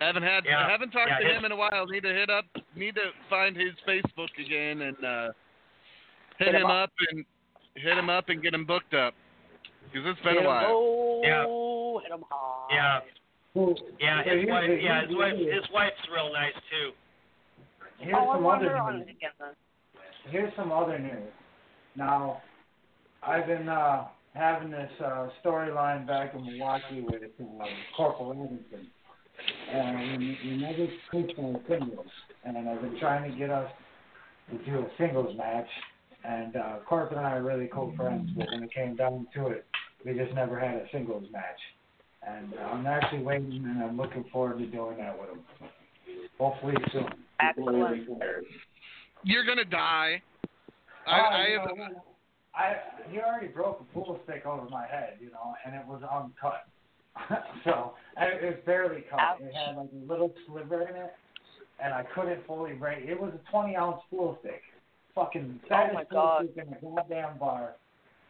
Haven't 0.00 0.22
had 0.22 0.44
Yeah. 0.46 0.66
haven't 0.68 0.90
talked 0.92 1.08
Yeah, 1.10 1.18
to 1.28 1.34
him 1.34 1.44
in 1.44 1.52
a 1.52 1.56
while. 1.56 1.86
Need 1.86 2.04
to 2.04 2.12
hit 2.14 2.30
up 2.30 2.46
need 2.74 2.94
to 2.94 3.10
find 3.28 3.54
his 3.54 3.72
Facebook 3.86 4.30
again 4.38 4.80
and 4.82 5.04
uh 5.04 5.28
hit, 6.38 6.46
Hit 6.48 6.54
him 6.54 6.62
him 6.62 6.66
up. 6.70 6.84
up 6.88 6.92
and 7.10 7.24
hit 7.74 7.98
him 7.98 8.08
up 8.08 8.28
and 8.30 8.42
get 8.42 8.54
him 8.54 8.64
booked 8.64 8.94
up. 8.94 9.12
Because 9.92 10.08
it's 10.08 10.20
been 10.22 10.34
Hit 10.34 10.38
a 10.38 10.40
'em 10.40 10.46
while. 10.46 11.20
Hit 12.02 12.12
him 12.12 12.24
hard. 12.30 12.70
Yeah, 12.72 13.00
yeah. 13.54 14.22
His 14.22 14.32
here's 14.32 14.48
wife, 14.48 14.68
the- 14.68 14.82
yeah, 14.82 15.06
his 15.06 15.16
wife, 15.16 15.34
his 15.36 15.70
wife's 15.72 16.08
real 16.12 16.32
nice 16.32 16.54
too. 16.70 16.92
Here's 17.98 18.16
oh, 18.18 18.34
some 18.34 18.46
other 18.46 18.80
news. 18.92 19.02
again. 19.02 19.54
Here's 20.30 20.52
some 20.56 20.72
other 20.72 20.98
news. 20.98 21.28
Now, 21.96 22.40
I've 23.22 23.46
been 23.46 23.68
uh, 23.68 24.06
having 24.34 24.70
this 24.70 24.90
uh, 25.04 25.28
storyline 25.44 26.06
back 26.06 26.34
in 26.34 26.44
Milwaukee 26.46 27.02
with 27.02 27.22
uh, 27.22 27.64
Corporal 27.96 28.32
Anderson, 28.32 28.88
and 29.70 30.18
we, 30.18 30.38
we 30.44 30.56
never 30.56 30.86
our 31.12 31.60
singles. 31.68 32.06
And 32.44 32.68
I've 32.68 32.80
been 32.80 32.98
trying 32.98 33.30
to 33.30 33.36
get 33.36 33.50
us 33.50 33.70
to 34.50 34.58
do 34.64 34.78
a 34.78 34.86
singles 34.96 35.36
match. 35.36 35.68
And 36.24 36.56
uh, 36.56 36.76
Corp 36.86 37.10
and 37.12 37.20
I 37.20 37.36
are 37.36 37.42
really 37.42 37.68
cool 37.72 37.92
friends, 37.96 38.30
but 38.36 38.46
when 38.52 38.62
it 38.62 38.72
came 38.74 38.94
down 38.96 39.26
to 39.34 39.48
it, 39.48 39.64
we 40.04 40.12
just 40.14 40.34
never 40.34 40.58
had 40.58 40.74
a 40.74 40.86
singles 40.92 41.24
match. 41.32 41.58
And 42.26 42.52
I'm 42.70 42.86
actually 42.86 43.22
waiting, 43.22 43.64
and 43.64 43.82
I'm 43.82 43.96
looking 43.96 44.24
forward 44.32 44.58
to 44.58 44.66
doing 44.66 44.98
that 44.98 45.18
with 45.18 45.30
him. 45.30 45.40
Hopefully 46.38 46.74
soon. 46.92 47.06
Excellent. 47.40 48.06
You're 49.24 49.44
gonna 49.44 49.64
die. 49.64 50.22
I, 51.06 51.20
Oh, 51.20 51.22
I 51.22 51.46
you 51.48 51.58
have 51.60 51.76
know, 51.76 52.02
I 52.54 52.76
he 53.10 53.18
already 53.20 53.48
broke 53.48 53.80
a 53.80 53.94
pool 53.94 54.20
stick 54.24 54.44
over 54.44 54.68
my 54.68 54.86
head, 54.86 55.14
you 55.20 55.30
know, 55.30 55.54
and 55.64 55.74
it 55.74 55.86
was 55.86 56.02
uncut. 56.02 56.64
so 57.64 57.92
it 58.18 58.42
was 58.44 58.54
barely 58.66 59.02
cut. 59.10 59.38
It 59.40 59.54
had 59.54 59.76
like 59.76 59.88
a 59.92 60.10
little 60.12 60.32
sliver 60.46 60.82
in 60.82 60.94
it, 60.96 61.12
and 61.82 61.94
I 61.94 62.02
couldn't 62.14 62.46
fully 62.46 62.72
break. 62.74 63.04
It 63.06 63.18
was 63.20 63.32
a 63.34 63.50
20 63.50 63.76
ounce 63.76 64.00
pool 64.10 64.36
stick, 64.40 64.62
fucking 65.14 65.60
fattest 65.68 65.92
Oh, 65.92 65.94
my 65.94 66.04
pool 66.04 66.18
God. 66.18 66.48
stick 66.52 66.64
in 66.66 66.70
the 66.70 66.96
goddamn 66.96 67.38
bar. 67.38 67.74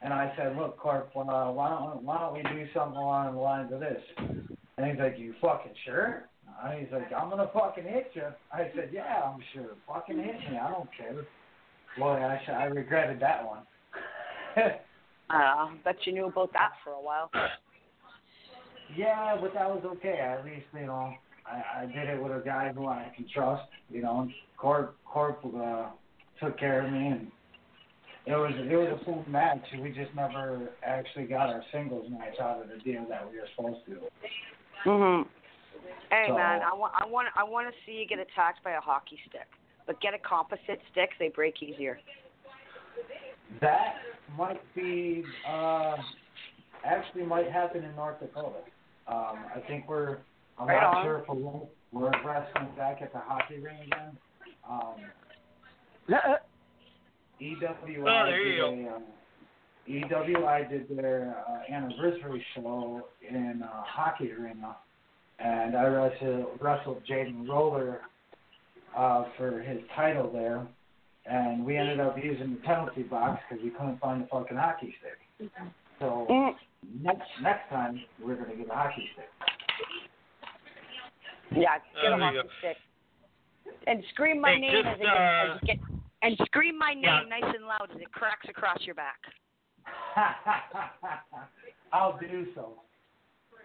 And 0.03 0.13
I 0.13 0.33
said, 0.37 0.57
look, 0.57 0.79
Corp, 0.79 1.11
uh, 1.15 1.23
why 1.23 1.69
don't 1.69 2.03
why 2.03 2.19
don't 2.19 2.35
we 2.35 2.43
do 2.43 2.67
something 2.75 2.97
along 2.97 3.35
the 3.35 3.41
lines 3.41 3.73
of 3.73 3.81
this? 3.81 4.01
And 4.19 4.91
he's 4.91 4.99
like, 4.99 5.19
you 5.19 5.35
fucking 5.43 5.75
sure? 5.85 6.25
And 6.65 6.81
he's 6.81 6.93
like, 6.93 7.13
I'm 7.13 7.29
gonna 7.29 7.51
fucking 7.53 7.85
hit 7.85 8.11
you. 8.15 8.29
I 8.53 8.71
said, 8.75 8.91
yeah, 8.93 9.23
I'm 9.25 9.41
sure. 9.53 9.77
Fucking 9.87 10.17
hit 10.17 10.37
me. 10.51 10.59
I 10.59 10.71
don't 10.71 10.89
care. 10.97 11.27
Boy, 11.99 12.15
I 12.15 12.41
sh- 12.45 12.51
I 12.51 12.65
regretted 12.65 13.21
that 13.21 13.47
one. 13.47 13.63
Uh, 15.33 15.69
bet 15.85 15.95
you 16.07 16.13
knew 16.13 16.27
about 16.27 16.53
that 16.53 16.71
for 16.83 16.91
a 16.91 17.01
while. 17.01 17.31
yeah, 18.97 19.37
but 19.41 19.55
that 19.55 19.69
was 19.69 19.81
okay. 19.85 20.19
At 20.19 20.45
least 20.45 20.67
you 20.75 20.87
know 20.87 21.15
I, 21.47 21.83
I 21.83 21.87
did 21.87 22.09
it 22.09 22.21
with 22.21 22.33
a 22.33 22.43
guy 22.45 22.73
who 22.75 22.87
I 22.87 23.13
can 23.15 23.27
trust. 23.33 23.63
You 23.91 24.03
know, 24.03 24.29
Corp 24.57 24.97
Corp 25.05 25.41
uh, 25.45 25.91
took 26.43 26.59
care 26.59 26.85
of 26.85 26.93
me, 26.93 27.07
and 27.07 27.31
it 28.27 28.33
was 28.35 28.53
it 28.57 28.77
was 28.77 28.99
a 29.01 29.05
full 29.05 29.25
match. 29.29 29.65
We 29.81 29.91
just 29.91 30.15
never 30.15 30.69
actually 30.85 31.25
got 31.25 31.49
our 31.49 31.63
singles 31.73 32.11
match 32.11 32.39
out 32.41 32.63
of 32.63 32.69
the 32.69 32.77
deal 32.79 33.05
that 33.09 33.31
we 33.31 33.39
were 33.39 33.49
supposed 33.57 33.85
to. 33.87 34.89
Mhm. 34.89 35.27
Hey 36.11 36.25
So- 36.29 36.37
man, 36.37 36.63
I 36.63 36.75
want 36.75 36.93
I 36.97 37.07
want 37.07 37.29
I 37.37 37.45
want 37.45 37.73
to 37.73 37.75
see 37.85 37.93
you 37.93 38.07
get 38.07 38.19
attacked 38.19 38.63
by 38.63 38.73
a 38.73 38.81
hockey 38.81 39.19
stick, 39.29 39.47
but 39.87 40.01
get 40.01 40.15
a 40.15 40.19
composite 40.19 40.81
stick. 40.91 41.11
They 41.19 41.29
break 41.29 41.63
easier. 41.63 41.99
That 43.61 43.97
might 44.37 44.61
be 44.75 45.25
uh, 45.49 45.97
actually 46.85 47.25
might 47.25 47.51
happen 47.51 47.85
in 47.85 47.95
North 47.97 48.21
Dakota. 48.21 48.61
Um, 49.09 49.45
I 49.55 49.61
think 49.67 49.89
we're 49.89 50.19
I'm 50.59 50.69
Right 50.69 50.81
not 50.81 50.97
on. 50.99 51.05
sure 51.05 51.19
if 51.21 51.29
we're, 51.29 51.61
we're 51.93 52.11
wrestling 52.25 52.69
back 52.77 53.01
at 53.03 53.13
the 53.13 53.19
hockey 53.19 53.59
ring 53.59 53.79
again. 53.87 54.17
Um, 54.69 54.95
EWI 57.41 57.99
Oh, 58.07 58.27
there 58.27 58.43
you 58.43 58.53
did 58.53 58.87
a, 58.87 58.91
uh, 58.91 58.99
EWI 59.89 60.71
did 60.71 60.97
their 60.97 61.37
uh, 61.49 61.73
anniversary 61.73 62.45
show 62.55 63.09
in 63.29 63.63
uh, 63.63 63.83
hockey 63.85 64.31
arena, 64.33 64.77
and 65.39 65.77
I 65.77 65.85
wrestled, 65.85 66.59
wrestled 66.61 67.03
Jaden 67.09 67.49
Roller 67.49 68.03
uh, 68.97 69.25
for 69.37 69.61
his 69.61 69.79
title 69.97 70.31
there, 70.31 70.67
and 71.27 71.65
we 71.65 71.77
ended 71.77 72.01
up 72.01 72.17
using 72.23 72.55
the 72.55 72.61
penalty 72.61 73.03
box 73.05 73.41
because 73.49 73.65
we 73.65 73.71
couldn't 73.71 73.99
find 74.01 74.23
the 74.23 74.27
fucking 74.27 74.57
hockey 74.57 74.95
stick. 75.01 75.51
So 75.99 76.27
Mm. 76.29 76.55
next 77.03 77.29
next 77.43 77.69
time 77.69 78.01
we're 78.19 78.37
gonna 78.37 78.57
get 78.57 78.71
a 78.71 78.75
hockey 78.75 79.09
stick. 79.13 79.31
Yeah, 81.53 81.79
get 81.79 82.03
There 82.03 82.13
a 82.13 82.19
hockey 82.19 82.49
stick. 82.59 82.77
And 83.87 84.05
scream 84.13 84.41
my 84.41 84.53
Hey, 84.53 84.61
name 84.61 84.73
just, 84.73 84.87
as 84.87 85.01
it, 85.01 85.07
uh, 85.07 85.11
as 85.11 85.57
it 85.63 85.67
get, 85.67 85.79
and 86.23 86.37
scream 86.47 86.79
my 86.79 86.95
name 86.95 87.05
Yeah. 87.05 87.23
nice 87.29 87.55
and 87.55 87.67
loud 87.67 87.91
as 87.95 88.01
it 88.01 88.13
cracks 88.13 88.49
across 88.49 88.79
your 88.83 88.95
back. 88.95 89.19
I'll 91.93 92.19
do 92.19 92.47
so. 92.55 92.83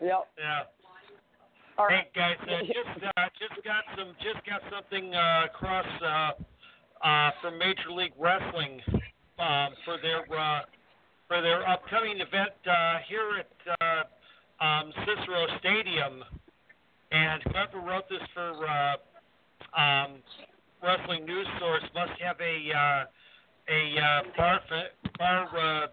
Yep. 0.01 0.27
Yeah. 0.37 0.63
All 1.77 1.89
hey 1.89 2.07
guys, 2.15 2.37
uh, 2.41 2.61
just 2.67 3.03
uh, 3.03 3.29
just 3.37 3.63
got 3.65 3.83
some 3.97 4.15
just 4.23 4.45
got 4.45 4.61
something 4.71 5.13
uh, 5.13 5.45
across 5.45 5.85
uh, 6.01 6.31
uh, 7.05 7.31
from 7.41 7.57
Major 7.59 7.91
League 7.91 8.13
Wrestling 8.17 8.81
um, 9.39 9.75
for 9.83 9.97
their 10.01 10.21
uh, 10.37 10.61
for 11.27 11.41
their 11.41 11.67
upcoming 11.67 12.19
event 12.21 12.53
uh, 12.65 12.99
here 13.07 13.39
at 13.43 13.51
uh, 13.81 14.65
um, 14.65 14.93
Cicero 15.05 15.47
Stadium, 15.59 16.23
and 17.11 17.43
whoever 17.43 17.79
wrote 17.85 18.07
this 18.09 18.21
for 18.33 18.65
uh, 18.67 18.95
um, 19.79 20.19
Wrestling 20.83 21.25
News 21.25 21.47
Source 21.59 21.83
must 21.93 22.11
have 22.21 22.37
a 22.39 22.55
uh, 22.71 23.03
a 23.67 23.81
uh, 23.99 24.21
bar 24.37 24.59
bar 25.17 25.47
uh, 25.57 25.87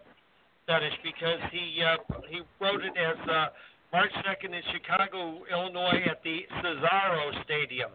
fetish 0.67 0.93
because 1.03 1.39
he 1.51 1.81
uh, 1.83 1.97
he 2.29 2.41
wrote 2.61 2.83
it 2.83 2.93
as 2.97 3.17
uh, 3.29 3.47
March 3.91 4.11
2nd 4.25 4.53
in 4.55 4.61
Chicago, 4.73 5.41
Illinois, 5.51 6.01
at 6.09 6.21
the 6.23 6.39
Cesaro 6.61 7.43
Stadium. 7.43 7.91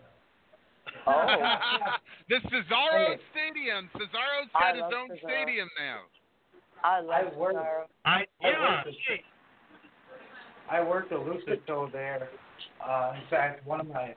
Oh. 1.06 1.27
the 2.28 2.36
Cesaro 2.36 3.15
Hey. 3.15 3.19
Stadium. 3.32 3.89
Cesaro's 3.94 4.51
got 4.52 4.74
his 4.74 4.85
own 4.85 5.09
Cesaro. 5.10 5.19
stadium 5.24 5.69
now. 5.78 6.01
I 6.85 7.01
love 7.01 7.32
I 7.35 7.36
work- 7.36 7.55
Cesaro. 7.56 7.82
I 8.05 8.10
I 8.10 8.24
yeah. 8.43 8.74
worked 8.77 8.86
with- 8.86 8.94
hey, 9.09 9.23
I 10.70 10.81
worked 10.82 11.12
a 11.12 11.16
Lucha 11.16 11.59
show 11.66 11.89
there. 11.93 12.28
Uh, 12.85 13.12
in 13.20 13.28
fact, 13.31 13.66
one 13.66 13.81
of 13.81 13.86
my 13.89 14.15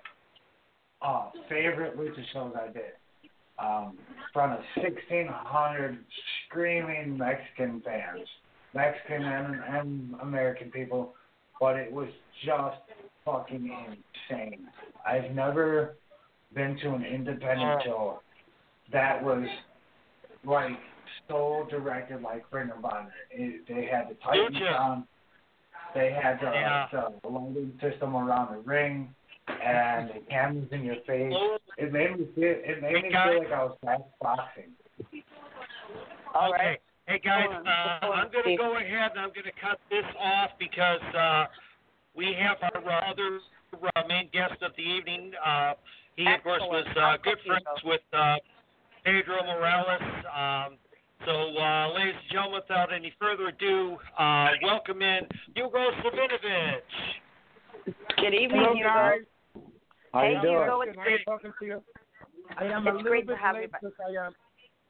uh, 1.02 1.30
favorite 1.50 1.98
Lucha 1.98 2.24
shows 2.34 2.54
I 2.56 2.72
did. 2.72 2.84
Um, 3.60 3.98
in 4.00 4.24
front 4.34 4.54
of 4.54 4.60
1,600 4.78 5.98
screaming 6.48 7.18
Mexican 7.18 7.82
fans, 7.86 8.28
Mexican 8.74 9.24
and, 9.24 9.56
and 9.70 10.16
American 10.22 10.72
people, 10.72 11.14
but 11.60 11.76
it 11.76 11.92
was 11.92 12.08
just 12.44 12.78
fucking 13.24 13.70
insane. 14.30 14.68
I've 15.08 15.32
never 15.32 15.96
been 16.56 16.76
to 16.82 16.96
an 16.96 17.06
independent 17.06 17.84
show 17.84 18.22
that 18.92 19.24
was 19.24 19.48
like 20.44 20.72
so 21.28 21.68
directed 21.70 22.22
like 22.22 22.44
Ring 22.52 22.72
of 22.76 22.84
Honor. 22.84 23.14
It, 23.30 23.68
they 23.68 23.86
had 23.86 24.10
the 24.10 24.16
Titan 24.24 24.54
Lucha. 24.54 24.74
sound. 24.74 25.04
They 25.94 26.12
had 26.12 26.40
the, 26.40 26.46
Yeah. 26.52 26.88
the 26.92 27.28
lighting 27.28 27.80
system 27.82 28.16
around 28.16 28.56
the 28.56 28.62
ring 28.62 29.14
and 29.48 30.10
the 30.10 30.20
cameras 30.30 30.68
in 30.72 30.84
your 30.84 30.96
face. 31.08 31.34
It 31.78 31.92
made 31.92 32.20
me 32.20 32.28
feel. 32.36 32.44
It 32.46 32.82
made 32.82 32.96
Hey, 32.96 33.02
me 33.04 33.12
guys. 33.12 33.30
feel 33.32 33.44
like 33.44 33.52
I 33.54 33.64
was 33.64 33.78
back 33.84 34.00
boxing. 34.22 34.72
All 36.34 36.54
okay. 36.54 36.64
right. 36.64 36.80
Hey 37.08 37.20
guys, 37.20 37.48
uh, 37.50 38.06
I'm 38.06 38.32
going 38.32 38.46
to 38.46 38.56
go 38.56 38.78
ahead 38.78 39.12
and 39.12 39.20
I'm 39.20 39.30
going 39.34 39.44
to 39.44 39.58
cut 39.60 39.80
this 39.90 40.06
off 40.18 40.52
because 40.60 41.02
uh, 41.18 41.46
we 42.16 42.34
have 42.40 42.58
our 42.62 42.90
uh, 42.90 43.12
other 43.12 43.40
uh, 43.96 44.02
main 44.08 44.30
guest 44.32 44.62
of 44.62 44.72
the 44.78 44.84
evening. 44.84 45.32
Uh, 45.46 45.74
he, 46.16 46.26
of 46.32 46.42
course, 46.44 46.62
was 46.68 46.86
uh, 46.96 47.18
good 47.24 47.38
friends 47.46 47.66
with 47.84 48.02
uh, 48.14 48.36
Pedro 49.04 49.44
Morales. 49.44 50.02
Um, 50.32 50.78
so, 51.26 51.58
uh, 51.58 51.94
ladies 51.94 52.16
and 52.16 52.32
gentlemen, 52.32 52.62
without 52.62 52.94
any 52.94 53.14
further 53.20 53.48
ado, 53.48 53.98
uh, 54.18 54.48
welcome 54.64 55.02
in 55.02 55.22
Hugo 55.56 55.92
Savinovich. 56.04 57.94
Good 58.18 58.34
evening, 58.34 58.62
Hello, 58.62 58.74
Hugo. 58.74 58.88
guys. 58.88 59.20
How 60.14 60.22
hey, 60.22 60.34
you 60.34 60.42
doing? 60.42 60.62
Hugo, 60.64 60.82
it's 60.82 60.98
Nice 60.98 61.06
great. 61.06 61.26
talking 61.26 61.54
to 61.60 61.66
you. 61.66 61.82
I 62.58 62.66
am 62.66 62.88
It's 62.88 62.94
a 62.94 62.98
little 62.98 63.04
great 63.04 63.22
to 63.22 63.28
bit 63.34 63.38
have 63.38 63.56
you 63.56 63.62
late 63.62 63.72
back. 63.72 63.82
because 63.82 63.96
I 64.06 64.26
am. 64.26 64.34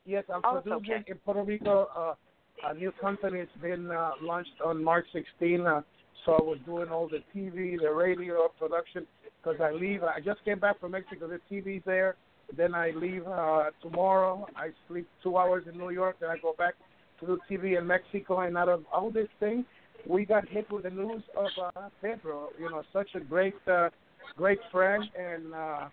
Yes, 0.06 0.24
I'm 0.34 0.42
Oh, 0.44 0.62
producing 0.62 0.96
okay. 1.02 1.12
in 1.12 1.18
Puerto 1.20 1.44
Rico. 1.44 1.88
Uh, 1.96 2.16
a 2.64 2.74
new 2.74 2.92
company 2.94 3.40
has 3.40 3.48
been 3.62 3.92
uh, 3.92 4.12
launched 4.22 4.60
on 4.66 4.84
March 4.84 5.06
16. 5.14 5.62
Uh, 5.62 5.82
so 6.26 6.34
I 6.34 6.42
was 6.42 6.58
doing 6.66 6.90
all 6.90 7.08
the 7.08 7.24
TV, 7.36 7.80
the 7.80 7.92
radio 7.92 8.48
production 8.60 9.06
because 9.44 9.60
I 9.62 9.72
leave. 9.72 10.04
I 10.04 10.20
just 10.20 10.44
came 10.46 10.60
back 10.60 10.80
from 10.80 10.92
Mexico. 10.92 11.28
The 11.28 11.40
TV's 11.50 11.84
there. 11.86 12.16
Then 12.56 12.76
I 12.76 12.92
leave 12.92 13.26
uh, 13.28 13.70
tomorrow. 13.82 14.48
I 14.56 14.70
sleep 14.88 15.08
two 15.24 15.38
hours 15.38 15.64
in 15.72 15.78
New 15.78 15.90
York. 15.92 16.18
Then 16.20 16.30
I 16.30 16.38
go 16.38 16.54
back 16.58 16.74
to 17.20 17.26
do 17.26 17.40
TV 17.50 17.78
in 17.78 17.88
Mexico. 17.88 18.40
And 18.40 18.58
out 18.58 18.70
of 18.70 18.84
all 18.92 19.10
this 19.12 19.30
thing, 19.40 19.66
we 20.08 20.26
got 20.26 20.48
hit 20.50 20.70
with 20.72 20.84
the 20.84 20.90
news 20.90 21.24
of 21.38 21.48
uh, 21.76 21.90
Pedro. 22.02 22.50
You 22.60 22.70
know, 22.70 22.84
such 22.92 23.10
a 23.16 23.20
great, 23.20 23.56
uh, 23.68 23.90
great 24.36 24.60
friend, 24.72 25.04
and 25.18 25.54
uh, 25.54 25.90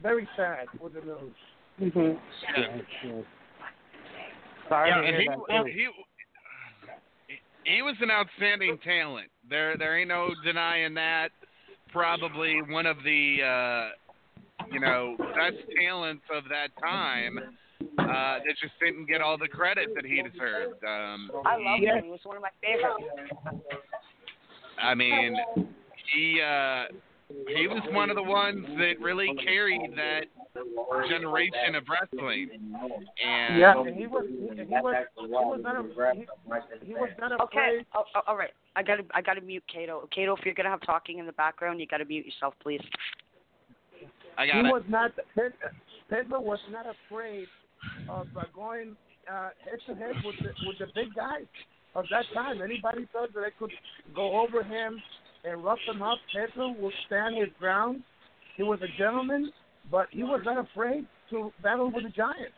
very 0.00 0.28
sad 0.36 0.66
with 0.80 0.94
the 0.94 1.00
news. 1.00 1.34
Mm-hmm. 1.80 3.20
Sorry 4.68 4.90
yeah, 4.90 5.02
and 5.02 5.16
he, 5.16 5.28
that, 5.28 5.38
well, 5.48 5.64
he 5.64 5.88
he 7.64 7.82
was 7.82 7.94
an 8.00 8.10
outstanding 8.10 8.78
talent. 8.84 9.28
There 9.48 9.76
there 9.76 9.98
ain't 9.98 10.08
no 10.08 10.30
denying 10.44 10.94
that. 10.94 11.30
Probably 11.92 12.60
one 12.70 12.86
of 12.86 12.96
the 13.04 13.38
uh, 13.42 14.64
you 14.70 14.80
know 14.80 15.16
best 15.18 15.62
talents 15.78 16.24
of 16.34 16.44
that 16.48 16.68
time. 16.80 17.38
Uh, 17.98 18.38
that 18.46 18.54
just 18.60 18.72
didn't 18.80 19.06
get 19.06 19.20
all 19.20 19.36
the 19.36 19.48
credit 19.48 19.88
that 19.94 20.04
he 20.04 20.22
deserved. 20.22 20.82
Um, 20.84 21.30
I 21.44 21.56
love 21.56 21.80
he, 21.80 21.86
him. 21.86 22.04
He 22.04 22.10
was 22.10 22.20
one 22.22 22.36
of 22.36 22.42
my 22.42 22.50
favorites. 22.62 23.04
I 24.80 24.94
mean, 24.94 25.36
he 26.14 26.40
uh, 26.40 26.84
he 27.56 27.66
was 27.68 27.82
one 27.92 28.10
of 28.10 28.16
the 28.16 28.22
ones 28.22 28.66
that 28.78 29.00
really 29.00 29.34
carried 29.44 29.92
that 29.96 30.24
generation 31.08 31.74
of 31.74 31.84
wrestling. 31.88 32.50
And 32.52 33.58
Yeah, 33.58 33.74
and 33.76 33.96
he 33.96 34.06
was 34.06 34.24
he, 34.28 34.64
he 34.64 34.74
was 34.74 35.06
he 35.16 35.26
was 35.26 35.60
not 35.62 35.76
a, 35.76 36.14
he, 36.14 36.26
he 36.86 36.94
was 36.94 37.10
not 37.18 37.32
Okay. 37.40 37.58
afraid. 37.58 37.86
Oh, 37.94 38.04
oh, 38.14 38.20
all 38.26 38.36
right. 38.36 38.52
I 38.76 38.82
gotta 38.82 39.04
I 39.14 39.22
gotta 39.22 39.40
mute 39.40 39.64
Kato. 39.72 40.08
Kato, 40.14 40.36
if 40.36 40.44
you're 40.44 40.54
gonna 40.54 40.70
have 40.70 40.80
talking 40.82 41.18
in 41.18 41.26
the 41.26 41.32
background, 41.32 41.80
you 41.80 41.86
gotta 41.86 42.04
mute 42.04 42.26
yourself, 42.26 42.54
please. 42.62 42.80
I 44.38 44.46
He 44.46 44.52
got 44.52 44.66
it. 44.66 44.70
was 44.70 44.82
not 44.88 45.12
Ped- 45.34 45.72
Pedro 46.08 46.40
was 46.40 46.60
not 46.70 46.86
afraid 46.86 47.48
of 48.08 48.26
uh, 48.36 48.44
going 48.54 48.96
uh, 49.30 49.50
head 49.64 49.78
to 49.86 49.94
head 49.94 50.16
with 50.24 50.36
the 50.42 50.66
with 50.66 50.78
the 50.78 50.86
big 50.94 51.14
guys 51.14 51.46
of 51.94 52.06
that 52.10 52.24
time. 52.34 52.62
Anybody 52.62 53.06
thought 53.12 53.32
that 53.34 53.40
they 53.40 53.52
could 53.58 53.72
go 54.14 54.40
over 54.40 54.62
him 54.62 55.00
and 55.44 55.64
rough 55.64 55.78
him 55.86 56.02
up, 56.02 56.18
Pedro 56.32 56.74
would 56.78 56.92
stand 57.06 57.36
his 57.36 57.48
ground. 57.58 58.02
He 58.56 58.62
was 58.62 58.80
a 58.82 58.98
gentleman, 58.98 59.52
but 59.90 60.06
he 60.10 60.22
was 60.22 60.40
not 60.44 60.58
afraid 60.58 61.06
to 61.30 61.52
battle 61.62 61.90
with 61.90 62.04
the 62.04 62.10
giants. 62.10 62.52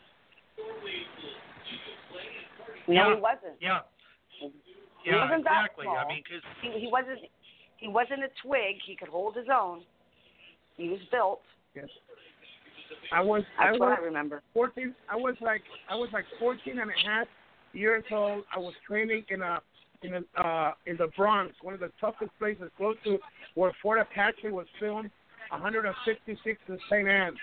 No, 2.87 2.95
Yeah. 2.95 3.15
he 3.15 3.21
wasn't. 3.21 3.61
Yeah. 3.61 3.81
He 4.39 5.11
Yeah, 5.11 5.23
wasn't 5.25 5.41
exactly. 5.41 5.85
small. 5.85 5.97
I 5.97 6.07
mean, 6.09 6.23
'cause 6.25 6.43
He, 6.61 6.71
he 6.81 6.87
wasn't. 6.89 7.21
He 7.79 7.89
wasn't 7.89 8.25
a 8.25 8.29
twig. 8.43 8.81
He 8.83 8.97
could 8.97 9.09
hold 9.09 9.37
his 9.37 9.49
own. 9.49 9.85
He 10.77 10.89
was 10.89 11.01
built. 11.11 11.43
Yes. 11.75 11.89
I 13.13 13.21
was 13.21 13.45
I 13.59 13.73
was 13.73 13.81
what 13.81 13.99
I 13.99 14.01
remember. 14.01 14.43
14 14.55 14.95
I 15.09 15.17
was 15.17 15.35
like 15.41 15.63
I 15.89 15.95
was 15.95 16.09
like 16.13 16.25
14 16.39 16.79
and 16.79 16.91
a 16.91 16.95
half 17.09 17.27
years 17.73 18.05
old. 18.11 18.45
I 18.55 18.59
was 18.59 18.75
training 18.87 19.25
in 19.29 19.43
a 19.43 19.61
in 20.05 20.15
a 20.15 20.41
uh 20.41 20.73
in 20.87 20.97
the 20.97 21.09
Bronx, 21.17 21.55
one 21.63 21.75
of 21.75 21.81
the 21.81 21.91
toughest 22.01 22.31
places 22.39 22.71
close 22.77 22.97
to 23.05 23.19
where 23.55 23.73
Fort 23.83 23.99
Apache 23.99 24.51
was 24.51 24.67
filmed, 24.79 25.11
156 25.51 26.61
in 26.69 26.79
St. 26.91 27.09
Anne. 27.09 27.35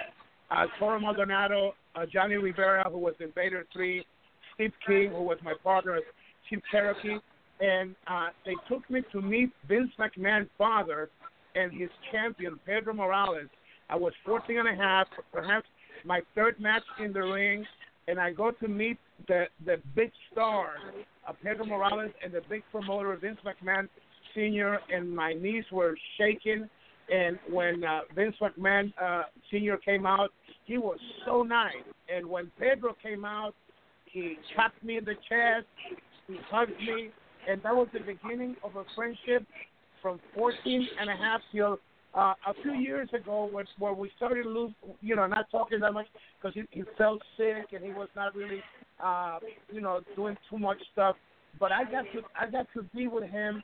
Uh, 0.49 0.65
Toro 0.77 0.99
Maldonado, 0.99 1.73
uh, 1.95 2.05
Johnny 2.11 2.35
Rivera, 2.35 2.89
who 2.89 2.97
was 2.97 3.13
in 3.21 3.31
Vader 3.33 3.65
3, 3.71 4.05
Steve 4.53 4.73
King, 4.85 5.11
who 5.11 5.23
was 5.23 5.37
my 5.43 5.53
partner 5.63 5.99
Chief 6.49 6.59
Cherokee, 6.69 7.17
and 7.61 7.95
uh, 8.07 8.27
they 8.45 8.55
took 8.67 8.87
me 8.89 9.01
to 9.13 9.21
meet 9.21 9.49
Vince 9.67 9.91
McMahon's 9.97 10.49
father 10.57 11.09
and 11.55 11.71
his 11.71 11.89
champion 12.11 12.59
Pedro 12.65 12.93
Morales. 12.93 13.47
I 13.89 13.95
was 13.95 14.13
14 14.25 14.59
and 14.59 14.67
a 14.67 14.75
half, 14.75 15.07
perhaps 15.31 15.67
my 16.05 16.21
third 16.35 16.59
match 16.59 16.83
in 17.03 17.13
the 17.13 17.21
ring, 17.21 17.65
and 18.07 18.19
I 18.19 18.31
go 18.31 18.51
to 18.51 18.67
meet 18.67 18.97
the 19.27 19.45
the 19.65 19.77
big 19.95 20.11
star, 20.31 20.73
uh, 21.27 21.33
Pedro 21.43 21.65
Morales, 21.65 22.11
and 22.23 22.33
the 22.33 22.41
big 22.49 22.63
promoter 22.71 23.15
Vince 23.15 23.39
McMahon 23.45 23.87
Senior, 24.35 24.79
and 24.93 25.13
my 25.15 25.33
knees 25.33 25.65
were 25.71 25.95
shaking. 26.17 26.69
And 27.13 27.37
when 27.49 27.83
uh, 27.83 28.01
Vince 28.15 28.35
McMahon 28.41 28.93
uh, 29.01 29.23
Senior 29.51 29.77
came 29.77 30.05
out, 30.05 30.29
he 30.65 30.77
was 30.77 30.97
so 31.25 31.43
nice. 31.43 31.73
And 32.13 32.25
when 32.25 32.51
Pedro 32.57 32.95
came 33.03 33.25
out, 33.25 33.53
he 34.05 34.37
tapped 34.55 34.81
me 34.83 34.97
in 34.97 35.05
the 35.05 35.15
chest, 35.27 35.65
he 36.27 36.37
hugged 36.49 36.79
me, 36.79 37.09
and 37.49 37.61
that 37.63 37.75
was 37.75 37.87
the 37.93 37.99
beginning 37.99 38.55
of 38.63 38.75
a 38.75 38.83
friendship 38.95 39.45
from 40.01 40.19
14 40.35 40.87
and 40.99 41.09
a 41.09 41.15
half 41.15 41.41
till 41.51 41.79
uh, 42.13 42.33
a 42.47 42.53
few 42.61 42.73
years 42.73 43.09
ago 43.13 43.49
when, 43.51 43.65
where 43.79 43.93
we 43.93 44.11
started 44.17 44.45
lose, 44.45 44.71
you 45.01 45.15
know, 45.15 45.27
not 45.27 45.49
talking 45.49 45.79
that 45.79 45.93
much 45.93 46.07
because 46.39 46.53
he, 46.53 46.63
he 46.71 46.83
felt 46.97 47.21
sick 47.37 47.67
and 47.73 47.83
he 47.83 47.91
was 47.91 48.09
not 48.15 48.35
really, 48.35 48.61
uh, 49.03 49.39
you 49.71 49.81
know, 49.81 50.01
doing 50.15 50.35
too 50.49 50.59
much 50.59 50.77
stuff. 50.91 51.15
But 51.59 51.71
I 51.71 51.83
got 51.83 52.05
to 52.13 52.21
I 52.39 52.49
got 52.49 52.67
to 52.75 52.83
be 52.95 53.07
with 53.07 53.29
him 53.29 53.63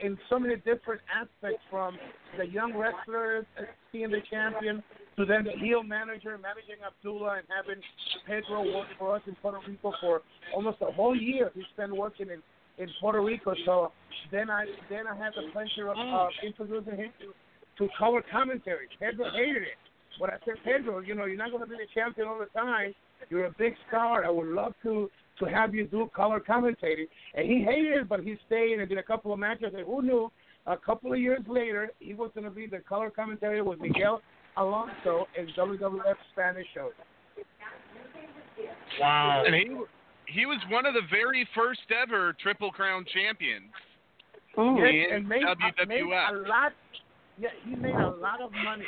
in 0.00 0.16
so 0.30 0.38
many 0.38 0.56
different 0.56 1.00
aspects 1.12 1.62
from 1.70 1.96
the 2.38 2.46
young 2.46 2.76
wrestler 2.76 3.46
uh, 3.58 3.62
being 3.92 4.10
the 4.10 4.20
champion 4.30 4.82
to 5.16 5.24
then 5.24 5.44
the 5.44 5.52
heel 5.52 5.82
manager 5.82 6.38
managing 6.38 6.82
Abdullah 6.86 7.38
and 7.38 7.46
having 7.54 7.82
Pedro 8.26 8.62
work 8.74 8.88
for 8.98 9.16
us 9.16 9.22
in 9.26 9.34
Puerto 9.36 9.58
Rico 9.66 9.92
for 10.00 10.22
almost 10.54 10.78
a 10.80 10.92
whole 10.92 11.16
year. 11.16 11.50
He 11.54 11.62
spent 11.74 11.94
working 11.94 12.28
in 12.30 12.42
in 12.78 12.88
Puerto 13.00 13.20
Rico. 13.20 13.54
So 13.64 13.92
then 14.32 14.50
I 14.50 14.66
then 14.90 15.06
I 15.06 15.16
had 15.16 15.32
the 15.36 15.50
pleasure 15.52 15.90
of 15.90 15.96
uh, 15.98 16.28
introducing 16.44 16.96
him 16.96 17.12
to 17.20 17.32
to 17.78 17.88
color 17.98 18.22
commentary. 18.30 18.86
Pedro 18.98 19.26
hated 19.34 19.62
it. 19.62 19.78
But 20.20 20.30
I 20.30 20.36
said, 20.44 20.54
Pedro, 20.64 21.00
you 21.00 21.14
know, 21.14 21.24
you're 21.24 21.36
not 21.36 21.50
going 21.50 21.62
to 21.62 21.68
be 21.68 21.76
the 21.76 21.88
champion 21.92 22.28
all 22.28 22.38
the 22.38 22.46
time. 22.58 22.94
You're 23.30 23.46
a 23.46 23.54
big 23.58 23.74
star. 23.88 24.24
I 24.24 24.30
would 24.30 24.48
love 24.48 24.74
to 24.82 25.10
to 25.40 25.46
have 25.46 25.74
you 25.74 25.86
do 25.86 26.08
color 26.14 26.40
commentating. 26.40 27.06
And 27.34 27.50
he 27.50 27.64
hated 27.64 27.92
it, 27.94 28.08
but 28.08 28.20
he 28.20 28.36
stayed 28.46 28.78
and 28.78 28.88
did 28.88 28.98
a 28.98 29.02
couple 29.02 29.32
of 29.32 29.38
matches. 29.38 29.72
And 29.76 29.84
who 29.84 30.02
knew? 30.02 30.30
A 30.66 30.76
couple 30.78 31.12
of 31.12 31.18
years 31.18 31.42
later, 31.46 31.90
he 31.98 32.14
was 32.14 32.30
going 32.34 32.44
to 32.44 32.50
be 32.50 32.66
the 32.66 32.78
color 32.78 33.10
commentator 33.10 33.62
with 33.64 33.80
Miguel 33.80 34.22
Alonso 34.56 35.26
in 35.36 35.46
WWF 35.48 36.14
Spanish 36.32 36.66
shows. 36.74 36.92
Wow. 38.98 39.42
And 39.44 39.54
he 39.54 39.68
he 40.26 40.46
was 40.46 40.58
one 40.70 40.86
of 40.86 40.94
the 40.94 41.02
very 41.10 41.46
first 41.54 41.80
ever 41.90 42.34
Triple 42.40 42.70
Crown 42.70 43.04
champions. 43.12 43.70
Yes, 44.56 45.08
in 45.10 45.16
and 45.16 45.28
made, 45.28 45.42
WWF. 45.42 45.88
made 45.88 46.00
a 46.00 46.48
lot. 46.48 46.72
Yeah, 47.38 47.48
he 47.64 47.74
made 47.74 47.94
a 47.94 48.10
lot 48.20 48.40
of 48.40 48.50
money. 48.64 48.84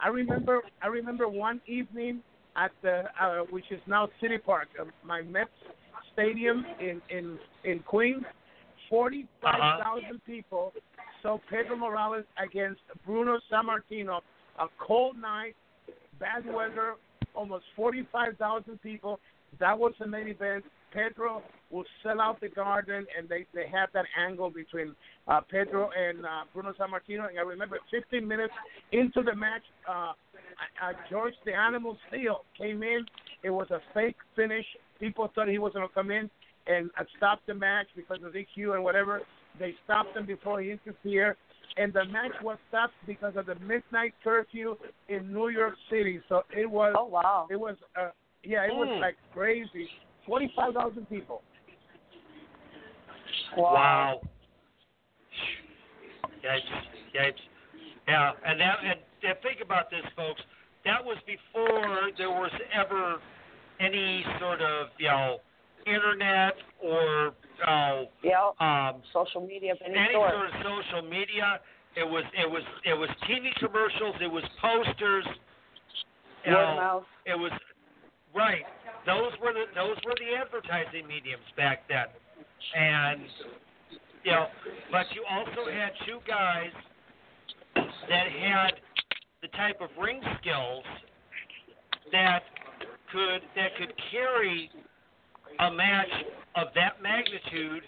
I 0.00 0.08
remember. 0.08 0.60
I 0.82 0.86
remember 0.86 1.28
one 1.28 1.60
evening 1.66 2.22
at 2.56 2.70
the 2.82 3.04
uh, 3.20 3.40
which 3.50 3.70
is 3.70 3.80
now 3.86 4.08
City 4.20 4.38
Park, 4.38 4.68
uh, 4.80 4.84
my 5.04 5.22
Mets 5.22 5.50
stadium 6.12 6.64
in 6.80 7.00
in 7.10 7.38
in 7.64 7.80
Queens. 7.80 8.24
Forty 8.88 9.26
five 9.42 9.82
thousand 9.82 10.20
people 10.26 10.72
saw 11.22 11.38
Pedro 11.48 11.76
Morales 11.76 12.24
against 12.42 12.80
Bruno 13.06 13.38
Sammartino. 13.52 14.20
A 14.58 14.66
cold 14.78 15.16
night, 15.16 15.54
bad 16.18 16.44
weather, 16.46 16.94
almost 17.34 17.64
forty 17.76 18.06
five 18.10 18.36
thousand 18.38 18.80
people. 18.82 19.20
That 19.58 19.78
was 19.78 19.92
the 20.00 20.06
main 20.06 20.28
event. 20.28 20.64
Pedro 20.92 21.42
will 21.70 21.84
sell 22.02 22.20
out 22.20 22.40
the 22.40 22.48
garden, 22.48 23.06
and 23.16 23.28
they 23.28 23.46
they 23.54 23.66
have 23.68 23.88
that 23.94 24.06
angle 24.18 24.50
between 24.50 24.94
uh, 25.28 25.40
Pedro 25.50 25.90
and 25.96 26.24
uh, 26.24 26.28
Bruno 26.52 26.72
Sammartino. 26.72 27.28
And 27.28 27.38
I 27.38 27.42
remember 27.42 27.78
15 27.90 28.26
minutes 28.26 28.54
into 28.92 29.22
the 29.22 29.34
match, 29.34 29.62
uh, 29.88 30.12
uh, 30.82 30.92
George 31.08 31.34
the 31.44 31.54
Animal 31.54 31.96
Steel 32.08 32.44
came 32.58 32.82
in. 32.82 33.04
It 33.42 33.50
was 33.50 33.68
a 33.70 33.80
fake 33.94 34.16
finish. 34.36 34.66
People 34.98 35.30
thought 35.34 35.48
he 35.48 35.58
was 35.58 35.72
going 35.72 35.86
to 35.86 35.94
come 35.94 36.10
in 36.10 36.28
and 36.66 36.90
uh, 36.98 37.04
stop 37.16 37.40
the 37.46 37.54
match 37.54 37.86
because 37.96 38.18
of 38.24 38.32
DQ 38.32 38.74
and 38.74 38.84
whatever. 38.84 39.22
They 39.58 39.74
stopped 39.84 40.16
him 40.16 40.26
before 40.26 40.60
he 40.60 40.70
interfered. 40.72 41.36
And 41.76 41.92
the 41.92 42.04
match 42.06 42.32
was 42.42 42.58
stopped 42.68 42.94
because 43.06 43.34
of 43.36 43.46
the 43.46 43.54
midnight 43.54 44.12
curfew 44.24 44.76
in 45.08 45.32
New 45.32 45.48
York 45.48 45.74
City. 45.88 46.20
So 46.28 46.42
it 46.56 46.68
was. 46.68 46.94
Oh 46.98 47.06
wow! 47.06 47.46
It 47.50 47.58
was. 47.58 47.76
Uh, 47.96 48.10
yeah, 48.42 48.64
it 48.64 48.74
was 48.74 48.88
Mm. 48.88 49.00
like 49.00 49.16
crazy. 49.32 49.88
Twenty-five 50.26 50.74
thousand 50.74 51.08
people. 51.08 51.42
Wow. 53.56 54.20
Yikes. 56.44 56.60
Yikes. 57.14 57.32
Yeah, 58.08 58.32
and 58.46 58.60
that 58.60 58.76
and, 58.82 59.00
and 59.22 59.38
think 59.42 59.60
about 59.62 59.90
this, 59.90 60.04
folks. 60.16 60.40
That 60.84 61.04
was 61.04 61.18
before 61.26 62.10
there 62.16 62.30
was 62.30 62.50
ever 62.72 63.16
any 63.80 64.24
sort 64.40 64.60
of 64.60 64.88
you 64.98 65.08
know 65.08 65.38
internet 65.86 66.54
or 66.82 67.34
uh, 67.66 68.04
yeah, 68.22 68.50
um, 68.60 69.02
social 69.12 69.46
media 69.46 69.72
of 69.72 69.78
any, 69.84 69.98
any 69.98 70.14
sort. 70.14 70.32
sort 70.32 70.46
of 70.46 70.52
social 70.62 71.08
media. 71.08 71.60
It 71.96 72.04
was 72.04 72.24
it 72.38 72.48
was 72.48 72.62
it 72.84 72.94
was 72.94 73.08
TV 73.28 73.52
commercials. 73.58 74.14
It 74.20 74.30
was 74.30 74.44
posters. 74.60 75.26
Word 76.46 76.52
know, 76.52 76.76
mouth. 76.76 77.04
It 77.26 77.38
was 77.38 77.52
right. 78.34 78.64
Those 79.06 79.32
were 79.42 79.52
the 79.52 79.64
those 79.74 79.96
were 80.04 80.14
the 80.18 80.36
advertising 80.36 81.06
mediums 81.08 81.46
back 81.56 81.88
then, 81.88 82.06
and 82.76 83.22
you 84.24 84.32
know, 84.32 84.46
but 84.92 85.06
you 85.14 85.24
also 85.28 85.70
had 85.70 85.90
two 86.06 86.20
guys 86.28 86.72
that 88.08 88.28
had 88.28 88.72
the 89.42 89.48
type 89.56 89.80
of 89.80 89.88
ring 90.00 90.20
skills 90.40 90.84
that 92.12 92.42
could 93.12 93.40
that 93.56 93.76
could 93.78 93.92
carry 94.10 94.70
a 95.60 95.70
match 95.72 96.12
of 96.56 96.68
that 96.74 97.02
magnitude 97.02 97.82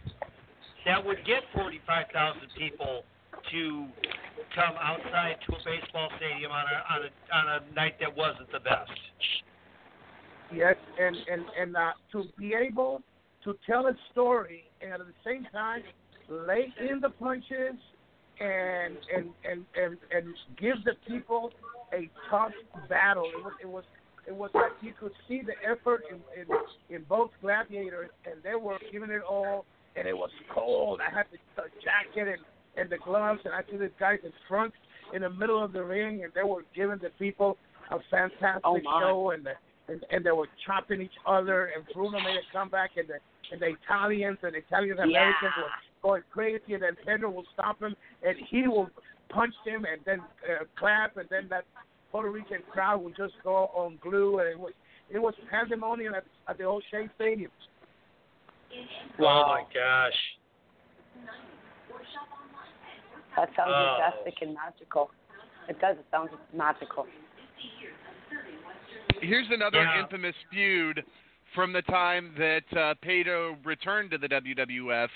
that 0.84 1.04
would 1.04 1.18
get 1.24 1.42
45,000 1.54 2.40
people 2.58 3.04
to 3.50 3.86
come 4.54 4.74
outside 4.80 5.36
to 5.46 5.54
a 5.54 5.58
baseball 5.64 6.08
stadium 6.16 6.50
on 6.50 6.64
a 6.64 6.94
on 6.94 7.00
a 7.04 7.36
on 7.36 7.62
a 7.62 7.74
night 7.74 7.94
that 8.00 8.14
wasn't 8.14 8.50
the 8.52 8.60
best. 8.60 8.90
Yes, 10.54 10.76
and 10.98 11.16
and 11.30 11.44
and 11.60 11.76
uh, 11.76 11.92
to 12.12 12.24
be 12.38 12.54
able 12.54 13.02
to 13.44 13.56
tell 13.66 13.86
a 13.86 13.94
story 14.12 14.64
and 14.80 14.92
at 14.92 15.00
the 15.00 15.12
same 15.24 15.46
time 15.52 15.82
lay 16.28 16.72
in 16.88 17.00
the 17.00 17.10
punches 17.10 17.76
and 18.40 18.96
and 19.14 19.30
and 19.50 19.64
and, 19.76 19.96
and 20.10 20.34
give 20.58 20.76
the 20.84 20.92
people 21.06 21.50
a 21.92 22.08
tough 22.30 22.52
battle. 22.88 23.24
It 23.24 23.44
was 23.44 23.52
it 23.62 23.68
was 23.68 23.84
it 24.26 24.34
was 24.34 24.50
like 24.54 24.72
you 24.80 24.92
could 24.98 25.12
see 25.28 25.42
the 25.44 25.54
effort 25.68 26.02
in 26.10 26.16
in, 26.40 26.96
in 26.96 27.04
both 27.08 27.30
gladiators, 27.40 28.10
and 28.24 28.42
they 28.42 28.54
were 28.54 28.78
giving 28.90 29.10
it 29.10 29.22
all. 29.28 29.64
And 29.94 30.08
it 30.08 30.16
was 30.16 30.30
cold. 30.54 31.00
I 31.06 31.14
had 31.14 31.26
the, 31.30 31.38
the 31.56 31.68
jacket 31.84 32.28
and 32.28 32.42
and 32.76 32.90
the 32.90 32.98
gloves, 32.98 33.40
and 33.44 33.52
I 33.52 33.60
see 33.70 33.76
the 33.76 33.90
guys 34.00 34.18
in 34.24 34.32
front 34.48 34.72
in 35.14 35.22
the 35.22 35.30
middle 35.30 35.62
of 35.62 35.72
the 35.72 35.84
ring, 35.84 36.24
and 36.24 36.32
they 36.34 36.42
were 36.42 36.64
giving 36.74 36.98
the 36.98 37.10
people 37.18 37.58
a 37.90 37.98
fantastic 38.10 38.62
Oh, 38.64 38.78
show, 39.00 39.30
and 39.30 39.44
the 39.44 39.52
and, 39.92 40.04
and 40.10 40.24
they 40.24 40.30
were 40.32 40.48
chopping 40.66 41.00
each 41.00 41.18
other. 41.26 41.70
And 41.76 41.84
Bruno 41.94 42.18
made 42.18 42.36
a 42.36 42.46
comeback, 42.52 42.90
and 42.96 43.06
the 43.08 43.18
and 43.52 43.60
the 43.60 43.76
Italians 43.84 44.38
and 44.42 44.56
Italian 44.56 44.98
Americans 44.98 45.52
Yeah. 45.56 45.62
were 45.62 45.70
going 46.02 46.22
crazy. 46.32 46.74
And 46.74 46.82
then 46.82 46.96
Pedro 47.06 47.30
will 47.30 47.44
stop 47.52 47.80
him, 47.80 47.94
and 48.26 48.36
he 48.50 48.66
will 48.66 48.88
punch 49.28 49.54
him, 49.64 49.84
and 49.84 50.00
then 50.04 50.20
uh, 50.48 50.64
clap, 50.78 51.16
and 51.16 51.28
then 51.30 51.46
that 51.50 51.64
Puerto 52.10 52.30
Rican 52.30 52.62
crowd 52.70 53.02
would 53.02 53.16
just 53.16 53.34
go 53.44 53.70
on 53.74 53.98
glue, 54.02 54.38
and 54.40 54.48
it 54.48 54.58
was 54.58 54.72
it 55.10 55.18
was 55.18 55.34
pandemonium 55.50 56.14
at, 56.14 56.24
at 56.48 56.56
the 56.58 56.64
old 56.64 56.82
Shea 56.90 57.08
Stadium. 57.16 57.50
Wow. 59.18 59.44
Oh 59.44 59.48
my 59.52 59.62
gosh. 59.74 60.20
That 63.36 63.48
sounds 63.56 63.72
Oh. 63.74 63.98
majestic 63.98 64.42
and 64.42 64.54
magical. 64.54 65.10
It 65.68 65.80
does. 65.80 65.96
It 65.98 66.06
sounds 66.10 66.30
magical. 66.54 67.06
Here's 69.22 69.48
another 69.50 69.82
Yeah. 69.82 70.00
infamous 70.00 70.34
feud 70.50 71.04
from 71.54 71.72
the 71.72 71.82
time 71.82 72.34
that 72.36 72.64
uh, 72.76 72.94
Pedro 73.00 73.56
returned 73.64 74.10
to 74.10 74.18
the 74.18 74.28
WWF, 74.28 75.10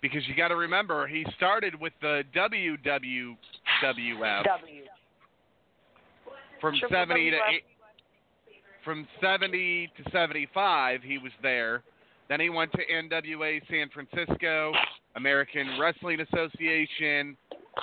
because 0.00 0.26
you 0.26 0.34
got 0.34 0.48
to 0.48 0.56
remember 0.56 1.06
he 1.06 1.24
started 1.36 1.74
with 1.80 1.92
the 2.00 2.24
WWWF 2.34 3.36
W. 3.80 4.84
from 6.60 6.78
Triple 6.78 6.96
70 6.96 7.30
to 7.30 7.38
eight, 7.50 7.64
from 8.84 9.06
70 9.20 9.86
to 9.96 10.10
75 10.10 11.02
he 11.02 11.18
was 11.18 11.32
there. 11.42 11.82
Then 12.28 12.40
he 12.40 12.48
went 12.50 12.72
to 12.72 12.84
NWA 12.86 13.60
San 13.68 13.88
Francisco, 13.90 14.72
American 15.14 15.78
Wrestling 15.78 16.20
Association, 16.20 17.36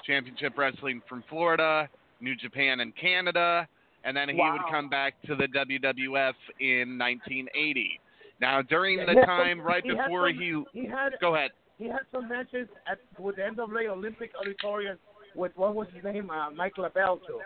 Championship 0.04 0.58
Wrestling 0.58 1.02
from 1.08 1.24
Florida, 1.30 1.88
New 2.20 2.36
Japan 2.36 2.80
and 2.82 2.96
Canada, 2.96 3.68
and 4.04 4.16
then 4.18 4.30
he 4.30 4.36
would 4.36 4.62
come 4.70 4.90
back 4.90 5.14
to 5.28 5.36
the 5.36 5.48
WWF 5.48 6.34
in 6.60 6.98
1980. 6.98 8.00
Now, 8.40 8.62
during 8.62 8.98
the 9.06 9.14
Yeah, 9.14 9.26
time 9.26 9.58
some- 9.60 9.68
right 9.68 9.84
he 9.84 9.90
had 9.90 10.06
before 10.06 10.30
some- 10.30 10.40
he, 10.40 10.64
he 10.82 10.86
had 10.88 11.14
go 11.20 11.36
ahead. 11.36 11.52
he 11.78 11.88
had 11.88 12.02
some 12.12 12.28
matches 12.28 12.68
at 12.88 13.00
with 13.20 13.36
the 13.36 13.44
NWA 13.44 13.88
Olympic 13.88 14.32
Auditorium 14.40 14.98
with 15.36 15.56
what 15.56 15.76
was 15.76 15.88
his 15.94 16.04
name, 16.04 16.30
uh, 16.30 16.50
Mike 16.52 16.74
LeBell 16.76 17.26
too. 17.28 17.40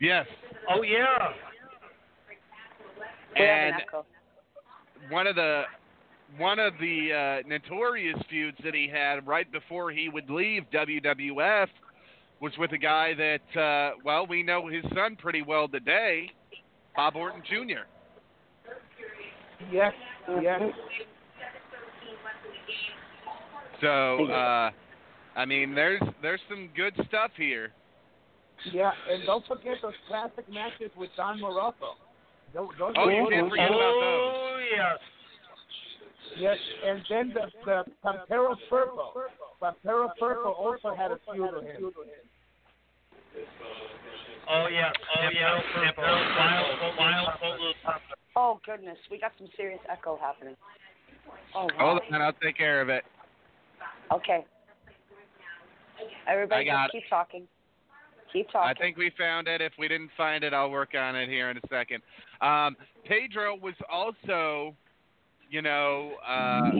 Yes. 0.00 0.26
Oh 0.68 0.82
yeah. 0.82 1.32
And 3.36 3.76
one 5.08 5.26
of 5.26 5.36
the 5.36 5.62
one 6.38 6.58
of 6.58 6.72
the 6.80 7.42
uh, 7.44 7.48
notorious 7.48 8.18
feuds 8.30 8.56
that 8.64 8.74
he 8.74 8.88
had 8.88 9.26
right 9.26 9.50
before 9.52 9.90
he 9.90 10.08
would 10.08 10.30
leave 10.30 10.64
WWF 10.72 11.68
was 12.42 12.52
with 12.58 12.72
a 12.72 12.78
guy 12.78 13.14
that, 13.14 13.60
uh, 13.60 13.94
well, 14.04 14.26
we 14.26 14.42
know 14.42 14.66
his 14.66 14.82
son 14.94 15.16
pretty 15.16 15.42
well 15.42 15.68
today, 15.68 16.28
Bob 16.96 17.14
Orton 17.14 17.40
Jr. 17.48 17.86
Yes, 19.72 19.92
yes. 20.42 20.60
So, 23.80 24.26
uh, 24.26 24.70
I 25.36 25.44
mean, 25.46 25.74
there's 25.74 26.02
there's 26.20 26.40
some 26.48 26.68
good 26.76 26.94
stuff 27.08 27.30
here. 27.36 27.70
Yeah, 28.72 28.90
and 29.08 29.24
don't 29.24 29.46
forget 29.46 29.76
those 29.80 29.94
classic 30.08 30.48
matches 30.52 30.90
with 30.96 31.10
Don 31.16 31.38
Muraco. 31.40 31.94
Those, 32.54 32.68
those 32.78 32.94
Oh, 32.96 33.08
you 33.08 33.26
can't 33.30 33.48
forget 33.48 33.68
about 33.68 33.78
those. 33.78 34.34
Oh 34.34 34.58
yes. 34.76 34.98
Yes, 36.38 36.56
and 36.86 37.02
then 37.08 37.34
the 37.34 37.46
the 37.64 37.84
Pampero 38.04 38.56
Firpo. 38.70 39.12
Pampero 39.62 40.10
Firpo 40.20 40.56
also 40.56 40.94
had 40.94 41.12
a 41.12 41.18
feud 41.32 41.50
with 41.54 41.64
him. 41.64 41.92
Oh 44.48 44.66
yes. 44.70 44.92
Oh 45.16 45.28
yeah. 45.32 45.60
Wild, 45.96 46.78
wild, 46.98 47.28
wild, 47.48 47.74
Oh 48.36 48.60
goodness, 48.64 48.98
we 49.10 49.18
got 49.18 49.32
some 49.38 49.48
serious 49.56 49.80
echo 49.90 50.18
happening. 50.20 50.56
Oh 51.54 51.64
wow. 51.78 51.98
Hold 52.00 52.00
on, 52.12 52.22
I'll 52.22 52.32
take 52.42 52.56
care 52.56 52.80
of 52.80 52.88
it. 52.88 53.04
Okay. 54.12 54.44
Everybody 56.28 56.66
just 56.66 56.92
keep 56.92 57.02
talking. 57.08 57.46
Keep 58.32 58.50
talking. 58.50 58.74
I 58.76 58.80
think 58.80 58.96
we 58.96 59.10
found 59.18 59.48
it. 59.48 59.60
If 59.60 59.72
we 59.78 59.88
didn't 59.88 60.10
find 60.16 60.42
it, 60.44 60.54
I'll 60.54 60.70
work 60.70 60.90
on 60.98 61.14
it 61.16 61.28
here 61.28 61.50
in 61.50 61.56
a 61.56 61.60
second. 61.68 62.02
Um, 62.40 62.76
Pedro 63.04 63.56
was 63.56 63.74
also, 63.90 64.74
you 65.50 65.60
know, 65.62 66.12
uh, 66.26 66.72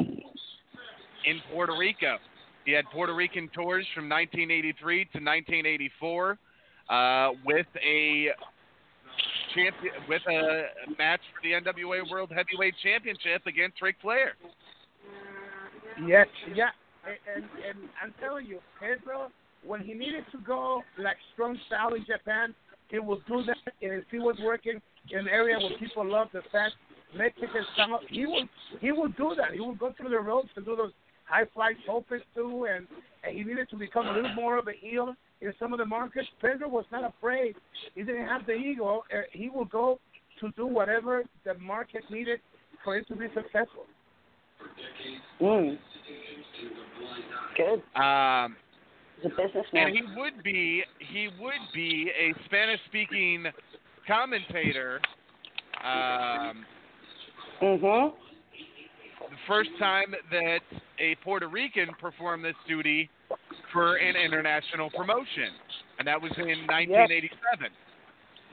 in 1.25 1.41
Puerto 1.53 1.77
Rico. 1.79 2.17
He 2.65 2.73
had 2.73 2.85
Puerto 2.93 3.15
Rican 3.15 3.49
tours 3.55 3.87
from 3.95 4.09
1983 4.09 5.05
to 5.05 5.19
1984 5.19 6.39
uh, 6.89 7.31
with 7.45 7.67
a 7.85 8.29
champion 9.55 9.95
with 10.09 10.23
a 10.29 10.65
match 10.99 11.21
for 11.35 11.43
the 11.43 11.53
NWA 11.53 12.09
World 12.11 12.31
Heavyweight 12.35 12.75
Championship 12.83 13.47
against 13.47 13.81
Ric 13.83 13.97
Flair. 14.01 14.35
Yes, 16.07 16.27
yeah, 16.55 16.71
and, 17.07 17.45
and 17.45 17.89
I'm 18.03 18.15
telling 18.21 18.47
you, 18.47 18.61
Pedro, 18.81 19.29
when 19.65 19.81
he 19.81 19.95
needed 19.95 20.25
to 20.33 20.39
go 20.39 20.83
like 20.99 21.17
strong 21.35 21.59
style 21.67 21.95
in 21.95 22.05
Japan, 22.07 22.55
he 22.89 22.99
will 22.99 23.21
do 23.29 23.43
that. 23.47 23.57
And 23.83 23.93
if 23.93 24.05
he 24.11 24.19
was 24.19 24.37
working 24.43 24.81
in 25.11 25.19
an 25.19 25.29
area 25.29 25.59
where 25.59 25.79
people 25.79 26.09
love 26.09 26.29
the 26.33 26.43
fat 26.51 26.73
Mexican 27.17 27.65
summer, 27.77 27.99
he 28.09 28.27
will 28.27 28.49
he 28.81 28.93
will 28.93 29.09
do 29.09 29.35
that. 29.37 29.53
He 29.53 29.61
will 29.61 29.75
go 29.75 29.93
through 29.97 30.11
the 30.11 30.21
ropes 30.21 30.51
and 30.57 30.65
do 30.65 30.77
those 30.77 30.93
high 31.33 31.47
fly 31.55 31.73
topes 31.87 32.13
too. 32.35 32.67
And, 32.73 32.87
and 33.25 33.37
he 33.37 33.43
needed 33.43 33.69
to 33.71 33.77
become 33.77 34.07
a 34.07 34.13
little 34.13 34.35
more 34.35 34.59
of 34.59 34.69
a 34.69 34.73
heel 34.79 35.15
in 35.41 35.53
some 35.59 35.73
of 35.73 35.79
the 35.79 35.87
markets. 35.87 36.29
Pedro 36.41 36.69
was 36.69 36.85
not 36.93 37.05
afraid. 37.05 37.57
He 37.95 38.03
didn't 38.03 38.27
have 38.27 38.47
the 38.47 38.53
ego. 38.53 39.03
Uh, 39.13 39.23
he 39.33 39.49
will 39.49 39.65
go 39.65 39.99
to 40.41 40.51
do 40.57 40.67
whatever 40.67 41.23
the 41.45 41.55
market 41.55 42.03
needed 42.11 42.41
for 42.85 42.97
it 42.97 43.07
to 43.09 43.17
be 43.17 43.27
successful. 43.35 43.85
Mm. 45.41 45.79
Good. 47.57 48.01
Um, 48.01 48.57
He's 49.21 49.33
a 49.33 49.43
businessman. 49.43 49.87
and 49.89 49.97
he 49.97 50.03
would 50.17 50.43
be 50.43 50.83
he 51.13 51.29
would 51.41 51.53
be 51.75 52.11
a 52.19 52.33
Spanish 52.47 52.81
speaking 52.89 53.47
commentator. 54.07 55.01
Um, 55.85 56.65
mhm. 57.61 58.13
The 59.31 59.37
first 59.47 59.71
time 59.79 60.15
that 60.31 60.61
a 60.99 61.15
Puerto 61.25 61.49
Rican 61.49 61.89
performed 62.01 62.45
this 62.45 62.55
duty 62.67 63.09
for 63.73 63.97
an 63.97 64.17
international 64.17 64.91
promotion, 64.91 65.51
and 65.99 66.07
that 66.07 66.21
was 66.21 66.33
in 66.37 66.67
1987. 66.67 67.71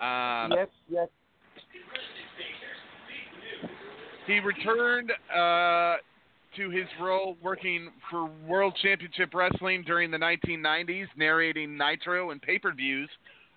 Um, 0.02 0.52
yes, 0.58 0.68
yes. 0.90 1.08
He 4.26 4.40
returned 4.40 5.12
uh, 5.36 5.98
to 6.56 6.70
his 6.70 6.86
role 7.02 7.36
working 7.42 7.90
for 8.10 8.30
World 8.48 8.78
Championship 8.82 9.34
Wrestling 9.34 9.84
during 9.86 10.12
the 10.12 10.18
1990s, 10.18 11.08
narrating 11.18 11.78
Nitro 11.78 12.32
and 12.32 12.42
pay 12.42 12.60
per 12.60 12.74
views 12.74 13.10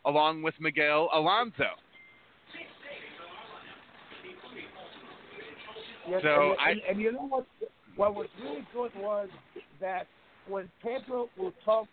along 0.05 0.43
with 0.43 0.55
Miguel 0.61 1.09
Alonso. 1.15 1.77
Yes, 6.09 6.23
So 6.23 6.51
and, 6.53 6.57
I- 6.61 6.71
and, 6.71 6.81
and 6.91 7.01
you 7.01 7.13
know 7.13 7.27
what? 7.27 7.47
What 7.97 8.15
was 8.15 8.27
really 8.43 8.67
good 8.73 8.91
was 8.97 9.29
that 9.81 10.07
when 10.49 10.71
Pedro 10.83 11.29
would 11.37 11.53
talk 11.65 11.87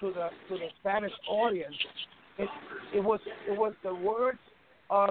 to 0.00 0.06
the 0.10 0.30
to 0.48 0.58
the 0.58 0.68
Spanish 0.80 1.12
audience, 1.28 1.74
it 2.38 2.48
it 2.94 3.00
was 3.04 3.20
it 3.48 3.56
was 3.56 3.74
the 3.82 3.94
words 3.94 4.38
of 4.90 5.10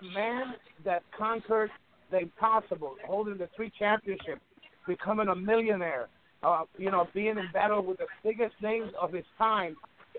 a 0.00 0.04
man 0.14 0.54
that 0.84 1.02
conquered 1.16 1.70
the 2.10 2.20
impossible, 2.20 2.96
holding 3.06 3.36
the 3.36 3.48
three 3.54 3.70
championships, 3.78 4.40
becoming 4.86 5.28
a 5.28 5.34
millionaire, 5.34 6.08
uh, 6.42 6.62
you 6.78 6.90
know, 6.90 7.08
being 7.12 7.36
in 7.38 7.48
battle 7.52 7.82
with 7.82 7.98
the 7.98 8.06
biggest 8.22 8.54
names 8.62 8.90
of 9.00 9.12
his 9.12 9.24
time, 9.36 9.76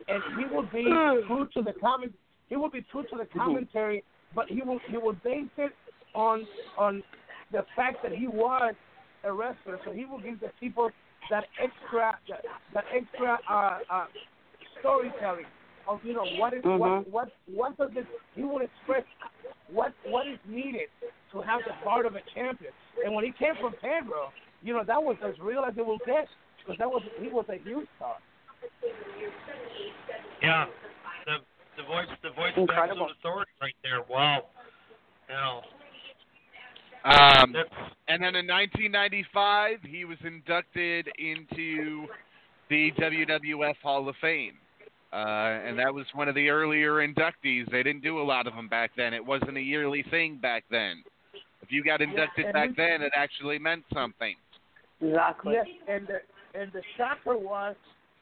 and 0.07 0.22
he 0.38 0.56
would 0.56 0.72
be 0.72 0.84
true 0.84 1.48
to 1.53 1.61
the 1.64 1.73
comment. 1.81 2.14
He 2.49 2.56
would 2.56 2.72
be 2.72 2.85
true 2.91 3.03
to 3.10 3.18
the 3.18 3.26
commentary, 3.38 4.03
but 4.35 4.48
he 4.49 4.61
will 4.61 4.80
he 4.88 4.98
will 4.98 5.14
base 5.23 5.49
it 5.57 5.72
on 6.14 6.48
on 6.77 7.03
the 7.52 7.65
fact 7.76 7.98
that 8.03 8.11
he 8.11 8.28
was 8.28 8.74
a 9.24 9.32
wrestler. 9.32 9.80
So 9.86 9.91
he 9.91 10.06
will 10.06 10.19
give 10.19 10.40
the 10.40 10.52
people 10.60 10.90
that 11.30 11.45
extra 11.61 12.18
that, 12.30 12.41
that 12.74 12.86
extra 12.94 13.40
uh, 13.49 13.80
uh, 13.90 14.06
storytelling 14.80 15.45
of 15.88 15.99
you 16.03 16.14
know 16.14 16.26
what 16.38 16.53
is 16.53 16.64
Mhm. 16.64 16.78
what 16.80 17.07
what 17.10 17.30
what 17.48 17.78
does 17.78 17.91
it 17.95 18.06
he 18.36 18.44
will 18.44 18.60
express 18.61 19.03
what 19.72 19.94
what 20.06 20.28
is 20.28 20.40
needed 20.48 20.90
to 21.32 21.41
have 21.41 21.61
the 21.68 21.74
heart 21.84 22.06
of 22.06 22.15
a 22.15 22.22
champion. 22.34 22.72
And 23.03 23.14
when 23.14 23.26
he 23.26 23.32
came 23.32 23.56
from 23.60 23.74
Pedro, 23.82 24.32
you 24.64 24.74
know 24.74 24.84
that 24.84 25.02
was 25.02 25.18
as 25.24 25.38
real 25.40 25.64
as 25.65 25.74
it 25.78 25.86
will 25.86 25.99
get 26.06 26.28
because 26.60 26.78
that 26.80 26.90
was 26.90 27.02
he 27.19 27.28
was 27.30 27.45
a 27.49 27.57
huge 27.57 27.88
star. 27.98 28.15
Yeah. 30.41 30.65
The 31.26 31.38
the 31.78 31.84
voice 31.84 32.07
the 32.24 32.30
voice 32.32 32.53
of 32.56 32.64
Incredible. 32.64 33.03
absolute 33.03 33.18
authority 33.19 33.52
right 33.61 33.76
there. 33.84 34.02
Wow. 34.10 34.45
You 35.30 35.36
know. 35.36 35.61
Um, 37.07 37.53
That's 37.53 37.69
and 38.09 38.21
then 38.21 38.35
in 38.35 38.47
1995, 38.47 39.79
he 39.84 40.03
was 40.03 40.17
inducted 40.23 41.07
into 41.17 42.05
the 42.69 42.91
WWF 42.99 43.75
Hall 43.81 44.09
of 44.09 44.15
Fame. 44.19 44.53
Uh, 45.13 45.15
and 45.65 45.79
that 45.79 45.93
was 45.93 46.05
one 46.13 46.27
of 46.27 46.35
the 46.35 46.49
earlier 46.49 46.95
inductees. 46.95 47.69
They 47.71 47.81
didn't 47.81 48.03
do 48.03 48.19
a 48.19 48.23
lot 48.23 48.45
of 48.45 48.53
them 48.55 48.67
back 48.67 48.91
then. 48.97 49.13
It 49.13 49.25
wasn't 49.25 49.55
a 49.55 49.61
yearly 49.61 50.03
thing 50.11 50.38
back 50.41 50.65
then. 50.69 51.01
If 51.61 51.71
you 51.71 51.84
got 51.84 52.01
inducted 52.01 52.45
and 52.45 52.53
back 52.53 52.69
we- 52.69 52.75
then, 52.75 53.01
it 53.01 53.13
actually 53.15 53.57
meant 53.57 53.84
something. 53.93 54.35
Exactly. 54.99 55.53
Yes, 55.53 55.67
and 55.88 56.07
the 56.07 56.59
and 56.59 56.71
the 56.73 56.81
shocker 56.97 57.38
was 57.38 57.75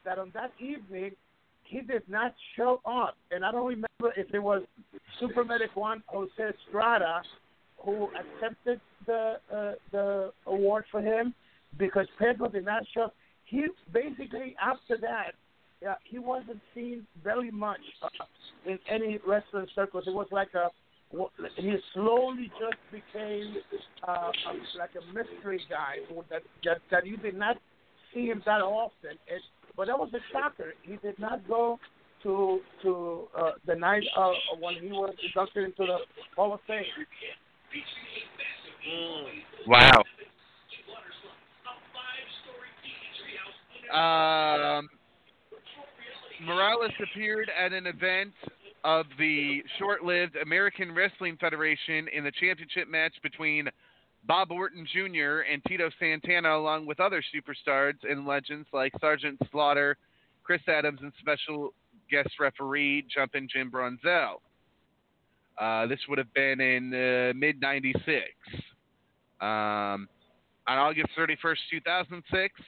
that 0.04 0.18
on 0.18 0.30
that 0.34 0.52
evening 0.60 1.12
he 1.64 1.80
did 1.80 2.02
not 2.08 2.34
show 2.54 2.80
up, 2.84 3.16
and 3.30 3.44
I 3.44 3.50
don't 3.50 3.66
remember 3.66 4.12
if 4.16 4.32
it 4.32 4.38
was 4.38 4.62
Super 5.18 5.44
Medic 5.44 5.74
One 5.74 6.02
Jose 6.08 6.30
Estrada 6.38 7.22
who 7.86 8.08
accepted 8.18 8.80
the 9.06 9.36
uh, 9.54 9.72
the 9.92 10.32
award 10.46 10.84
for 10.90 11.00
him 11.00 11.32
because 11.78 12.06
Pedro 12.18 12.48
did 12.48 12.64
not 12.64 12.82
show. 12.92 13.12
He 13.44 13.66
basically 13.92 14.54
after 14.60 14.98
that. 15.00 15.32
Yeah, 15.82 15.94
he 16.04 16.18
wasn't 16.18 16.60
seen 16.74 17.06
very 17.22 17.50
much 17.50 17.80
uh, 18.02 18.08
in 18.64 18.78
any 18.90 19.18
wrestling 19.26 19.66
circles. 19.74 20.04
It 20.06 20.14
was 20.14 20.26
like 20.32 20.54
a 20.54 20.70
he 21.56 21.76
slowly 21.94 22.50
just 22.58 22.80
became 22.90 23.56
uh, 24.08 24.30
like 24.78 24.90
a 24.96 25.14
mystery 25.14 25.60
guy 25.70 25.96
that, 26.30 26.42
that 26.64 26.78
that 26.90 27.06
you 27.06 27.16
did 27.18 27.36
not 27.36 27.56
see 28.12 28.26
him 28.26 28.42
that 28.46 28.62
often. 28.62 29.12
It, 29.26 29.42
but 29.76 29.86
that 29.86 29.98
was 29.98 30.10
a 30.14 30.18
shocker. 30.32 30.72
He 30.82 30.96
did 30.96 31.18
not 31.18 31.46
go 31.46 31.78
to 32.22 32.60
to 32.82 33.28
uh, 33.38 33.52
the 33.66 33.76
night 33.76 34.04
of 34.16 34.32
when 34.58 34.74
he 34.74 34.88
was 34.88 35.14
inducted 35.24 35.64
into 35.64 35.86
the 35.86 35.98
Hall 36.34 36.54
of 36.54 36.60
Fame. 36.66 36.84
Wow. 39.66 40.02
Um, 43.92 44.88
Morales 46.44 46.92
appeared 47.02 47.50
at 47.56 47.72
an 47.72 47.86
event 47.86 48.32
of 48.84 49.06
the 49.18 49.62
short-lived 49.78 50.36
American 50.36 50.94
Wrestling 50.94 51.36
Federation 51.40 52.06
in 52.14 52.22
the 52.24 52.32
championship 52.32 52.88
match 52.88 53.14
between 53.22 53.68
Bob 54.26 54.50
Orton 54.50 54.86
Jr. 54.92 55.40
and 55.50 55.62
Tito 55.64 55.90
Santana, 55.98 56.56
along 56.56 56.86
with 56.86 57.00
other 57.00 57.22
superstars 57.34 57.94
and 58.02 58.26
legends 58.26 58.66
like 58.72 58.92
Sergeant 59.00 59.38
Slaughter, 59.50 59.96
Chris 60.42 60.62
Adams, 60.68 61.00
and 61.02 61.12
special 61.20 61.72
guest 62.10 62.30
referee 62.38 63.06
Jumpin' 63.12 63.48
Jim 63.52 63.70
Brunzell. 63.70 64.40
Uh, 65.58 65.86
this 65.86 66.00
would 66.08 66.18
have 66.18 66.32
been 66.34 66.60
in 66.60 66.92
uh, 66.92 67.32
mid 67.34 67.60
96. 67.60 68.22
Um, 69.40 70.08
on 70.68 70.78
August 70.78 71.08
31st, 71.18 71.56
2006, 71.70 72.60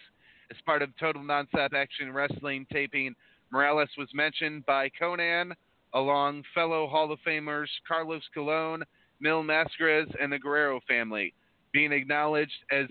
as 0.51 0.57
part 0.65 0.83
of 0.83 0.91
Total 0.99 1.23
Nonstop 1.23 1.75
Action 1.75 2.13
Wrestling 2.13 2.67
taping, 2.73 3.15
Morales 3.51 3.89
was 3.99 4.09
mentioned 4.15 4.65
by 4.67 4.91
Konnan 5.01 5.53
along 5.95 6.43
fellow 6.55 6.87
Hall 6.87 7.11
of 7.13 7.19
Famers 7.27 7.69
Carlos 7.87 8.23
Colon, 8.35 8.83
Mil 9.21 9.43
Máscaras, 9.43 10.15
and 10.21 10.33
the 10.33 10.39
Guerrero 10.39 10.81
family, 10.87 11.35
being 11.73 11.93
acknowledged 11.93 12.53
as 12.71 12.87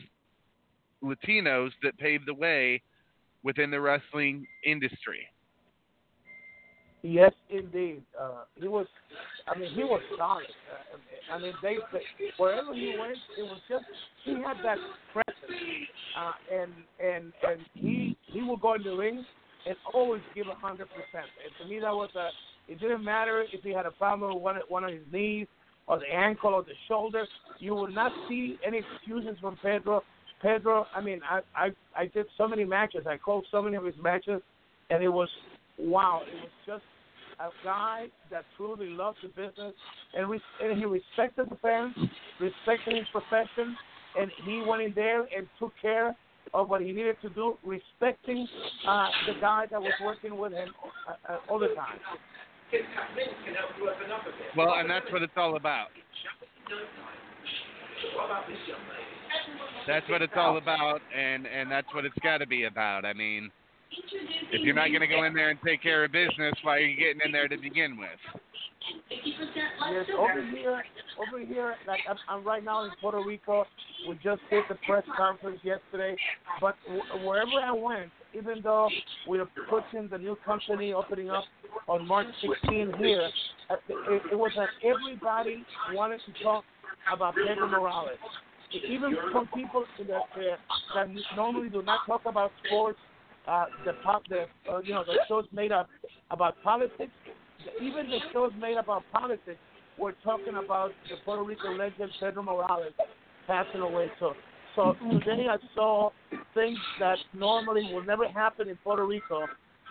Latinos 1.03 1.69
that 1.83 1.97
paved 1.97 2.27
the 2.27 2.33
way 2.33 2.81
within 3.43 3.71
the 3.71 3.79
wrestling 3.79 4.45
industry. 4.65 5.27
Yes, 7.07 7.31
indeed. 7.49 8.03
Uh, 8.19 8.43
he 8.59 8.67
was. 8.67 8.85
I 9.47 9.57
mean, 9.57 9.71
he 9.71 9.81
was 9.81 10.01
solid. 10.17 10.43
Uh, 10.43 11.33
I 11.33 11.39
mean, 11.39 11.53
they, 11.61 11.77
they 11.93 12.01
wherever 12.35 12.73
he 12.73 12.95
went, 12.99 13.17
it 13.37 13.43
was 13.43 13.61
just 13.69 13.85
he 14.25 14.33
had 14.33 14.57
that 14.61 14.77
presence, 15.13 15.57
uh, 16.19 16.31
and 16.53 16.71
and 16.99 17.31
and 17.47 17.61
he 17.75 18.17
he 18.25 18.41
would 18.41 18.59
go 18.59 18.73
in 18.73 18.83
the 18.83 18.91
ring 18.93 19.23
and 19.65 19.77
always 19.93 20.21
give 20.35 20.47
a 20.47 20.55
hundred 20.55 20.89
percent. 20.89 21.27
And 21.45 21.53
to 21.61 21.73
me, 21.73 21.79
that 21.79 21.93
was 21.93 22.09
a. 22.17 22.27
It 22.69 22.81
didn't 22.81 23.05
matter 23.05 23.45
if 23.53 23.63
he 23.63 23.71
had 23.71 23.85
a 23.85 23.91
problem 23.91 24.33
with 24.33 24.43
one 24.43 24.57
one 24.67 24.83
of 24.83 24.91
his 24.91 25.03
knees 25.09 25.47
or 25.87 25.99
the 25.99 26.13
ankle 26.13 26.53
or 26.55 26.63
the 26.63 26.75
shoulder. 26.89 27.25
You 27.59 27.73
would 27.75 27.95
not 27.95 28.11
see 28.27 28.57
any 28.67 28.79
excuses 28.79 29.39
from 29.39 29.57
Pedro. 29.63 30.03
Pedro. 30.41 30.87
I 30.93 30.99
mean, 30.99 31.21
I 31.23 31.39
I 31.55 31.69
I 31.95 32.07
did 32.07 32.25
so 32.37 32.49
many 32.49 32.65
matches. 32.65 33.05
I 33.07 33.15
called 33.15 33.45
so 33.49 33.61
many 33.61 33.77
of 33.77 33.85
his 33.85 33.95
matches, 34.03 34.41
and 34.89 35.01
it 35.01 35.07
was 35.07 35.29
wow. 35.79 36.23
It 36.27 36.35
was 36.35 36.51
just 36.65 36.83
a 37.39 37.49
guy 37.63 38.07
that 38.31 38.45
truly 38.55 38.89
loved 38.89 39.17
the 39.21 39.29
business 39.29 39.73
and, 40.13 40.29
res- 40.29 40.41
and 40.61 40.77
he 40.77 40.85
respected 40.85 41.49
the 41.49 41.55
fans, 41.61 41.95
respected 42.39 42.95
his 42.95 43.05
profession, 43.11 43.75
and 44.19 44.31
he 44.45 44.63
went 44.67 44.81
in 44.81 44.93
there 44.95 45.21
and 45.21 45.47
took 45.59 45.73
care 45.81 46.15
of 46.53 46.69
what 46.69 46.81
he 46.81 46.91
needed 46.91 47.17
to 47.21 47.29
do, 47.29 47.57
respecting 47.63 48.47
uh, 48.87 49.07
the 49.27 49.39
guy 49.39 49.65
that 49.69 49.81
was 49.81 49.93
working 50.03 50.37
with 50.37 50.53
him 50.53 50.69
uh, 51.07 51.33
uh, 51.33 51.37
all 51.49 51.59
the 51.59 51.67
time. 51.67 51.99
Well, 54.55 54.73
and 54.75 54.89
that's 54.89 55.11
what 55.11 55.21
it's 55.21 55.33
all 55.37 55.55
about. 55.55 55.87
That's 59.87 60.09
what 60.09 60.21
it's 60.21 60.33
all 60.35 60.57
about, 60.57 61.01
and 61.15 61.47
and 61.47 61.71
that's 61.71 61.87
what 61.93 62.05
it's 62.05 62.17
got 62.21 62.39
to 62.39 62.47
be 62.47 62.65
about. 62.65 63.05
I 63.05 63.13
mean, 63.13 63.49
if 64.51 64.61
you're 64.63 64.75
not 64.75 64.87
going 64.89 65.01
to 65.01 65.07
go 65.07 65.23
in 65.23 65.33
there 65.33 65.49
and 65.49 65.59
take 65.65 65.81
care 65.81 66.03
of 66.03 66.11
business, 66.11 66.53
why 66.63 66.77
are 66.77 66.79
you 66.79 66.97
getting 66.97 67.21
in 67.25 67.31
there 67.31 67.47
to 67.47 67.57
begin 67.57 67.97
with? 67.97 68.41
Yes, 69.91 70.05
over 70.17 70.45
here, 70.55 70.83
over 71.17 71.45
here, 71.45 71.75
like 71.87 71.99
I'm, 72.09 72.17
I'm 72.29 72.43
right 72.43 72.63
now 72.63 72.85
in 72.85 72.91
Puerto 73.01 73.21
Rico. 73.25 73.65
We 74.07 74.15
just 74.23 74.41
did 74.49 74.63
the 74.69 74.75
press 74.87 75.03
conference 75.17 75.59
yesterday, 75.63 76.15
but 76.61 76.75
w- 76.85 77.27
wherever 77.27 77.51
I 77.61 77.71
went, 77.71 78.11
even 78.33 78.61
though 78.61 78.89
we 79.27 79.39
are 79.39 79.47
pushing 79.69 80.07
the 80.09 80.17
new 80.17 80.37
company 80.45 80.93
opening 80.93 81.29
up 81.29 81.43
on 81.87 82.07
March 82.07 82.27
16 82.61 82.93
here, 82.97 83.29
it, 83.89 84.21
it 84.31 84.35
was 84.37 84.51
that 84.55 84.69
everybody 84.83 85.65
wanted 85.93 86.21
to 86.25 86.43
talk 86.43 86.63
about 87.11 87.35
Pedro 87.35 87.67
Morales. 87.67 88.17
Even 88.87 89.15
from 89.31 89.47
people 89.55 89.85
that 90.07 90.13
uh, 90.15 90.55
that 90.95 91.07
normally 91.35 91.69
do 91.69 91.81
not 91.81 91.99
talk 92.05 92.21
about 92.25 92.51
sports, 92.65 92.99
uh, 93.47 93.65
the 93.85 93.93
pop, 94.03 94.23
the 94.29 94.45
uh, 94.69 94.79
you 94.79 94.93
know 94.93 95.03
the 95.05 95.17
shows 95.27 95.45
made 95.51 95.71
up 95.71 95.89
about 96.31 96.55
politics, 96.63 97.11
even 97.81 98.09
the 98.09 98.19
shows 98.33 98.51
made 98.59 98.77
up 98.77 98.85
about 98.85 99.03
politics 99.11 99.59
were 99.97 100.13
talking 100.23 100.55
about 100.63 100.91
the 101.09 101.15
Puerto 101.25 101.43
Rico 101.43 101.73
legend 101.75 102.11
Pedro 102.19 102.43
Morales 102.43 102.93
passing 103.47 103.81
away. 103.81 104.11
So, 104.19 104.33
so 104.75 104.95
today 105.11 105.47
I 105.49 105.57
saw 105.73 106.11
things 106.53 106.77
that 106.99 107.17
normally 107.33 107.89
will 107.91 108.03
never 108.03 108.27
happen 108.27 108.69
in 108.69 108.75
Puerto 108.77 109.05
Rico. 109.05 109.47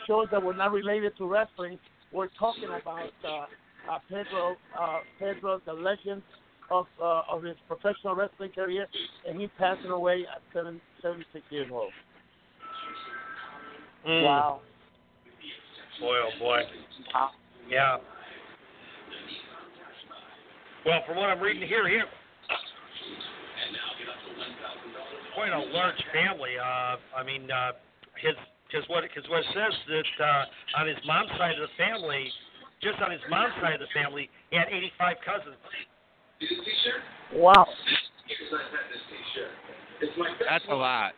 Shows 0.07 0.29
that 0.31 0.43
were 0.43 0.55
not 0.55 0.73
related 0.73 1.17
to 1.19 1.27
wrestling 1.27 1.79
were 2.13 2.31
talking 2.39 2.69
about 2.69 3.11
uh, 3.25 3.47
uh, 3.91 3.99
Pedro, 4.09 4.57
uh, 4.79 4.99
Pedro, 5.19 5.61
the 5.67 5.73
legend 5.73 6.23
of 6.71 6.87
uh, 7.03 7.23
of 7.31 7.43
his 7.43 7.57
professional 7.67 8.15
wrestling 8.15 8.51
career, 8.51 8.87
and 9.27 9.41
he 9.41 9.49
passing 9.59 9.91
away 9.91 10.25
at 10.33 10.43
seven, 10.53 10.81
76 11.03 11.45
years 11.51 11.69
old. 11.73 11.91
Mm. 14.07 14.23
Wow. 14.23 14.61
Boy, 16.01 16.17
oh 16.17 16.39
boy. 16.39 16.61
Yeah. 17.69 17.97
Well, 20.85 21.01
from 21.07 21.17
what 21.17 21.31
I'm 21.31 21.41
reading 21.41 21.67
here, 21.67 21.89
here 21.89 22.05
quite 25.37 25.53
a 25.53 25.61
large 25.71 26.01
family. 26.17 26.57
Uh, 26.57 26.97
I 27.13 27.23
mean, 27.23 27.51
uh, 27.51 27.77
his 28.17 28.33
because 28.67 28.89
what 28.89 29.05
because 29.05 29.29
what 29.29 29.45
it 29.45 29.53
says 29.53 29.75
that 29.93 30.25
uh, 30.25 30.81
on 30.81 30.89
his 30.89 30.97
mom's 31.05 31.31
side 31.37 31.61
of 31.61 31.69
the 31.69 31.75
family, 31.77 32.33
just 32.83 32.99
on 33.05 33.13
his 33.13 33.21
mom's 33.29 33.53
side 33.61 33.75
of 33.75 33.85
the 33.85 33.93
family, 33.93 34.31
he 34.51 34.57
had 34.57 34.67
85 34.73 35.17
cousins. 35.21 35.61
Wow. 37.37 37.69
That's 40.49 40.65
a 40.69 40.75
lot. 40.75 41.13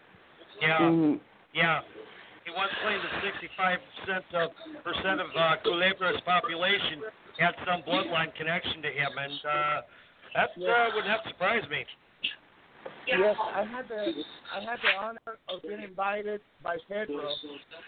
Yeah. 0.60 0.78
Mm-hmm. 0.82 1.22
Yeah. 1.54 1.80
He 2.48 2.56
once 2.56 2.72
claimed 2.80 3.04
that 3.04 3.20
65 3.20 3.78
percent 4.00 4.24
of 4.32 4.48
percent 4.80 5.20
of 5.20 5.28
uh, 5.36 5.60
Culebra's 5.60 6.16
population 6.24 7.04
had 7.36 7.52
some 7.68 7.82
bloodline 7.82 8.34
connection 8.36 8.80
to 8.80 8.88
him, 8.88 9.12
and 9.20 9.38
uh, 9.44 9.80
that 10.32 10.50
uh, 10.56 10.88
would 10.94 11.04
not 11.04 11.20
surprise 11.28 11.60
me. 11.68 11.84
Yes, 13.06 13.36
I 13.52 13.64
had 13.64 13.84
the 13.88 14.24
I 14.48 14.60
had 14.64 14.78
the 14.80 14.96
honor 14.98 15.36
of 15.52 15.60
being 15.60 15.82
invited 15.82 16.40
by 16.64 16.78
Pedro 16.88 17.28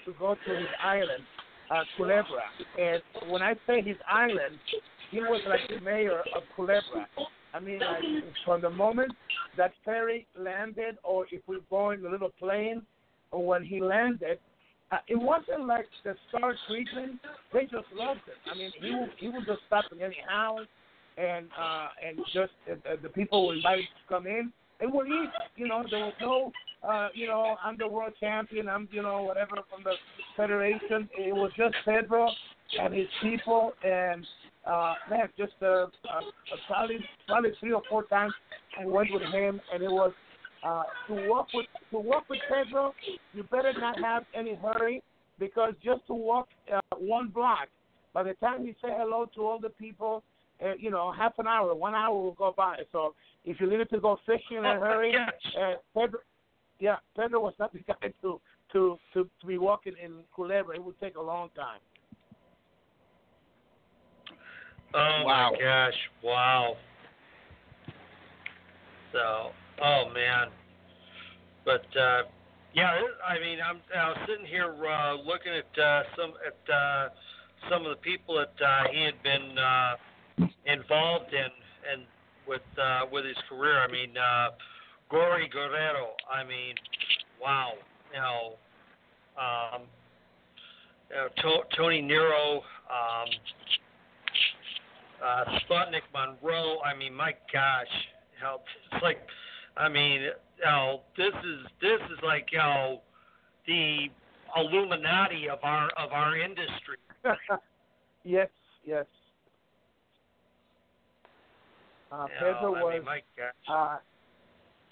to 0.05 0.13
go 0.19 0.35
to 0.35 0.51
his 0.55 0.69
island, 0.85 1.25
uh, 1.71 1.81
Culebra. 1.97 2.45
And 2.79 3.01
when 3.33 3.41
I 3.41 3.55
say 3.67 3.81
his 3.81 3.97
island, 4.07 4.61
he 5.11 5.21
was 5.21 5.41
like 5.49 5.61
the 5.71 5.83
mayor 5.83 6.21
of 6.37 6.43
Culebra. 6.55 7.07
I 7.55 7.61
mean, 7.61 7.79
like 7.79 8.05
from 8.45 8.61
the 8.61 8.69
moment 8.69 9.13
that 9.57 9.73
ferry 9.87 10.27
landed, 10.39 10.99
or 11.03 11.25
if 11.33 11.41
we're 11.47 11.65
going 11.71 12.05
a 12.05 12.11
little 12.11 12.31
plane, 12.39 12.83
or 13.31 13.47
when 13.47 13.65
he 13.65 13.81
landed, 13.81 14.39
uh, 14.93 14.99
it 15.07 15.17
wasn't 15.17 15.67
like 15.67 15.87
the 16.05 16.15
star 16.29 16.55
treatment. 16.67 17.21
They 17.53 17.63
just 17.63 17.87
loved 17.95 18.21
it. 18.27 18.35
I 18.51 18.57
mean, 18.57 18.73
he 18.81 18.95
would 18.95 19.11
he 19.19 19.29
would 19.29 19.47
just 19.47 19.61
stop 19.67 19.85
in 19.93 20.03
any 20.03 20.17
house, 20.29 20.67
and 21.17 21.47
uh, 21.59 21.89
and 22.07 22.19
just 22.33 22.53
uh, 22.71 22.97
the 23.03 23.09
people 23.09 23.47
were 23.47 23.55
invited 23.55 23.85
to 23.85 24.15
come 24.15 24.27
in. 24.27 24.53
They 24.81 24.87
would 24.87 25.07
eat. 25.07 25.31
You 25.57 25.69
know, 25.69 25.85
there 25.91 26.01
was 26.01 26.15
no, 26.21 26.53
uh, 26.89 27.09
you 27.15 27.27
know, 27.27 27.57
I'm 27.63 27.77
the 27.77 27.87
world 27.87 28.15
champion. 28.19 28.69
I'm, 28.69 28.89
you 28.91 29.03
know, 29.03 29.23
whatever 29.23 29.57
from 29.69 29.85
the 29.85 29.93
federation. 30.37 31.09
It 31.19 31.35
was 31.35 31.53
just 31.57 31.75
Pedro 31.85 32.31
and 32.81 32.95
his 32.95 33.07
people, 33.23 33.73
and 33.85 34.27
uh, 34.67 34.95
man, 35.09 35.29
just 35.39 35.53
uh, 35.63 35.67
uh, 35.85 35.89
probably 36.67 36.99
probably 37.27 37.51
three 37.61 37.73
or 37.73 37.83
four 37.89 38.05
times 38.05 38.33
I 38.81 38.87
went 38.87 39.13
with 39.13 39.23
him, 39.23 39.61
and 39.73 39.83
it 39.83 39.91
was 39.91 40.13
uh, 40.63 40.83
to 41.07 41.15
walk 41.29 41.49
with 41.55 41.67
to 41.93 41.99
walk 41.99 42.25
with 42.29 42.41
Pedro. 42.51 42.95
You 43.33 43.45
better 43.45 43.73
not 43.79 43.99
have 44.03 44.25
any 44.35 44.57
hurry 44.57 45.03
because 45.39 45.75
just 45.83 46.07
to 46.09 46.15
walk 46.15 46.49
uh, 46.73 46.81
one 46.99 47.29
block, 47.29 47.69
by 48.13 48.23
the 48.23 48.35
time 48.35 48.65
you 48.65 48.75
say 48.83 48.89
hello 48.91 49.27
to 49.35 49.41
all 49.43 49.59
the 49.59 49.71
people, 49.71 50.23
uh, 50.63 50.75
you 50.79 50.91
know, 50.91 51.13
half 51.13 51.33
an 51.39 51.47
hour, 51.47 51.75
one 51.75 51.95
hour 51.95 52.15
will 52.15 52.33
go 52.33 52.53
by. 52.57 52.77
So 52.93 53.15
if 53.45 53.61
you 53.61 53.69
needed 53.69 53.91
to 53.91 54.01
go 54.01 54.19
fishing 54.27 54.59
in 54.59 54.65
a 54.65 54.79
hurry, 54.79 55.15
uh, 55.61 55.75
Pedro, 55.97 56.21
yeah, 56.79 56.97
Pedro 57.17 57.41
was 57.41 57.55
not 57.59 57.73
the 57.73 57.81
guy 57.81 58.13
to 58.23 58.41
to 58.73 58.97
to, 59.15 59.29
to 59.41 59.47
be 59.47 59.59
walking 59.59 59.95
in 60.03 60.25
Culebra. 60.37 60.75
It 60.75 60.85
would 60.85 60.99
take 61.01 61.17
a 61.17 61.23
long 61.23 61.51
time. 61.57 61.81
Oh 64.93 65.23
Wow. 65.25 65.51
my 65.53 65.59
gosh! 65.59 65.95
Wow. 66.23 66.77
So, 69.13 69.51
oh 69.83 70.11
man. 70.15 70.49
But 71.65 71.85
uh, 71.97 72.23
yeah, 72.75 72.95
it- 72.95 73.21
I 73.27 73.39
mean, 73.39 73.59
I'm 73.65 73.81
I 73.97 74.09
was 74.09 74.19
sitting 74.29 74.47
here 74.47 74.75
uh, 74.87 75.15
looking 75.15 75.53
at 75.53 75.83
uh, 75.83 76.03
some 76.17 76.33
at 76.47 76.73
uh, 76.73 77.09
some 77.69 77.85
of 77.85 77.91
the 77.91 78.03
people 78.03 78.35
that 78.37 78.55
uh, 78.65 78.89
he 78.91 79.05
had 79.05 79.23
been 79.23 79.59
uh, 79.59 79.97
involved 80.67 81.33
in 81.33 81.51
and 81.93 82.03
with 82.47 82.63
uh, 82.81 83.01
with 83.13 83.25
his 83.25 83.37
career. 83.49 83.81
I 83.83 83.91
mean, 83.91 84.17
uh, 84.17 84.49
Gory 85.11 85.49
Guerrero. 85.49 86.11
I 86.33 86.45
mean, 86.45 86.75
wow. 87.41 87.73
You 88.13 88.19
know, 88.19 88.55
um, 89.39 89.83
you 91.11 91.17
know, 91.17 91.29
to- 91.43 91.77
Tony 91.77 92.01
Nero. 92.01 92.63
Um, 92.91 93.29
uh, 95.23 95.45
Sputnik 95.61 96.03
Monroe. 96.15 96.79
I 96.81 96.97
mean, 96.97 97.15
my 97.15 97.33
gosh, 97.53 97.87
how 98.41 98.61
it's 98.93 99.03
like 99.03 99.19
I 99.77 99.89
mean, 99.89 100.23
you 100.23 100.31
know, 100.65 101.01
this 101.17 101.29
is 101.29 101.67
this 101.81 102.01
is 102.13 102.19
like 102.23 102.49
you 102.53 102.59
know, 102.59 103.01
the 103.67 104.09
Illuminati 104.57 105.49
of 105.49 105.59
our 105.63 105.89
of 105.97 106.13
our 106.13 106.37
industry. 106.37 106.97
yes, 108.25 108.49
yes. 108.85 109.07
Uh, 112.13 112.25
You 112.25 112.29
Pedro 112.39 112.73
know, 112.73 112.75
I 112.75 112.83
was 112.83 112.95
mean, 112.95 113.05
my 113.05 113.21
gosh. 113.37 113.53
uh, 113.69 113.99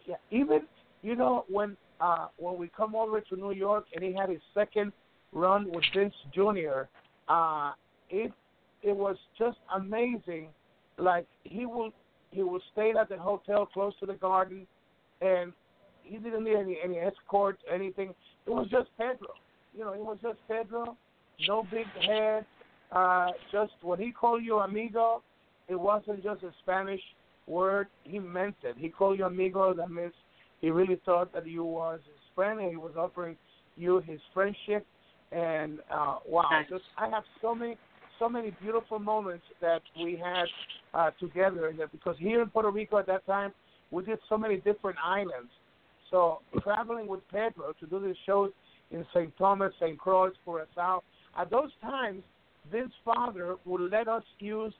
yeah, 0.07 0.17
even 0.31 0.61
you 1.03 1.17
know 1.17 1.45
when 1.49 1.77
uh 2.01 2.29
when 2.37 2.57
we 2.57 2.71
come 2.77 2.95
over 2.95 3.21
to 3.21 3.37
New 3.37 3.53
York 3.53 3.87
and 3.95 4.05
he 4.05 4.13
had 4.13 4.29
his 4.31 4.41
second 4.55 4.93
run 5.33 5.71
with 5.71 5.85
Vince 5.95 6.15
Jr. 6.33 6.83
Uh, 7.29 7.73
it 8.11 8.33
it 8.83 8.97
was 8.97 9.17
just 9.39 9.59
amazing. 9.75 10.49
Like 10.97 11.27
he 11.45 11.67
will 11.67 11.91
he 12.31 12.43
will 12.43 12.61
stay 12.73 12.93
at 12.99 13.09
the 13.09 13.17
hotel 13.17 13.67
close 13.67 13.93
to 14.01 14.07
the 14.07 14.15
garden, 14.15 14.67
and 15.21 15.53
he 16.03 16.19
didn't 16.19 16.45
need 16.45 16.57
any 16.57 16.79
any 16.83 16.99
escort 16.99 17.59
anything. 17.73 18.15
It 18.47 18.51
was 18.51 18.69
just 18.71 18.89
Pedro. 18.99 19.29
You 19.75 19.85
know, 19.85 19.93
it 19.93 20.01
was 20.01 20.19
just 20.23 20.39
Pedro. 20.49 20.97
No 21.47 21.65
big 21.71 21.87
head. 22.07 22.45
Uh, 22.91 23.29
just 23.53 23.73
when 23.83 23.99
he 23.99 24.11
called 24.11 24.43
you 24.43 24.59
amigo, 24.59 25.23
it 25.69 25.79
wasn't 25.79 26.23
just 26.23 26.43
a 26.43 26.53
Spanish 26.63 27.01
word. 27.47 27.89
He 28.05 28.19
meant 28.19 28.57
it. 28.63 28.77
He 28.79 28.89
called 28.89 29.19
you 29.19 29.27
amigo. 29.27 29.75
That 29.75 29.91
means 29.91 30.13
he 30.61 30.71
really 30.71 31.01
thought 31.05 31.33
that 31.35 31.47
you 31.47 31.65
was 31.65 32.01
his 32.05 32.35
friend, 32.35 32.61
and 32.61 32.71
he 32.71 32.77
was 32.77 32.93
offering 32.97 33.37
you 33.77 34.03
his 34.07 34.21
friendship. 34.33 34.87
And 35.31 35.81
uh, 35.91 36.17
wow, 36.27 36.49
just 36.69 36.85
I 36.97 37.09
have 37.11 37.25
so 37.43 37.55
many, 37.55 37.77
so 38.19 38.29
many 38.29 38.53
beautiful 38.61 38.99
moments 38.99 39.45
that 39.61 39.83
we 39.97 40.17
had 40.23 40.47
uh, 40.95 41.11
together. 41.21 41.73
Because 41.91 42.17
here 42.19 42.43
in 42.43 42.49
Puerto 42.49 42.71
Rico 42.71 42.99
at 42.99 43.07
that 43.07 43.27
time, 43.27 43.53
we 43.91 44.05
did 44.05 44.19
so 44.29 44.37
many 44.37 44.57
different 44.57 44.99
islands. 45.03 45.51
So 46.11 46.41
traveling 46.63 47.07
with 47.07 47.21
Pedro 47.31 47.75
to 47.81 47.87
do 47.87 48.01
these 48.01 48.17
shows 48.27 48.51
in 48.91 49.05
St. 49.15 49.37
Thomas, 49.37 49.73
St. 49.81 49.99
Croix, 49.99 50.31
Curacao. 50.45 51.03
At 51.39 51.51
those 51.51 51.71
times, 51.83 52.23
Vince's 52.71 52.93
father 53.05 53.57
would 53.65 53.91
let 53.91 54.09
us 54.09 54.23
use 54.39 54.73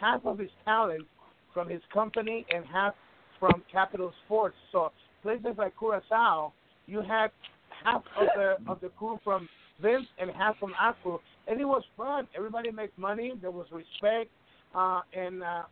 half 0.00 0.24
of 0.24 0.38
his 0.38 0.50
talent 0.64 1.06
from 1.52 1.68
his 1.68 1.80
company 1.92 2.46
and 2.54 2.64
half 2.66 2.94
from 3.38 3.62
Capitol 3.70 4.12
Sports. 4.24 4.56
So 4.70 4.92
places 5.22 5.54
like 5.58 5.74
Curacao, 5.78 6.52
you 6.86 7.02
had 7.02 7.30
half 7.84 8.02
of 8.18 8.28
the 8.34 8.56
of 8.70 8.80
the 8.80 8.88
crew 8.90 9.18
from 9.24 9.48
Vince 9.80 10.06
and 10.18 10.30
half 10.30 10.58
from 10.58 10.72
crew, 11.02 11.20
and 11.48 11.60
it 11.60 11.64
was 11.64 11.82
fun. 11.96 12.26
Everybody 12.36 12.70
made 12.70 12.90
money. 12.96 13.32
There 13.40 13.50
was 13.50 13.66
respect, 13.72 14.30
uh, 14.74 15.00
and 15.14 15.42
uh, 15.42 15.62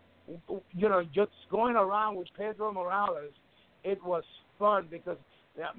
you 0.73 0.89
know, 0.89 1.03
just 1.15 1.31
going 1.51 1.77
around 1.77 2.17
with 2.17 2.29
Pedro 2.37 2.73
Morales, 2.73 3.33
it 3.85 4.03
was 4.05 4.25
fun 4.59 4.87
because 4.91 5.17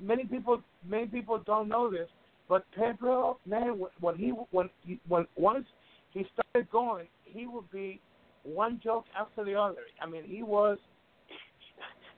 many 0.01 0.25
people 0.25 0.61
many 0.87 1.07
people 1.07 1.41
don't 1.45 1.67
know 1.67 1.89
this, 1.89 2.07
but 2.49 2.65
Pedro, 2.75 3.37
man, 3.45 3.81
when 3.99 4.15
he 4.15 4.33
when 4.51 4.69
he, 4.85 4.99
when 5.07 5.25
once 5.35 5.65
he 6.11 6.25
started 6.33 6.69
going, 6.71 7.07
he 7.23 7.47
would 7.47 7.69
be 7.71 7.99
one 8.43 8.79
joke 8.83 9.05
after 9.17 9.43
the 9.43 9.55
other. 9.55 9.81
I 10.01 10.07
mean, 10.07 10.23
he 10.25 10.43
was 10.43 10.77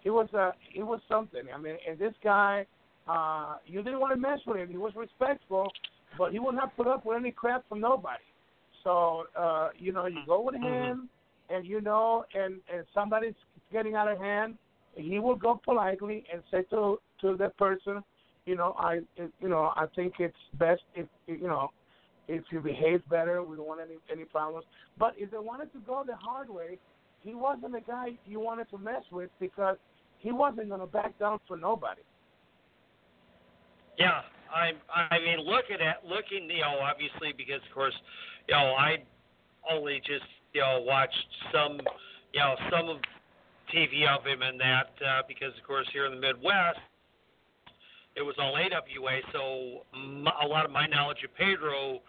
he 0.02 0.10
was 0.10 0.28
uh 0.34 0.52
he 0.72 0.84
was 0.84 1.00
something. 1.10 1.42
I 1.54 1.58
mean, 1.58 1.78
and 1.88 2.00
this 2.00 2.14
guy, 2.24 2.66
uh, 3.08 3.56
you 3.66 3.84
didn't 3.84 4.00
want 4.00 4.14
to 4.14 4.20
mess 4.20 4.40
with 4.46 4.58
him. 4.58 4.70
He 4.70 4.78
was 4.78 4.94
respectful, 4.96 5.72
but 6.18 6.32
he 6.32 6.40
would 6.40 6.56
not 6.56 6.76
put 6.76 6.88
up 6.88 7.06
with 7.06 7.18
any 7.18 7.32
crap 7.32 7.68
from 7.70 7.80
nobody. 7.82 8.24
So 8.84 9.26
uh, 9.38 9.70
you 9.78 9.92
know, 9.92 10.06
you 10.08 10.20
go 10.28 10.42
with 10.42 10.56
him, 10.56 11.10
and 11.50 11.66
you 11.66 11.82
know, 11.82 12.26
and 12.34 12.56
and 12.74 12.86
somebody's 12.94 13.36
getting 13.72 13.96
out 13.96 14.12
of 14.12 14.20
hand, 14.20 14.56
he 14.96 15.20
will 15.20 15.36
go 15.36 15.60
politely 15.64 16.24
and 16.32 16.44
say 16.52 16.64
to 16.70 17.00
to 17.22 17.38
that 17.38 17.58
person, 17.58 18.04
you 18.46 18.56
know, 18.56 18.76
I 18.78 19.00
you 19.18 19.50
know, 19.50 19.74
I 19.76 19.86
think 19.96 20.16
it's 20.20 20.36
best 20.60 20.82
if 20.96 21.08
you 21.28 21.48
know 21.48 21.70
if 22.28 22.44
you 22.52 22.60
behave 22.60 23.08
better. 23.10 23.42
We 23.44 23.56
don't 23.56 23.68
want 23.68 23.82
any 23.82 23.98
any 24.12 24.26
problems. 24.26 24.66
But 24.98 25.14
if 25.18 25.32
they 25.32 25.38
wanted 25.38 25.72
to 25.74 25.80
go 25.80 26.04
the 26.06 26.16
hard 26.16 26.50
way, 26.50 26.78
he 27.22 27.34
wasn't 27.36 27.72
the 27.74 27.82
guy 27.82 28.18
you 28.26 28.40
wanted 28.40 28.70
to 28.72 28.78
mess 28.78 29.04
with 29.12 29.30
because 29.40 29.78
he 30.20 30.32
wasn't 30.32 30.70
going 30.70 30.82
to 30.82 30.88
back 30.88 31.18
down 31.20 31.40
for 31.48 31.58
nobody. 31.58 32.02
Yeah, 33.98 34.22
I 34.54 34.72
I 34.94 35.20
mean, 35.20 35.40
looking 35.40 35.82
at 35.82 36.06
looking, 36.06 36.50
you 36.50 36.62
know, 36.62 36.80
obviously 36.82 37.34
because 37.36 37.62
of 37.68 37.74
course, 37.74 37.96
you 38.48 38.56
know, 38.56 38.74
I 38.78 38.98
only 39.70 40.00
just 40.06 40.26
you 40.54 40.62
know 40.62 40.84
watched 40.86 41.28
some, 41.52 41.80
you 42.34 42.40
know, 42.40 42.56
some 42.72 42.90
of 42.90 42.98
TV 43.74 44.08
of 44.08 44.26
him 44.26 44.42
and 44.42 44.60
that 44.60 44.92
uh, 45.06 45.22
because 45.28 45.52
of 45.58 45.64
course 45.66 45.88
here 45.94 46.06
in 46.06 46.16
the 46.16 46.22
Midwest 46.22 46.80
it 48.16 48.22
was 48.22 48.36
all 48.38 48.56
AWA, 48.56 49.20
so 49.32 49.86
m- 49.94 50.28
a 50.44 50.48
lot 50.48 50.66
of 50.66 50.72
my 50.72 50.86
knowledge 50.88 51.24
of 51.24 51.34
Pedro 51.36 52.00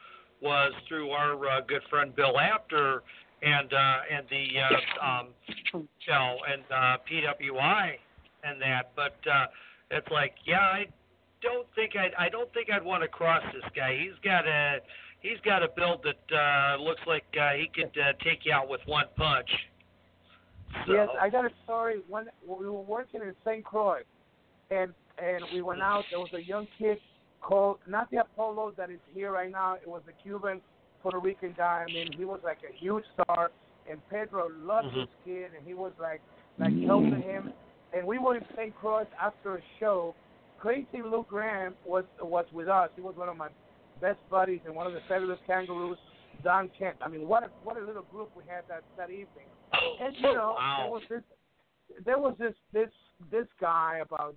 was 0.42 0.72
through 0.88 1.10
our 1.10 1.34
uh, 1.48 1.60
good 1.66 1.82
friend 1.88 2.14
Bill 2.14 2.38
Apter 2.38 3.02
and 3.42 3.72
uh, 3.72 3.98
and 4.12 4.26
the 4.28 4.46
uh, 4.60 5.06
um, 5.06 5.28
you 5.72 6.12
know 6.12 6.36
and 6.52 6.62
uh, 6.70 6.96
PWI 7.10 7.92
and 8.44 8.60
that. 8.60 8.92
But 8.94 9.16
uh, 9.30 9.46
it's 9.90 10.08
like, 10.10 10.34
yeah, 10.44 10.58
I 10.60 10.86
don't 11.44 11.66
think 11.76 11.92
I 11.96 12.26
I 12.26 12.28
don't 12.28 12.52
think 12.52 12.70
I'd 12.70 12.84
want 12.84 13.02
to 13.02 13.08
cross 13.08 13.42
this 13.52 13.68
guy. 13.76 13.96
He's 14.02 14.18
got 14.24 14.46
a 14.48 14.78
he's 15.20 15.38
got 15.44 15.62
a 15.62 15.68
build 15.76 16.04
that 16.04 16.24
uh, 16.36 16.82
looks 16.82 17.00
like 17.06 17.24
uh, 17.40 17.52
he 17.52 17.68
could 17.72 17.96
uh, 18.00 18.12
take 18.24 18.44
you 18.44 18.52
out 18.52 18.68
with 18.68 18.80
one 18.86 19.06
punch. 19.16 19.48
So, 20.86 20.92
Yes, 20.92 21.08
I 21.20 21.28
got 21.30 21.44
a 21.44 21.50
story. 21.64 22.00
When 22.08 22.26
we 22.46 22.66
were 22.66 22.82
working 22.82 23.20
in 23.20 23.32
St. 23.44 23.64
Croix, 23.64 24.00
and 24.70 24.92
and 25.18 25.44
we 25.52 25.62
went 25.62 25.82
out. 25.82 26.04
There 26.10 26.18
was 26.18 26.32
a 26.34 26.42
young 26.42 26.66
kid 26.78 26.98
called 27.40 27.78
not 27.86 28.10
the 28.10 28.18
Apollo 28.18 28.72
that 28.76 28.90
is 28.90 28.98
here 29.14 29.30
right 29.32 29.50
now. 29.50 29.74
It 29.74 29.86
was 29.86 30.02
a 30.08 30.22
Cuban 30.22 30.60
Puerto 31.02 31.18
Rican 31.18 31.54
guy. 31.56 31.84
I 31.88 31.92
mean, 31.92 32.10
he 32.16 32.24
was 32.24 32.40
like 32.42 32.58
a 32.68 32.74
huge 32.76 33.04
star, 33.14 33.50
and 33.88 34.00
Pedro 34.08 34.48
loved 34.62 34.88
Mhm. 34.88 34.94
this 35.06 35.14
kid, 35.24 35.50
and 35.56 35.66
he 35.66 35.74
was 35.74 35.92
like 36.00 36.20
like 36.58 36.74
helping 36.84 37.20
him. 37.22 37.52
And 37.92 38.06
we 38.06 38.18
were 38.18 38.36
in 38.36 38.44
St. 38.56 38.74
Croix 38.76 39.06
after 39.20 39.56
a 39.56 39.62
show. 39.78 40.14
Crazy 40.64 41.02
Luke 41.04 41.28
Graham 41.28 41.74
was 41.84 42.04
was 42.22 42.46
with 42.50 42.68
us. 42.68 42.88
He 42.96 43.02
was 43.02 43.14
one 43.16 43.28
of 43.28 43.36
my 43.36 43.48
best 44.00 44.18
buddies 44.30 44.60
and 44.64 44.74
one 44.74 44.86
of 44.86 44.94
the 44.94 45.00
fabulous 45.06 45.38
kangaroos. 45.46 45.98
Don 46.42 46.70
Kent. 46.78 46.96
I 47.02 47.08
mean, 47.08 47.28
what 47.28 47.42
a 47.42 47.48
what 47.64 47.76
a 47.76 47.84
little 47.84 48.04
group 48.04 48.30
we 48.34 48.44
had 48.48 48.62
that 48.68 48.82
that 48.96 49.10
evening. 49.10 49.48
And 50.00 50.16
you 50.16 50.22
know, 50.22 50.54
Wow. 50.56 50.76
there 50.80 50.90
was 50.90 51.02
this 51.10 51.22
there 52.06 52.18
was 52.18 52.34
this 52.38 52.54
this 52.72 52.88
this 53.30 53.46
guy 53.60 54.00
about 54.02 54.34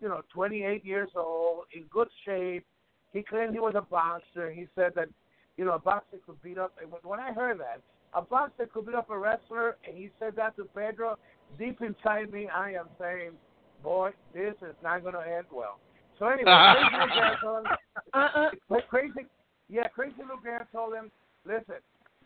you 0.00 0.08
know 0.08 0.22
28 0.32 0.84
years 0.84 1.10
old 1.16 1.64
in 1.74 1.82
good 1.90 2.08
shape. 2.24 2.64
He 3.12 3.24
claimed 3.24 3.52
he 3.52 3.58
was 3.58 3.74
a 3.76 3.82
boxer. 3.82 4.52
He 4.52 4.68
said 4.76 4.92
that 4.94 5.08
you 5.56 5.64
know 5.64 5.72
a 5.72 5.80
boxer 5.80 6.18
could 6.24 6.40
beat 6.42 6.58
up. 6.58 6.74
and 6.80 6.92
When 7.02 7.18
I 7.18 7.32
heard 7.32 7.58
that 7.58 7.80
a 8.14 8.22
boxer 8.22 8.66
could 8.66 8.86
beat 8.86 8.94
up 8.94 9.10
a 9.10 9.18
wrestler, 9.18 9.78
and 9.86 9.96
he 9.96 10.10
said 10.20 10.36
that 10.36 10.54
to 10.58 10.64
Pedro, 10.64 11.18
deep 11.58 11.80
inside 11.82 12.32
me, 12.32 12.48
I 12.48 12.70
am 12.70 12.86
saying, 13.00 13.32
boy, 13.82 14.10
this 14.34 14.54
is 14.62 14.74
not 14.82 15.02
going 15.02 15.14
to 15.14 15.20
end 15.20 15.46
well. 15.52 15.78
So 16.18 16.26
anyway, 16.26 16.50
Crazy 16.50 16.96
Luke 16.98 17.10
Graham 17.12 17.36
told 17.42 17.66
him, 17.66 18.60
but 18.68 18.88
crazy, 18.88 19.26
yeah, 19.68 19.88
Crazy 19.88 20.14
little 20.18 20.38
Graham 20.42 20.66
told 20.72 20.94
him, 20.94 21.10
listen, 21.44 21.76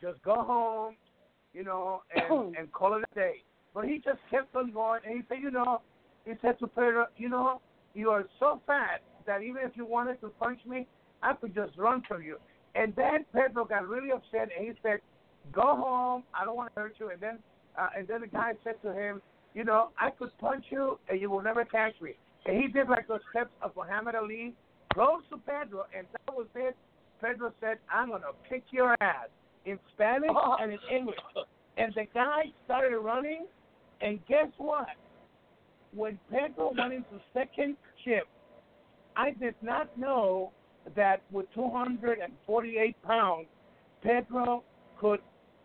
just 0.00 0.22
go 0.22 0.36
home, 0.36 0.96
you 1.52 1.64
know, 1.64 2.02
and 2.14 2.56
and 2.58 2.72
call 2.72 2.94
it 2.94 3.04
a 3.10 3.14
day. 3.14 3.42
But 3.74 3.84
he 3.84 3.96
just 3.96 4.18
kept 4.30 4.54
on 4.54 4.72
going, 4.72 5.00
and 5.06 5.16
he 5.16 5.22
said, 5.28 5.38
you 5.42 5.50
know, 5.50 5.80
he 6.24 6.32
said 6.42 6.58
to 6.58 6.66
Pedro, 6.66 7.06
you 7.16 7.28
know, 7.28 7.60
you 7.94 8.10
are 8.10 8.24
so 8.38 8.60
fat 8.66 9.02
that 9.26 9.42
even 9.42 9.62
if 9.64 9.72
you 9.74 9.84
wanted 9.84 10.20
to 10.20 10.28
punch 10.40 10.60
me, 10.66 10.86
I 11.22 11.34
could 11.34 11.54
just 11.54 11.76
run 11.76 12.02
from 12.06 12.22
you. 12.22 12.38
And 12.74 12.94
then 12.96 13.24
Pedro 13.32 13.64
got 13.64 13.86
really 13.88 14.10
upset, 14.12 14.48
and 14.56 14.66
he 14.66 14.72
said, 14.82 15.00
go 15.52 15.76
home. 15.76 16.24
I 16.34 16.44
don't 16.44 16.56
want 16.56 16.72
to 16.74 16.80
hurt 16.80 16.94
you. 16.98 17.10
And 17.10 17.20
then, 17.20 17.38
uh, 17.78 17.88
and 17.96 18.06
then 18.06 18.20
the 18.22 18.26
guy 18.26 18.52
said 18.64 18.80
to 18.82 18.92
him, 18.92 19.20
you 19.54 19.64
know, 19.64 19.90
I 19.98 20.10
could 20.10 20.30
punch 20.38 20.64
you, 20.70 20.98
and 21.08 21.20
you 21.20 21.30
will 21.30 21.42
never 21.42 21.64
catch 21.64 21.94
me. 22.00 22.12
And 22.46 22.60
he 22.60 22.68
did 22.68 22.88
like 22.88 23.08
those 23.08 23.20
steps 23.30 23.50
of 23.62 23.72
Muhammad 23.76 24.14
Ali, 24.14 24.54
close 24.92 25.22
to 25.30 25.38
Pedro, 25.38 25.86
and 25.96 26.06
that 26.12 26.34
was 26.34 26.46
it. 26.54 26.76
Pedro 27.20 27.52
said, 27.60 27.78
I'm 27.92 28.08
going 28.08 28.22
to 28.22 28.48
kick 28.48 28.64
your 28.70 28.96
ass 29.00 29.28
in 29.66 29.78
Spanish 29.94 30.30
and 30.60 30.72
in 30.72 30.78
English. 30.94 31.18
And 31.76 31.92
the 31.94 32.04
guy 32.14 32.44
started 32.64 32.98
running, 32.98 33.46
and 34.00 34.24
guess 34.26 34.48
what? 34.58 34.88
When 35.94 36.18
Pedro 36.30 36.72
went 36.76 36.92
into 36.92 37.20
second 37.34 37.76
shift, 38.04 38.28
I 39.16 39.32
did 39.32 39.54
not 39.60 39.96
know 39.98 40.52
that 40.96 41.22
with 41.30 41.46
248 41.54 43.02
pounds, 43.02 43.46
Pedro 44.02 44.62
could 44.98 45.20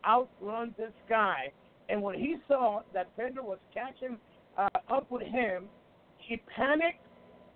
outrun 0.05 0.73
this 0.77 0.91
guy. 1.07 1.51
And 1.89 2.01
when 2.01 2.15
he 2.15 2.37
saw 2.47 2.81
that 2.93 3.15
Pedro 3.17 3.43
was 3.43 3.59
catching 3.73 4.17
uh, 4.57 4.69
up 4.89 5.09
with 5.11 5.23
him, 5.23 5.65
he 6.17 6.41
panicked 6.55 6.99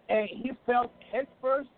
and 0.09 0.27
he 0.29 0.51
fell 0.65 0.91
headfirst 1.11 1.69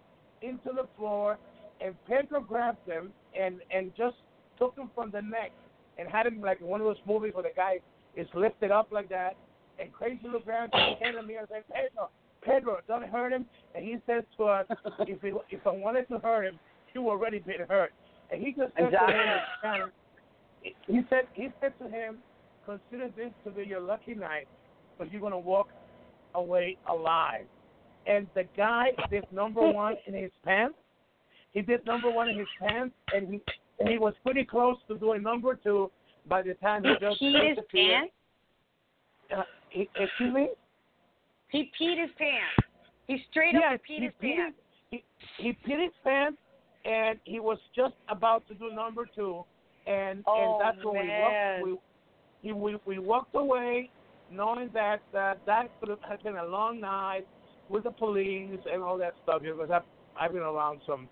into 0.41 0.69
the 0.75 0.87
floor. 0.97 1.37
And 1.79 1.95
Pedro 2.07 2.41
grabbed 2.41 2.87
him 2.87 3.11
and 3.39 3.61
and 3.71 3.91
just 3.97 4.15
took 4.59 4.75
him 4.77 4.89
from 4.93 5.11
the 5.11 5.21
neck 5.21 5.51
and 5.97 6.07
had 6.09 6.27
him 6.27 6.41
like 6.41 6.59
one 6.61 6.81
of 6.81 6.85
those 6.85 6.97
movies 7.07 7.33
where 7.33 7.43
the 7.43 7.49
guy 7.55 7.79
is 8.15 8.27
lifted 8.33 8.71
up 8.71 8.89
like 8.91 9.09
that. 9.09 9.35
and 9.79 9.91
Crazy 9.93 10.19
Luke 10.23 10.45
Graham 10.45 10.69
came 11.01 11.13
to 11.15 11.23
me 11.23 11.35
and 11.37 11.47
said, 11.49 11.63
Pedro, 11.73 12.09
Pedro, 12.43 12.77
don't 12.87 13.07
hurt 13.07 13.31
him. 13.31 13.45
And 13.73 13.83
he 13.85 13.97
says 14.05 14.23
to 14.37 14.43
us, 14.45 14.65
if 14.99 15.21
he, 15.21 15.31
if 15.49 15.65
I 15.65 15.71
wanted 15.71 16.07
to 16.09 16.19
hurt 16.19 16.43
him, 16.45 16.59
you 16.93 17.09
already 17.09 17.39
been 17.39 17.61
hurt. 17.67 17.91
And 18.31 18.41
he 18.41 18.51
just 18.51 18.73
said 18.75 18.85
Exactly. 18.87 19.13
to 19.63 19.69
him, 19.69 19.91
he 20.87 21.01
said 21.09 21.23
he 21.33 21.49
said 21.59 21.73
to 21.81 21.89
him, 21.89 22.17
consider 22.79 23.09
this 23.15 23.31
to 23.43 23.51
be 23.51 23.63
your 23.63 23.81
lucky 23.81 24.13
night, 24.13 24.47
but 24.97 25.11
you're 25.11 25.21
gonna 25.21 25.37
walk 25.37 25.69
away 26.35 26.77
alive. 26.89 27.45
And 28.07 28.27
the 28.33 28.45
guy 28.55 28.91
did 29.09 29.25
number 29.31 29.61
one 29.71 29.95
in 30.07 30.13
his 30.13 30.31
pants. 30.43 30.75
He 31.51 31.61
did 31.61 31.85
number 31.85 32.09
one 32.09 32.29
in 32.29 32.37
his 32.37 32.47
pants, 32.59 32.95
and 33.13 33.27
he 33.27 33.41
and 33.79 33.89
he 33.89 33.97
was 33.97 34.13
pretty 34.23 34.45
close 34.45 34.77
to 34.87 34.97
doing 34.97 35.23
number 35.23 35.55
two 35.55 35.91
by 36.27 36.41
the 36.41 36.53
time 36.55 36.83
he 36.83 36.89
He 36.89 36.95
just 36.99 37.21
peed 37.21 37.49
his 37.49 37.65
pants. 37.73 38.13
Uh, 39.35 39.43
he, 39.69 39.89
excuse 39.95 40.33
me. 40.33 40.49
He 41.49 41.71
peed 41.79 41.99
his 41.99 42.11
pants. 42.17 42.69
He 43.07 43.23
straight 43.29 43.55
up 43.55 43.61
Yes, 43.61 43.79
peed 43.89 43.97
he 43.97 44.03
his 44.03 44.13
peed 44.21 44.35
pants. 44.35 44.57
He, 44.91 45.03
he 45.37 45.49
peed 45.49 45.83
his 45.83 45.93
pants, 46.03 46.37
and 46.85 47.19
he 47.23 47.39
was 47.39 47.57
just 47.75 47.95
about 48.07 48.47
to 48.47 48.53
do 48.53 48.71
number 48.71 49.07
two, 49.13 49.43
and 49.87 50.23
Oh, 50.27 50.59
and 50.59 50.61
that's 50.61 50.85
when 50.85 51.07
man. 51.07 51.61
we 51.63 51.69
walked. 51.71 51.81
We, 51.81 51.90
we 52.43 52.77
we 52.85 52.99
walked 52.99 53.35
away, 53.35 53.89
knowing 54.31 54.69
that 54.73 55.01
that 55.13 55.69
could 55.79 55.89
have 55.89 56.23
been 56.23 56.37
a 56.37 56.45
long 56.45 56.79
night 56.79 57.25
with 57.69 57.83
the 57.83 57.91
police 57.91 58.59
and 58.71 58.81
all 58.81 58.97
that 58.97 59.13
stuff. 59.23 59.41
Because 59.41 59.69
I've 59.71 59.83
I've 60.19 60.33
been 60.33 60.41
around 60.41 60.81
some 60.87 61.07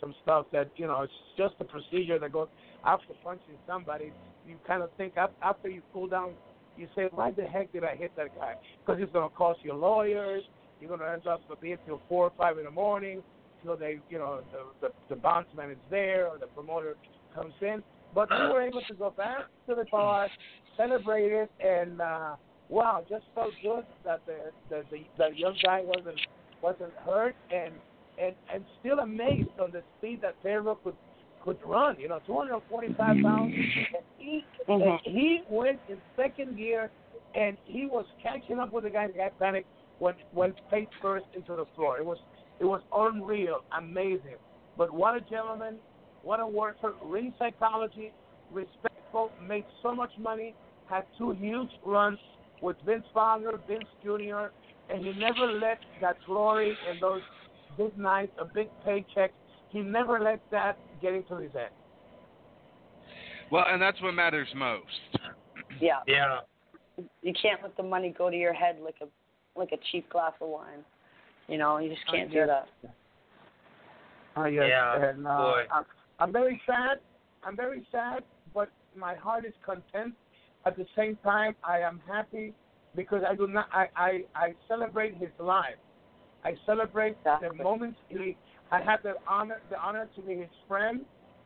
some 0.00 0.14
stuff 0.22 0.46
that 0.52 0.70
you 0.76 0.86
know 0.86 1.02
it's 1.02 1.12
just 1.36 1.54
a 1.60 1.64
procedure 1.64 2.18
that 2.18 2.32
goes 2.32 2.48
after 2.84 3.14
punching 3.22 3.56
somebody. 3.66 4.12
You 4.46 4.56
kind 4.66 4.82
of 4.82 4.90
think 4.96 5.14
after 5.16 5.68
you 5.68 5.82
cool 5.92 6.06
down, 6.06 6.32
you 6.76 6.86
say, 6.94 7.08
why 7.12 7.30
the 7.30 7.44
heck 7.44 7.72
did 7.72 7.84
I 7.84 7.96
hit 7.96 8.12
that 8.16 8.36
guy? 8.36 8.54
Because 8.84 9.00
it's 9.02 9.12
going 9.12 9.28
to 9.28 9.34
cost 9.34 9.60
you 9.62 9.72
lawyers. 9.74 10.42
You're 10.80 10.88
going 10.88 11.00
to 11.00 11.10
end 11.10 11.26
up 11.26 11.40
being 11.62 11.78
till 11.86 12.02
four 12.08 12.24
or 12.26 12.32
five 12.36 12.58
in 12.58 12.64
the 12.64 12.70
morning. 12.70 13.22
So 13.64 13.74
they, 13.74 13.98
you 14.10 14.18
know, 14.18 14.40
the, 14.52 14.88
the 14.88 14.94
the 15.08 15.16
bondsman 15.16 15.70
is 15.70 15.78
there 15.88 16.28
or 16.28 16.36
the 16.38 16.46
promoter 16.48 16.96
comes 17.34 17.54
in. 17.62 17.82
But 18.14 18.28
we 18.30 18.36
were 18.36 18.62
able 18.62 18.82
to 18.86 18.94
go 18.94 19.10
back 19.10 19.46
to 19.68 19.74
the 19.74 19.84
bar, 19.90 20.28
celebrate 20.76 21.32
it, 21.32 21.50
and 21.60 22.00
uh, 22.00 22.36
wow, 22.68 23.04
just 23.08 23.24
felt 23.34 23.52
good 23.62 23.84
that 24.04 24.20
the 24.26 24.50
the 24.68 24.84
the, 24.90 24.98
the 25.18 25.36
young 25.36 25.56
guy 25.62 25.82
wasn't 25.84 26.20
wasn't 26.62 26.92
hurt 27.04 27.34
and 27.52 27.72
and 28.20 28.34
and 28.52 28.64
still 28.80 29.00
amazed 29.00 29.48
on 29.60 29.70
the 29.72 29.82
speed 29.98 30.20
that 30.22 30.34
Pedro 30.42 30.78
could 30.82 30.94
could 31.42 31.58
run. 31.64 31.96
You 31.98 32.08
know, 32.08 32.20
245 32.26 32.96
pounds. 33.22 33.54
And 33.54 34.04
he 34.18 34.44
and 34.68 35.00
he 35.04 35.42
went 35.48 35.78
in 35.88 35.98
second 36.16 36.56
gear, 36.56 36.90
and 37.34 37.56
he 37.64 37.86
was 37.86 38.06
catching 38.22 38.58
up 38.58 38.72
with 38.72 38.84
the 38.84 38.90
guy. 38.90 39.08
The 39.08 39.12
guy 39.14 39.30
panicked 39.38 39.68
when 39.98 40.14
when 40.32 40.54
face 40.70 40.88
first 41.02 41.26
into 41.34 41.54
the 41.54 41.66
floor. 41.74 41.98
It 41.98 42.04
was 42.04 42.18
it 42.60 42.64
was 42.64 42.82
unreal, 42.94 43.60
amazing. 43.76 44.36
But 44.76 44.92
what 44.92 45.16
a 45.16 45.20
gentleman, 45.20 45.76
what 46.22 46.40
a 46.40 46.46
worker, 46.46 46.94
ring 47.04 47.32
psychology, 47.38 48.12
respectful, 48.50 49.30
made 49.46 49.64
so 49.82 49.94
much 49.94 50.10
money, 50.18 50.54
had 50.88 51.04
two 51.18 51.32
huge 51.32 51.70
runs 51.84 52.18
with 52.62 52.76
Vince 52.86 53.04
Wagner, 53.14 53.52
Vince 53.68 53.84
Jr., 54.02 54.50
and 54.90 55.04
he 55.04 55.12
never 55.18 55.52
let 55.52 55.78
that 56.00 56.16
glory 56.26 56.76
and 56.88 57.00
those 57.00 57.22
big 57.76 57.96
nights, 57.98 58.32
a 58.38 58.44
big 58.44 58.68
paycheck, 58.84 59.32
he 59.70 59.80
never 59.80 60.20
let 60.20 60.40
that 60.50 60.78
get 61.00 61.14
into 61.14 61.36
his 61.36 61.52
head. 61.52 61.70
Well, 63.50 63.64
and 63.68 63.80
that's 63.80 64.00
what 64.02 64.12
matters 64.12 64.48
most. 64.54 64.84
Yeah. 65.80 66.00
Yeah. 66.06 66.40
You 67.22 67.32
can't 67.40 67.62
let 67.62 67.76
the 67.76 67.82
money 67.82 68.14
go 68.16 68.30
to 68.30 68.36
your 68.36 68.52
head 68.52 68.78
like 68.82 68.96
a 69.00 69.06
like 69.58 69.72
a 69.72 69.78
cheap 69.90 70.08
glass 70.10 70.32
of 70.40 70.48
wine. 70.48 70.84
You 71.48 71.58
know, 71.58 71.78
you 71.78 71.90
just 71.90 72.02
can't 72.10 72.30
do 72.30 72.46
that. 72.46 72.68
Oh 74.36 74.46
yes, 74.46 74.64
Yeah, 74.68 75.10
and 75.10 75.26
uh, 75.26 75.36
boy. 75.36 75.62
I'm, 75.72 75.84
I'm 76.18 76.32
very 76.32 76.60
sad. 76.66 76.98
I'm 77.44 77.56
very 77.56 77.86
sad, 77.92 78.22
but 78.52 78.70
my 78.96 79.14
heart 79.14 79.44
is 79.44 79.52
content. 79.64 80.14
At 80.66 80.76
the 80.76 80.86
same 80.96 81.16
time, 81.22 81.54
I 81.62 81.80
am 81.80 82.00
happy 82.06 82.54
because 82.96 83.22
I 83.28 83.34
do 83.34 83.46
not. 83.46 83.68
I 83.72 83.86
I, 83.96 84.10
I 84.34 84.54
celebrate 84.68 85.16
his 85.16 85.30
life. 85.38 85.76
I 86.44 86.54
celebrate 86.66 87.16
the 87.24 87.52
moments 87.62 87.98
he. 88.08 88.36
I 88.70 88.80
had 88.80 88.98
the 89.02 89.14
honor 89.28 89.60
the 89.70 89.78
honor 89.78 90.08
to 90.16 90.22
be 90.22 90.36
his 90.36 90.48
friend. 90.66 91.00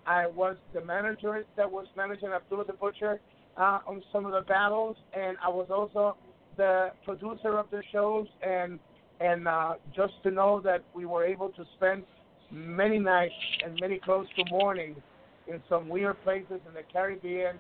I 0.07 0.27
was 0.27 0.57
the 0.73 0.81
manager 0.81 1.45
that 1.57 1.71
was 1.71 1.87
managing 1.97 2.29
Abdullah 2.29 2.65
the 2.67 2.73
Butcher 2.73 3.21
uh, 3.57 3.81
on 3.87 4.03
some 4.13 4.25
of 4.25 4.33
the 4.33 4.43
battles, 4.43 4.97
and 5.13 5.37
I 5.45 5.49
was 5.49 5.67
also 5.71 6.17
the 6.57 6.93
producer 7.05 7.59
of 7.59 7.67
the 7.71 7.83
shows. 7.93 8.27
And 8.43 8.79
and 9.21 9.49
uh, 9.49 9.75
just 9.95 10.15
to 10.23 10.31
know 10.31 10.61
that 10.65 10.83
we 10.95 11.07
were 11.07 11.25
able 11.25 11.49
to 11.51 11.65
spend 11.77 12.05
many 12.51 12.99
nights 12.99 13.35
and 13.65 13.79
many 13.81 13.99
close 13.99 14.27
to 14.37 14.45
mornings 14.51 14.99
in 15.47 15.61
some 15.69 15.89
weird 15.89 16.23
places 16.23 16.61
in 16.67 16.75
the 16.75 16.83
Caribbean, 16.93 17.59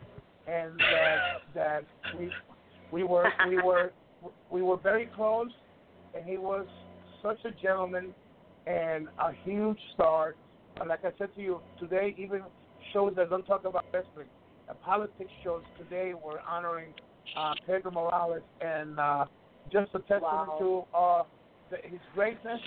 and 0.49 0.73
that 0.79 1.19
that 1.55 1.85
we 2.19 2.31
we 2.91 3.05
were 3.05 3.29
we 3.49 3.57
were 3.63 3.93
we 4.51 4.63
were 4.63 4.77
very 4.77 5.07
close, 5.15 5.51
and 6.15 6.25
he 6.25 6.37
was 6.37 6.67
such 7.23 7.39
a 7.45 7.51
gentleman 7.63 8.15
and 8.67 9.09
a 9.19 9.33
huge 9.45 9.79
star. 9.95 10.35
And 10.81 10.89
like 10.89 11.05
I 11.05 11.11
said 11.19 11.35
to 11.35 11.43
you 11.43 11.61
today, 11.79 12.15
even 12.19 12.43
shows 12.93 13.15
that 13.17 13.31
don't 13.31 13.45
talk 13.45 13.65
about 13.65 13.85
wrestling, 13.93 14.29
the 14.69 14.75
politics 14.75 15.31
shows 15.43 15.63
today 15.77 16.13
were 16.15 16.41
honoring 16.49 16.93
uh, 17.37 17.55
Pedro 17.67 17.91
Morales 17.91 18.43
and 18.61 18.99
uh, 18.99 19.25
just 19.73 19.91
a 19.95 19.99
testament 20.01 20.51
to 20.59 20.85
uh, 20.95 21.23
the, 21.71 21.77
his 21.83 22.01
greatness. 22.15 22.61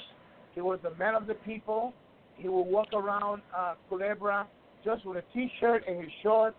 He 0.53 0.61
was 0.61 0.79
a 0.85 0.97
man 0.97 1.15
of 1.15 1.27
the 1.27 1.35
people. 1.35 1.93
He 2.35 2.49
would 2.49 2.63
walk 2.63 2.87
around 2.93 3.41
uh, 3.55 3.75
Culebra 3.89 4.47
just 4.83 5.05
with 5.05 5.17
a 5.17 5.23
T-shirt 5.33 5.83
and 5.87 6.01
his 6.01 6.11
shorts, 6.23 6.57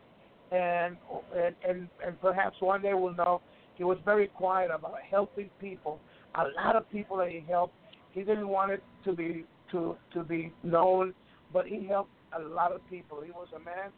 and 0.53 0.97
and 1.37 1.89
and, 2.05 2.21
perhaps 2.21 2.57
one 2.61 2.83
day 2.83 2.95
we'll 2.95 3.15
know 3.15 3.41
he 3.75 3.85
was 3.85 3.99
very 4.05 4.27
quiet 4.29 4.71
about 4.73 4.97
helping 5.09 5.49
people. 5.61 5.99
A 6.35 6.45
lot 6.57 6.77
of 6.77 6.89
people 6.91 7.17
that 7.19 7.31
he 7.31 7.45
helped. 7.49 7.75
He 8.13 8.21
didn't 8.21 8.49
want 8.49 8.71
it 8.73 8.83
to 9.05 9.13
be 9.13 9.45
to 9.71 9.97
to 10.13 10.23
be 10.23 10.53
known, 10.63 11.15
but 11.53 11.67
he 11.67 11.87
helped 11.87 12.11
a 12.39 12.43
lot 12.43 12.73
of 12.73 12.81
people. 12.91 13.23
He 13.23 13.31
was 13.31 13.49
a 13.57 13.59
man 13.61 13.91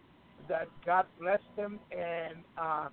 that 0.49 0.69
God 0.87 1.07
blessed 1.21 1.43
him, 1.57 1.81
and 1.91 2.37
uh, 2.57 2.89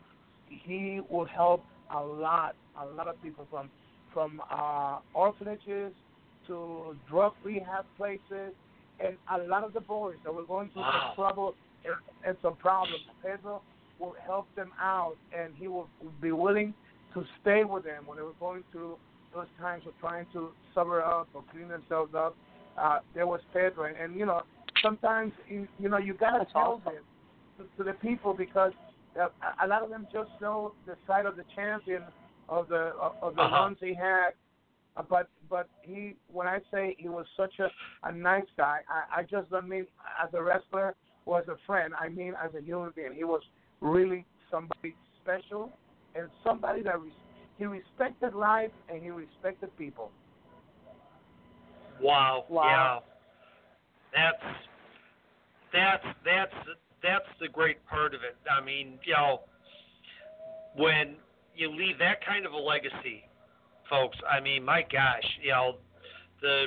he 0.48 1.02
would 1.10 1.28
help 1.30 1.64
a 1.96 2.02
lot, 2.02 2.56
a 2.80 2.86
lot 2.86 3.08
of 3.08 3.22
people 3.22 3.48
from 3.50 3.70
from 4.14 4.42
uh, 4.52 5.00
orphanages 5.14 5.94
to 6.48 6.96
drug 7.10 7.34
rehab 7.44 7.86
places, 7.98 8.54
and 9.04 9.16
a 9.34 9.38
lot 9.48 9.64
of 9.64 9.74
the 9.74 9.82
boys 9.82 10.16
that 10.24 10.34
were 10.34 10.44
going 10.46 10.70
through 10.70 10.82
Wow. 10.82 11.14
trouble 11.16 11.56
and, 12.26 12.38
some 12.41 12.56
problems. 12.56 13.02
Pedro 13.24 13.62
will 13.99 14.16
help 14.26 14.48
them 14.56 14.72
out, 14.80 15.16
and 15.38 15.53
he 15.56 15.68
will 15.68 15.88
be 16.22 16.32
willing 16.32 16.74
to 17.14 17.24
stay 17.41 17.64
with 17.64 17.84
them 17.84 18.03
when 18.06 18.18
they 18.18 18.24
were 18.24 18.40
going 18.40 18.64
through 18.72 18.98
those 19.34 19.48
times 19.60 19.84
of 19.86 19.94
trying 19.99 20.26
to 20.34 20.49
sober 20.74 21.02
up 21.02 21.28
or 21.34 21.44
clean 21.52 21.68
themselves 21.68 22.14
up. 22.16 22.36
Uh, 22.78 22.99
there 23.14 23.28
was 23.28 23.41
Pedro, 23.53 23.86
and, 23.86 23.98
and 23.98 24.16
you 24.18 24.26
know 24.26 24.44
sometimes 24.82 25.34
you, 25.48 25.68
you 25.80 25.90
know 25.90 25.98
you 25.98 26.14
gotta 26.14 26.45
tell 26.52 26.82
this 26.86 26.94
to, 27.58 27.78
to 27.78 27.84
the 27.84 27.94
people 27.98 28.34
because 28.34 28.72
uh, 29.22 29.28
a 29.64 29.68
lot 29.68 29.84
of 29.84 29.90
them 29.90 30.08
just 30.12 30.30
know 30.41 30.74
the 30.86 30.95
side 31.06 31.26
of 31.26 31.36
the 31.36 31.44
champion 31.56 32.02
of 32.49 32.68
the 32.70 32.94
of, 32.99 33.14
of 33.22 33.36
the 33.36 33.41
Uh-huh. 33.41 33.64
runs 33.64 33.78
he 33.80 33.94
had. 33.94 34.30
Uh, 34.98 35.03
but 35.10 35.30
but 35.49 35.70
he 35.84 36.16
when 36.32 36.48
I 36.48 36.60
say 36.72 36.95
he 36.98 37.10
was 37.10 37.26
such 37.38 37.60
a 37.60 37.70
a 38.03 38.12
nice 38.12 38.49
guy, 38.58 38.80
I, 38.90 39.20
I 39.20 39.24
just 39.24 39.49
don't 39.49 39.68
mean 39.68 39.86
as 40.22 40.30
a 40.34 40.41
wrestler 40.41 40.95
or 41.26 41.39
as 41.39 41.48
a 41.48 41.57
friend. 41.65 41.93
I 41.99 42.10
mean 42.10 42.34
as 42.43 42.52
a 42.56 42.61
human 42.61 42.91
being. 42.95 43.14
He 43.14 43.23
was 43.23 43.41
really 43.80 44.26
somebody 44.49 44.95
special 45.22 45.72
and 46.15 46.27
somebody 46.43 46.81
that 46.84 46.99
res- 46.99 47.11
he 47.57 47.65
respected 47.65 48.34
life 48.34 48.72
and 48.89 49.02
he 49.02 49.10
respected 49.10 49.76
people. 49.77 50.11
Wow. 52.02 52.45
Wow. 52.49 53.03
Yeah. 54.14 54.31
That's 54.34 54.56
that's 55.73 56.15
that's 56.26 56.53
that's 57.02 57.26
the 57.39 57.48
great 57.48 57.85
part 57.88 58.14
of 58.14 58.22
it. 58.23 58.35
I 58.49 58.64
mean, 58.64 58.99
you 59.06 59.14
know, 59.14 59.41
when 60.76 61.15
you 61.56 61.69
leave 61.72 61.98
that 61.99 62.26
kind 62.26 62.45
of 62.45 62.53
a 62.53 62.57
legacy, 62.57 63.23
folks. 63.91 64.18
I 64.27 64.39
mean, 64.39 64.64
my 64.64 64.81
gosh, 64.81 65.27
you 65.43 65.52
know, 65.52 65.76
the 66.41 66.65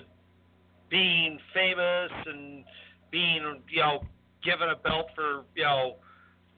being 0.91 1.39
famous 1.53 2.11
and 2.27 2.65
being, 3.11 3.63
you 3.71 3.81
know, 3.81 4.05
given 4.45 4.69
a 4.71 4.77
belt 4.77 5.07
for, 5.15 5.45
you 5.55 5.63
know, 5.65 5.97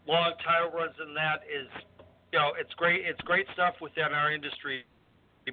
long 0.07 0.33
title 0.45 0.71
runs 0.71 0.95
and 1.01 1.17
that 1.17 1.41
is, 1.47 1.69
you 2.33 2.39
know, 2.39 2.53
it's 2.59 2.73
great. 2.75 3.05
It's 3.05 3.21
great 3.23 3.47
stuff 3.55 3.75
within 3.81 4.13
our 4.13 4.33
industry. 4.33 4.85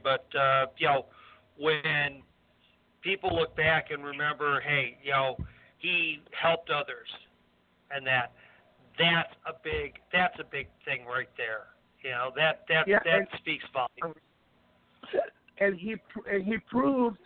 But 0.04 0.26
uh, 0.36 0.66
you 0.78 0.88
know, 0.88 1.06
when 1.58 2.24
people 3.02 3.36
look 3.36 3.56
back 3.56 3.92
and 3.92 4.04
remember, 4.04 4.60
hey, 4.62 4.98
you 5.04 5.12
know, 5.12 5.38
he 5.78 6.22
helped 6.40 6.70
others, 6.72 7.08
and 7.92 8.06
that 8.08 8.32
that's 8.98 9.34
a 9.46 9.54
big 9.64 10.00
that's 10.12 10.38
a 10.40 10.44
big 10.44 10.68
thing 10.86 11.06
right 11.06 11.30
there. 11.38 11.68
You 12.04 12.12
know 12.12 12.32
that 12.36 12.64
that 12.70 12.88
Yeah, 12.88 13.00
that 13.06 13.14
and- 13.20 13.28
speaks 13.38 13.64
volumes. 13.72 14.18
and 15.60 15.80
he 15.80 15.96
and 16.32 16.44
he 16.44 16.58
proved 16.58 17.20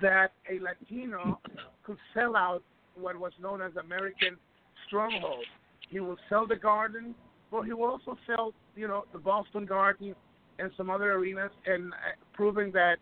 that 0.00 0.32
a 0.50 0.58
Latino 0.60 1.40
could 1.84 1.98
sell 2.14 2.36
out 2.36 2.62
what 2.94 3.16
was 3.16 3.32
known 3.40 3.62
as 3.62 3.74
American 3.76 4.36
stronghold. 4.88 5.44
He 5.88 6.00
will 6.00 6.18
sell 6.28 6.46
the 6.46 6.56
Garden, 6.56 7.14
but 7.50 7.62
he 7.62 7.72
will 7.72 7.86
also 7.86 8.16
sell, 8.26 8.52
you 8.76 8.88
know, 8.88 9.04
the 9.12 9.18
Boston 9.18 9.64
Garden 9.64 10.14
and 10.58 10.70
some 10.76 10.90
other 10.90 11.12
arenas, 11.12 11.52
and 11.66 11.92
uh, 11.92 11.96
proving 12.32 12.72
that 12.72 12.96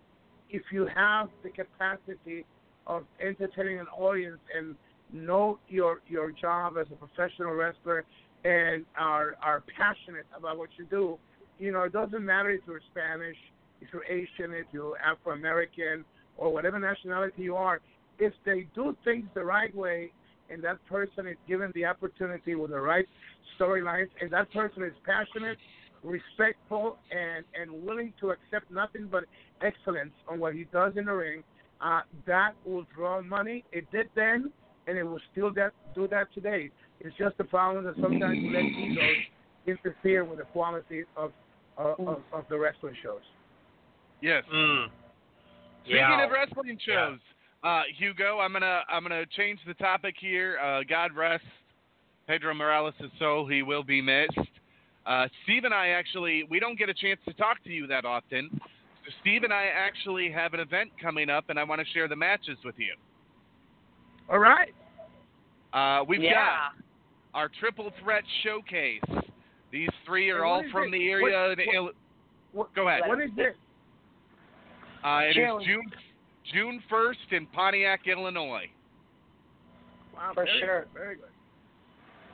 if 0.50 0.62
you 0.70 0.86
have 0.94 1.28
the 1.42 1.48
capacity 1.48 2.44
of 2.86 3.04
entertaining 3.20 3.80
an 3.80 3.86
audience 3.98 4.38
and 4.56 4.76
know 5.12 5.58
your 5.68 6.00
your 6.08 6.30
job 6.32 6.74
as 6.80 6.86
a 6.92 6.96
professional 6.96 7.54
wrestler 7.54 8.04
and 8.44 8.84
are 8.96 9.36
are 9.42 9.62
passionate 9.76 10.26
about 10.36 10.58
what 10.58 10.68
you 10.78 10.84
do, 10.84 11.18
you 11.58 11.72
know, 11.72 11.84
it 11.84 11.92
doesn't 11.92 12.24
matter 12.24 12.50
if 12.50 12.60
you're 12.66 12.80
Spanish, 12.90 13.36
if 13.80 13.88
you're 13.92 14.04
Asian, 14.04 14.52
if 14.54 14.66
you're 14.72 14.96
Afro 14.98 15.32
American, 15.32 16.04
or 16.36 16.52
whatever 16.52 16.78
nationality 16.78 17.42
you 17.42 17.56
are, 17.56 17.80
if 18.18 18.32
they 18.44 18.66
do 18.74 18.96
things 19.04 19.26
the 19.34 19.44
right 19.44 19.74
way 19.74 20.12
and 20.50 20.62
that 20.62 20.84
person 20.86 21.26
is 21.26 21.36
given 21.48 21.72
the 21.74 21.84
opportunity 21.84 22.54
with 22.54 22.70
the 22.70 22.80
right 22.80 23.06
storylines 23.58 24.08
and 24.20 24.30
that 24.30 24.50
person 24.52 24.82
is 24.82 24.92
passionate, 25.04 25.58
respectful, 26.02 26.98
and, 27.10 27.44
and 27.60 27.86
willing 27.86 28.12
to 28.20 28.30
accept 28.30 28.70
nothing 28.70 29.08
but 29.10 29.24
excellence 29.62 30.12
on 30.28 30.38
what 30.38 30.54
he 30.54 30.64
does 30.72 30.92
in 30.96 31.06
the 31.06 31.12
ring, 31.12 31.42
uh, 31.80 32.00
that 32.26 32.52
will 32.64 32.86
draw 32.94 33.20
money. 33.22 33.64
It 33.72 33.90
did 33.90 34.08
then, 34.14 34.52
and 34.86 34.96
it 34.96 35.02
will 35.02 35.20
still 35.32 35.52
that, 35.54 35.72
do 35.94 36.08
that 36.08 36.32
today. 36.34 36.70
It's 37.00 37.16
just 37.16 37.36
the 37.38 37.44
problem 37.44 37.84
that 37.84 37.94
sometimes 38.00 38.38
you 38.38 38.50
let 38.50 38.64
egos 38.64 39.16
interfere 39.66 40.24
with 40.24 40.38
the 40.38 40.44
quality 40.44 41.04
of, 41.16 41.32
uh, 41.78 41.94
of, 41.98 42.22
of 42.32 42.44
the 42.48 42.58
wrestling 42.58 42.94
shows. 43.02 43.20
Yes. 44.22 44.44
Mm. 44.52 44.86
Speaking 45.82 45.98
Yeah. 45.98 46.24
of 46.24 46.30
wrestling 46.30 46.78
shows, 46.84 47.18
uh, 47.62 47.82
Hugo, 47.98 48.38
I'm 48.38 48.52
gonna 48.52 48.82
I'm 48.88 49.02
gonna 49.02 49.24
change 49.36 49.58
the 49.66 49.74
topic 49.74 50.14
here. 50.18 50.58
Uh, 50.62 50.82
God 50.88 51.14
rest 51.14 51.44
Pedro 52.26 52.54
Morales' 52.54 52.94
soul. 53.18 53.46
He 53.46 53.62
will 53.62 53.82
be 53.82 54.00
missed. 54.00 54.38
Uh, 55.06 55.28
Steve 55.44 55.64
and 55.64 55.74
I 55.74 55.88
actually 55.88 56.44
we 56.50 56.58
don't 56.60 56.78
get 56.78 56.88
a 56.88 56.94
chance 56.94 57.20
to 57.26 57.32
talk 57.34 57.62
to 57.64 57.70
you 57.70 57.86
that 57.86 58.04
often. 58.04 58.50
So 58.52 59.12
Steve 59.20 59.42
and 59.44 59.52
I 59.52 59.66
actually 59.74 60.30
have 60.30 60.54
an 60.54 60.60
event 60.60 60.90
coming 61.00 61.30
up, 61.30 61.44
and 61.48 61.58
I 61.58 61.64
want 61.64 61.80
to 61.80 61.86
share 61.92 62.08
the 62.08 62.16
matches 62.16 62.58
with 62.64 62.74
you. 62.78 62.94
All 64.28 64.38
right. 64.40 64.74
Uh, 65.72 66.04
we've 66.04 66.22
Yeah. 66.22 66.34
got 66.34 66.72
our 67.34 67.48
triple 67.60 67.92
threat 68.02 68.24
showcase. 68.42 69.00
These 69.70 69.90
three 70.04 70.30
are 70.30 70.44
all 70.44 70.62
from 70.72 70.88
it? 70.88 70.90
the 70.92 71.10
area. 71.10 71.48
What- 71.48 71.58
what- 71.58 71.74
Ill- 71.74 71.92
What, 72.52 72.74
Go 72.74 72.88
ahead. 72.88 73.02
What 73.06 73.20
is 73.20 73.30
this? 73.36 73.54
uh, 75.04 75.20
it 75.24 75.36
is 75.36 75.64
June. 75.64 75.92
June 76.52 76.66
June 76.66 76.82
1st 76.90 77.36
in 77.36 77.46
Pontiac, 77.46 78.00
Illinois. 78.06 78.66
Wow, 80.14 80.32
For 80.34 80.44
very 80.44 80.60
sure. 80.60 80.80
Good, 80.80 81.00
very 81.00 81.16
good. 81.16 81.24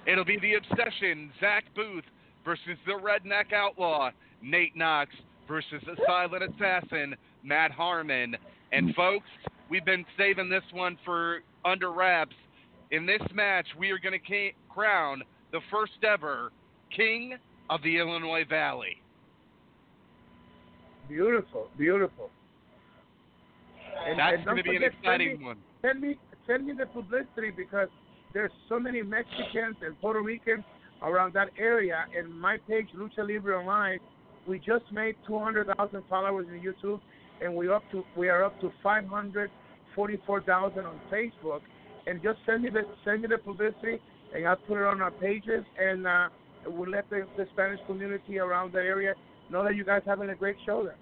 It'll 0.07 0.25
be 0.25 0.39
the 0.41 0.55
Obsession, 0.55 1.31
Zach 1.41 1.65
Booth 1.75 2.05
versus 2.45 2.77
the 2.87 2.93
Redneck 2.93 3.53
Outlaw, 3.53 4.11
Nate 4.43 4.77
Knox 4.77 5.11
versus 5.47 5.83
the 5.87 5.97
Silent 6.07 6.43
Assassin, 6.43 7.15
Matt 7.45 7.71
Harmon. 7.71 8.37
And 8.73 8.95
folks, 8.95 9.27
we've 9.71 9.85
been 9.85 10.05
saving 10.19 10.49
this 10.49 10.65
one 10.73 10.99
for 11.05 11.41
under 11.65 11.93
wraps. 11.93 12.35
In 12.91 13.07
this 13.07 13.23
match, 13.33 13.67
we 13.79 13.91
are 13.91 13.99
going 13.99 14.19
to 14.19 14.51
crown 14.69 15.23
the 15.53 15.61
first 15.71 15.93
ever 16.03 16.51
King 16.95 17.37
of 17.71 17.83
the 17.83 17.97
Illinois 17.99 18.45
Valley. 18.49 19.01
Beautiful, 21.09 21.69
beautiful. 21.79 22.31
And- 24.07 24.19
That's 24.19 24.37
and 24.37 24.45
going 24.45 24.57
to 24.59 24.63
be 24.63 24.77
an 24.77 24.83
forget, 24.83 24.93
send 24.93 25.05
exciting 25.23 25.39
me- 25.39 25.45
one. 25.45 25.57
Send 25.83 26.01
me, 26.01 26.19
send 26.47 26.67
me 26.67 26.73
the 26.73 26.87
publicity 26.87 27.51
because 27.57 27.89
there's 28.33 28.53
so 28.69 28.79
many 28.79 29.03
Mexicans 29.03 29.77
and 29.85 29.99
Puerto 30.01 30.23
Ricans 30.23 30.65
around 31.03 31.35
that 31.35 31.49
area. 31.59 32.05
And 32.17 32.33
my 32.41 32.57
page, 32.69 32.87
Lucha 32.97 33.27
Libre 33.29 33.59
Online, 33.59 33.99
we 34.47 34.59
just 34.59 34.85
made 34.93 35.17
200,000 35.27 36.03
followers 36.09 36.47
in 36.49 36.61
YouTube, 36.61 37.01
and 37.43 37.55
we 37.55 37.69
up 37.69 37.83
to 37.93 38.05
we 38.17 38.29
are 38.29 38.45
up 38.45 38.59
to 38.61 38.73
544,000 38.83 40.85
on 40.85 41.01
Facebook. 41.13 41.61
And 42.07 42.21
just 42.23 42.39
send 42.47 42.63
me 42.65 42.71
the 42.71 42.83
send 43.05 43.23
me 43.23 43.29
the 43.29 43.39
publicity, 43.39 44.01
and 44.35 44.47
I'll 44.49 44.57
put 44.57 44.79
it 44.79 44.85
on 44.85 45.01
our 45.01 45.13
pages, 45.13 45.65
and 45.81 46.05
uh, 46.07 46.29
we'll 46.67 46.91
let 46.91 47.09
the, 47.11 47.27
the 47.37 47.47
Spanish 47.53 47.79
community 47.87 48.39
around 48.41 48.73
the 48.73 48.81
area 48.81 49.15
know 49.51 49.63
that 49.63 49.77
you 49.77 49.85
guys 49.85 50.03
having 50.05 50.31
a 50.31 50.35
great 50.35 50.57
show 50.67 50.83
there. 50.83 50.97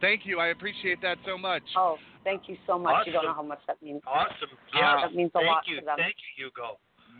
Thank 0.00 0.24
you. 0.24 0.38
I 0.40 0.48
appreciate 0.48 1.00
that 1.02 1.18
so 1.26 1.36
much. 1.36 1.62
Oh, 1.76 1.96
thank 2.24 2.48
you 2.48 2.56
so 2.66 2.78
much. 2.78 3.06
You 3.06 3.12
don't 3.12 3.24
know 3.24 3.34
how 3.34 3.42
much 3.42 3.60
that 3.66 3.82
means. 3.82 4.00
Awesome. 4.06 4.48
Uh, 4.74 4.78
Yeah. 4.78 5.00
that 5.02 5.14
means 5.14 5.30
a 5.34 5.38
Thank 5.38 5.46
lot 5.46 5.68
you. 5.68 5.80
to 5.80 5.84
them. 5.86 5.96
Thank 5.98 6.16
you, 6.36 6.44
Hugo. 6.46 6.78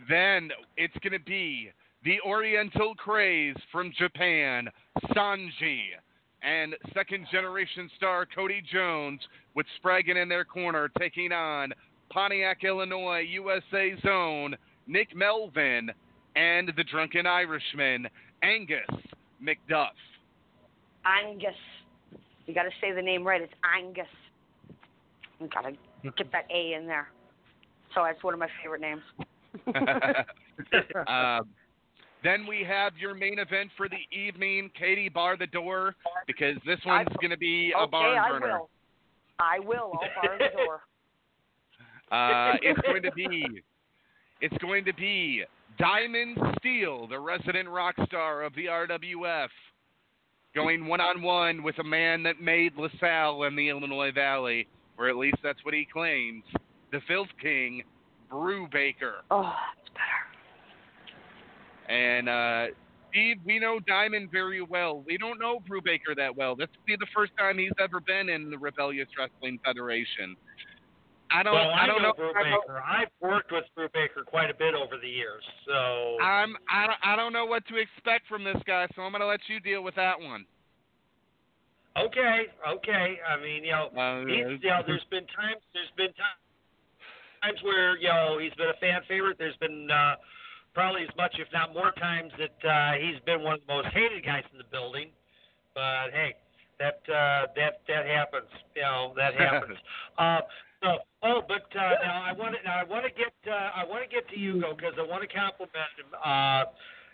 Then 0.09 0.51
it's 0.77 0.97
going 1.03 1.13
to 1.13 1.19
be 1.23 1.71
the 2.03 2.19
Oriental 2.21 2.95
Craze 2.95 3.55
from 3.71 3.91
Japan, 3.97 4.67
Sanji, 5.15 5.81
and 6.41 6.75
second 6.95 7.27
generation 7.31 7.89
star 7.97 8.25
Cody 8.25 8.61
Jones 8.71 9.21
with 9.53 9.67
Spraggan 9.77 10.17
in 10.17 10.27
their 10.27 10.43
corner 10.43 10.89
taking 10.97 11.31
on 11.31 11.71
Pontiac, 12.09 12.63
Illinois, 12.63 13.19
USA 13.19 13.95
Zone, 14.01 14.57
Nick 14.87 15.15
Melvin, 15.15 15.91
and 16.35 16.73
the 16.75 16.83
Drunken 16.83 17.27
Irishman, 17.27 18.07
Angus 18.41 18.79
McDuff. 19.41 19.91
Angus. 21.05 21.53
You 22.47 22.53
got 22.53 22.63
to 22.63 22.69
say 22.79 22.91
the 22.91 23.01
name 23.01 23.25
right. 23.25 23.41
It's 23.41 23.53
Angus. 23.63 24.05
You 25.39 25.47
got 25.47 25.61
to 25.61 25.71
get 26.17 26.31
that 26.31 26.45
A 26.53 26.73
in 26.73 26.87
there. 26.87 27.07
So 27.93 28.03
that's 28.05 28.23
one 28.23 28.33
of 28.33 28.39
my 28.39 28.47
favorite 28.61 28.81
names. 28.81 29.01
um, 31.07 31.49
then 32.23 32.45
we 32.47 32.63
have 32.67 32.93
your 32.97 33.13
main 33.13 33.39
event 33.39 33.69
for 33.75 33.89
the 33.89 33.97
evening, 34.15 34.69
Katie 34.77 35.09
Bar 35.09 35.37
the 35.37 35.47
Door, 35.47 35.95
because 36.27 36.55
this 36.65 36.79
one's 36.85 37.09
going 37.19 37.31
to 37.31 37.37
be 37.37 37.73
a 37.75 37.81
okay, 37.81 37.91
barn 37.91 38.17
I 38.17 38.29
burner. 38.29 38.59
will. 38.59 38.69
I 39.39 39.59
will. 39.59 39.91
I'll 39.93 40.21
bar 40.21 40.37
the 40.37 40.57
door. 40.65 40.81
Uh, 42.11 42.55
it's 42.61 42.81
going 42.81 43.01
to 43.01 43.11
be, 43.13 43.45
it's 44.41 44.57
going 44.57 44.83
to 44.83 44.91
be 44.95 45.45
Diamond 45.79 46.37
Steel, 46.59 47.07
the 47.07 47.17
resident 47.17 47.69
rock 47.69 47.95
star 48.05 48.43
of 48.43 48.53
the 48.55 48.65
RWF, 48.65 49.47
going 50.53 50.87
one 50.87 51.01
on 51.01 51.21
one 51.21 51.63
with 51.63 51.79
a 51.79 51.83
man 51.83 52.23
that 52.23 52.41
made 52.41 52.73
LaSalle 52.75 53.43
and 53.43 53.57
the 53.57 53.69
Illinois 53.69 54.11
Valley, 54.11 54.67
or 54.97 55.09
at 55.09 55.15
least 55.15 55.37
that's 55.43 55.63
what 55.63 55.73
he 55.73 55.87
claims. 55.91 56.43
The 56.91 56.99
Filth 57.07 57.29
King, 57.41 57.83
Brew 58.29 58.67
Baker. 58.71 59.23
Oh, 59.31 59.53
it's 59.81 59.89
better. 59.93 60.31
And 61.89 62.29
uh, 62.29 62.67
Steve, 63.09 63.37
we 63.45 63.59
know 63.59 63.79
Diamond 63.79 64.31
very 64.31 64.61
well. 64.61 65.03
We 65.05 65.17
don't 65.17 65.39
know 65.39 65.59
Brew 65.67 65.81
Brubaker 65.81 66.15
that 66.15 66.35
well. 66.35 66.55
This 66.55 66.67
will 66.75 66.85
be 66.85 66.95
the 66.95 67.07
first 67.13 67.33
time 67.37 67.57
he's 67.57 67.71
ever 67.79 67.99
been 67.99 68.29
in 68.29 68.49
the 68.49 68.57
Rebellious 68.57 69.09
Wrestling 69.17 69.59
Federation. 69.65 70.37
I 71.33 71.43
don't. 71.43 71.53
well, 71.53 71.69
I, 71.71 71.83
I 71.83 71.87
don't 71.87 72.01
know 72.01 72.09
know. 72.17 72.33
Brubaker. 72.33 72.81
I've 72.83 73.07
worked 73.21 73.51
with 73.51 73.63
Brubaker 73.77 74.25
quite 74.25 74.49
a 74.49 74.53
bit 74.53 74.73
over 74.75 74.97
the 75.01 75.07
years, 75.07 75.43
so 75.65 76.17
I'm. 76.21 76.55
I 76.69 76.87
don't. 76.87 76.99
I 77.03 77.15
don't 77.15 77.33
know 77.33 77.45
what 77.45 77.65
to 77.67 77.77
expect 77.77 78.27
from 78.27 78.43
this 78.43 78.57
guy, 78.67 78.87
so 78.95 79.01
I'm 79.03 79.11
going 79.11 79.21
to 79.21 79.27
let 79.27 79.39
you 79.47 79.59
deal 79.59 79.81
with 79.83 79.95
that 79.95 80.19
one. 80.19 80.45
okay, 81.97 82.47
okay. 82.67 83.17
I 83.27 83.41
mean, 83.41 83.63
you 83.63 83.71
know, 83.71 83.87
Uh, 83.95 84.25
he's, 84.25 84.59
you 84.61 84.69
know, 84.69 84.81
there's 84.85 85.05
been 85.09 85.25
times, 85.27 85.61
there's 85.73 85.91
been 85.97 86.11
ti- 86.13 86.41
times 87.43 87.59
where 87.63 87.97
you 87.97 88.07
know 88.07 88.37
he's 88.39 88.53
been 88.55 88.69
a 88.69 88.79
fan 88.79 89.01
favorite. 89.07 89.37
There's 89.37 89.57
been 89.57 89.89
uh, 89.91 90.15
probably 90.73 91.03
as 91.03 91.15
much, 91.17 91.35
if 91.39 91.47
not 91.53 91.73
more, 91.73 91.91
times 91.99 92.31
that 92.39 92.57
uh, 92.69 92.93
he's 92.99 93.19
been 93.25 93.41
one 93.43 93.55
of 93.55 93.61
the 93.67 93.73
most 93.73 93.87
hated 93.93 94.25
guys 94.25 94.43
in 94.51 94.57
the 94.57 94.67
building. 94.71 95.09
But 95.73 96.11
hey, 96.11 96.35
that 96.79 96.99
uh, 97.07 97.47
that 97.55 97.81
that 97.87 98.05
happens. 98.05 98.49
You 98.75 98.81
know, 98.83 99.13
that 99.15 99.33
happens. 99.39 99.77
uh, 100.17 100.41
so, 100.83 100.97
oh, 101.23 101.41
but 101.47 101.65
uh, 101.77 101.93
now 102.03 102.23
I 102.23 102.33
want 102.33 102.55
to 102.55 102.69
I 102.69 102.83
want 102.83 103.05
to 103.05 103.11
get 103.11 103.33
uh, 103.47 103.69
I 103.75 103.85
want 103.85 104.03
to 104.03 104.09
get 104.09 104.27
to 104.29 104.35
Hugo 104.35 104.75
because 104.75 104.93
I 104.97 105.03
want 105.07 105.21
to 105.21 105.27
compliment 105.29 105.93
him. 105.97 106.09
Uh, 106.23 106.63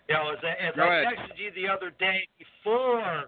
you 0.08 0.14
know, 0.14 0.32
as, 0.32 0.38
I- 0.42 0.68
as 0.68 0.74
Go 0.76 0.82
I 0.82 1.02
ahead. 1.02 1.14
texted 1.14 1.38
you 1.38 1.50
the 1.54 1.68
other 1.68 1.92
day 2.00 2.26
before 2.38 3.24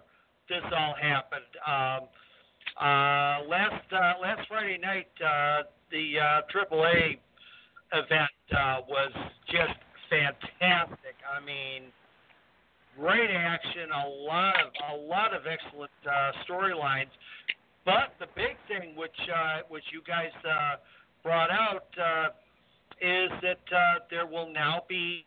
this 0.49 0.63
all 0.75 0.95
happened. 0.99 1.51
Um, 1.65 2.09
uh, 2.79 3.45
last 3.47 3.85
uh, 3.93 4.13
last 4.21 4.47
Friday 4.47 4.77
night, 4.81 5.07
uh, 5.23 5.63
the 5.91 6.17
uh, 6.19 6.41
AAA 6.53 7.17
event 7.93 8.31
uh, 8.57 8.81
was 8.87 9.11
just 9.47 9.77
fantastic. 10.09 11.15
I 11.29 11.43
mean, 11.45 11.83
great 12.97 13.29
action, 13.29 13.91
a 13.91 14.07
lot 14.25 14.55
of 14.59 14.71
a 14.93 15.03
lot 15.05 15.33
of 15.33 15.43
excellent 15.45 15.91
uh, 16.07 16.31
storylines. 16.49 17.11
But 17.85 18.13
the 18.19 18.27
big 18.35 18.57
thing, 18.67 18.95
which 18.95 19.15
uh, 19.33 19.61
which 19.69 19.83
you 19.91 20.01
guys 20.05 20.31
uh, 20.45 20.75
brought 21.23 21.49
out, 21.49 21.87
uh, 21.97 22.29
is 23.01 23.31
that 23.41 23.65
uh, 23.73 24.05
there 24.09 24.27
will 24.27 24.51
now 24.53 24.83
be 24.87 25.25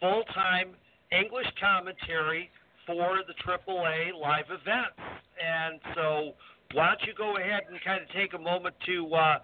full 0.00 0.24
time 0.34 0.76
English 1.10 1.46
commentary 1.60 2.50
for 2.86 3.24
the 3.26 3.34
AAA 3.40 4.12
live 4.12 4.46
events. 4.52 5.00
And 5.40 5.80
so, 5.94 6.32
why 6.72 6.94
don't 6.94 7.02
you 7.06 7.14
go 7.16 7.36
ahead 7.36 7.64
and 7.68 7.80
kind 7.82 8.02
of 8.02 8.08
take 8.12 8.34
a 8.34 8.38
moment 8.38 8.74
to 8.86 9.08
uh, 9.14 9.38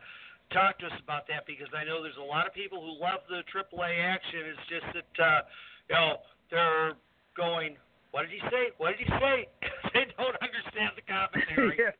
talk 0.53 0.79
to 0.81 0.87
us 0.87 0.99
about 1.03 1.27
that? 1.29 1.47
Because 1.47 1.69
I 1.73 1.85
know 1.85 2.03
there's 2.03 2.21
a 2.21 2.25
lot 2.25 2.47
of 2.47 2.53
people 2.53 2.81
who 2.81 3.01
love 3.01 3.25
the 3.29 3.41
AAA 3.49 3.97
action. 4.05 4.41
It's 4.53 4.67
just 4.69 4.89
that 4.93 5.13
uh, 5.17 5.41
you 5.89 5.95
know 5.97 6.11
they're 6.51 6.93
going. 7.37 7.77
What 8.13 8.29
did 8.29 8.37
he 8.37 8.45
say? 8.53 8.77
What 8.77 8.93
did 8.99 9.09
he 9.09 9.09
say? 9.09 9.49
they 9.97 10.05
don't 10.21 10.37
understand 10.45 10.93
the 11.01 11.05
commentary. 11.09 11.77
yes. 11.81 11.97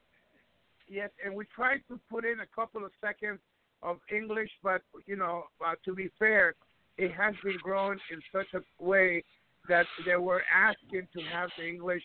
Yes, 0.93 1.11
and 1.25 1.35
we 1.35 1.45
tried 1.55 1.81
to 1.89 1.99
put 2.11 2.25
in 2.25 2.41
a 2.41 2.47
couple 2.55 2.85
of 2.85 2.91
seconds 3.01 3.41
of 3.83 3.99
English, 4.15 4.51
but 4.63 4.83
you 5.07 5.17
know, 5.17 5.45
uh, 5.65 5.75
to 5.85 5.95
be 5.95 6.11
fair, 6.19 6.55
it 6.99 7.13
has 7.13 7.35
been 7.43 7.57
grown 7.63 7.99
in 8.13 8.21
such 8.33 8.47
a 8.55 8.85
way 8.85 9.25
that 9.69 9.87
they 10.07 10.17
were 10.17 10.43
asking 10.53 11.09
to 11.15 11.21
have 11.33 11.49
the 11.57 11.67
English, 11.67 12.03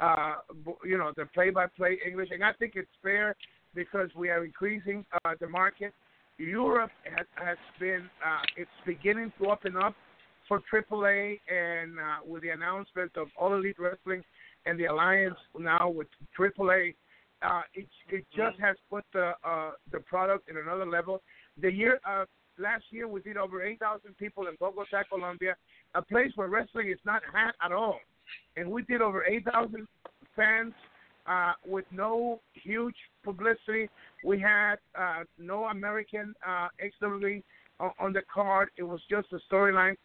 uh, 0.00 0.34
you 0.84 0.98
know, 0.98 1.12
the 1.16 1.24
play-by-play 1.26 1.98
English, 2.06 2.28
and 2.32 2.44
I 2.44 2.52
think 2.52 2.72
it's 2.76 2.88
fair 3.02 3.34
because 3.74 4.10
we 4.14 4.28
are 4.28 4.44
increasing 4.44 5.04
uh, 5.24 5.34
the 5.40 5.48
market. 5.48 5.92
Europe 6.38 6.90
has, 7.04 7.26
has 7.36 7.56
been, 7.80 8.08
uh, 8.24 8.42
it's 8.56 8.70
beginning 8.84 9.32
to 9.40 9.50
open 9.50 9.76
up 9.76 9.94
for 10.48 10.62
AAA, 10.72 11.38
and 11.50 11.98
uh, 11.98 12.02
with 12.26 12.42
the 12.42 12.50
announcement 12.50 13.10
of 13.16 13.28
All 13.38 13.54
Elite 13.54 13.78
Wrestling 13.78 14.22
and 14.66 14.78
the 14.78 14.86
alliance 14.86 15.36
now 15.58 15.88
with 15.88 16.08
AAA, 16.38 16.94
uh, 17.46 17.62
it 17.74 17.86
it 18.10 18.24
just 18.34 18.58
has 18.60 18.76
put 18.90 19.04
the 19.12 19.32
uh, 19.44 19.70
the 19.92 20.00
product 20.00 20.48
in 20.48 20.56
another 20.56 20.86
level. 20.86 21.22
The 21.60 21.72
year 21.72 22.00
uh, 22.08 22.24
last 22.58 22.84
year 22.90 23.06
we 23.08 23.20
did 23.20 23.36
over 23.36 23.62
8,000 23.62 24.16
people 24.18 24.46
in 24.48 24.54
Bogota, 24.58 25.02
Colombia, 25.08 25.56
a 25.94 26.02
place 26.02 26.32
where 26.34 26.48
wrestling 26.48 26.90
is 26.90 26.98
not 27.04 27.22
had 27.32 27.52
at 27.64 27.72
all, 27.72 27.98
and 28.56 28.70
we 28.70 28.82
did 28.82 29.02
over 29.02 29.24
8,000 29.24 29.86
fans 30.34 30.72
uh, 31.26 31.52
with 31.66 31.84
no 31.90 32.40
huge 32.54 32.96
publicity. 33.24 33.88
We 34.24 34.40
had 34.40 34.76
uh, 34.98 35.24
no 35.38 35.64
American 35.64 36.34
uh, 36.46 36.68
XWE 37.02 37.42
on, 37.80 37.90
on 37.98 38.12
the 38.12 38.22
card. 38.32 38.70
It 38.76 38.82
was 38.82 39.00
just 39.10 39.28
a 39.32 39.38
storyline. 39.52 39.96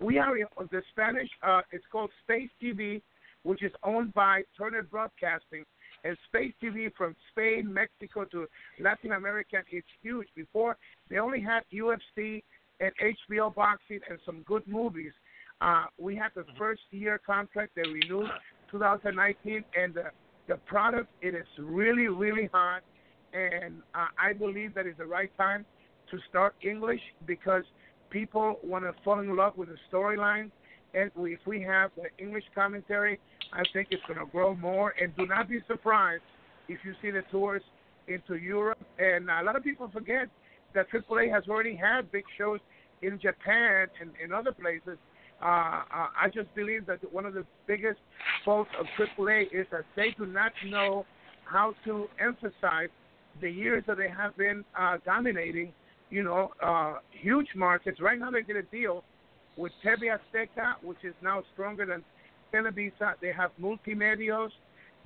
We 0.00 0.18
are 0.18 0.36
in 0.36 0.46
the 0.70 0.82
Spanish. 0.92 1.28
Uh, 1.42 1.62
it's 1.72 1.84
called 1.90 2.10
Space 2.24 2.50
TV, 2.62 3.02
which 3.42 3.62
is 3.62 3.72
owned 3.82 4.14
by 4.14 4.42
Turner 4.56 4.82
Broadcasting. 4.82 5.64
And 6.04 6.16
Space 6.28 6.52
TV 6.62 6.90
from 6.96 7.14
Spain, 7.30 7.72
Mexico 7.72 8.24
to 8.24 8.46
Latin 8.80 9.12
America, 9.12 9.58
it's 9.70 9.86
huge. 10.02 10.28
Before 10.34 10.76
they 11.10 11.18
only 11.18 11.40
had 11.40 11.62
UFC 11.72 12.42
and 12.80 12.92
HBO 13.28 13.54
boxing 13.54 14.00
and 14.08 14.18
some 14.24 14.42
good 14.46 14.66
movies. 14.66 15.12
Uh, 15.60 15.84
we 15.98 16.16
had 16.16 16.30
the 16.34 16.44
first 16.58 16.80
year 16.90 17.20
contract 17.24 17.72
they 17.76 17.82
renewed 17.82 18.30
2019, 18.70 19.64
and 19.76 19.94
the 19.94 20.04
the 20.48 20.56
product 20.66 21.08
it 21.20 21.34
is 21.34 21.46
really 21.58 22.08
really 22.08 22.48
hot, 22.52 22.80
and 23.32 23.74
uh, 23.94 24.06
I 24.18 24.32
believe 24.32 24.74
that 24.74 24.86
is 24.86 24.94
the 24.96 25.04
right 25.04 25.30
time 25.36 25.66
to 26.10 26.18
start 26.28 26.54
English 26.62 27.00
because 27.26 27.62
people 28.08 28.58
want 28.64 28.84
to 28.84 28.94
fall 29.04 29.20
in 29.20 29.36
love 29.36 29.56
with 29.56 29.68
the 29.68 29.76
storyline, 29.92 30.50
and 30.94 31.10
we, 31.14 31.34
if 31.34 31.40
we 31.46 31.60
have 31.62 31.90
the 31.94 32.08
English 32.22 32.44
commentary, 32.54 33.20
I 33.52 33.62
think 33.72 33.88
it's 33.90 34.02
going 34.06 34.18
to 34.18 34.26
grow 34.26 34.54
more. 34.54 34.94
And 35.00 35.14
do 35.16 35.26
not 35.26 35.48
be 35.48 35.60
surprised 35.66 36.22
if 36.68 36.78
you 36.84 36.94
see 37.02 37.10
the 37.10 37.22
tours 37.30 37.62
into 38.08 38.36
Europe. 38.36 38.78
And 38.98 39.28
a 39.30 39.42
lot 39.42 39.56
of 39.56 39.64
people 39.64 39.90
forget 39.92 40.28
that 40.74 40.86
AAA 40.90 41.32
has 41.32 41.44
already 41.48 41.74
had 41.74 42.10
big 42.12 42.24
shows 42.38 42.60
in 43.02 43.18
Japan 43.20 43.88
and 44.00 44.10
in 44.22 44.32
other 44.32 44.52
places. 44.52 44.98
Uh, 45.42 45.44
uh, 45.44 46.08
I 46.20 46.28
just 46.32 46.54
believe 46.54 46.86
that 46.86 46.98
one 47.12 47.24
of 47.24 47.34
the 47.34 47.44
biggest 47.66 47.98
faults 48.44 48.70
of 48.78 48.86
AAA 48.98 49.44
is 49.52 49.66
that 49.72 49.84
they 49.96 50.14
do 50.18 50.26
not 50.26 50.52
know 50.66 51.06
how 51.44 51.74
to 51.84 52.06
emphasize 52.20 52.88
the 53.40 53.50
years 53.50 53.82
that 53.86 53.96
they 53.96 54.08
have 54.08 54.36
been 54.36 54.64
uh, 54.78 54.98
dominating, 55.04 55.72
you 56.10 56.22
know, 56.22 56.50
uh, 56.62 56.96
huge 57.10 57.48
markets. 57.56 58.00
Right 58.00 58.18
now, 58.18 58.30
they 58.30 58.42
did 58.42 58.56
a 58.56 58.62
deal 58.62 59.02
with 59.56 59.72
TV 59.84 60.14
Azteca, 60.14 60.74
which 60.82 60.98
is 61.04 61.14
now 61.22 61.42
stronger 61.54 61.86
than 61.86 62.04
Televisa. 62.52 63.14
They 63.20 63.32
have 63.32 63.50
multimedios, 63.60 64.50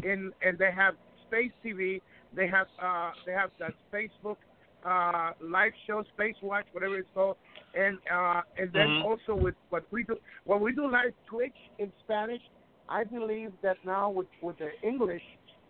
in, 0.03 0.33
and 0.43 0.59
they 0.59 0.71
have 0.73 0.95
Space 1.29 1.53
TV. 1.65 2.01
They 2.35 2.49
have 2.49 2.67
uh, 2.83 3.13
they 3.27 3.33
have 3.33 3.51
that 3.59 3.75
Facebook 3.93 4.37
uh, 4.85 5.33
live 5.41 5.73
show, 5.87 6.03
Space 6.15 6.35
Watch, 6.43 6.67
whatever 6.73 6.97
it's 6.99 7.09
called, 7.15 7.37
and 7.75 7.99
uh, 8.13 8.43
and 8.59 8.73
then 8.73 8.89
Mhm. 8.89 9.05
also 9.05 9.35
with 9.35 9.55
what 9.71 9.85
we 9.91 10.05
do 10.05 10.17
what 10.45 10.61
we 10.61 10.73
do 10.73 10.91
live 10.91 11.15
Twitch 11.27 11.57
in 11.79 11.93
Spanish. 12.05 12.43
I 12.89 13.05
believe 13.05 13.53
that 13.63 13.79
now 13.85 14.11
with 14.11 14.27
with 14.43 14.59
the 14.59 14.71
English, 14.83 15.23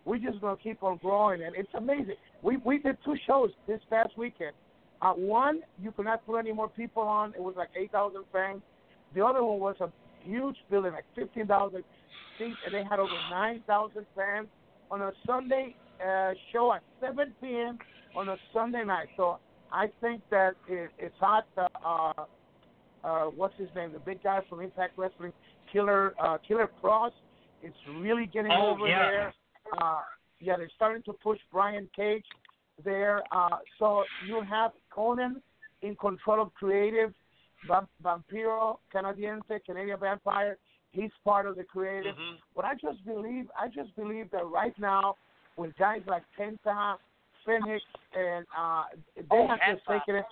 we're 0.05 0.17
just 0.17 0.41
gonna 0.41 0.57
keep 0.57 0.83
on 0.83 0.97
growing, 0.97 1.43
and 1.43 1.55
it's 1.55 1.73
amazing. 1.75 2.17
We 2.41 2.57
we 2.57 2.79
did 2.79 2.97
two 3.05 3.15
shows 3.27 3.51
this 3.67 3.81
past 3.89 4.17
weekend. 4.17 4.53
Uh, 5.01 5.13
one 5.13 5.61
you 5.81 5.91
could 5.91 6.05
not 6.05 6.25
put 6.25 6.37
any 6.37 6.51
more 6.51 6.69
people 6.69 7.03
on. 7.03 7.33
It 7.35 7.41
was 7.41 7.55
like 7.55 7.69
eight 7.75 7.91
thousand 7.91 8.25
fans. 8.33 8.61
The 9.13 9.23
other 9.25 9.43
one 9.43 9.59
was 9.59 9.75
a 9.79 9.89
huge 10.25 10.57
building, 10.69 10.93
like 10.93 11.05
fifteen 11.15 11.47
thousand 11.47 11.83
seats, 12.37 12.57
and 12.65 12.73
they 12.73 12.83
had 12.83 12.99
over 12.99 13.13
nine 13.31 13.61
thousand 13.67 14.05
fans 14.15 14.47
on 14.91 15.01
a 15.01 15.11
Sunday 15.25 15.75
uh, 16.05 16.31
show 16.51 16.73
at 16.73 16.81
seven 16.99 17.33
p.m. 17.41 17.77
on 18.15 18.29
a 18.29 18.37
Sunday 18.53 18.83
night. 18.83 19.07
So 19.17 19.37
I 19.71 19.87
think 20.01 20.21
that 20.31 20.53
it, 20.67 20.89
it's 20.97 21.15
hot. 21.19 21.45
Uh, 21.57 21.67
uh, 21.85 22.13
uh, 23.03 23.25
what's 23.25 23.57
his 23.57 23.69
name? 23.75 23.91
The 23.93 23.99
big 23.99 24.23
guy 24.23 24.39
from 24.49 24.61
Impact 24.61 24.97
Wrestling, 24.97 25.33
Killer 25.71 26.13
uh, 26.21 26.37
Killer 26.47 26.69
Kross. 26.81 27.11
It's 27.61 27.75
really 27.99 28.25
getting 28.25 28.51
Oh, 28.51 28.71
over 28.71 28.87
yeah. 28.87 29.09
there. 29.09 29.33
Uh, 29.81 30.01
yeah, 30.39 30.57
they're 30.57 30.69
starting 30.75 31.01
to 31.03 31.13
push 31.13 31.39
Brian 31.51 31.87
Cage 31.95 32.25
there. 32.83 33.23
Uh, 33.31 33.57
so 33.79 34.03
you 34.27 34.41
have 34.47 34.71
Konnan 34.95 35.41
in 35.81 35.95
control 35.95 36.41
of 36.41 36.53
creative, 36.53 37.13
Vampiro, 37.67 38.77
Canadiense, 38.93 39.63
Canadian 39.65 39.99
Vampire. 39.99 40.57
He's 40.91 41.11
part 41.23 41.45
of 41.45 41.55
the 41.55 41.63
creative. 41.63 42.15
Mhm. 42.15 42.37
But 42.55 42.65
I 42.65 42.75
just 42.75 43.03
believe, 43.05 43.49
I 43.59 43.67
just 43.67 43.95
believe 43.95 44.29
that 44.31 44.45
right 44.45 44.77
now, 44.79 45.17
with 45.57 45.75
guys 45.77 46.01
like 46.07 46.23
Penta, 46.37 46.97
Fénix, 47.45 47.81
and 48.13 48.45
uh, 48.57 48.85
they 49.15 49.23
Oh, 49.31 49.47
have 49.47 49.59
just 49.59 49.85
Penta. 49.85 49.99
taken 49.99 50.15
it, 50.17 50.25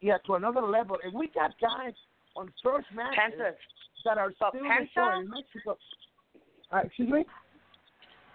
yeah, 0.00 0.18
to 0.26 0.34
another 0.34 0.62
level. 0.62 0.98
And 1.04 1.12
we 1.12 1.28
got 1.28 1.58
guys 1.60 1.94
on 2.36 2.52
first 2.62 2.90
matches 2.92 3.34
Penta. 3.38 3.56
that 4.04 4.18
are 4.18 4.30
But 4.40 4.50
still 4.50 4.64
Penta? 4.64 5.20
in 5.20 5.30
Mexico. 5.30 5.78
Uh, 6.70 6.78
excuse 6.84 7.08
me. 7.08 7.26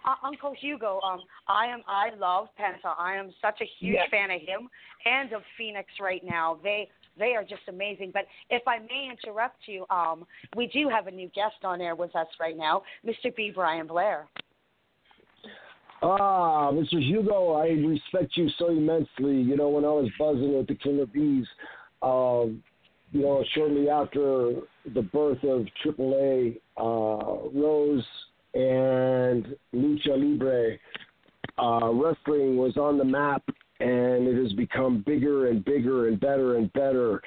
Uh, 0.05 0.15
Uncle 0.23 0.53
Hugo, 0.53 1.01
um, 1.01 1.21
I 1.47 1.65
am 1.67 1.83
I 1.87 2.11
love 2.11 2.47
Penta. 2.57 2.95
I 2.97 3.15
am 3.15 3.31
such 3.41 3.59
a 3.61 3.65
huge 3.65 3.95
Yes. 3.95 4.09
fan 4.09 4.31
of 4.31 4.39
him 4.41 4.69
and 5.05 5.33
of 5.33 5.43
Fénix 5.59 5.99
right 5.99 6.23
now. 6.23 6.55
They 6.63 6.89
they 7.17 7.35
are 7.35 7.43
just 7.43 7.61
amazing. 7.67 8.11
But 8.13 8.25
if 8.49 8.63
I 8.67 8.79
may 8.79 9.09
interrupt 9.11 9.59
you, 9.65 9.85
um, 9.89 10.25
we 10.55 10.67
do 10.67 10.89
have 10.89 11.07
a 11.07 11.11
new 11.11 11.29
guest 11.29 11.63
on 11.63 11.81
air 11.81 11.95
with 11.95 12.15
us 12.15 12.27
right 12.39 12.57
now, 12.57 12.83
Mr. 13.05 13.35
B. 13.35 13.51
Brian 13.53 13.87
Blair. 13.87 14.27
Ah, 16.01 16.71
Mr. 16.71 17.01
Hugo, 17.01 17.53
I 17.53 17.69
respect 17.69 18.37
you 18.37 18.49
so 18.59 18.69
immensely. 18.69 19.41
You 19.41 19.57
know, 19.57 19.69
when 19.69 19.83
I 19.83 19.89
was 19.89 20.09
buzzing 20.19 20.55
with 20.55 20.67
the 20.67 20.75
King 20.75 20.99
of 20.99 21.11
Bees, 21.11 21.45
um, 22.03 22.63
you 23.11 23.21
know, 23.21 23.43
shortly 23.55 23.89
after 23.89 24.53
the 24.93 25.01
birth 25.01 25.43
of 25.43 25.65
AAA, 25.83 26.59
uh, 26.77 27.49
Rose 27.57 28.05
and 28.53 29.55
Lucha 29.73 30.09
Libre, 30.09 30.77
uh, 31.57 31.91
wrestling 31.91 32.57
was 32.57 32.77
on 32.77 32.97
the 32.97 33.05
map, 33.05 33.43
and 33.79 34.27
it 34.27 34.41
has 34.41 34.53
become 34.53 35.03
bigger 35.05 35.47
and 35.47 35.63
bigger 35.65 36.07
and 36.07 36.19
better 36.19 36.57
and 36.57 36.71
better. 36.73 37.21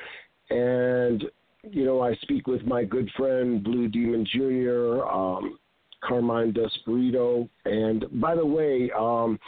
And 0.50 1.24
you 1.62 1.84
know, 1.84 2.00
I 2.00 2.14
speak 2.22 2.46
with 2.46 2.62
my 2.62 2.84
good 2.84 3.10
friend 3.16 3.62
Blue 3.62 3.88
Demon 3.88 4.26
Jr. 4.32 5.04
Um, 5.04 5.58
Carmine 6.02 6.52
DeSpirito. 6.52 7.48
And 7.64 8.04
by 8.20 8.34
the 8.34 8.46
way, 8.46 8.90
um, 8.98 9.38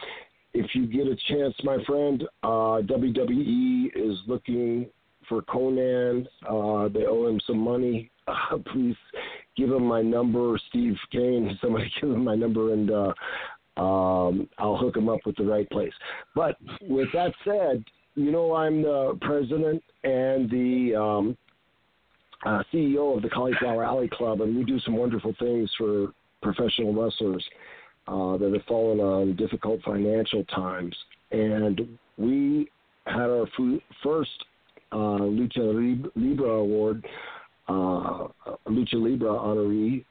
if 0.55 0.75
you 0.75 0.87
get 0.87 1.07
a 1.07 1.17
chance, 1.29 1.55
my 1.65 1.83
friend, 1.85 2.25
uh, 2.43 2.83
WWE 2.83 3.87
is 3.95 4.19
looking 4.27 4.87
for 5.29 5.43
Konnan. 5.43 6.27
Uh, 6.47 6.89
they 6.89 7.07
owe 7.07 7.27
him 7.29 7.41
some 7.47 7.59
money. 7.59 8.11
Uh, 8.29 8.59
please 8.73 8.97
give 9.57 9.71
him 9.71 9.85
my 9.85 10.03
number, 10.03 10.59
Steve 10.69 10.97
Kane. 11.11 11.59
Somebody 11.63 11.91
give 12.01 12.11
him 12.11 12.25
my 12.25 12.35
number, 12.35 12.73
and 12.73 12.91
uh, 12.91 13.13
um, 13.77 14.49
I'll 14.59 14.77
hook 14.77 14.97
him 14.97 15.09
up 15.09 15.21
with 15.25 15.37
the 15.37 15.45
right 15.45 15.69
place. 15.71 15.93
But 16.35 16.57
with 16.83 17.09
that 17.15 17.33
said, 17.45 17.85
you 18.15 18.31
know 18.31 18.55
I'm 18.55 18.83
the 18.83 19.19
president 19.23 19.83
and 20.05 20.51
the 20.51 20.95
um, 20.95 21.37
uh, 22.45 22.63
CEO 22.73 23.17
of 23.17 23.23
the 23.23 23.31
Cauliflower 23.31 23.85
Alley 23.85 24.11
Club, 24.13 24.41
and 24.41 24.57
we 24.57 24.65
do 24.65 24.79
some 24.81 24.97
wonderful 24.97 25.35
things 25.39 25.71
for 25.79 26.13
professional 26.43 26.93
wrestlers 26.93 27.45
uh, 28.09 28.37
that 28.37 28.53
have 28.53 28.65
fallen 28.67 29.01
on 29.01 29.37
difficult 29.37 29.81
financial 29.83 30.45
times. 30.47 30.95
And 31.31 31.99
we 32.19 32.69
had 33.07 33.31
our 33.31 33.47
fu- 33.57 33.81
first 34.03 34.31
uh, 34.91 34.97
Lucha 34.97 36.11
Libre 36.15 36.51
award, 36.51 37.07
uh, 37.69 38.27
Lucha 38.69 38.95
Libre 38.95 39.29
honoree 39.29 40.05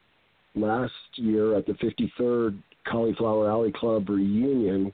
last 0.56 0.94
year 1.16 1.56
at 1.56 1.66
the 1.66 1.74
53rd 1.74 2.58
Cauliflower 2.90 3.50
Alley 3.50 3.72
Club 3.72 4.10
reunion. 4.10 4.94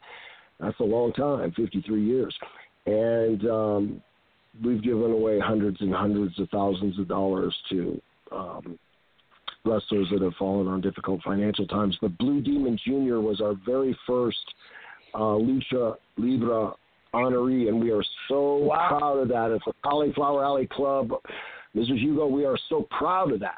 That's 0.59 0.79
a 0.79 0.83
long 0.83 1.13
time, 1.13 1.51
53 1.51 2.03
years. 2.03 2.35
And 2.85 3.45
um, 3.49 4.01
we've 4.63 4.81
given 4.81 5.11
away 5.11 5.39
hundreds 5.39 5.79
and 5.81 5.93
hundreds 5.93 6.39
of 6.39 6.49
thousands 6.49 6.97
of 6.99 7.07
dollars 7.07 7.55
to 7.69 8.01
um, 8.31 8.79
wrestlers 9.65 10.07
that 10.11 10.21
have 10.21 10.33
fallen 10.39 10.67
on 10.67 10.81
difficult 10.81 11.21
financial 11.23 11.67
times. 11.67 11.97
The 12.01 12.09
Blue 12.09 12.41
Demon 12.41 12.79
Jr. 12.85 13.19
was 13.19 13.41
our 13.41 13.55
very 13.65 13.97
first 14.07 14.37
uh, 15.13 15.19
Lucha 15.19 15.95
Libre 16.17 16.73
honoree, 17.13 17.67
and 17.67 17.79
we 17.79 17.91
are 17.91 18.03
so 18.27 18.69
proud 18.89 19.19
of 19.19 19.27
that. 19.29 19.51
At 19.51 19.67
a 19.67 19.73
Cauliflower 19.83 20.43
Alley 20.43 20.67
Club, 20.67 21.09
Mr. 21.75 21.97
Hugo, 21.97 22.27
we 22.27 22.45
are 22.45 22.57
so 22.69 22.87
proud 22.97 23.31
of 23.31 23.39
that. 23.41 23.57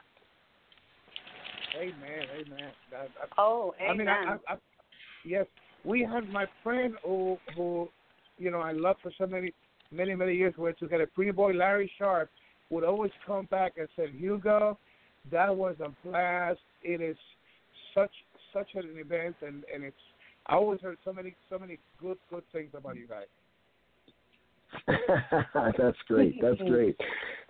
Amen, 1.77 2.25
amen. 2.33 2.71
I, 2.93 3.03
I, 3.03 3.07
Oh, 3.37 3.73
I 3.87 3.93
mean, 3.93 4.07
I, 4.07 4.37
I, 4.47 4.53
I, 4.53 4.57
yes, 5.25 5.45
we 5.83 6.01
had 6.01 6.29
my 6.29 6.45
friend 6.63 6.95
who, 7.03 7.37
who, 7.55 7.89
you 8.37 8.51
know, 8.51 8.59
I 8.59 8.71
loved 8.71 8.99
for 9.01 9.11
so 9.17 9.25
many, 9.25 9.53
many, 9.91 10.15
many 10.15 10.35
years. 10.35 10.53
We 10.57 10.63
Where 10.63 10.73
together, 10.73 11.07
pretty 11.13 11.31
boy 11.31 11.53
Larry 11.53 11.91
Sharpe 11.97 12.29
would 12.69 12.83
always 12.83 13.11
come 13.25 13.45
back 13.45 13.73
and 13.77 13.87
say, 13.95 14.07
Hugo, 14.11 14.77
that 15.31 15.55
was 15.55 15.75
a 15.83 15.89
blast. 16.07 16.59
It 16.83 17.01
is 17.01 17.17
such 17.93 18.11
such 18.53 18.69
an 18.75 18.95
event, 18.97 19.35
and 19.41 19.63
and 19.73 19.83
it's. 19.83 19.95
I 20.47 20.55
always 20.55 20.81
heard 20.81 20.97
so 21.05 21.13
many 21.13 21.35
so 21.49 21.59
many 21.59 21.77
good 22.01 22.17
good 22.29 22.43
things 22.51 22.69
about 22.73 22.95
you 22.95 23.07
guys. 23.07 23.27
That's 25.77 25.97
great. 26.07 26.41
That's 26.41 26.57
great. 26.57 26.95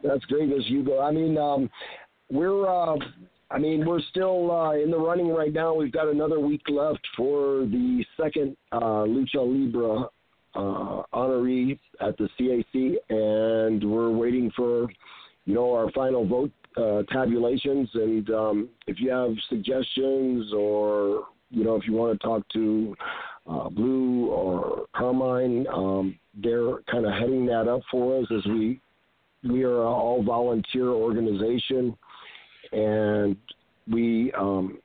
That's 0.04 0.24
great 0.26 0.52
as 0.52 0.66
Hugo. 0.68 1.00
I 1.00 1.12
mean, 1.12 1.38
um, 1.38 1.70
we're. 2.30 2.68
Uh, 2.68 2.98
I 3.52 3.58
mean, 3.58 3.86
we're 3.86 4.02
still 4.10 4.52
uh, 4.52 4.74
in 4.74 4.92
the 4.92 4.98
running 4.98 5.30
right 5.30 5.52
now. 5.52 5.74
We've 5.74 5.92
got 5.92 6.08
another 6.08 6.40
week 6.40 6.62
left 6.70 7.06
for 7.18 7.66
the 7.66 8.06
second 8.22 8.56
uh, 8.72 9.06
Lucha 9.06 9.38
Libre 9.38 10.08
uh, 10.56 11.04
honoree 11.14 11.80
at 12.00 12.16
the 12.18 12.30
CAC, 12.40 12.96
and 13.10 13.84
we're 13.90 14.12
waiting 14.12 14.52
for, 14.56 14.88
you 15.46 15.56
know, 15.56 15.74
our 15.74 15.92
final 15.92 16.28
vote 16.28 16.52
uh, 16.78 17.04
tabulations. 17.12 17.90
And 17.96 18.30
um, 18.30 18.70
if 18.86 19.00
you 19.00 19.10
have 19.10 19.34
suggestions, 19.50 20.54
or 20.54 21.26
you 21.50 21.64
know, 21.64 21.76
if 21.76 21.88
you 21.88 21.94
want 21.94 22.20
to 22.20 22.28
talk 22.28 22.48
to 22.50 22.96
uh, 23.50 23.70
Blue 23.70 24.28
or 24.28 24.86
Carmine, 24.96 25.66
um, 25.74 26.20
they're 26.36 26.82
kind 26.92 27.06
of 27.06 27.14
heading 27.14 27.48
that 27.48 27.68
up 27.68 27.82
for 27.90 28.20
us 28.20 28.28
as 28.32 28.46
we 28.46 28.80
we 29.44 29.64
are 29.64 29.84
all 29.84 30.22
volunteer 30.22 30.90
organization 30.90 31.98
and 32.72 33.36
we 33.92 34.32
um, 34.34 34.80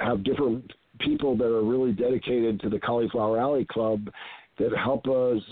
have 0.00 0.24
different 0.24 0.72
people 0.98 1.36
that 1.36 1.46
are 1.46 1.62
really 1.62 1.92
dedicated 1.92 2.60
to 2.60 2.68
the 2.68 2.78
Cauliflower 2.78 3.38
Alley 3.38 3.66
Club 3.70 4.08
that 4.58 4.72
help 4.76 5.06
us 5.06 5.42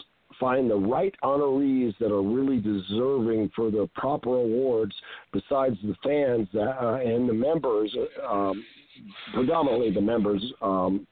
find 0.40 0.70
the 0.70 0.74
right 0.76 1.14
honorees 1.22 1.96
that 1.98 2.12
are 2.12 2.22
really 2.22 2.58
deserving 2.58 3.50
for 3.54 3.70
the 3.70 3.88
proper 3.94 4.30
awards 4.30 4.94
besides 5.32 5.76
the 5.82 5.94
fans 6.02 6.48
uh, 6.54 6.94
and 6.94 7.28
the 7.28 7.32
members 7.32 7.94
um, 8.28 8.64
predominantly 9.32 9.92
the 9.92 10.00
members 10.00 10.44
um, 10.62 11.06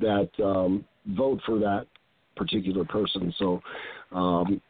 that 0.00 0.30
um, 0.42 0.84
vote 1.08 1.40
for 1.44 1.58
that 1.58 1.86
particular 2.36 2.84
person. 2.84 3.32
So 3.38 3.60
um, 4.12 4.60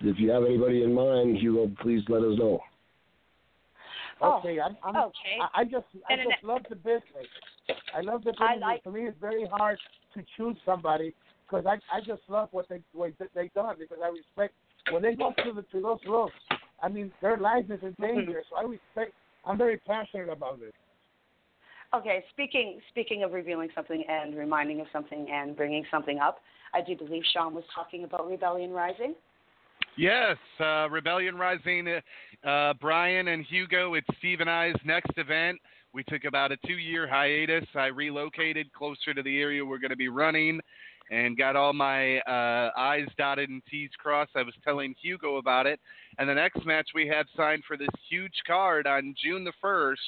if 0.00 0.18
you 0.18 0.30
have 0.30 0.44
anybody 0.44 0.82
in 0.82 0.92
mind 0.92 1.38
Hugo 1.38 1.70
please 1.80 2.02
let 2.08 2.22
us 2.22 2.38
know 2.38 2.60
Oh, 4.20 4.38
okay, 4.38 4.58
I'm, 4.60 4.76
I'm, 4.82 4.96
okay. 4.96 5.36
I, 5.40 5.60
I 5.60 5.64
just 5.64 5.84
I 6.08 6.14
And 6.14 6.22
just 6.24 6.42
an- 6.42 6.48
love 6.48 6.62
the 6.68 6.76
business. 6.76 7.28
I 7.94 8.00
love 8.00 8.24
the 8.24 8.32
business. 8.32 8.60
like- 8.60 8.82
For 8.82 8.92
me, 8.92 9.02
it's 9.02 9.18
very 9.20 9.46
hard 9.46 9.78
to 10.14 10.24
choose 10.36 10.56
somebody 10.64 11.14
because 11.44 11.66
I 11.66 11.74
I 11.94 12.00
just 12.00 12.22
love 12.28 12.48
what 12.52 12.68
they 12.68 12.80
what 12.92 13.12
they 13.34 13.50
done 13.54 13.76
because 13.78 13.98
I 14.02 14.08
respect 14.08 14.54
when 14.90 15.02
they 15.02 15.14
go 15.14 15.32
to 15.44 15.52
the 15.52 15.62
to 15.62 15.82
those 15.82 15.98
rooms. 16.06 16.32
I 16.82 16.88
mean, 16.88 17.12
their 17.20 17.36
life 17.36 17.64
is 17.66 17.80
in 17.82 17.92
mm-hmm. 17.92 18.02
danger, 18.02 18.42
so 18.48 18.56
I 18.56 18.62
respect. 18.62 19.12
I'm 19.44 19.58
very 19.58 19.78
passionate 19.78 20.28
about 20.28 20.60
this. 20.60 20.72
Okay, 21.94 22.24
speaking 22.32 22.80
speaking 22.90 23.22
of 23.22 23.32
revealing 23.32 23.68
something 23.74 24.02
and 24.08 24.34
reminding 24.34 24.80
of 24.80 24.86
something 24.92 25.28
and 25.30 25.56
bringing 25.56 25.84
something 25.90 26.18
up, 26.18 26.38
I 26.74 26.80
do 26.82 26.96
believe 26.96 27.22
Sean 27.32 27.54
was 27.54 27.64
talking 27.74 28.04
about 28.04 28.28
Rebellion 28.28 28.70
Rising. 28.70 29.14
Yes, 29.98 30.36
uh, 30.60 30.90
Rebellion 30.90 31.36
Rising, 31.36 31.88
uh, 32.46 32.74
Brian 32.82 33.28
and 33.28 33.46
Hugo. 33.46 33.94
It's 33.94 34.06
Steve 34.18 34.40
and 34.40 34.50
I's 34.50 34.74
next 34.84 35.16
event. 35.16 35.58
We 35.94 36.04
took 36.04 36.24
about 36.24 36.52
a 36.52 36.58
two-year 36.66 37.08
hiatus. 37.08 37.64
I 37.74 37.86
relocated 37.86 38.70
closer 38.74 39.14
to 39.14 39.22
the 39.22 39.40
area 39.40 39.64
we're 39.64 39.78
going 39.78 39.90
to 39.90 39.96
be 39.96 40.08
running, 40.08 40.60
and 41.10 41.38
got 41.38 41.56
all 41.56 41.72
my 41.72 42.18
uh, 42.20 42.72
I's 42.76 43.08
dotted 43.16 43.48
and 43.48 43.62
T's 43.70 43.88
crossed. 43.96 44.32
I 44.36 44.42
was 44.42 44.52
telling 44.62 44.94
Hugo 45.00 45.36
about 45.36 45.64
it, 45.64 45.80
and 46.18 46.28
the 46.28 46.34
next 46.34 46.66
match 46.66 46.88
we 46.94 47.08
have 47.08 47.24
signed 47.34 47.62
for 47.66 47.78
this 47.78 47.88
huge 48.10 48.42
card 48.46 48.86
on 48.86 49.14
June 49.24 49.44
the 49.44 49.52
first 49.62 50.02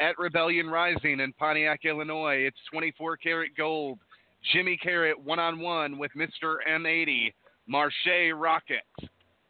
at 0.00 0.18
Rebellion 0.18 0.68
Rising 0.68 1.20
in 1.20 1.32
Pontiac, 1.34 1.84
Illinois. 1.84 2.38
It's 2.38 2.58
24 2.72 3.18
karat 3.18 3.50
gold. 3.56 4.00
Jimmy 4.52 4.76
Carrot 4.76 5.22
one-on-one 5.22 5.96
with 5.96 6.10
Mr. 6.16 6.56
M80. 6.68 7.32
Marche 7.66 8.32
Rocket 8.34 8.82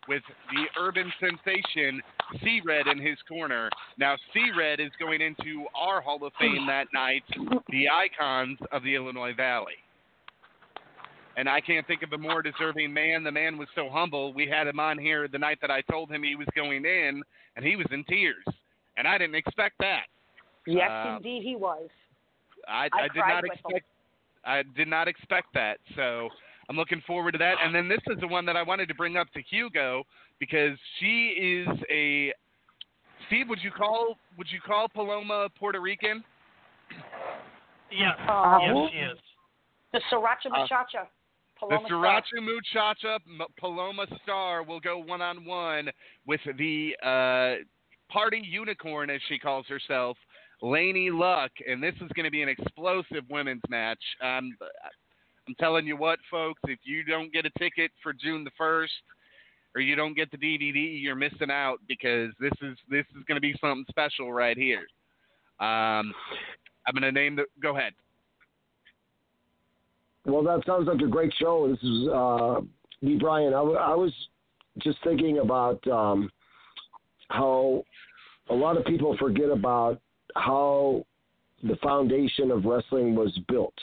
with 0.08 0.22
the 0.52 0.80
urban 0.80 1.12
sensation 1.20 2.02
C 2.42 2.60
Red 2.64 2.86
in 2.86 2.98
his 2.98 3.16
corner. 3.28 3.70
Now, 3.98 4.16
C 4.32 4.50
Red 4.56 4.80
is 4.80 4.90
going 4.98 5.20
into 5.20 5.66
our 5.74 6.00
Hall 6.00 6.24
of 6.24 6.32
Fame 6.38 6.66
that 6.66 6.86
night, 6.92 7.22
the 7.68 7.88
icons 7.88 8.58
of 8.72 8.82
the 8.82 8.94
Illinois 8.94 9.34
Valley. 9.34 9.74
And 11.36 11.48
I 11.48 11.60
can't 11.60 11.86
think 11.86 12.02
of 12.02 12.12
a 12.12 12.18
more 12.18 12.42
deserving 12.42 12.92
man. 12.92 13.24
The 13.24 13.32
man 13.32 13.56
was 13.56 13.68
so 13.74 13.88
humble. 13.90 14.34
We 14.34 14.46
had 14.46 14.66
him 14.66 14.78
on 14.78 14.98
here 14.98 15.28
the 15.28 15.38
night 15.38 15.58
that 15.62 15.70
I 15.70 15.80
told 15.82 16.10
him 16.10 16.22
he 16.22 16.36
was 16.36 16.46
going 16.54 16.84
in, 16.84 17.22
and 17.56 17.64
he 17.64 17.76
was 17.76 17.86
in 17.90 18.04
tears. 18.04 18.44
And 18.98 19.08
I 19.08 19.16
didn't 19.16 19.36
expect 19.36 19.76
that. 19.80 20.02
Yes, 20.66 20.90
Uh, 20.90 21.16
indeed, 21.16 21.42
he 21.42 21.56
was. 21.56 21.88
I, 22.68 22.88
I 22.92 23.04
I 23.04 23.08
did 23.08 23.16
not 23.16 23.42
with 23.42 23.52
him. 23.52 23.58
expect. 23.64 23.86
I 24.44 24.62
did 24.76 24.88
not 24.88 25.08
expect 25.08 25.46
that. 25.54 25.78
So 25.96 26.28
I'm 26.68 26.76
looking 26.76 27.02
forward 27.06 27.32
to 27.32 27.38
that. 27.38 27.56
And 27.62 27.74
then 27.74 27.88
this 27.88 28.00
is 28.08 28.18
the 28.20 28.28
one 28.28 28.46
that 28.46 28.56
I 28.56 28.62
wanted 28.62 28.86
to 28.88 28.94
bring 28.94 29.16
up 29.16 29.30
to 29.32 29.42
Hugo 29.42 30.04
because 30.38 30.76
she 30.98 31.28
is 31.28 31.68
a. 31.90 32.32
Steve, 33.28 33.48
would 33.48 33.62
you 33.62 33.70
call 33.70 34.16
would 34.36 34.48
you 34.50 34.60
call 34.60 34.88
Paloma 34.88 35.48
Puerto 35.58 35.80
Rican? 35.80 36.22
Yes, 37.90 38.16
Uh, 38.28 38.58
yes, 38.62 38.90
she 38.90 38.98
is. 38.98 39.18
The 39.92 40.00
Sriracha 40.10 40.46
Uh, 40.46 40.60
Muchacha. 40.60 41.08
The 41.60 41.66
Paloma 41.68 41.86
Star. 41.86 41.98
Sriracha 41.98 42.42
Muchacha 42.42 43.18
M- 43.26 43.46
Paloma 43.58 44.06
Star 44.22 44.62
will 44.62 44.80
go 44.80 44.98
one 44.98 45.22
on 45.22 45.44
one 45.44 45.90
with 46.26 46.40
the 46.56 46.96
uh, 47.02 47.62
party 48.10 48.42
unicorn, 48.44 49.10
as 49.10 49.20
she 49.28 49.38
calls 49.38 49.66
herself, 49.68 50.16
Laney 50.62 51.10
Luck, 51.10 51.50
and 51.68 51.82
this 51.82 51.94
is 51.96 52.10
going 52.14 52.24
to 52.24 52.30
be 52.30 52.42
an 52.42 52.48
explosive 52.48 53.24
women's 53.30 53.62
match. 53.68 54.02
Um, 54.22 54.56
I'm 55.48 55.54
telling 55.56 55.86
you 55.86 55.96
what, 55.96 56.18
folks, 56.30 56.60
if 56.68 56.78
you 56.84 57.04
don't 57.04 57.32
get 57.32 57.46
a 57.46 57.50
ticket 57.58 57.90
for 58.02 58.12
June 58.12 58.44
the 58.44 58.50
first, 58.56 58.92
or 59.74 59.80
you 59.80 59.96
don't 59.96 60.14
get 60.14 60.30
the 60.30 60.36
DVD, 60.36 61.00
you're 61.00 61.14
missing 61.16 61.50
out 61.50 61.78
because 61.88 62.30
this 62.38 62.52
is 62.60 62.76
this 62.90 63.06
is 63.16 63.24
going 63.26 63.36
to 63.36 63.40
be 63.40 63.54
something 63.60 63.84
special 63.88 64.32
right 64.32 64.56
here. 64.56 64.86
Um, 65.60 66.12
I'm 66.86 66.92
going 66.92 67.02
to 67.02 67.12
name 67.12 67.36
the. 67.36 67.44
Go 67.62 67.76
ahead. 67.76 67.92
Well, 70.24 70.42
that 70.44 70.64
sounds 70.66 70.86
like 70.86 71.00
a 71.00 71.08
great 71.08 71.32
show. 71.38 71.68
This 71.68 71.82
is 71.82 72.08
uh, 72.08 72.60
me, 73.00 73.16
Brian. 73.18 73.54
I, 73.54 73.58
w- 73.58 73.76
I 73.76 73.94
was 73.94 74.12
just 74.78 74.98
thinking 75.02 75.38
about 75.38 75.84
um, 75.88 76.30
how 77.28 77.82
a 78.50 78.54
lot 78.54 78.76
of 78.76 78.84
people 78.84 79.16
forget 79.18 79.50
about 79.50 80.00
how 80.36 81.04
the 81.62 81.76
foundation 81.76 82.50
of 82.50 82.64
wrestling 82.64 83.14
was 83.14 83.36
built. 83.48 83.74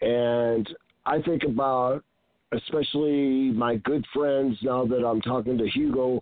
And 0.00 0.68
I 1.10 1.20
think 1.22 1.42
about, 1.42 2.04
especially 2.52 3.50
my 3.50 3.76
good 3.76 4.06
friends, 4.14 4.56
now 4.62 4.86
that 4.86 5.04
I'm 5.04 5.20
talking 5.20 5.58
to 5.58 5.68
Hugo, 5.68 6.20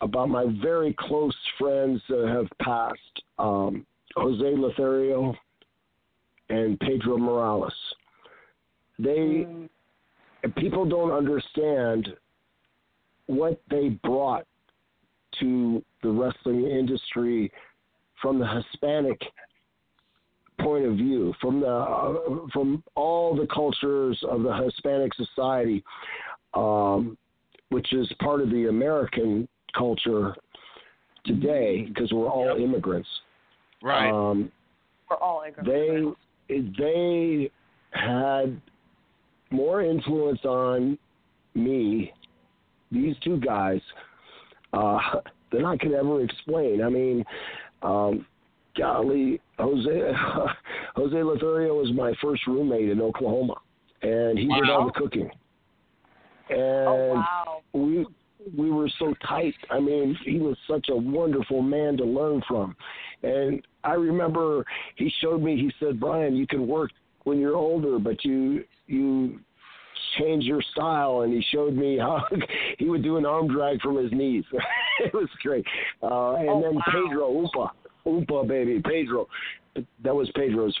about 0.00 0.28
my 0.28 0.46
very 0.62 0.94
close 0.96 1.34
friends 1.58 2.00
that 2.08 2.28
have 2.28 2.46
passed 2.64 3.22
um, 3.38 3.84
Jose 4.14 4.44
Lothario 4.44 5.34
and 6.50 6.78
Pedro 6.78 7.18
Morales. 7.18 7.74
They 9.00 9.44
people 10.56 10.84
don't 10.84 11.10
understand 11.10 12.10
what 13.26 13.60
they 13.70 13.88
brought 14.04 14.46
to 15.40 15.82
the 16.04 16.10
wrestling 16.10 16.64
industry 16.66 17.50
from 18.22 18.38
the 18.38 18.46
Hispanic 18.46 19.20
point 20.64 20.84
of 20.86 20.94
view, 20.94 21.32
from 21.40 21.60
the 21.60 21.68
uh, 21.68 22.14
from 22.52 22.82
all 22.94 23.36
the 23.36 23.46
cultures 23.52 24.18
of 24.28 24.42
the 24.42 24.52
Hispanic 24.52 25.12
society, 25.14 25.84
um, 26.54 27.16
which 27.68 27.92
is 27.92 28.10
part 28.20 28.40
of 28.40 28.50
the 28.50 28.68
American 28.68 29.46
culture 29.76 30.34
today 31.24 31.82
because 31.82 32.12
we're 32.12 32.28
all 32.28 32.56
immigrants. 32.56 33.08
Right. 33.82 34.10
Um, 34.10 34.50
For 35.06 35.22
all 35.22 35.42
immigrants. 35.46 36.18
they 36.48 36.60
they 36.78 37.50
had 37.90 38.60
more 39.50 39.82
influence 39.82 40.44
on 40.44 40.98
me, 41.54 42.12
these 42.90 43.14
two 43.22 43.38
guys, 43.38 43.80
uh, 44.72 44.98
than 45.52 45.64
I 45.64 45.76
could 45.76 45.92
ever 45.92 46.22
explain. 46.22 46.82
I 46.82 46.88
mean, 46.88 47.24
um, 47.82 48.26
golly, 48.76 49.40
Jose 49.58 50.12
Jose 50.96 51.22
Lothario 51.22 51.74
was 51.74 51.92
my 51.94 52.12
first 52.22 52.46
roommate 52.46 52.88
in 52.90 53.00
Oklahoma, 53.00 53.54
and 54.02 54.38
he 54.38 54.46
did 54.46 54.70
all 54.70 54.86
the 54.86 54.92
cooking. 54.92 55.30
And 56.50 56.58
Oh 56.58 57.12
wow. 57.14 57.60
we 57.72 58.06
we 58.56 58.70
were 58.70 58.90
so 58.98 59.14
tight. 59.26 59.54
I 59.70 59.80
mean, 59.80 60.16
he 60.24 60.38
was 60.38 60.56
such 60.68 60.86
a 60.90 60.96
wonderful 60.96 61.62
man 61.62 61.96
to 61.96 62.04
learn 62.04 62.42
from. 62.46 62.76
And 63.22 63.66
I 63.84 63.92
remember 63.94 64.64
he 64.96 65.10
showed 65.20 65.42
me. 65.42 65.56
He 65.56 65.72
said, 65.80 65.98
"Brian, 65.98 66.36
you 66.36 66.46
can 66.46 66.66
work 66.66 66.90
when 67.24 67.38
you're 67.38 67.56
older, 67.56 67.98
but 67.98 68.22
you 68.24 68.64
you 68.86 69.40
change 70.18 70.44
your 70.44 70.60
style." 70.72 71.22
And 71.22 71.32
he 71.32 71.42
showed 71.50 71.74
me 71.74 71.96
how 71.98 72.22
he 72.78 72.88
would 72.90 73.02
do 73.02 73.16
an 73.16 73.24
arm 73.24 73.48
drag 73.48 73.80
from 73.80 73.96
his 73.96 74.12
knees. 74.12 74.44
it 75.00 75.14
was 75.14 75.28
great. 75.42 75.64
Uh, 76.02 76.34
and 76.34 76.48
Oh, 76.50 76.60
then 76.62 76.74
wow. 76.74 76.82
Pedro 76.86 77.30
Oompa, 77.32 77.70
Oompa 78.06 78.46
baby, 78.46 78.80
Pedro. 78.84 79.28
That 80.02 80.14
was 80.14 80.30
Pedro's. 80.34 80.76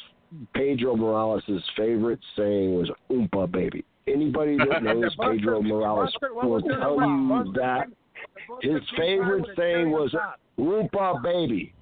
Pedro 0.52 0.96
Morales' 0.96 1.42
favorite 1.76 2.18
saying 2.36 2.74
was 2.74 2.90
"Oompa 3.10 3.50
baby." 3.50 3.84
Anybody 4.06 4.56
that 4.58 4.82
knows 4.82 5.14
Pedro 5.20 5.62
Morales 5.62 6.12
will 6.22 6.60
tell 6.60 7.00
you 7.00 7.52
that 7.54 7.86
King- 7.86 7.94
the 7.94 8.54
Buster 8.54 8.72
his 8.72 8.82
favorite 8.98 9.44
Pirate 9.44 9.56
saying 9.56 9.90
was 9.90 10.12
Top. 10.12 10.40
"Oompa 10.58 11.22
baby." 11.22 11.72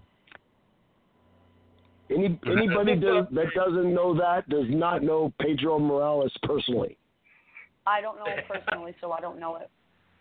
Any 2.10 2.38
anybody 2.46 2.96
does, 2.96 3.26
that 3.32 3.46
doesn't 3.54 3.94
know 3.94 4.14
that 4.14 4.48
does 4.48 4.66
not 4.68 5.02
know 5.02 5.32
Pedro 5.40 5.78
Morales 5.78 6.32
personally. 6.42 6.96
I 7.86 8.00
don't 8.00 8.16
know 8.18 8.26
him 8.26 8.44
personally, 8.48 8.94
so 9.00 9.12
I 9.12 9.20
don't 9.20 9.40
know 9.40 9.56
it. 9.56 9.70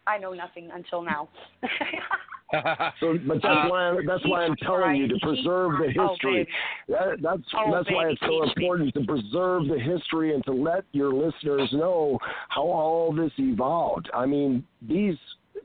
I 0.08 0.18
know 0.18 0.34
nothing 0.34 0.70
until 0.74 1.02
now. 1.02 1.30
So, 3.00 3.18
but 3.26 3.36
that's 3.36 3.46
Uh, 3.46 3.70
why 3.70 3.80
I'm, 3.88 4.06
that's 4.06 4.28
why 4.28 4.44
I'm 4.44 4.58
telling 4.58 4.98
you 4.98 5.08
to 5.08 5.18
preserve 5.22 5.72
the 5.80 5.94
Oh, 5.98 6.10
history. 6.10 6.34
baby. 6.44 6.50
That, 6.90 7.22
that's 7.22 7.44
Oh, 7.58 7.72
that's 7.72 7.90
why 7.90 8.10
it's 8.10 8.20
so 8.20 8.44
teach 8.44 8.58
me. 8.58 8.66
important 8.66 8.94
to 8.96 9.06
preserve 9.06 9.68
the 9.70 9.80
history 9.80 10.34
and 10.36 10.44
to 10.44 10.52
let 10.52 10.84
your 10.92 11.14
listeners 11.14 11.70
know 11.72 12.20
how 12.50 12.64
all 12.64 13.14
this 13.14 13.32
evolved. 13.38 14.10
I 14.14 14.26
mean, 14.26 14.66
these 14.82 15.16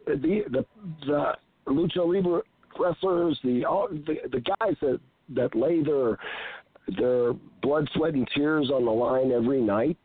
the 0.07 0.45
the, 0.49 0.65
the 1.07 1.33
lucha 1.67 2.07
libre 2.07 2.43
wrestlers, 2.79 3.37
the 3.43 3.65
all 3.65 3.89
the, 3.89 4.19
the 4.31 4.41
guys 4.61 4.77
that 4.81 5.01
that 5.31 5.57
lay 5.57 5.83
their 5.83 6.19
their 6.97 7.33
blood, 7.63 7.89
sweat, 7.95 8.15
and 8.15 8.29
tears 8.33 8.71
on 8.73 8.85
the 8.85 8.93
line 8.93 9.33
every 9.33 9.61
night. 9.61 9.97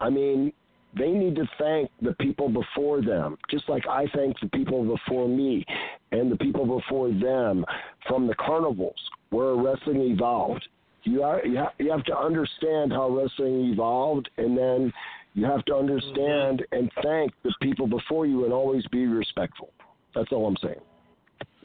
I 0.00 0.10
mean, 0.10 0.52
they 0.96 1.10
need 1.10 1.34
to 1.36 1.48
thank 1.58 1.90
the 2.02 2.12
people 2.14 2.48
before 2.48 3.02
them, 3.02 3.36
just 3.50 3.68
like 3.68 3.86
I 3.88 4.06
thank 4.14 4.38
the 4.40 4.48
people 4.48 4.84
before 4.84 5.28
me 5.28 5.64
and 6.12 6.30
the 6.30 6.36
people 6.36 6.78
before 6.78 7.08
them 7.08 7.64
from 8.06 8.26
the 8.26 8.34
carnivals 8.34 8.98
where 9.30 9.54
wrestling 9.54 10.00
evolved. 10.02 10.66
You 11.02 11.22
are 11.22 11.44
you, 11.44 11.58
ha- 11.58 11.72
you 11.78 11.90
have 11.90 12.04
to 12.04 12.16
understand 12.16 12.92
how 12.92 13.10
wrestling 13.10 13.72
evolved, 13.72 14.30
and 14.38 14.56
then 14.56 14.92
you 15.34 15.44
have 15.44 15.64
to 15.66 15.74
understand 15.74 16.64
and 16.72 16.90
thank 17.02 17.32
the 17.42 17.52
people 17.60 17.86
before 17.86 18.26
you, 18.26 18.44
and 18.44 18.52
always 18.52 18.86
be 18.86 19.06
respectful. 19.06 19.70
That's 20.14 20.30
all 20.32 20.46
I'm 20.46 20.56
saying. 20.62 20.80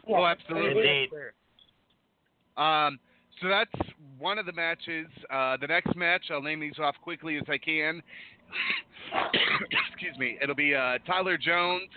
Oh, 0.10 0.26
absolutely. 0.26 1.04
Indeed. 1.04 1.10
Um, 2.58 3.00
so 3.42 3.48
that's 3.48 3.72
one 4.18 4.38
of 4.38 4.46
the 4.46 4.52
matches. 4.52 5.08
Uh, 5.30 5.56
the 5.58 5.68
next 5.68 5.96
match, 5.96 6.24
I'll 6.32 6.42
name 6.42 6.60
these 6.60 6.78
off 6.80 6.96
quickly 7.02 7.38
as 7.38 7.44
I 7.48 7.58
can. 7.58 8.02
Excuse 9.92 10.18
me. 10.18 10.38
It'll 10.42 10.56
be 10.56 10.76
uh, 10.76 10.98
Tyler 11.06 11.38
Jones 11.38 11.90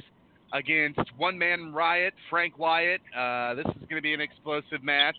against 0.53 1.01
One 1.17 1.39
Man 1.39 1.73
Riot, 1.73 2.15
Frank 2.31 2.59
Wyatt. 2.59 3.01
Uh, 3.17 3.55
this 3.55 3.67
is 3.67 3.83
going 3.89 3.97
to 3.97 4.03
be 4.03 4.15
an 4.15 4.21
explosive 4.21 4.83
match. 4.83 5.17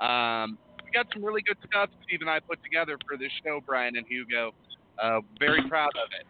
Um, 0.00 0.58
we 0.84 0.90
got 0.92 1.06
some 1.12 1.24
really 1.24 1.42
good 1.42 1.56
stuff 1.66 1.90
Steve 2.04 2.20
and 2.20 2.30
I 2.30 2.40
put 2.40 2.62
together 2.62 2.98
for 3.06 3.16
this 3.16 3.30
show, 3.44 3.60
Brian 3.64 3.96
and 3.96 4.06
Hugo. 4.08 4.52
Uh, 5.02 5.20
very 5.38 5.66
proud 5.68 5.90
of 5.96 6.10
it. 6.18 6.26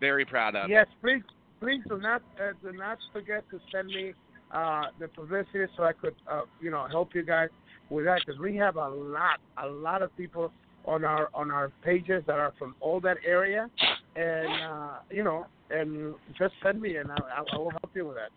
Very 0.00 0.24
proud 0.24 0.54
of 0.54 0.68
Yes, 0.68 0.86
it. 0.86 1.06
Yes, 1.06 1.20
please, 1.20 1.22
please 1.60 1.82
do 1.88 1.98
not 1.98 2.22
uh, 2.40 2.52
do 2.62 2.72
not 2.72 2.98
forget 3.12 3.44
to 3.50 3.60
send 3.72 3.88
me 3.88 4.14
uh, 4.52 4.84
the 4.98 5.08
publicity 5.08 5.66
so 5.76 5.82
I 5.84 5.92
could, 5.92 6.14
uh, 6.30 6.42
you 6.60 6.70
know, 6.70 6.86
help 6.90 7.14
you 7.14 7.22
guys 7.22 7.48
with 7.90 8.04
that 8.06 8.20
because 8.24 8.40
we 8.40 8.56
have 8.56 8.76
a 8.76 8.88
lot, 8.88 9.40
a 9.62 9.66
lot 9.66 10.02
of 10.02 10.16
people 10.16 10.52
on 10.88 11.04
our 11.04 11.28
on 11.34 11.50
our 11.50 11.70
pages 11.84 12.24
that 12.26 12.38
are 12.38 12.54
from 12.58 12.74
all 12.80 12.98
that 13.00 13.18
area, 13.24 13.68
and 14.16 14.62
uh, 14.62 14.94
you 15.10 15.22
know, 15.22 15.46
and 15.70 16.14
just 16.38 16.54
send 16.62 16.80
me 16.80 16.96
and 16.96 17.10
I, 17.12 17.16
I 17.16 17.42
I 17.52 17.56
will 17.58 17.70
help 17.70 17.90
you 17.94 18.06
with 18.06 18.16
that. 18.16 18.30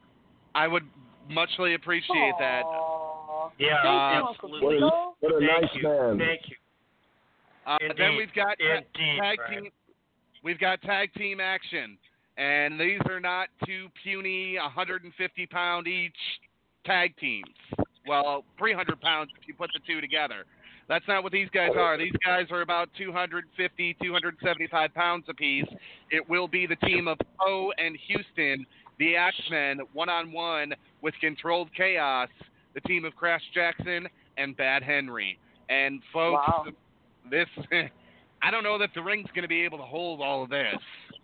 I 0.54 0.68
would 0.68 0.84
muchly 1.30 1.76
appreciate 1.76 2.34
that. 2.40 2.64
Yeah, 3.58 3.82
Thank 3.82 4.24
you, 4.24 4.30
absolutely. 4.30 4.82
What 4.82 4.94
a, 4.94 5.12
what 5.20 5.44
a 5.44 5.48
Thank 5.48 5.62
nice 5.62 5.72
you. 5.76 5.84
man. 5.84 6.18
Thank 6.20 6.42
you. 6.50 6.56
Uh, 7.66 7.78
then 7.98 8.16
we've 8.18 8.34
got 8.34 8.60
Indeed, 8.60 9.20
tag 9.20 9.38
Brian. 9.38 9.64
team. 9.64 9.72
We've 10.44 10.60
got 10.60 10.82
tag 10.82 11.14
team 11.14 11.40
action, 11.40 11.98
and 12.38 12.80
these 12.80 13.00
are 13.10 13.20
not 13.20 13.48
two 13.66 13.88
puny 14.04 14.58
150 14.58 15.46
pound 15.48 15.88
each 15.88 16.14
tag 16.86 17.16
teams. 17.18 17.46
Well, 18.08 18.44
300 18.58 19.00
pounds 19.00 19.30
if 19.40 19.48
you 19.48 19.54
put 19.54 19.70
the 19.74 19.80
two 19.88 20.02
together. 20.02 20.46
That's 20.92 21.08
not 21.08 21.24
what 21.24 21.32
these 21.32 21.48
guys 21.54 21.70
are. 21.80 21.98
These 21.98 22.12
guys 22.26 22.48
are 22.52 22.60
about 22.60 22.90
250, 22.98 23.96
275 24.04 24.94
pounds 24.94 25.24
apiece. 25.30 25.64
It 26.12 26.30
will 26.30 26.50
be 26.50 26.68
the 26.68 26.76
team 26.76 27.08
of 27.08 27.18
Poe 27.40 27.72
and 27.78 27.98
Houston, 28.08 28.66
the 29.00 29.16
Axemen, 29.16 29.80
one 29.94 30.10
on 30.10 30.34
one 30.34 30.74
with 31.02 31.14
Controlled 31.22 31.70
Chaos, 31.78 32.28
the 32.74 32.82
team 32.82 33.06
of 33.06 33.16
Crash 33.16 33.42
Jackson 33.54 34.06
and 34.38 34.58
Bad 34.58 34.84
Henry. 34.84 35.40
And 35.70 36.02
folks, 36.12 36.44
Wow. 36.46 36.66
this 37.30 37.48
I 38.44 38.52
don't 38.52 38.64
know 38.64 38.78
that 38.78 38.90
the 38.94 39.02
ring's 39.02 39.30
going 39.34 39.44
to 39.44 39.48
be 39.48 39.64
able 39.64 39.78
to 39.78 39.86
hold 39.86 40.20
all 40.20 40.44
of 40.44 40.50
this. 40.50 40.76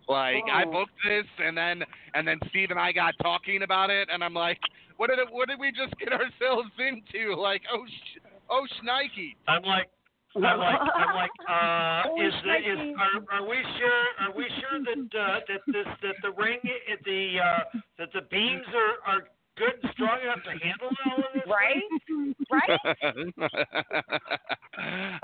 Like 0.08 0.44
I 0.50 0.64
booked 0.64 0.92
this, 1.06 1.26
and 1.44 1.54
then 1.54 1.82
and 2.14 2.26
then 2.26 2.38
Steve 2.48 2.70
and 2.70 2.80
I 2.80 2.92
got 2.92 3.12
talking 3.22 3.62
about 3.62 3.90
it, 3.90 4.08
and 4.10 4.24
I'm 4.24 4.32
like, 4.32 4.60
what 4.96 5.10
did 5.10 5.18
it, 5.18 5.28
what 5.30 5.48
did 5.48 5.60
we 5.60 5.72
just 5.72 5.92
get 5.98 6.10
ourselves 6.12 6.70
into? 6.78 7.34
Like, 7.34 7.60
oh, 7.70 7.84
sh- 7.86 8.20
oh, 8.50 8.66
shnikey. 8.80 9.36
I'm 9.46 9.62
like, 9.62 9.88
I'm 10.36 10.58
like, 10.58 10.80
I'm 10.80 11.14
like, 11.14 11.30
uh, 11.48 12.02
Oh, 12.10 12.26
is 12.26 12.32
the, 12.44 12.56
is 12.56 12.78
are, 12.98 13.40
are 13.40 13.46
we 13.48 13.56
sure? 13.78 14.04
Are 14.20 14.32
we 14.36 14.46
sure 14.60 14.78
that 14.84 15.18
uh, 15.18 15.40
that 15.48 15.60
this 15.66 15.86
that 16.02 16.16
the 16.22 16.30
ring, 16.36 16.60
uh, 16.64 16.96
the 17.04 17.38
uh, 17.40 17.78
that 17.98 18.08
the 18.12 18.22
beams 18.30 18.66
are 18.74 19.14
are 19.14 19.22
good 19.56 19.74
and 19.82 19.92
strong 19.92 20.20
enough 20.22 20.42
to 20.44 20.50
handle 20.50 20.90
all 21.06 21.18
of 21.18 21.32
this? 21.34 21.42
Right? 21.48 21.82
Right? 22.52 22.70
uh, 22.84 23.40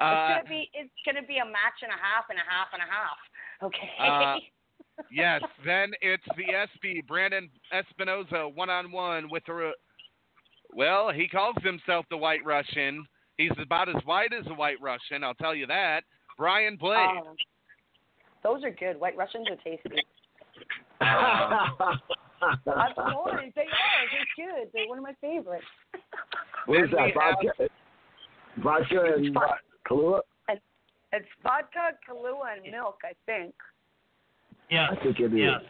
it's 0.01 0.30
gonna 0.34 0.48
be 0.48 0.70
it's 0.74 1.01
gonna 1.06 1.26
be 1.26 1.38
a 1.38 1.46
match 1.46 1.78
and 1.82 1.92
a 1.92 2.01
half 2.01 2.24
and 2.30 2.38
a 2.38 2.46
half 2.48 2.68
and 2.72 2.82
a 2.82 2.88
half. 2.90 3.18
Okay. 3.62 3.90
Uh, 4.01 4.36
yes, 5.12 5.42
then 5.64 5.92
it's 6.01 6.26
the 6.36 6.44
SB 6.44 7.06
Brandon 7.06 7.48
Espinoza 7.72 8.55
one 8.55 8.70
on 8.70 8.90
one 8.90 9.28
with 9.30 9.44
the. 9.46 9.72
Well, 10.76 11.10
he 11.12 11.28
calls 11.28 11.56
himself 11.62 12.05
the 12.10 12.16
White 12.16 12.44
Russian. 12.44 13.06
He's 13.36 13.51
about 13.61 13.89
as 13.89 13.97
white 14.05 14.32
as 14.32 14.47
a 14.48 14.55
White 14.55 14.81
Russian, 14.81 15.24
I'll 15.24 15.35
tell 15.35 15.55
you 15.55 15.66
that. 15.66 16.02
Brian 16.39 16.77
Blade. 16.77 16.98
Um, 16.98 17.35
those 18.43 18.62
are 18.65 18.70
good. 18.70 18.98
White 19.01 19.16
Russians 19.16 19.47
are 19.51 19.56
tasty. 19.56 20.02
I'm 21.01 22.94
sorry, 22.94 23.52
they 23.56 23.62
are. 23.62 24.05
They're 24.12 24.47
good. 24.47 24.69
They're 24.73 24.89
one 24.89 24.98
of 24.98 25.05
my 25.05 25.15
favorites. 25.20 25.65
what 26.66 26.85
is 26.85 26.90
that? 26.90 27.06
we 27.06 27.12
have- 27.20 27.70
Vodka, 28.62 28.90
vodka 28.98 29.15
and 29.16 29.35
what? 29.35 29.59
Kahlua? 29.90 30.20
It's 31.12 31.27
vodka, 31.44 31.93
Kahlua, 32.09 32.56
and 32.56 32.73
milk, 32.73 32.98
I 33.05 33.12
think. 33.24 33.55
Yeah. 34.69 34.89
I 34.90 34.97
think 35.02 35.20
it 35.20 35.32
is. 35.32 35.39
Yes. 35.39 35.61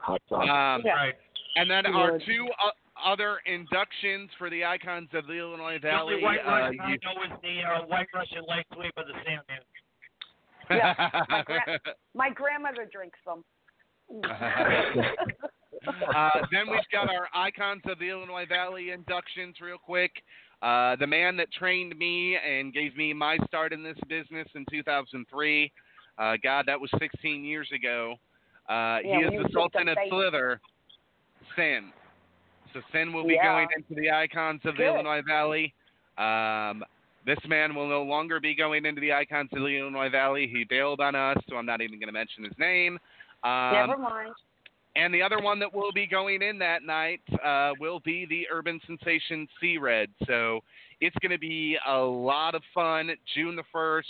Hot 0.00 0.20
sauce. 0.28 0.42
Um, 0.42 0.82
Yeah. 0.84 0.92
Right. 0.92 1.14
And 1.56 1.70
then 1.70 1.86
our 1.86 2.18
two 2.18 2.46
uh, 2.62 2.70
other 3.04 3.38
inductions 3.46 4.30
for 4.38 4.48
the 4.50 4.64
icons 4.64 5.08
of 5.14 5.26
the 5.26 5.34
Illinois 5.34 5.78
The 5.80 5.90
only 5.90 6.20
Valley. 6.20 6.22
white 6.22 6.40
uh, 6.46 6.50
Russian 6.50 6.74
you- 6.74 6.80
I 6.80 7.14
know 7.14 7.22
is 7.34 7.40
the 7.42 7.62
uh, 7.62 7.86
white 7.86 8.06
Russian 8.14 8.42
light 8.48 8.66
sweep 8.74 8.92
of 8.96 9.06
the 9.06 9.12
Sandman. 9.24 9.62
Yeah, 10.70 10.94
my, 11.28 11.42
gra- 11.44 11.80
my 12.14 12.30
grandmother 12.30 12.88
drinks 12.92 13.18
them. 13.24 13.44
uh, 16.14 16.30
then 16.50 16.70
we've 16.70 16.80
got 16.92 17.08
our 17.08 17.28
icons 17.34 17.82
of 17.86 17.98
the 17.98 18.08
Illinois 18.08 18.46
Valley 18.48 18.90
inductions, 18.90 19.56
real 19.60 19.78
quick. 19.78 20.10
Uh, 20.62 20.96
the 20.96 21.06
man 21.06 21.36
that 21.36 21.52
trained 21.52 21.96
me 21.98 22.36
and 22.36 22.72
gave 22.72 22.96
me 22.96 23.12
my 23.12 23.36
start 23.46 23.72
in 23.72 23.82
this 23.82 23.96
business 24.08 24.48
in 24.54 24.64
2003. 24.70 25.70
Uh, 26.18 26.34
God, 26.42 26.64
that 26.66 26.80
was 26.80 26.90
16 26.98 27.44
years 27.44 27.68
ago. 27.74 28.14
Uh, 28.68 28.72
Yeah, 28.72 29.00
he 29.02 29.08
when 29.10 29.24
is 29.26 29.30
he 29.32 29.38
the 29.38 29.48
Sultan 29.52 29.88
of. 29.88 29.98
Slither, 30.08 30.60
Sin. 31.54 31.92
So 32.72 32.82
Sin 32.92 33.12
will 33.12 33.26
be 33.26 33.34
Yeah. 33.34 33.52
going 33.52 33.68
into 33.76 33.94
the 33.94 34.10
icons 34.10 34.60
of 34.64 34.76
the 34.76 34.84
Illinois 34.84 35.22
Valley. 35.22 35.74
Um, 36.18 36.84
This 37.24 37.44
man 37.48 37.74
will 37.74 37.88
no 37.88 38.04
longer 38.04 38.38
be 38.38 38.54
going 38.54 38.86
into 38.86 39.00
the 39.00 39.12
Icons 39.12 39.50
of 39.52 39.58
the 39.58 39.66
Illinois 39.76 40.08
Valley. 40.08 40.46
He 40.46 40.62
bailed 40.62 41.00
on 41.00 41.16
us, 41.16 41.36
so 41.48 41.56
I'm 41.56 41.66
not 41.66 41.80
even 41.80 41.98
going 41.98 42.06
to 42.06 42.12
mention 42.12 42.44
his 42.44 42.56
name. 42.56 43.00
Um, 43.42 43.88
Never 43.88 43.98
mind. 43.98 44.32
and 44.94 45.12
the 45.12 45.22
other 45.22 45.40
one 45.40 45.58
that 45.58 45.74
will 45.74 45.90
be 45.90 46.06
going 46.06 46.40
in 46.40 46.56
that 46.60 46.84
night 46.84 47.20
uh, 47.44 47.72
will 47.80 47.98
be 47.98 48.26
the 48.26 48.46
Urban 48.48 48.80
Sensation 48.86 49.48
Sea 49.60 49.76
Red. 49.76 50.08
So 50.24 50.60
it's 51.00 51.16
going 51.20 51.32
to 51.32 51.38
be 51.38 51.76
a 51.84 51.98
lot 51.98 52.54
of 52.54 52.62
fun. 52.72 53.10
June 53.34 53.56
the 53.56 53.64
1st, 53.74 54.04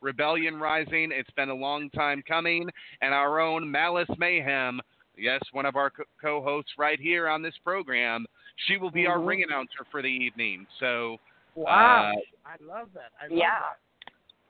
Rebellion 0.00 0.60
Rising. 0.60 1.10
It's 1.12 1.30
been 1.32 1.48
a 1.50 1.54
long 1.54 1.90
time 1.90 2.22
coming. 2.26 2.70
And 3.02 3.12
our 3.12 3.40
own 3.40 3.68
Malice 3.68 4.08
Mayhem, 4.16 4.80
yes, 5.20 5.40
one 5.52 5.66
of 5.66 5.76
our 5.76 5.92
co 6.20 6.42
hosts 6.42 6.72
right 6.78 6.98
here 6.98 7.28
on 7.28 7.42
this 7.42 7.54
program, 7.64 8.26
she 8.66 8.76
will 8.76 8.90
be 8.90 9.06
our 9.06 9.18
Mhm. 9.18 9.26
ring 9.26 9.42
announcer 9.42 9.84
for 9.90 10.02
the 10.02 10.08
evening. 10.08 10.66
So. 10.78 11.18
Wow. 11.56 12.12
uh, 12.12 12.20
I 12.46 12.56
love 12.60 12.92
that. 12.94 13.10
I 13.20 13.26
love 13.26 13.38
Yeah. 13.38 13.58
that. 13.60 13.78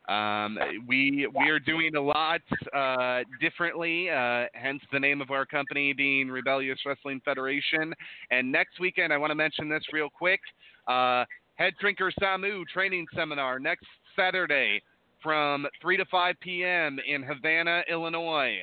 um, 0.08 0.58
we 0.86 1.26
we 1.28 1.48
are 1.50 1.60
doing 1.60 1.94
a 1.94 2.00
lot 2.00 2.40
uh, 2.72 3.22
differently, 3.40 4.10
uh, 4.10 4.46
hence 4.54 4.82
the 4.92 4.98
name 4.98 5.20
of 5.20 5.30
our 5.30 5.46
company 5.46 5.92
being 5.92 6.30
Rebellious 6.30 6.84
Wrestling 6.84 7.20
Federation. 7.20 7.94
And 8.30 8.50
next 8.50 8.80
weekend, 8.80 9.12
I 9.12 9.18
want 9.18 9.30
to 9.30 9.34
mention 9.36 9.68
this 9.68 9.84
real 9.92 10.10
quick: 10.10 10.40
uh, 10.88 11.24
Headshrinker 11.60 12.10
Samu 12.20 12.66
training 12.66 13.06
seminar 13.14 13.58
next 13.60 13.86
Saturday 14.16 14.82
from 15.22 15.66
3 15.80 15.96
to 15.98 16.04
5 16.06 16.34
p.m. 16.40 16.98
in 17.06 17.22
Havana, 17.22 17.84
Illinois. 17.88 18.58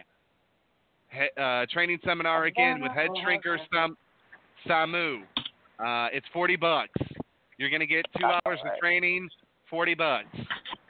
He, 1.10 1.42
uh, 1.42 1.66
training 1.72 2.00
seminar 2.06 2.46
again 2.46 2.82
with 2.82 2.92
Head 2.92 3.10
Drinker 3.24 3.58
Sam, 3.72 3.98
Samu. 4.68 5.22
Uh, 5.80 6.10
it's 6.12 6.26
40 6.34 6.56
bucks. 6.56 7.00
You're 7.58 7.70
going 7.70 7.82
to 7.82 7.88
get 7.88 8.06
two 8.20 8.26
hours 8.26 8.60
of 8.66 8.72
training, 8.80 9.30
40 9.70 9.96
bucks. 9.96 10.26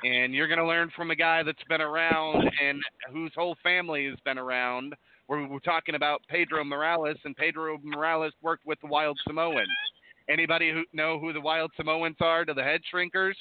And 0.03 0.33
you're 0.33 0.47
going 0.47 0.59
to 0.59 0.65
learn 0.65 0.91
from 0.95 1.11
a 1.11 1.15
guy 1.15 1.43
that's 1.43 1.63
been 1.69 1.81
around 1.81 2.49
and 2.63 2.79
whose 3.11 3.31
whole 3.35 3.55
family 3.63 4.05
has 4.07 4.17
been 4.25 4.37
around. 4.37 4.93
We're, 5.27 5.47
we're 5.47 5.59
talking 5.59 5.95
about 5.95 6.21
Pedro 6.29 6.63
Morales, 6.63 7.17
and 7.25 7.35
Pedro 7.35 7.77
Morales 7.83 8.33
worked 8.41 8.65
with 8.65 8.79
the 8.81 8.87
Wild 8.87 9.19
Samoans. 9.27 9.67
Anybody 10.29 10.71
who 10.71 10.83
know 10.93 11.19
who 11.19 11.33
the 11.33 11.41
Wild 11.41 11.71
Samoans 11.77 12.17
are 12.19 12.45
to 12.45 12.53
the 12.53 12.63
head 12.63 12.81
shrinkers? 12.93 13.33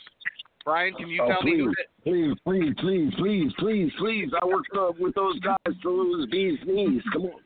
Brian, 0.66 0.92
can 0.94 1.08
you 1.08 1.22
oh, 1.22 1.28
tell 1.28 1.42
me 1.44 1.52
please, 1.52 1.60
who 2.04 2.34
the, 2.34 2.36
please, 2.44 2.74
please, 2.80 3.12
please, 3.14 3.14
please, 3.16 3.52
please, 3.56 3.92
please. 4.00 4.28
I 4.42 4.44
worked 4.44 4.68
uh, 4.76 4.90
with 4.98 5.14
those 5.14 5.38
guys 5.38 5.56
to 5.82 5.88
lose 5.88 6.28
bees 6.28 6.58
knees. 6.66 7.02
Come 7.12 7.26
on. 7.26 7.40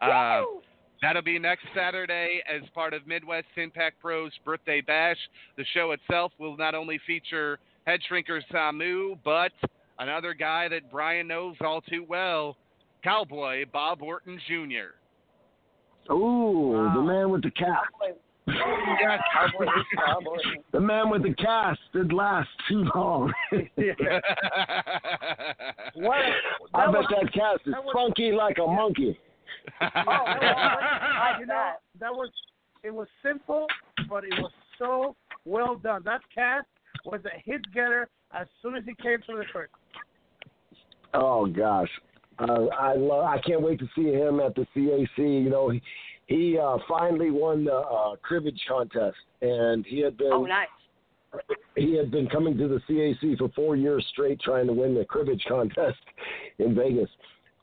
uh, 0.00 0.42
that'll 1.02 1.20
be 1.20 1.38
next 1.38 1.66
Saturday 1.76 2.42
as 2.48 2.62
part 2.74 2.94
of 2.94 3.06
Midwest 3.06 3.48
Impact 3.58 4.00
Pros 4.00 4.32
Birthday 4.46 4.80
Bash. 4.80 5.18
The 5.58 5.64
show 5.74 5.90
itself 5.90 6.32
will 6.38 6.56
not 6.56 6.74
only 6.74 6.98
feature 7.06 7.58
head 7.86 8.00
shrinker 8.10 8.40
Samu, 8.50 9.18
but 9.26 9.52
another 9.98 10.32
guy 10.32 10.68
that 10.68 10.90
Brian 10.90 11.28
knows 11.28 11.56
all 11.60 11.82
too 11.82 12.06
well, 12.08 12.56
Cowboy 13.02 13.66
Bob 13.70 14.00
Orton 14.00 14.40
Jr. 14.48 14.94
Ooh, 16.10 16.90
the 16.94 17.02
man 17.02 17.28
with 17.28 17.42
the 17.42 17.50
cast. 18.46 18.60
Yes, 19.00 19.20
The 20.72 20.80
man 20.80 21.08
with 21.10 21.22
the 21.22 21.34
cast 21.34 21.80
did 21.92 22.12
last 22.12 22.48
too 22.68 22.84
long. 22.94 23.32
What? 25.94 26.16
I 26.74 26.86
that 26.86 26.92
bet 26.92 27.00
was- 27.00 27.06
that 27.22 27.32
cast 27.32 27.66
is 27.66 27.72
that 27.72 27.84
was- 27.84 27.92
funky 27.94 28.32
like 28.32 28.58
a 28.58 28.66
monkey. 28.66 29.18
Oh, 29.80 29.86
that 29.94 30.56
was, 30.56 31.36
you 31.40 31.46
know, 31.46 31.72
that 32.00 32.12
was 32.12 32.30
it 32.82 32.92
was 32.92 33.08
simple, 33.22 33.66
but 34.08 34.24
it 34.24 34.34
was 34.38 34.50
so 34.78 35.16
well 35.44 35.76
done. 35.76 36.02
That 36.04 36.20
cast 36.34 36.66
was 37.04 37.20
a 37.24 37.38
hit 37.44 37.62
getter 37.72 38.08
as 38.32 38.46
soon 38.60 38.76
as 38.76 38.84
he 38.84 38.94
came 39.02 39.18
to 39.26 39.36
the 39.38 39.44
curtain. 39.52 39.74
Oh 41.14 41.46
gosh, 41.46 41.88
uh, 42.40 42.66
I 42.78 42.94
love. 42.96 43.24
I 43.24 43.38
can't 43.38 43.62
wait 43.62 43.78
to 43.78 43.88
see 43.94 44.12
him 44.12 44.40
at 44.40 44.54
the 44.54 44.66
CAC. 44.76 45.16
You 45.18 45.48
know, 45.50 45.70
he 45.70 45.80
he 46.26 46.58
uh, 46.58 46.78
finally 46.88 47.30
won 47.30 47.64
the 47.64 47.74
uh, 47.76 48.16
cribbage 48.22 48.60
contest, 48.68 49.16
and 49.42 49.84
he 49.86 50.00
had 50.00 50.16
been 50.16 50.30
Oh, 50.32 50.44
nice. 50.44 50.68
he 51.76 51.94
had 51.96 52.10
been 52.10 52.28
coming 52.28 52.56
to 52.58 52.68
the 52.68 52.80
CAC 52.88 53.36
for 53.38 53.48
four 53.50 53.76
years 53.76 54.04
straight 54.12 54.40
trying 54.40 54.66
to 54.66 54.72
win 54.72 54.94
the 54.94 55.04
cribbage 55.04 55.42
contest 55.48 55.98
in 56.58 56.74
Vegas. 56.74 57.10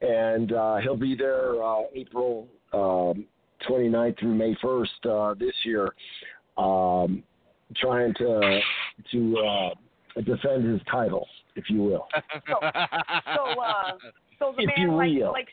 And 0.02 0.52
uh, 0.52 0.78
he'll 0.78 0.98
be 0.98 1.16
there 1.16 1.62
uh, 1.64 1.82
April 1.94 2.48
um, 2.74 3.26
29th 3.70 4.20
through 4.20 4.34
May 4.36 4.56
1st 4.56 4.86
uh, 5.32 5.34
this 5.40 5.54
year, 5.64 5.94
um, 6.58 7.24
trying 7.78 8.14
to 8.16 8.60
to 9.12 9.38
uh, 9.38 9.70
defend 10.22 10.66
his 10.72 10.82
title, 10.92 11.28
if 11.56 11.70
you 11.70 11.82
will. 11.84 12.08
So, 12.48 12.56
so, 13.36 13.62
uh, 13.62 13.92
so 14.40 14.54
the 14.58 14.64
If 14.64 14.70
man 14.78 14.98
will. 14.98 15.32
likes, 15.32 15.52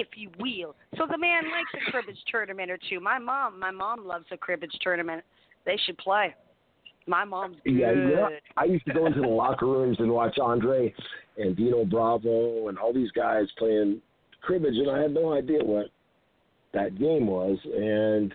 if 0.00 0.08
you 0.16 0.30
will. 0.38 0.74
So 0.96 1.06
the 1.10 1.18
man 1.18 1.44
likes 1.44 1.70
a 1.74 1.90
cribbage 1.90 2.18
tournament 2.30 2.70
or 2.70 2.78
two. 2.88 3.00
My 3.00 3.18
mom, 3.18 3.58
my 3.58 3.70
mom 3.70 4.06
loves 4.06 4.26
a 4.30 4.36
cribbage 4.36 4.76
tournament. 4.80 5.24
They 5.66 5.78
should 5.84 5.98
play. 5.98 6.34
My 7.06 7.24
mom's 7.24 7.56
good. 7.64 7.76
Yeah, 7.76 7.92
yeah. 7.92 8.28
I 8.56 8.64
used 8.64 8.86
to 8.86 8.94
go 8.94 9.06
into 9.06 9.20
the 9.20 9.26
locker 9.26 9.66
rooms 9.66 9.98
and 10.00 10.10
watch 10.10 10.38
Andre 10.38 10.94
and 11.36 11.56
Dino 11.56 11.84
Bravo 11.84 12.68
and 12.68 12.78
all 12.78 12.92
these 12.92 13.10
guys 13.10 13.46
playing 13.58 14.00
cribbage, 14.40 14.74
and 14.76 14.90
I 14.90 15.02
had 15.02 15.12
no 15.12 15.32
idea 15.34 15.62
what 15.62 15.86
that 16.72 16.98
game 16.98 17.26
was. 17.26 17.58
And 17.64 18.32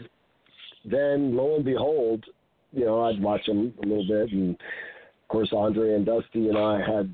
then, 0.85 1.35
lo 1.35 1.55
and 1.55 1.65
behold, 1.65 2.25
you 2.71 2.85
know, 2.85 3.01
I'd 3.03 3.21
watch 3.21 3.45
them 3.45 3.73
a 3.83 3.87
little 3.87 4.07
bit, 4.07 4.31
and 4.31 4.51
of 4.51 5.27
course, 5.27 5.49
Andre 5.51 5.95
and 5.95 6.05
Dusty 6.05 6.49
and 6.49 6.57
I 6.57 6.79
had 6.79 7.13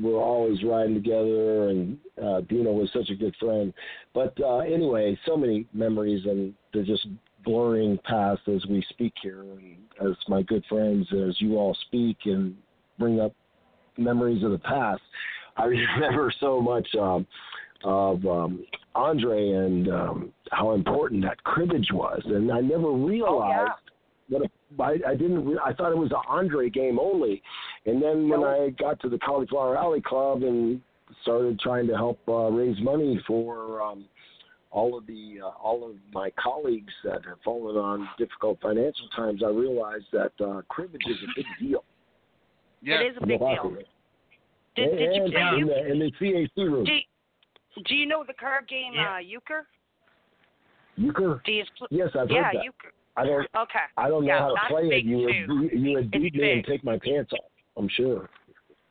were 0.00 0.20
always 0.20 0.62
riding 0.62 0.94
together, 0.94 1.68
and 1.68 1.98
uh, 2.22 2.40
Dino 2.42 2.72
was 2.72 2.90
such 2.92 3.10
a 3.10 3.14
good 3.14 3.34
friend. 3.40 3.72
But 4.14 4.34
uh, 4.40 4.58
anyway, 4.58 5.18
so 5.26 5.36
many 5.36 5.66
memories, 5.72 6.24
and 6.26 6.54
they're 6.72 6.84
just 6.84 7.06
blurring 7.44 7.98
past 8.04 8.42
as 8.48 8.64
we 8.66 8.84
speak 8.90 9.14
here, 9.22 9.42
and 9.42 9.76
as 10.00 10.16
my 10.28 10.42
good 10.42 10.64
friends, 10.68 11.06
as 11.12 11.40
you 11.40 11.56
all 11.56 11.76
speak 11.86 12.18
and 12.24 12.56
bring 12.98 13.20
up 13.20 13.32
memories 13.96 14.42
of 14.44 14.50
the 14.50 14.58
past. 14.58 15.02
I 15.56 15.64
remember 15.64 16.32
so 16.40 16.60
much 16.60 16.86
um, 17.00 17.26
of 17.84 18.24
um, 18.26 18.64
Andre 18.94 19.50
and 19.50 19.88
um, 19.88 20.32
how 20.50 20.72
important 20.72 21.22
that 21.22 21.42
cribbage 21.44 21.88
was, 21.92 22.20
and 22.26 22.50
I 22.50 22.60
never 22.60 22.90
realized 22.90 23.70
what 23.70 23.70
a, 23.70 23.85
I, 24.80 24.96
I 25.06 25.14
didn't. 25.14 25.44
Re- 25.44 25.60
I 25.64 25.72
thought 25.72 25.92
it 25.92 25.98
was 25.98 26.10
an 26.10 26.22
Andre 26.28 26.68
game 26.70 26.98
only, 26.98 27.42
and 27.86 28.02
then 28.02 28.28
when 28.28 28.42
I 28.42 28.70
got 28.78 29.00
to 29.00 29.08
the 29.08 29.18
Cauliflower 29.18 29.76
Alley 29.76 30.02
Club 30.02 30.42
and 30.42 30.80
started 31.22 31.58
trying 31.60 31.86
to 31.86 31.94
help 31.94 32.18
uh, 32.28 32.50
raise 32.50 32.78
money 32.80 33.20
for 33.26 33.80
um, 33.80 34.06
all 34.70 34.98
of 34.98 35.06
the 35.06 35.38
uh, 35.42 35.48
all 35.62 35.88
of 35.88 35.96
my 36.12 36.30
colleagues 36.42 36.92
that 37.04 37.24
have 37.24 37.38
fallen 37.44 37.76
on 37.76 38.08
difficult 38.18 38.58
financial 38.60 39.08
times, 39.14 39.42
I 39.44 39.50
realized 39.50 40.06
that 40.12 40.32
uh, 40.44 40.62
cribbage 40.68 41.02
is 41.08 41.16
a 41.22 41.28
big 41.36 41.46
deal. 41.60 41.84
Yeah. 42.82 43.00
It 43.00 43.12
is 43.12 43.16
a 43.20 43.26
big 43.26 43.40
in 43.40 43.40
the 43.40 43.46
deal. 43.46 43.56
locker 43.56 43.68
room. 43.68 43.84
Did, 44.74 44.90
did 44.98 45.14
you 45.14 45.22
and, 45.24 45.32
play 45.32 45.42
in, 45.42 45.58
euchre? 45.58 45.74
the, 45.74 45.92
in 45.92 45.98
the 45.98 46.12
CAC 46.20 46.56
room. 46.56 46.84
Do 46.84 46.92
you, 46.92 47.00
do 47.88 47.94
you 47.94 48.06
know 48.06 48.24
the 48.26 48.34
card 48.34 48.68
game 48.68 48.92
uh, 48.98 49.18
euchre? 49.18 49.66
Euchre? 50.96 51.40
Do 51.44 51.52
you 51.52 51.64
pl- 51.78 51.88
Yes, 51.90 52.10
I've 52.18 52.30
yeah, 52.30 52.44
heard 52.44 52.56
that. 52.56 52.64
euchre. 52.64 52.92
I 53.16 53.24
don't. 53.24 53.46
Okay. 53.56 53.78
I 53.96 54.08
don't 54.08 54.24
know 54.24 54.28
yeah, 54.28 54.40
how 54.40 54.48
to 54.54 54.60
play 54.68 54.88
big 54.88 55.06
it. 55.06 55.08
You 55.08 55.16
too. 55.18 55.46
would 55.48 55.72
you 55.72 55.92
would 55.94 56.04
It's 56.12 56.22
beat 56.22 56.34
me 56.34 56.52
and 56.52 56.64
take 56.64 56.84
my 56.84 56.98
pants 56.98 57.32
off. 57.32 57.50
I'm 57.76 57.88
sure. 57.96 58.28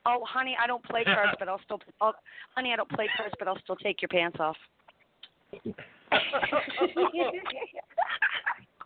Oh, 0.07 0.23
honey, 0.27 0.56
I 0.61 0.68
don't 0.68 0.84
play 0.84 1.03
cards, 1.03 1.34
but 1.39 1.47
I'll 1.47 1.61
still. 1.65 1.80
Oh, 2.02 2.14
honey, 2.56 2.73
I 2.73 2.76
don't 2.76 2.89
play 2.89 3.07
cards, 3.15 3.34
but 3.39 3.47
I'll 3.47 3.60
still 3.64 3.76
take 3.76 4.02
your 4.02 4.10
pants 4.10 4.38
off. 4.39 4.57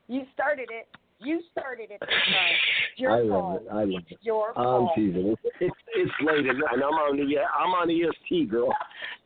you 0.08 0.26
started 0.34 0.70
it. 0.72 0.88
You 1.22 1.42
started 1.52 1.92
it. 1.92 2.00
It's 2.02 3.00
your 3.00 3.12
I 3.12 3.22
love 3.22 3.30
fault. 3.30 3.62
it. 3.64 3.68
I 3.72 3.84
love 3.84 3.90
it's 3.90 4.12
it. 4.12 4.18
your 4.22 4.50
I'm 4.50 4.64
fault. 4.64 4.92
teasing. 4.96 5.36
It's 5.36 5.42
it's, 5.60 5.76
it's 5.96 6.12
late, 6.26 6.46
and 6.46 6.64
I'm 6.64 6.82
on 6.82 7.18
the 7.18 7.38
uh, 7.38 7.42
I'm 7.58 7.72
on 7.72 7.90
EST, 7.90 8.50
girl. 8.50 8.74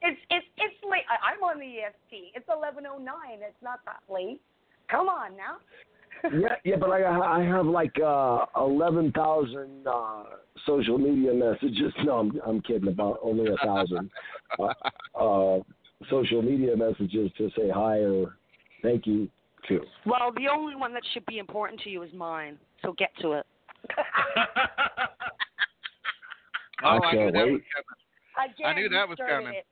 It's 0.01 0.19
it's 0.29 0.45
it's 0.57 0.75
late. 0.89 1.05
I'm 1.09 1.43
on 1.43 1.59
the 1.59 1.65
EST. 1.65 2.33
It's 2.35 2.47
11:09. 2.47 3.05
It's 3.41 3.61
not 3.61 3.79
that 3.85 4.01
late. 4.11 4.41
Come 4.89 5.07
on 5.07 5.37
now. 5.37 5.57
Yeah, 6.31 6.55
yeah, 6.63 6.75
but 6.79 6.89
I 6.89 7.39
I 7.39 7.43
have 7.43 7.65
like 7.65 7.95
uh 7.99 8.45
eleven 8.57 9.11
thousand 9.11 9.87
uh 9.87 10.23
social 10.65 10.97
media 10.97 11.33
messages. 11.33 11.93
No, 12.03 12.19
I'm 12.19 12.41
I'm 12.45 12.61
kidding. 12.61 12.87
About 12.89 13.19
only 13.21 13.51
a 13.51 13.57
thousand 13.65 14.09
uh, 14.59 15.19
uh 15.19 15.59
social 16.09 16.41
media 16.41 16.75
messages 16.75 17.31
to 17.37 17.49
say 17.57 17.69
hi 17.73 17.97
or 17.99 18.37
thank 18.81 19.05
you 19.05 19.29
to. 19.67 19.81
Well, 20.05 20.31
the 20.35 20.47
only 20.53 20.75
one 20.75 20.93
that 20.93 21.03
should 21.13 21.25
be 21.25 21.37
important 21.39 21.81
to 21.81 21.89
you 21.89 22.03
is 22.03 22.13
mine. 22.13 22.57
So 22.81 22.93
get 22.93 23.09
to 23.21 23.33
it. 23.33 23.45
Oh, 26.83 26.87
I 26.87 26.95
I 26.95 27.13
knew 27.13 27.19
can't 27.19 27.33
that 27.33 27.45
wait. 27.45 27.51
was 27.53 27.61
coming. 27.71 28.51
Again, 28.51 28.67
I 28.67 28.73
knew 28.75 28.89
that 28.89 29.03
you 29.03 29.07
was 29.07 29.17
started 29.17 29.45
coming. 29.45 29.53
It. 29.55 29.65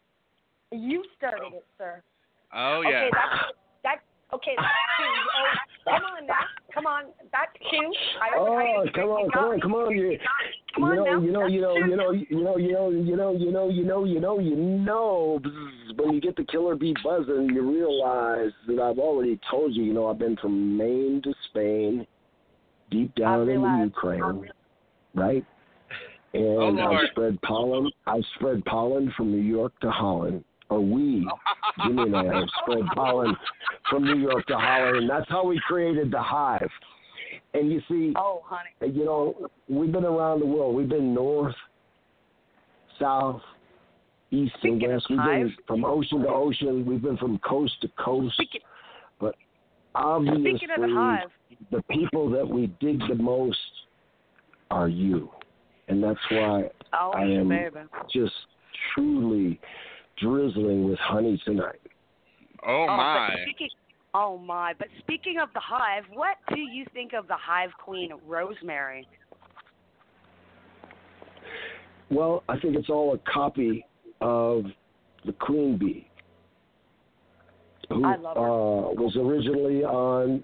You 0.71 1.03
started 1.17 1.53
it, 1.53 1.65
sir. 1.77 2.01
Oh 2.55 2.81
yeah. 2.81 2.87
Okay, 2.87 3.09
that's 3.11 3.53
that. 3.83 3.97
Okay, 4.33 4.55
that's 4.55 4.67
two. 4.97 5.11
Oh, 5.37 5.97
come 5.97 6.03
on 6.05 6.25
now. 6.27 6.33
Come 6.73 6.85
on. 6.85 7.03
That's 7.31 7.51
two. 7.69 7.91
I, 8.21 8.37
Oh, 8.37 8.55
I, 8.55 8.87
come 8.95 9.09
on, 9.09 9.29
come 9.31 9.43
on, 9.43 9.59
come 9.59 9.73
on! 9.73 9.91
You, 9.91 10.17
Come 10.73 10.83
on 10.85 10.95
you 10.95 10.95
know, 10.95 11.03
now. 11.03 11.19
you 11.19 11.31
know, 11.31 11.45
you 11.47 11.61
know, 11.61 11.73
That's 11.73 12.29
you 12.29 12.41
know, 12.43 12.55
you 12.55 12.71
know, 12.71 12.89
you 12.89 13.15
know, 13.15 13.15
you 13.15 13.15
know, 13.17 13.33
you 13.33 13.51
know, 13.51 13.69
you 13.69 13.83
know, 13.83 14.03
you 14.05 14.19
know, 14.21 14.39
you 14.39 14.55
know. 14.55 15.39
bzz, 15.43 15.97
When 15.99 16.13
you 16.13 16.21
get 16.21 16.35
the 16.37 16.45
killer 16.45 16.75
bee 16.75 16.95
buzzing, 17.03 17.49
you 17.53 17.61
realize 17.69 18.51
that 18.67 18.79
I've 18.79 18.99
already 18.99 19.37
told 19.49 19.75
you. 19.75 19.83
You 19.83 19.93
know, 19.93 20.07
I've 20.07 20.19
been 20.19 20.37
from 20.37 20.77
Maine 20.77 21.21
to 21.25 21.33
Spain, 21.49 22.07
deep 22.89 23.13
down 23.15 23.41
in 23.41 23.47
the 23.47 23.51
realize. 23.53 23.85
Ukraine, 23.85 24.49
right? 25.13 25.45
And 26.33 26.45
Oh, 26.45 26.69
Lord. 26.69 27.03
I've 27.03 27.09
spread 27.11 27.41
pollen. 27.41 27.91
I've 28.07 28.23
spread 28.35 28.63
pollen 28.63 29.11
from 29.17 29.31
New 29.31 29.41
York 29.41 29.73
to 29.81 29.91
Holland. 29.91 30.45
Or 30.71 30.79
we, 30.79 31.27
Jimmy 31.85 32.03
and 32.03 32.15
I, 32.15 32.23
have 32.33 32.47
spread 32.61 32.85
pollen 32.95 33.35
from 33.89 34.05
New 34.05 34.15
York 34.15 34.45
to 34.47 34.57
Holland, 34.57 34.97
and 34.99 35.09
that's 35.09 35.29
how 35.29 35.45
we 35.45 35.59
created 35.67 36.11
the 36.11 36.21
hive. 36.21 36.69
And 37.53 37.69
you 37.69 37.81
see, 37.89 38.13
Oh, 38.15 38.41
honey. 38.45 38.93
you 38.97 39.03
know, 39.03 39.35
we've 39.67 39.91
been 39.91 40.05
around 40.05 40.39
the 40.39 40.45
world. 40.45 40.73
We've 40.73 40.87
been 40.87 41.13
north, 41.13 41.53
south, 42.97 43.41
east, 44.31 44.53
Speaking 44.59 44.83
and 44.85 44.93
west. 44.93 45.07
We've 45.09 45.19
hive- 45.19 45.47
been 45.47 45.55
from 45.67 45.83
ocean 45.83 46.21
to 46.21 46.29
ocean. 46.29 46.85
We've 46.85 47.01
been 47.01 47.17
from 47.17 47.37
coast 47.39 47.73
to 47.81 47.89
coast. 47.99 48.33
Speaking- 48.35 48.61
but 49.19 49.35
obviously, 49.93 50.53
the 50.77 50.87
hive, 50.87 51.31
the 51.71 51.83
people 51.89 52.29
that 52.29 52.47
we 52.47 52.67
dig 52.79 52.99
the 53.09 53.15
most 53.15 53.57
are 54.71 54.87
you, 54.87 55.29
and 55.89 56.01
that's 56.01 56.19
why 56.29 56.69
oh, 56.93 57.11
I 57.11 57.23
am 57.23 57.49
baby. 57.49 57.79
just 58.09 58.33
truly 58.93 59.59
drizzling 60.21 60.89
with 60.89 60.99
honey 60.99 61.41
tonight. 61.45 61.79
Oh, 62.65 62.85
but 62.87 62.97
my. 62.97 63.35
speaking, 63.43 63.69
oh 64.13 64.37
my! 64.37 64.73
But 64.77 64.87
speaking 64.99 65.37
of 65.41 65.49
the 65.53 65.59
hive, 65.59 66.03
what 66.13 66.37
do 66.53 66.59
you 66.61 66.85
think 66.93 67.13
of 67.13 67.27
the 67.27 67.35
hive 67.35 67.71
queen, 67.83 68.11
Rosemary? 68.27 69.07
Well, 72.09 72.43
I 72.49 72.59
think 72.59 72.75
it's 72.75 72.89
all 72.89 73.13
a 73.13 73.31
copy 73.31 73.85
of 74.19 74.65
the 75.25 75.31
queen 75.33 75.77
bee, 75.77 76.07
who 77.89 78.05
I 78.05 78.17
love 78.17 78.35
her. 78.35 78.41
uh, 78.43 78.93
was 78.93 79.15
originally 79.15 79.83
on 79.83 80.43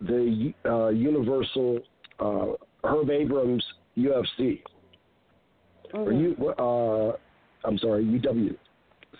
the 0.00 0.52
uh, 0.64 0.88
Universal 0.88 1.80
uh, 2.20 2.46
Herb 2.84 3.10
Abrams 3.10 3.64
UFC. 3.96 4.62
Or 5.94 6.06
Mm-hmm. 6.06 6.42
you, 6.42 6.48
uh, 6.58 7.16
I'm 7.66 7.78
sorry, 7.78 8.04
UW. 8.04 8.56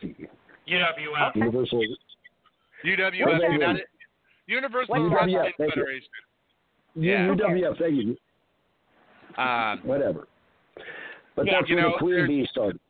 UWF. 0.02 1.36
Universal. 1.36 1.82
UWF, 2.84 3.26
What's 3.26 3.52
United, 3.52 3.82
Universal 4.46 5.10
Wrestling 5.10 5.30
UWF? 5.34 5.42
Thank 5.58 5.76
you. 5.76 5.82
Federation. 5.82 6.08
Yeah. 6.94 7.26
Yeah. 7.26 7.34
UWF, 7.34 7.78
thank 7.78 7.94
you. 7.94 8.16
Um, 9.42 9.80
Whatever. 9.84 10.28
But 11.34 11.46
Yeah, 11.46 11.52
that's 11.60 11.68
you 11.68 11.76
where 11.76 11.84
know, 11.84 11.92
the 11.92 11.98
queen 11.98 12.26
bee 12.26 12.48
started. 12.50 12.80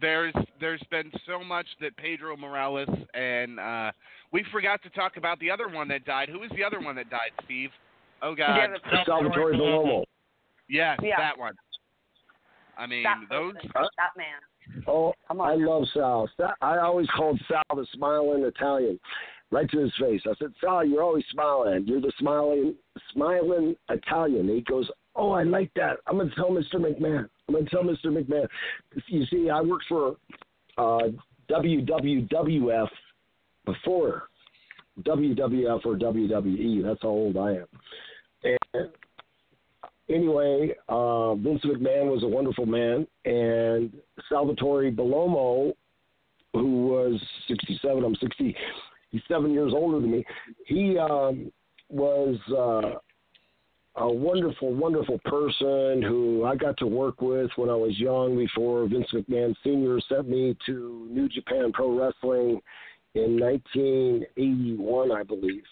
there's 0.00 0.34
there's 0.60 0.82
been 0.90 1.10
so 1.26 1.42
much 1.42 1.66
that 1.80 1.96
Pedro 1.96 2.36
Morales 2.36 2.88
and 3.14 3.58
uh 3.58 3.90
we 4.32 4.44
forgot 4.52 4.82
to 4.84 4.90
talk 4.90 5.16
about 5.16 5.38
the 5.40 5.50
other 5.50 5.68
one 5.68 5.88
that 5.88 6.04
died. 6.04 6.28
Who 6.28 6.38
was 6.38 6.50
the 6.56 6.62
other 6.64 6.80
one 6.80 6.94
that 6.96 7.10
died, 7.10 7.32
Steve? 7.44 7.70
Oh 8.22 8.34
God. 8.34 8.56
Yeah, 8.56 9.02
Salvatore 9.04 9.52
Bellomo. 9.54 10.04
Yes, 10.68 10.98
Yeah. 11.02 11.16
that 11.18 11.36
one. 11.36 11.54
I 12.78 12.86
mean, 12.86 13.02
that 13.02 13.18
those 13.28 13.54
person, 13.54 13.90
that 13.98 14.16
man. 14.16 14.38
Oh, 14.86 15.12
I 15.28 15.54
love 15.54 15.84
Sal. 15.94 16.28
Sal. 16.36 16.54
I 16.60 16.78
always 16.78 17.08
called 17.16 17.40
Sal 17.48 17.62
the 17.74 17.86
smiling 17.94 18.44
Italian, 18.44 18.98
right 19.50 19.68
to 19.70 19.78
his 19.78 19.92
face. 20.00 20.22
I 20.26 20.34
said, 20.38 20.52
Sal, 20.60 20.84
you're 20.84 21.02
always 21.02 21.24
smiling. 21.32 21.84
You're 21.86 22.00
the 22.00 22.12
smiling, 22.18 22.74
smiling 23.12 23.76
Italian. 23.88 24.48
He 24.48 24.60
goes, 24.62 24.90
Oh, 25.14 25.32
I 25.32 25.42
like 25.42 25.70
that. 25.76 25.98
I'm 26.06 26.18
gonna 26.18 26.30
tell 26.34 26.50
Mr. 26.50 26.76
McMahon. 26.76 27.28
I'm 27.48 27.54
gonna 27.54 27.68
tell 27.68 27.82
Mr. 27.82 28.06
McMahon. 28.06 28.46
You 29.08 29.26
see, 29.26 29.50
I 29.50 29.60
worked 29.60 29.84
for 29.88 30.16
uh, 30.78 31.08
WWWF 31.50 32.88
before 33.66 34.24
WWF 35.02 35.84
or 35.84 35.96
WWE. 35.96 36.82
That's 36.82 37.02
how 37.02 37.08
old 37.08 37.36
I 37.36 37.50
am. 37.52 37.66
And 38.44 38.88
anyway, 40.14 40.74
uh, 40.88 41.34
Vince 41.34 41.62
McMahon 41.64 42.10
was 42.10 42.22
a 42.22 42.28
wonderful 42.28 42.66
man, 42.66 43.06
and 43.24 43.92
Salvatore 44.28 44.90
Bellomo, 44.90 45.72
who 46.52 46.86
was 46.86 47.20
67, 47.48 48.04
I'm 48.04 48.14
60, 48.16 48.56
he's 49.10 49.22
seven 49.28 49.52
years 49.52 49.72
older 49.74 50.00
than 50.00 50.10
me. 50.10 50.24
He 50.66 50.98
um, 50.98 51.52
was 51.88 52.36
uh, 52.50 52.98
a 54.00 54.12
wonderful, 54.12 54.74
wonderful 54.74 55.18
person 55.24 56.02
who 56.02 56.44
I 56.44 56.56
got 56.56 56.76
to 56.78 56.86
work 56.86 57.20
with 57.20 57.50
when 57.56 57.68
I 57.68 57.76
was 57.76 57.98
young. 57.98 58.36
Before 58.36 58.86
Vince 58.88 59.08
McMahon 59.12 59.54
Sr. 59.62 60.00
sent 60.08 60.28
me 60.28 60.56
to 60.66 61.08
New 61.10 61.28
Japan 61.28 61.72
Pro 61.72 61.98
Wrestling 61.98 62.60
in 63.14 63.38
1981, 63.38 65.12
I 65.12 65.22
believe, 65.22 65.64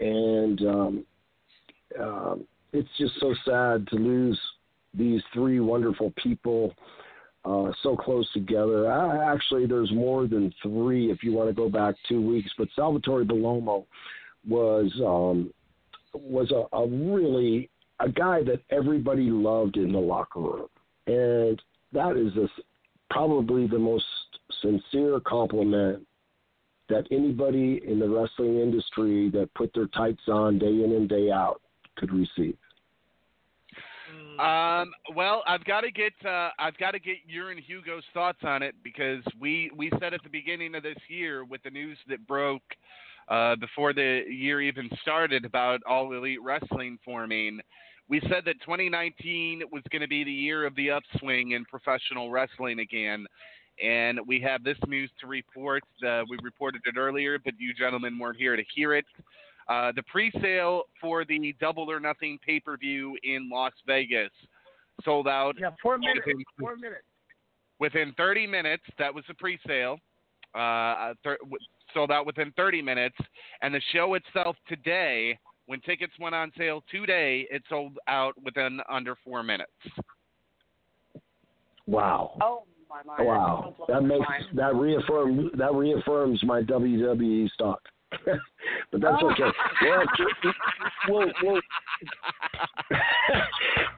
and. 0.00 0.60
Um, 0.62 1.06
um, 1.98 2.46
it's 2.72 2.88
just 2.98 3.12
so 3.20 3.34
sad 3.44 3.86
to 3.88 3.96
lose 3.96 4.38
these 4.94 5.22
three 5.32 5.60
wonderful 5.60 6.12
people 6.22 6.74
uh, 7.44 7.70
so 7.82 7.96
close 7.96 8.30
together. 8.32 8.90
I, 8.90 9.32
actually, 9.32 9.66
there's 9.66 9.92
more 9.92 10.26
than 10.26 10.52
three 10.62 11.10
if 11.10 11.22
you 11.22 11.32
want 11.32 11.48
to 11.48 11.54
go 11.54 11.68
back 11.68 11.94
two 12.08 12.20
weeks. 12.20 12.50
But 12.58 12.68
Salvatore 12.76 13.24
Bellomo 13.24 13.86
was 14.46 14.92
um, 15.04 15.52
was 16.14 16.50
a, 16.50 16.76
a 16.76 16.86
really 16.86 17.70
a 18.00 18.08
guy 18.08 18.42
that 18.44 18.60
everybody 18.70 19.30
loved 19.30 19.76
in 19.76 19.92
the 19.92 19.98
locker 19.98 20.40
room, 20.40 20.68
and 21.06 21.60
that 21.92 22.16
is 22.16 22.36
a, 22.36 22.48
probably 23.10 23.66
the 23.66 23.78
most 23.78 24.04
sincere 24.60 25.20
compliment 25.20 26.06
that 26.88 27.06
anybody 27.10 27.80
in 27.86 28.00
the 28.00 28.08
wrestling 28.08 28.58
industry 28.58 29.30
that 29.30 29.48
put 29.54 29.72
their 29.74 29.86
tights 29.86 30.22
on 30.28 30.58
day 30.58 30.66
in 30.66 30.92
and 30.92 31.08
day 31.08 31.30
out 31.30 31.60
could 32.00 32.12
receive. 32.12 32.56
Um, 34.40 34.92
well, 35.14 35.42
I've 35.46 35.64
got 35.64 35.82
to 35.82 35.90
get 35.90 36.14
uh, 36.24 36.48
I've 36.58 36.76
got 36.78 36.92
to 36.92 36.98
get 36.98 37.16
your 37.26 37.50
and 37.50 37.60
Hugo's 37.60 38.04
thoughts 38.14 38.38
on 38.42 38.62
it 38.62 38.74
because 38.82 39.22
we 39.38 39.70
we 39.76 39.90
said 40.00 40.14
at 40.14 40.22
the 40.22 40.30
beginning 40.30 40.74
of 40.74 40.82
this 40.82 40.96
year 41.08 41.44
with 41.44 41.62
the 41.62 41.70
news 41.70 41.98
that 42.08 42.26
broke 42.26 42.62
uh, 43.28 43.56
before 43.56 43.92
the 43.92 44.22
year 44.28 44.62
even 44.62 44.88
started 45.02 45.44
about 45.44 45.80
All 45.86 46.12
Elite 46.12 46.42
Wrestling 46.42 46.98
forming. 47.04 47.60
We 48.08 48.20
said 48.22 48.44
that 48.46 48.60
2019 48.62 49.62
was 49.70 49.82
going 49.92 50.02
to 50.02 50.08
be 50.08 50.24
the 50.24 50.32
year 50.32 50.66
of 50.66 50.74
the 50.74 50.90
upswing 50.90 51.52
in 51.52 51.64
professional 51.66 52.30
wrestling 52.30 52.80
again, 52.80 53.26
and 53.80 54.18
we 54.26 54.40
have 54.40 54.64
this 54.64 54.78
news 54.88 55.10
to 55.20 55.26
report. 55.26 55.84
Uh, 56.04 56.22
we 56.28 56.38
reported 56.42 56.80
it 56.86 56.96
earlier, 56.96 57.38
but 57.38 57.54
you 57.58 57.74
gentlemen 57.74 58.18
weren't 58.18 58.38
here 58.38 58.56
to 58.56 58.64
hear 58.74 58.94
it. 58.94 59.04
Uh, 59.68 59.92
the 59.94 60.02
pre-sale 60.04 60.84
for 61.00 61.24
the 61.24 61.54
Double 61.60 61.90
or 61.90 62.00
Nothing 62.00 62.38
pay-per-view 62.44 63.16
in 63.22 63.48
Las 63.50 63.72
Vegas 63.86 64.30
sold 65.04 65.28
out. 65.28 65.54
Yeah, 65.58 65.70
four 65.82 65.98
minutes. 65.98 66.20
Within, 66.26 66.44
Four 66.58 66.76
minutes. 66.76 67.02
within 67.78 68.12
30 68.16 68.46
minutes. 68.46 68.82
That 68.98 69.14
was 69.14 69.24
the 69.28 69.34
pre-sale. 69.34 69.98
Uh, 70.54 71.14
thir- 71.22 71.38
sold 71.94 72.10
out 72.10 72.26
within 72.26 72.52
30 72.56 72.82
minutes, 72.82 73.16
and 73.62 73.72
the 73.74 73.80
show 73.92 74.14
itself 74.14 74.56
today, 74.68 75.38
when 75.66 75.80
tickets 75.80 76.12
went 76.18 76.34
on 76.34 76.50
sale 76.58 76.82
today, 76.90 77.46
it 77.50 77.62
sold 77.68 77.96
out 78.08 78.34
within 78.44 78.80
under 78.90 79.16
four 79.24 79.42
minutes. 79.42 79.70
Wow. 81.86 82.36
Oh 82.42 82.64
my 82.88 83.02
mind. 83.04 83.26
Wow. 83.26 83.74
That 83.88 84.02
makes 84.02 84.26
that 84.54 84.74
reaffirms 84.74 85.50
that 85.56 85.72
reaffirms 85.74 86.42
my 86.44 86.62
WWE 86.62 87.50
stock. 87.52 87.80
but 88.90 89.00
that's 89.00 89.22
okay. 89.22 89.50
Well, 91.08 91.26
we'll, 91.42 91.54
we'll, 91.54 91.60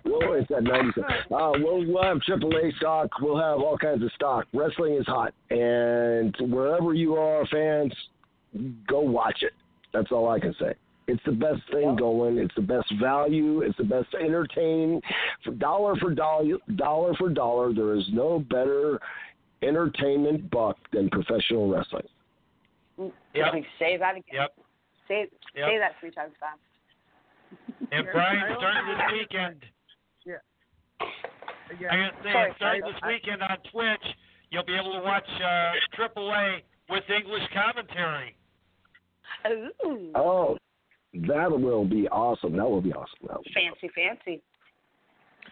well, 0.04 0.32
it's 0.34 0.50
at 0.50 0.62
90 0.62 0.92
cents. 0.94 1.06
Uh, 1.30 1.52
we'll, 1.56 1.84
we'll 1.86 2.02
have 2.02 2.18
AAA 2.18 2.76
stock. 2.76 3.10
We'll 3.20 3.36
have 3.36 3.58
all 3.58 3.76
kinds 3.76 4.02
of 4.02 4.12
stock. 4.12 4.46
Wrestling 4.54 4.94
is 4.94 5.06
hot. 5.06 5.34
And 5.50 6.34
wherever 6.40 6.94
you 6.94 7.16
are, 7.16 7.44
fans, 7.46 7.92
go 8.86 9.00
watch 9.00 9.38
it. 9.42 9.52
That's 9.92 10.12
all 10.12 10.28
I 10.28 10.38
can 10.38 10.54
say. 10.60 10.74
It's 11.08 11.22
the 11.26 11.32
best 11.32 11.60
thing 11.72 11.96
going. 11.96 12.38
It's 12.38 12.54
the 12.54 12.62
best 12.62 12.92
value. 13.00 13.62
It's 13.62 13.76
the 13.76 13.84
best 13.84 14.08
entertaining. 14.14 15.02
For 15.44 15.50
dollar 15.52 15.96
for 15.96 16.14
dollar, 16.14 16.58
dollar 16.76 17.14
for 17.14 17.28
dollar, 17.28 17.74
there 17.74 17.94
is 17.96 18.04
no 18.12 18.38
better 18.38 19.00
entertainment 19.62 20.50
buck 20.50 20.76
than 20.92 21.10
professional 21.10 21.68
wrestling. 21.68 22.06
Let 22.98 23.54
me 23.54 23.66
say 23.78 23.96
that 23.96 24.16
again. 24.16 24.22
Yep. 24.32 24.58
Say 25.08 25.26
Yep. 25.54 25.68
say 25.68 25.78
that 25.78 25.92
three 26.00 26.10
times 26.10 26.32
fast. 26.38 26.60
And 27.90 28.06
Brian, 28.12 28.54
starting 28.56 28.86
this 28.86 29.12
weekend, 29.12 29.64
Yeah. 30.24 30.36
I 31.90 31.96
gotta 31.96 32.22
say, 32.22 32.32
Sorry, 32.32 32.52
starting 32.56 32.82
this 32.82 33.02
weekend 33.06 33.42
on 33.42 33.58
Twitch, 33.70 34.16
you'll 34.50 34.64
be 34.64 34.74
able 34.74 34.92
to 34.92 35.00
watch 35.00 35.28
uh, 35.40 35.72
AAA 35.96 36.62
with 36.88 37.08
English 37.10 37.42
commentary. 37.52 38.36
Ooh. 39.84 40.12
Oh, 40.14 40.58
that 41.14 41.50
will 41.50 41.84
be 41.84 42.08
awesome. 42.08 42.56
That 42.56 42.68
will 42.68 42.80
be 42.82 42.92
awesome. 42.92 43.18
Will 43.22 43.42
be 43.44 43.52
Fancy, 43.52 43.88
fancy. 43.94 44.42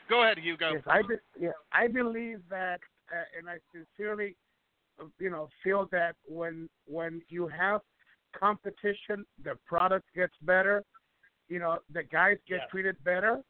Go 0.09 0.23
ahead, 0.23 0.39
Hugo. 0.39 0.73
Yes, 0.75 0.83
I 0.87 1.03
be, 1.03 1.15
yeah, 1.39 1.51
I 1.73 1.87
believe 1.89 2.41
that, 2.51 2.81
uh, 3.13 3.39
and 3.39 3.49
I 3.49 3.59
sincerely, 3.73 4.37
you 5.19 5.31
know, 5.31 5.49
feel 5.63 5.89
that 5.93 6.17
when 6.27 6.69
when 6.87 7.23
you 7.29 7.47
have 7.49 7.81
competition, 8.39 9.25
the 9.43 9.57
product 9.67 10.07
gets 10.15 10.35
better. 10.43 10.83
You 11.49 11.59
know, 11.59 11.79
the 11.93 12.03
guys 12.05 12.39
get 12.47 12.61
Yes. 12.61 12.71
treated 12.71 13.05
better, 13.05 13.43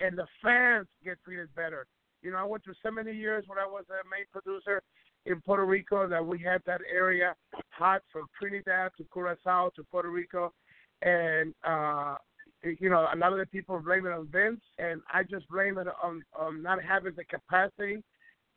and 0.00 0.16
the 0.18 0.26
fans 0.42 0.86
get 1.02 1.22
treated 1.24 1.54
better. 1.54 1.86
You 2.22 2.32
know, 2.32 2.38
I 2.38 2.44
went 2.44 2.64
through 2.64 2.74
so 2.82 2.90
many 2.90 3.12
years 3.12 3.44
when 3.46 3.58
I 3.58 3.66
was 3.66 3.84
a 3.90 4.06
main 4.08 4.26
producer 4.32 4.82
in 5.26 5.40
Puerto 5.40 5.64
Rico 5.64 6.08
that 6.08 6.24
we 6.24 6.38
had 6.38 6.62
that 6.66 6.80
area 6.92 7.34
hot 7.70 8.02
from 8.12 8.26
Trinidad 8.38 8.92
to 8.98 9.04
Curacao 9.12 9.70
to 9.76 9.84
Puerto 9.84 10.10
Rico, 10.10 10.52
and 11.02 11.54
uh, 11.64 12.16
you 12.62 12.90
know, 12.90 13.06
a 13.12 13.16
lot 13.16 13.32
of 13.32 13.38
the 13.38 13.46
people 13.46 13.78
blame 13.78 14.06
it 14.06 14.12
on 14.12 14.26
Vince, 14.28 14.60
and 14.78 15.00
I 15.12 15.22
just 15.22 15.48
blame 15.48 15.78
it 15.78 15.86
on, 16.02 16.22
on 16.38 16.62
not 16.62 16.82
having 16.82 17.14
the 17.16 17.24
capacity 17.24 18.02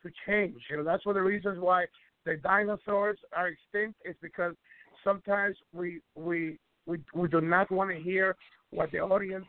to 0.04 0.12
change. 0.28 0.62
You 0.70 0.78
know, 0.78 0.84
that's 0.84 1.06
one 1.06 1.16
of 1.16 1.24
the 1.24 1.28
reasons 1.28 1.60
why 1.60 1.86
the 2.26 2.38
dinosaurs 2.38 3.18
are 3.36 3.50
extinct 3.50 4.00
is 4.06 4.16
because 4.22 4.54
sometimes 5.04 5.56
we 5.74 6.02
we 6.16 6.58
we 6.86 7.00
we 7.14 7.28
do 7.28 7.42
not 7.42 7.72
want 7.72 7.90
to 7.92 8.02
hear 8.02 8.36
what 8.72 8.92
the 8.92 9.00
audience 9.00 9.46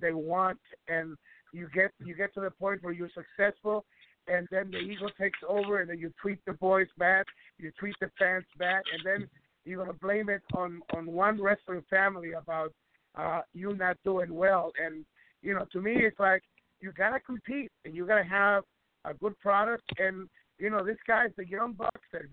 they 0.00 0.12
want, 0.12 0.58
and 0.88 1.16
you 1.52 1.68
get 1.74 1.90
you 2.04 2.14
get 2.14 2.34
to 2.34 2.40
the 2.40 2.50
point 2.50 2.82
where 2.82 2.92
you're 2.92 3.10
successful, 3.14 3.84
and 4.26 4.48
then 4.50 4.70
the 4.70 4.78
ego 4.78 5.08
takes 5.18 5.38
over, 5.48 5.80
and 5.80 5.90
then 5.90 5.98
you 5.98 6.12
treat 6.20 6.38
the 6.46 6.52
boys 6.54 6.88
bad, 6.98 7.24
you 7.58 7.70
treat 7.78 7.94
the 8.00 8.10
fans 8.18 8.44
bad, 8.58 8.82
and 8.92 9.02
then 9.04 9.28
you're 9.64 9.84
gonna 9.84 9.98
blame 9.98 10.28
it 10.28 10.42
on 10.54 10.82
on 10.94 11.06
one 11.06 11.40
wrestling 11.40 11.82
family 11.88 12.32
about 12.32 12.72
uh 13.16 13.40
you 13.52 13.74
not 13.74 13.96
doing 14.04 14.34
well. 14.34 14.72
And 14.84 15.04
you 15.42 15.54
know, 15.54 15.66
to 15.72 15.80
me, 15.80 15.96
it's 15.96 16.18
like 16.18 16.42
you 16.80 16.92
gotta 16.92 17.20
compete, 17.20 17.70
and 17.84 17.94
you 17.94 18.06
gotta 18.06 18.24
have 18.24 18.64
a 19.04 19.14
good 19.14 19.38
product. 19.40 19.84
And 19.98 20.28
you 20.58 20.70
know, 20.70 20.84
this 20.84 20.98
guy's 21.06 21.30
the 21.36 21.46
Young 21.46 21.72
Bucks 21.72 22.08
and 22.12 22.28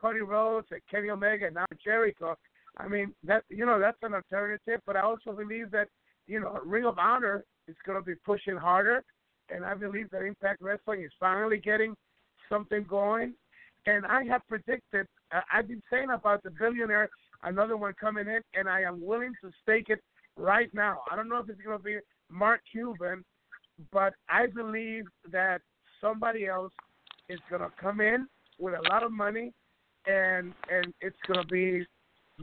Cody 0.00 0.20
Rhodes 0.20 0.68
and 0.70 0.80
Kenny 0.90 1.10
Omega 1.10 1.46
and 1.46 1.54
now 1.54 1.66
Jericho. 1.82 2.36
I 2.78 2.88
mean, 2.88 3.14
that 3.24 3.44
you 3.48 3.66
know, 3.66 3.78
that's 3.78 3.98
an 4.02 4.14
alternative. 4.14 4.80
But 4.86 4.96
I 4.96 5.00
also 5.00 5.32
believe 5.32 5.70
that 5.70 5.88
you 6.26 6.40
know, 6.40 6.58
Ring 6.64 6.84
of 6.84 6.98
Honor 6.98 7.44
is 7.68 7.76
going 7.84 7.98
to 7.98 8.04
be 8.04 8.14
pushing 8.24 8.56
harder, 8.56 9.04
and 9.50 9.64
I 9.64 9.74
believe 9.74 10.10
that 10.10 10.22
Impact 10.22 10.60
Wrestling 10.60 11.02
is 11.02 11.10
finally 11.18 11.58
getting 11.58 11.94
something 12.48 12.84
going. 12.88 13.34
And 13.86 14.04
I 14.04 14.24
have 14.24 14.42
predicted, 14.48 15.06
uh, 15.32 15.40
I've 15.52 15.68
been 15.68 15.82
saying 15.90 16.10
about 16.10 16.42
the 16.42 16.50
billionaire, 16.50 17.08
another 17.44 17.76
one 17.76 17.94
coming 18.00 18.26
in, 18.26 18.40
and 18.54 18.68
I 18.68 18.80
am 18.82 19.04
willing 19.04 19.32
to 19.42 19.50
stake 19.62 19.86
it 19.88 20.00
right 20.36 20.72
now. 20.74 21.02
I 21.10 21.16
don't 21.16 21.28
know 21.28 21.38
if 21.38 21.48
it's 21.48 21.60
going 21.60 21.78
to 21.78 21.84
be 21.84 21.98
Mark 22.28 22.60
Cuban, 22.70 23.24
but 23.92 24.14
I 24.28 24.46
believe 24.46 25.04
that 25.30 25.60
somebody 26.06 26.46
else 26.46 26.72
is 27.28 27.40
to 27.50 27.58
come 27.80 28.00
in 28.00 28.26
with 28.58 28.74
a 28.74 28.88
lot 28.88 29.02
of 29.02 29.12
money, 29.12 29.52
and 30.06 30.52
and 30.70 30.94
it's 31.00 31.16
to 31.26 31.44
be 31.50 31.84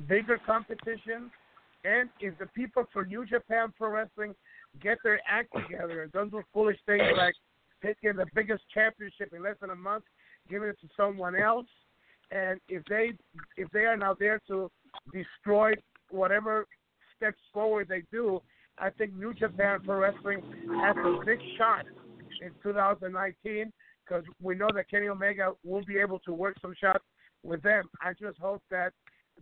bigger 0.08 0.40
competition. 0.45 1.32
And 1.85 2.09
if 2.19 2.38
the 2.40 2.48
people 2.48 2.85
for 2.93 3.06
New 3.06 3.25
Japan 3.25 3.74
Pro 3.77 3.90
Wrestling 3.90 4.33
get 4.82 4.98
their 5.03 5.19
act 5.27 5.50
together 5.56 6.03
and 6.03 6.11
don't 6.11 6.32
do 6.32 6.42
foolish 6.53 6.77
things 6.85 7.03
like 7.17 7.35
taking 7.83 8.16
the 8.16 8.25
biggest 8.33 8.64
championship 8.74 9.33
in 9.33 9.43
less 9.43 9.56
than 9.59 9.69
a 9.69 9.75
month, 9.75 10.06
giving 10.50 10.69
it 10.69 10.77
to 10.82 10.88
someone 10.95 11.35
else, 11.35 11.67
and 12.32 12.59
if 12.69 12.83
they 12.85 13.11
if 13.58 13.69
they 13.72 13.85
are 13.85 13.98
now 13.98 14.16
there 14.17 14.40
to 14.48 14.69
destroy 15.14 15.74
whatever 16.09 16.66
steps 17.16 17.40
forward 17.53 17.88
they 17.88 18.03
do, 18.11 18.42
I 18.77 18.90
think 18.90 19.14
New 19.16 19.33
Japan 19.33 19.80
Pro 19.85 20.00
Wrestling 20.00 20.42
has 20.82 20.95
a 20.98 21.25
big 21.25 21.40
shot 21.58 21.85
in 22.42 22.52
2019 22.62 23.72
because 24.06 24.24
we 24.42 24.56
know 24.56 24.70
that 24.74 24.90
Kenny 24.90 25.08
Omega 25.08 25.53
will 25.64 25.84
be 25.86 25.98
able 25.98 26.20
to 26.20 26.34
work 26.34 26.56
some 26.62 26.74
shots 26.80 27.03
with 27.44 27.62
them. 27.62 27.86
I 28.02 28.14
just 28.14 28.40
hope 28.40 28.62
that 28.72 28.94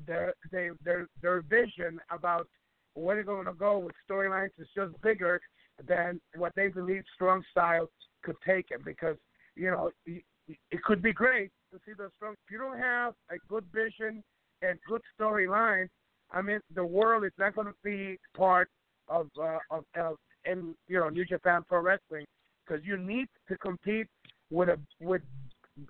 their 0.06 0.34
they, 0.52 0.70
their 0.84 1.08
their 1.22 1.42
vision 1.42 2.00
about 2.12 2.48
where 2.94 3.16
they're 3.16 3.24
going 3.24 3.46
to 3.46 3.54
go 3.54 3.80
with 3.80 3.96
storylines 4.10 4.50
is 4.58 4.68
just 4.76 5.00
bigger 5.02 5.40
than 5.88 6.20
what 6.36 6.54
they 6.56 6.68
believe 6.68 7.04
Strong 7.16 7.44
Style 7.52 7.90
could 8.24 8.36
take 8.46 8.68
it 8.72 8.84
because 8.86 9.16
you 9.56 9.72
know 9.72 9.92
it 10.06 10.84
could 10.84 11.02
be 11.02 11.14
great 11.14 11.52
to 11.72 11.80
see 11.86 11.94
the 11.98 12.10
strong. 12.18 12.34
If 12.34 12.52
you 12.52 12.58
don't 12.58 12.78
have 12.78 13.14
a 13.30 13.36
good 13.48 13.66
vision 13.74 14.24
and 14.62 14.78
good 14.88 15.02
storyline, 15.20 15.88
I 16.32 16.42
mean 16.42 16.60
the 16.74 16.86
world 16.86 17.26
is 17.26 17.32
not 17.38 17.56
going 17.56 17.68
to 17.68 17.74
be 17.84 18.18
part 18.36 18.70
of 19.08 19.28
uh, 19.42 19.58
of, 19.70 19.84
of 19.96 20.16
in 20.46 20.76
you 20.88 21.00
know 21.00 21.10
New 21.10 21.26
Japan 21.26 21.64
Pro 21.68 21.82
Wrestling 21.82 22.26
because 22.66 22.84
you 22.86 22.98
need 22.98 23.28
to 23.48 23.58
compete 23.58 24.08
with 24.50 24.70
a 24.70 24.80
with 25.00 25.22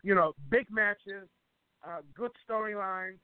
you 0.03 0.15
know 0.15 0.33
big 0.49 0.65
matches, 0.69 1.27
uh, 1.85 2.01
good 2.15 2.31
storylines, 2.49 3.17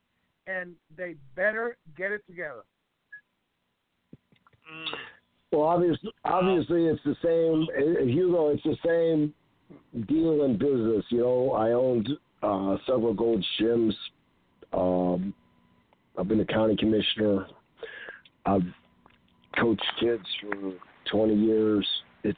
and 0.47 0.73
they 0.95 1.15
better 1.35 1.77
get 1.97 2.11
it 2.11 2.21
together. 2.27 2.63
Well, 5.51 5.61
obviously, 5.61 6.11
obviously, 6.25 6.85
it's 6.87 7.01
the 7.05 7.15
same. 7.23 7.67
uh, 7.77 8.03
Hugo, 8.05 8.49
it's 8.49 8.63
the 8.63 8.77
same 8.85 9.33
deal 10.07 10.43
in 10.43 10.57
business. 10.57 11.05
You 11.09 11.21
know, 11.21 11.51
I 11.51 11.71
owned 11.71 12.09
uh, 12.43 12.77
several 12.85 13.13
Gold 13.13 13.45
Gyms. 13.59 13.93
Um, 14.73 15.33
I've 16.17 16.27
been 16.27 16.41
a 16.41 16.45
county 16.45 16.75
commissioner. 16.75 17.47
I've 18.45 18.63
coached 19.59 19.85
kids 19.99 20.23
for 20.41 20.73
20 21.11 21.35
years. 21.35 21.87
It's 22.23 22.37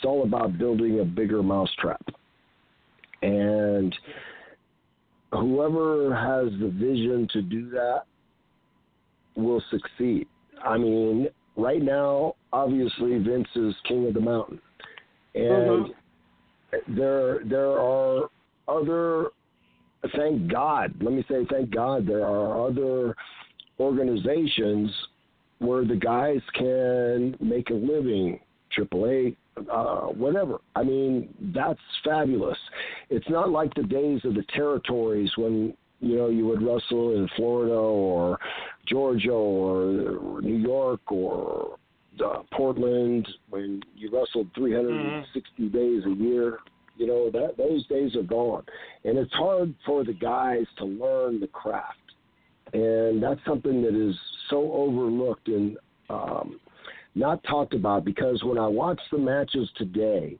it's 0.00 0.06
all 0.06 0.22
about 0.22 0.56
building 0.56 1.00
a 1.00 1.04
bigger 1.04 1.42
mousetrap, 1.42 2.02
and 3.20 3.94
whoever 5.30 6.14
has 6.14 6.58
the 6.58 6.68
vision 6.68 7.28
to 7.34 7.42
do 7.42 7.68
that 7.70 8.04
will 9.36 9.62
succeed. 9.70 10.26
I 10.64 10.78
mean, 10.78 11.28
right 11.54 11.82
now, 11.82 12.34
obviously 12.50 13.18
Vince 13.18 13.48
is 13.54 13.74
king 13.86 14.06
of 14.06 14.14
the 14.14 14.20
mountain, 14.20 14.58
and 15.34 15.86
mm-hmm. 15.86 16.96
there 16.96 17.44
there 17.44 17.78
are 17.78 18.30
other. 18.66 19.28
Thank 20.16 20.50
God. 20.50 20.94
Let 21.02 21.12
me 21.12 21.22
say, 21.28 21.44
thank 21.50 21.74
God, 21.74 22.06
there 22.06 22.24
are 22.24 22.66
other 22.66 23.14
organizations 23.78 24.90
where 25.58 25.84
the 25.84 25.94
guys 25.94 26.40
can 26.54 27.36
make 27.38 27.68
a 27.68 27.74
living. 27.74 28.40
AAA, 28.78 29.36
uh, 29.70 30.06
whatever. 30.06 30.58
I 30.76 30.82
mean, 30.82 31.34
that's 31.54 31.80
fabulous. 32.04 32.58
It's 33.08 33.28
not 33.28 33.50
like 33.50 33.74
the 33.74 33.82
days 33.82 34.20
of 34.24 34.34
the 34.34 34.44
territories 34.54 35.30
when 35.36 35.74
you 36.00 36.16
know 36.16 36.28
you 36.28 36.46
would 36.46 36.62
wrestle 36.62 37.14
in 37.16 37.28
Florida 37.36 37.74
or 37.74 38.38
Georgia 38.86 39.32
or 39.32 40.40
New 40.40 40.56
York 40.56 41.00
or 41.12 41.76
uh, 42.24 42.42
Portland 42.52 43.28
when 43.50 43.82
you 43.96 44.10
wrestled 44.12 44.48
360 44.54 45.68
days 45.68 46.02
a 46.06 46.10
year. 46.10 46.58
You 46.96 47.06
know 47.06 47.30
that 47.30 47.56
those 47.56 47.86
days 47.86 48.14
are 48.14 48.22
gone, 48.22 48.64
and 49.04 49.16
it's 49.16 49.32
hard 49.32 49.74
for 49.86 50.04
the 50.04 50.12
guys 50.12 50.66
to 50.78 50.84
learn 50.84 51.40
the 51.40 51.46
craft, 51.46 51.96
and 52.74 53.22
that's 53.22 53.40
something 53.46 53.82
that 53.82 53.94
is 53.94 54.14
so 54.50 54.70
overlooked 54.72 55.48
and 55.48 55.78
um, 56.10 56.60
not 57.14 57.42
talked 57.44 57.74
about 57.74 58.04
because 58.04 58.42
when 58.44 58.58
I 58.58 58.66
watch 58.66 59.00
the 59.10 59.18
matches 59.18 59.68
today, 59.76 60.36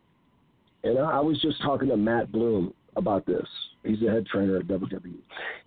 and 0.85 0.99
I, 0.99 1.13
I 1.19 1.21
was 1.21 1.41
just 1.43 1.61
talking 1.63 1.89
to 1.89 1.97
Matt 1.97 2.31
Bloom 2.33 2.73
about 2.97 3.27
this. 3.27 3.47
He's 3.85 4.01
the 4.01 4.11
head 4.11 4.27
trainer 4.27 4.57
at 4.59 4.67
WWE. 4.67 5.15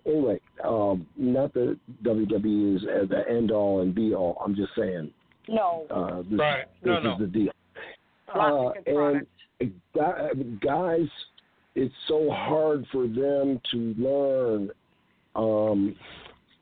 Anyway, 0.06 0.40
um, 0.64 1.06
not 1.16 1.52
that 1.54 1.76
WWE 2.04 2.76
is 2.76 2.82
uh, 2.84 3.06
the 3.08 3.24
end 3.28 3.50
all 3.50 3.80
and 3.80 3.94
be 3.94 4.14
all. 4.14 4.40
I'm 4.44 4.54
just 4.54 4.70
saying 4.76 5.10
No. 5.48 5.86
uh, 5.90 6.22
this, 6.30 6.38
Right. 6.38 6.64
this 6.82 6.98
No, 7.02 7.12
is 7.14 7.18
the 7.20 7.26
deal. 7.26 7.52
Lots 8.34 8.78
of 8.78 8.84
good 8.84 8.96
Uh, 8.96 9.20
and 9.60 9.72
products. 9.92 10.60
guys, 10.60 11.08
it's 11.74 11.94
so 12.08 12.30
hard 12.30 12.86
for 12.92 13.06
them 13.06 13.60
to 13.72 13.94
learn 13.98 14.70
um, 15.36 15.96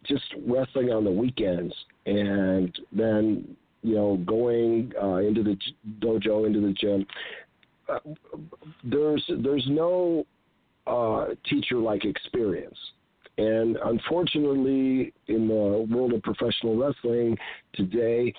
just 0.05 0.25
wrestling 0.47 0.91
on 0.91 1.05
the 1.05 1.11
weekends 1.11 1.75
and 2.07 2.75
then 2.93 3.57
you 3.83 3.95
know 3.95 4.17
going 4.27 4.93
uh, 5.01 5.17
into 5.17 5.43
the 5.43 5.57
dojo 6.01 6.47
into 6.47 6.61
the 6.61 6.73
gym. 6.73 7.07
Uh, 7.89 7.99
there's 8.85 9.25
there's 9.43 9.67
no 9.69 10.25
uh, 10.87 11.27
teacher 11.49 11.77
like 11.77 12.05
experience. 12.05 12.79
And 13.39 13.77
unfortunately, 13.85 15.13
in 15.29 15.49
the 15.49 15.87
world 15.91 16.13
of 16.13 16.23
professional 16.23 16.77
wrestling 16.77 17.37
today, 17.73 18.33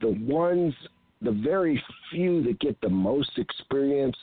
the 0.00 0.10
ones, 0.20 0.74
the 1.22 1.30
very 1.30 1.82
few 2.10 2.42
that 2.42 2.58
get 2.58 2.80
the 2.80 2.88
most 2.88 3.30
experience 3.38 4.16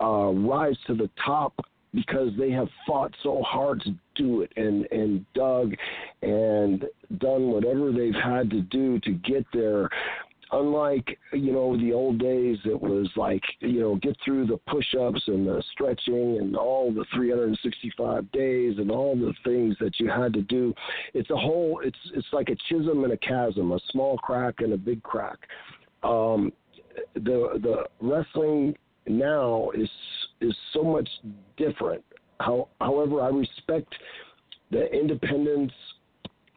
uh, 0.00 0.30
rise 0.32 0.76
to 0.86 0.94
the 0.94 1.10
top 1.24 1.54
because 1.94 2.30
they 2.38 2.50
have 2.50 2.68
fought 2.86 3.14
so 3.22 3.42
hard 3.42 3.80
to 3.82 3.94
do 4.16 4.42
it 4.42 4.52
and 4.56 4.86
and 4.90 5.24
dug 5.34 5.74
and 6.22 6.84
done 7.18 7.48
whatever 7.48 7.92
they've 7.92 8.14
had 8.14 8.50
to 8.50 8.60
do 8.62 8.98
to 9.00 9.12
get 9.12 9.46
there. 9.52 9.88
Unlike 10.52 11.18
you 11.32 11.52
know 11.52 11.76
the 11.76 11.92
old 11.92 12.18
days 12.18 12.58
it 12.64 12.80
was 12.80 13.08
like 13.16 13.42
you 13.60 13.80
know 13.80 13.96
get 13.96 14.16
through 14.24 14.46
the 14.46 14.58
push-ups 14.68 15.22
and 15.26 15.46
the 15.46 15.62
stretching 15.72 16.38
and 16.38 16.56
all 16.56 16.92
the 16.92 17.04
365 17.14 18.30
days 18.32 18.78
and 18.78 18.90
all 18.90 19.16
the 19.16 19.32
things 19.42 19.74
that 19.80 19.98
you 19.98 20.08
had 20.08 20.32
to 20.34 20.42
do. 20.42 20.74
It's 21.12 21.30
a 21.30 21.36
whole 21.36 21.80
it's 21.84 21.98
it's 22.14 22.26
like 22.32 22.50
a 22.50 22.56
chisel 22.68 23.04
and 23.04 23.12
a 23.12 23.16
chasm 23.16 23.72
a 23.72 23.80
small 23.90 24.18
crack 24.18 24.56
and 24.58 24.72
a 24.72 24.78
big 24.78 25.02
crack. 25.02 25.38
Um 26.02 26.52
the 27.14 27.58
the 27.62 27.84
wrestling 28.00 28.76
now 29.06 29.70
is 29.74 29.88
is 30.40 30.54
so 30.72 30.82
much 30.82 31.08
different 31.56 32.04
how 32.40 32.68
however 32.80 33.20
i 33.22 33.28
respect 33.28 33.92
the 34.70 34.90
independence 34.92 35.72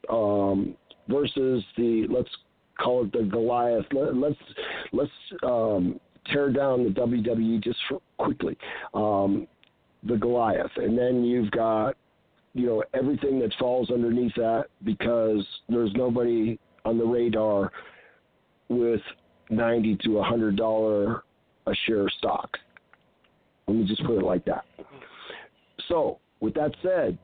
um 0.09 0.75
versus 1.07 1.63
the 1.77 2.05
let's 2.09 2.29
call 2.77 3.03
it 3.03 3.11
the 3.11 3.23
Goliath. 3.23 3.85
Let, 3.91 4.15
let's 4.15 4.35
let's 4.93 5.11
um, 5.43 5.99
tear 6.31 6.51
down 6.51 6.83
the 6.83 6.89
WWE 6.89 7.63
just 7.63 7.79
quickly. 8.17 8.57
Um, 8.93 9.47
the 10.03 10.15
Goliath, 10.15 10.71
and 10.77 10.97
then 10.97 11.23
you've 11.23 11.51
got 11.51 11.95
you 12.53 12.65
know 12.65 12.83
everything 12.93 13.39
that 13.39 13.53
falls 13.59 13.89
underneath 13.91 14.33
that 14.35 14.65
because 14.83 15.45
there's 15.69 15.91
nobody 15.95 16.59
on 16.85 16.97
the 16.97 17.05
radar 17.05 17.71
with 18.69 19.01
ninety 19.49 19.97
to 20.03 20.19
a 20.19 20.23
hundred 20.23 20.55
dollar 20.55 21.23
a 21.65 21.73
share 21.85 22.07
stock. 22.19 22.57
Let 23.67 23.77
me 23.77 23.85
just 23.85 24.03
put 24.05 24.17
it 24.17 24.23
like 24.23 24.45
that. 24.45 24.65
So, 25.87 26.19
with 26.39 26.53
that 26.55 26.71
said, 26.81 27.17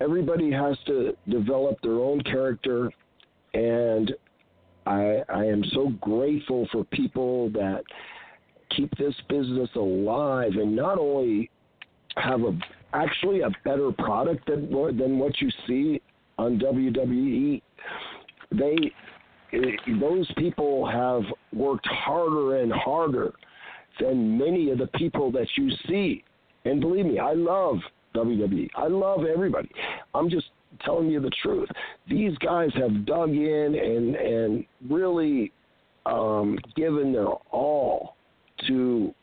everybody 0.00 0.50
has 0.50 0.76
to 0.86 1.16
develop 1.28 1.80
their 1.82 2.00
own 2.00 2.20
character 2.22 2.90
and 3.54 4.12
I, 4.86 5.22
I 5.28 5.44
am 5.44 5.62
so 5.74 5.90
grateful 6.00 6.66
for 6.72 6.84
people 6.84 7.50
that 7.50 7.82
keep 8.74 8.90
this 8.96 9.14
business 9.28 9.68
alive 9.76 10.52
and 10.54 10.74
not 10.74 10.98
only 10.98 11.50
have 12.16 12.40
a 12.42 12.58
actually 12.94 13.42
a 13.42 13.50
better 13.64 13.92
product 13.92 14.46
than 14.46 14.70
than 14.96 15.18
what 15.18 15.40
you 15.40 15.50
see 15.66 16.00
on 16.38 16.58
WWE. 16.58 17.60
They 18.52 18.76
eh, 19.52 19.58
those 20.00 20.30
people 20.36 20.86
have 20.86 21.22
worked 21.52 21.86
harder 21.86 22.56
and 22.62 22.72
harder 22.72 23.32
than 24.00 24.38
many 24.38 24.70
of 24.70 24.78
the 24.78 24.86
people 24.94 25.30
that 25.32 25.46
you 25.56 25.70
see. 25.88 26.24
And 26.64 26.80
believe 26.80 27.06
me, 27.06 27.18
I 27.18 27.32
love 27.32 27.78
WWE. 28.14 28.68
I 28.74 28.86
love 28.88 29.24
everybody. 29.24 29.70
I'm 30.14 30.28
just 30.28 30.46
telling 30.84 31.08
you 31.08 31.20
the 31.20 31.30
truth. 31.42 31.68
These 32.08 32.36
guys 32.38 32.70
have 32.74 33.06
dug 33.06 33.30
in 33.30 33.74
and 33.74 34.14
and 34.16 34.64
really 34.88 35.52
um, 36.06 36.58
given 36.76 37.12
their 37.12 37.26
all 37.26 38.16
to 38.66 39.14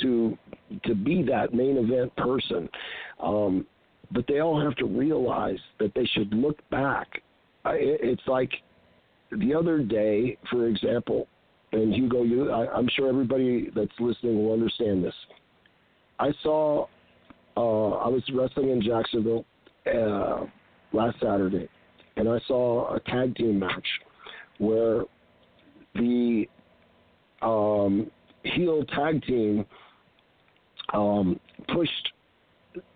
to 0.00 0.38
to 0.84 0.94
be 0.94 1.22
that 1.24 1.54
main 1.54 1.76
event 1.76 2.14
person. 2.16 2.68
Um, 3.20 3.66
but 4.10 4.24
they 4.26 4.40
all 4.40 4.60
have 4.60 4.74
to 4.76 4.86
realize 4.86 5.58
that 5.80 5.92
they 5.94 6.06
should 6.06 6.32
look 6.32 6.58
back. 6.70 7.22
I, 7.64 7.74
it's 7.78 8.22
like 8.26 8.50
the 9.32 9.54
other 9.54 9.80
day, 9.80 10.38
for 10.50 10.66
example, 10.66 11.26
and 11.72 11.94
Hugo, 11.94 12.22
you, 12.22 12.50
I, 12.50 12.72
I'm 12.72 12.88
sure 12.96 13.08
everybody 13.08 13.70
that's 13.74 13.92
listening 14.00 14.42
will 14.42 14.52
understand 14.52 15.04
this. 15.04 15.14
I 16.18 16.32
saw, 16.42 16.86
uh, 17.56 17.90
I 17.90 18.08
was 18.08 18.22
wrestling 18.34 18.70
in 18.70 18.82
Jacksonville 18.82 19.44
uh, 19.86 20.44
last 20.92 21.16
Saturday, 21.20 21.68
and 22.16 22.28
I 22.28 22.38
saw 22.46 22.94
a 22.94 23.00
tag 23.00 23.36
team 23.36 23.58
match 23.58 23.86
where 24.58 25.04
the 25.94 26.46
um, 27.42 28.10
heel 28.42 28.84
tag 28.94 29.22
team 29.24 29.64
um, 30.94 31.38
pushed 31.72 32.12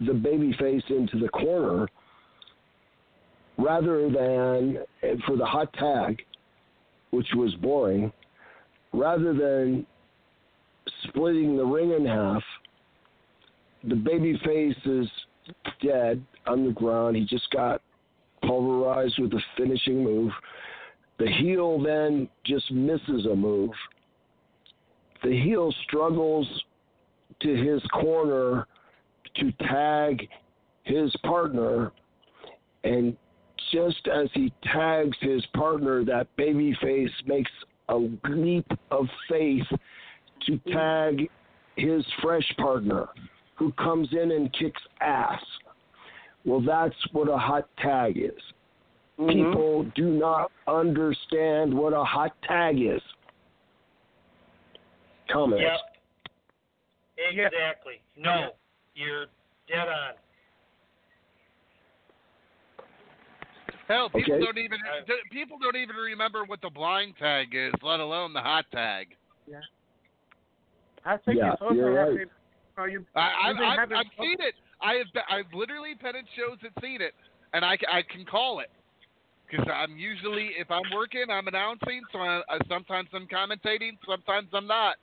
the 0.00 0.14
baby 0.14 0.54
face 0.58 0.82
into 0.88 1.18
the 1.18 1.28
corner 1.28 1.88
rather 3.58 4.08
than 4.10 4.78
for 5.26 5.36
the 5.36 5.44
hot 5.44 5.72
tag, 5.74 6.22
which 7.10 7.26
was 7.34 7.54
boring, 7.56 8.12
rather 8.92 9.32
than 9.32 9.86
splitting 11.04 11.56
the 11.56 11.64
ring 11.64 11.92
in 11.92 12.06
half, 12.06 12.42
the 13.84 13.94
baby 13.94 14.38
face 14.44 14.76
is 14.84 15.08
dead 15.82 16.24
on 16.46 16.66
the 16.66 16.72
ground. 16.72 17.16
He 17.16 17.24
just 17.24 17.50
got 17.50 17.80
pulverized 18.42 19.18
with 19.18 19.32
a 19.32 19.40
finishing 19.56 20.04
move. 20.04 20.32
The 21.18 21.30
heel 21.40 21.80
then 21.82 22.28
just 22.44 22.70
misses 22.70 23.26
a 23.26 23.34
move. 23.34 23.70
The 25.22 25.40
heel 25.42 25.72
struggles 25.84 26.46
to 27.40 27.54
his 27.54 27.82
corner 27.92 28.66
to 29.36 29.52
tag 29.68 30.28
his 30.84 31.14
partner, 31.24 31.92
and 32.84 33.16
just 33.72 34.08
as 34.12 34.28
he 34.34 34.52
tags 34.72 35.16
his 35.20 35.44
partner, 35.54 36.04
that 36.04 36.26
babyface 36.36 37.10
makes 37.26 37.50
a 37.88 37.96
leap 38.28 38.66
of 38.90 39.06
faith 39.28 39.66
to 40.46 40.58
tag 40.72 41.28
his 41.76 42.04
fresh 42.20 42.46
partner, 42.58 43.08
who 43.56 43.72
comes 43.72 44.08
in 44.12 44.32
and 44.32 44.52
kicks 44.52 44.82
ass. 45.00 45.42
Well, 46.44 46.60
that's 46.60 46.94
what 47.12 47.28
a 47.28 47.36
hot 47.36 47.68
tag 47.78 48.16
is. 48.18 48.32
Mm-hmm. 49.18 49.28
People 49.28 49.84
do 49.94 50.10
not 50.10 50.50
understand 50.66 51.72
what 51.72 51.92
a 51.92 52.02
hot 52.02 52.32
tag 52.46 52.80
is. 52.80 53.02
Comments? 55.30 55.62
Yep. 55.62 55.80
Exactly. 57.30 58.00
No, 58.16 58.50
you're 58.94 59.26
dead 59.68 59.88
on. 59.88 60.14
Hell, 63.92 64.08
people 64.08 64.34
Okay. 64.34 64.44
don't 64.44 64.56
even 64.58 64.78
d- 65.06 65.20
people 65.30 65.58
don't 65.60 65.76
even 65.76 65.96
remember 65.96 66.44
what 66.44 66.62
the 66.62 66.70
blind 66.70 67.14
tag 67.18 67.48
is, 67.54 67.72
let 67.82 68.00
alone 68.00 68.32
the 68.32 68.40
hot 68.40 68.64
tag. 68.72 69.08
Yeah. 69.46 69.60
I 71.04 71.18
think 71.18 71.38
Yeah, 71.38 71.52
it's 71.52 71.60
also 71.62 71.74
you're 71.74 71.92
right. 71.92 72.08
happening. 72.08 72.30
You, 72.90 73.04
I, 73.14 73.20
I've, 73.20 73.56
you've 73.56 73.64
I've, 73.64 73.78
having- 73.78 73.96
I've 73.98 74.06
seen 74.18 74.36
it. 74.40 74.54
I 74.80 74.94
have. 74.94 75.12
Been, 75.12 75.22
I've 75.28 75.52
literally 75.52 75.92
been 76.02 76.16
in 76.16 76.24
shows 76.34 76.56
that 76.62 76.72
seen 76.82 77.02
it, 77.02 77.12
and 77.52 77.66
I 77.66 77.76
can 77.76 78.24
call 78.24 78.60
it 78.60 78.70
because 79.46 79.66
I'm 79.70 79.98
usually 79.98 80.52
if 80.56 80.70
I'm 80.70 80.90
working, 80.94 81.26
I'm 81.30 81.46
announcing. 81.46 82.00
So 82.12 82.18
I, 82.20 82.40
I, 82.48 82.58
sometimes 82.68 83.10
I'm 83.12 83.28
commentating, 83.28 83.98
sometimes 84.08 84.48
I'm 84.54 84.66
not. 84.66 84.96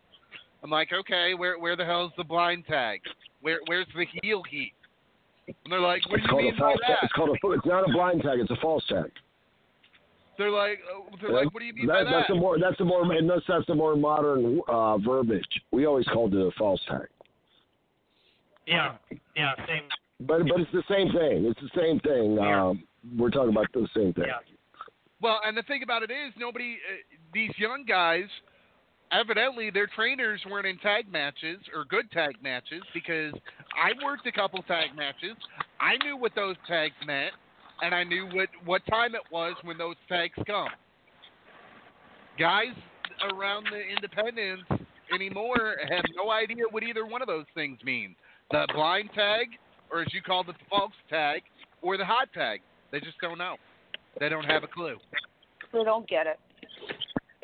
I'm 0.64 0.72
like, 0.72 0.90
okay, 0.92 1.36
where 1.36 1.60
where 1.60 1.76
the 1.76 1.86
hell's 1.86 2.12
the 2.18 2.24
blind 2.24 2.66
tag? 2.66 3.02
Where 3.42 3.60
where's 3.68 3.88
the 3.96 4.06
heel 4.24 4.42
heat? 4.50 4.74
And 5.64 5.72
they're 5.72 5.80
like, 5.80 6.08
what 6.10 6.20
it's 6.20 6.28
do 6.28 6.36
you 6.36 6.42
called 6.42 6.44
mean 6.44 6.54
a 6.54 6.58
by 6.58 6.72
false 6.72 6.80
tag. 6.88 6.98
It's 7.04 7.14
called 7.14 7.30
a. 7.30 7.52
It's 7.54 7.66
not 7.66 7.90
a 7.90 7.92
blind 7.92 8.22
tag. 8.22 8.40
It's 8.40 8.52
a 8.52 8.62
false 8.62 8.84
tag. 8.88 9.12
They're 10.38 10.52
like, 10.52 10.80
uh, 10.88 11.16
they're 11.22 11.34
like, 11.34 11.54
what 11.54 11.60
do 11.60 11.66
you 11.66 11.74
mean 11.74 11.88
that, 11.88 12.06
by 12.06 12.12
That's 12.12 12.28
that? 12.30 12.34
a 12.34 12.40
more. 12.40 12.58
That's 12.60 12.80
a 12.80 12.86
more. 12.86 13.12
And 13.12 13.30
that's 13.30 13.44
that's 13.48 13.68
a 13.70 13.76
more 13.76 13.96
modern 13.96 14.62
uh, 14.68 14.98
verbiage. 14.98 15.44
We 15.72 15.86
always 15.86 16.06
called 16.08 16.34
it 16.34 16.40
a 16.40 16.52
false 16.58 16.82
tag. 16.88 17.08
Yeah, 18.66 18.96
yeah, 19.36 19.54
same. 19.68 19.84
But 20.22 20.48
but 20.48 20.62
it's 20.62 20.72
the 20.72 20.84
same 20.90 21.12
thing. 21.12 21.46
It's 21.46 21.60
the 21.60 21.80
same 21.80 22.00
thing. 22.02 22.40
Um, 22.40 22.84
we're 23.18 23.32
talking 23.32 23.50
about 23.50 23.68
the 23.74 23.88
same 23.96 24.14
thing. 24.14 24.26
Well, 25.22 25.42
and 25.44 25.58
the 25.58 25.64
thing 25.64 25.84
about 25.84 26.04
it 26.04 26.12
is, 26.12 26.34
nobody, 26.38 26.78
uh, 26.90 27.18
these 27.34 27.52
young 27.58 27.84
guys, 27.86 28.28
evidently 29.12 29.70
their 29.70 29.88
trainers 29.88 30.42
weren't 30.50 30.68
in 30.68 30.78
tag 30.80 31.12
matches 31.12 31.60
or 31.74 31.86
good 31.86 32.10
tag 32.12 32.36
matches 32.42 32.82
because 32.94 33.34
I 33.76 33.92
worked 34.04 34.28
a 34.28 34.32
couple 34.32 34.62
tag 34.64 34.96
matches. 34.96 35.36
I 35.80 35.98
knew 36.04 36.18
what 36.18 36.34
those 36.36 36.56
tags 36.68 36.96
meant, 37.06 37.34
and 37.82 37.94
I 37.94 38.04
knew 38.04 38.28
what 38.34 38.50
what 38.66 38.82
time 38.90 39.16
it 39.16 39.22
was 39.32 39.56
when 39.64 39.78
those 39.78 39.96
tags 40.08 40.34
come. 40.46 40.70
Guys 42.38 42.76
around 43.34 43.68
the 43.72 43.82
independents 43.82 44.64
anymore 45.14 45.76
have 45.90 46.06
no 46.16 46.32
idea 46.32 46.64
what 46.70 46.84
either 46.84 47.06
one 47.06 47.22
of 47.22 47.28
those 47.28 47.46
things 47.54 47.78
mean. 47.84 48.16
The 48.52 48.68
blind 48.74 49.10
tag, 49.14 49.48
or 49.92 50.02
as 50.02 50.14
you 50.14 50.22
call 50.22 50.42
it, 50.42 50.48
the 50.48 50.54
false 50.70 50.94
tag, 51.10 51.42
or 51.82 51.98
the 51.98 52.06
hot 52.06 52.30
tag. 52.34 52.62
They 52.92 53.00
just 53.00 53.20
don't 53.22 53.38
know. 53.38 53.58
They 54.20 54.30
don't 54.30 54.46
have 54.46 54.64
a 54.64 54.68
clue. 54.68 54.98
They 55.72 55.84
don't 55.84 56.08
get 56.08 56.28
it. 56.28 56.40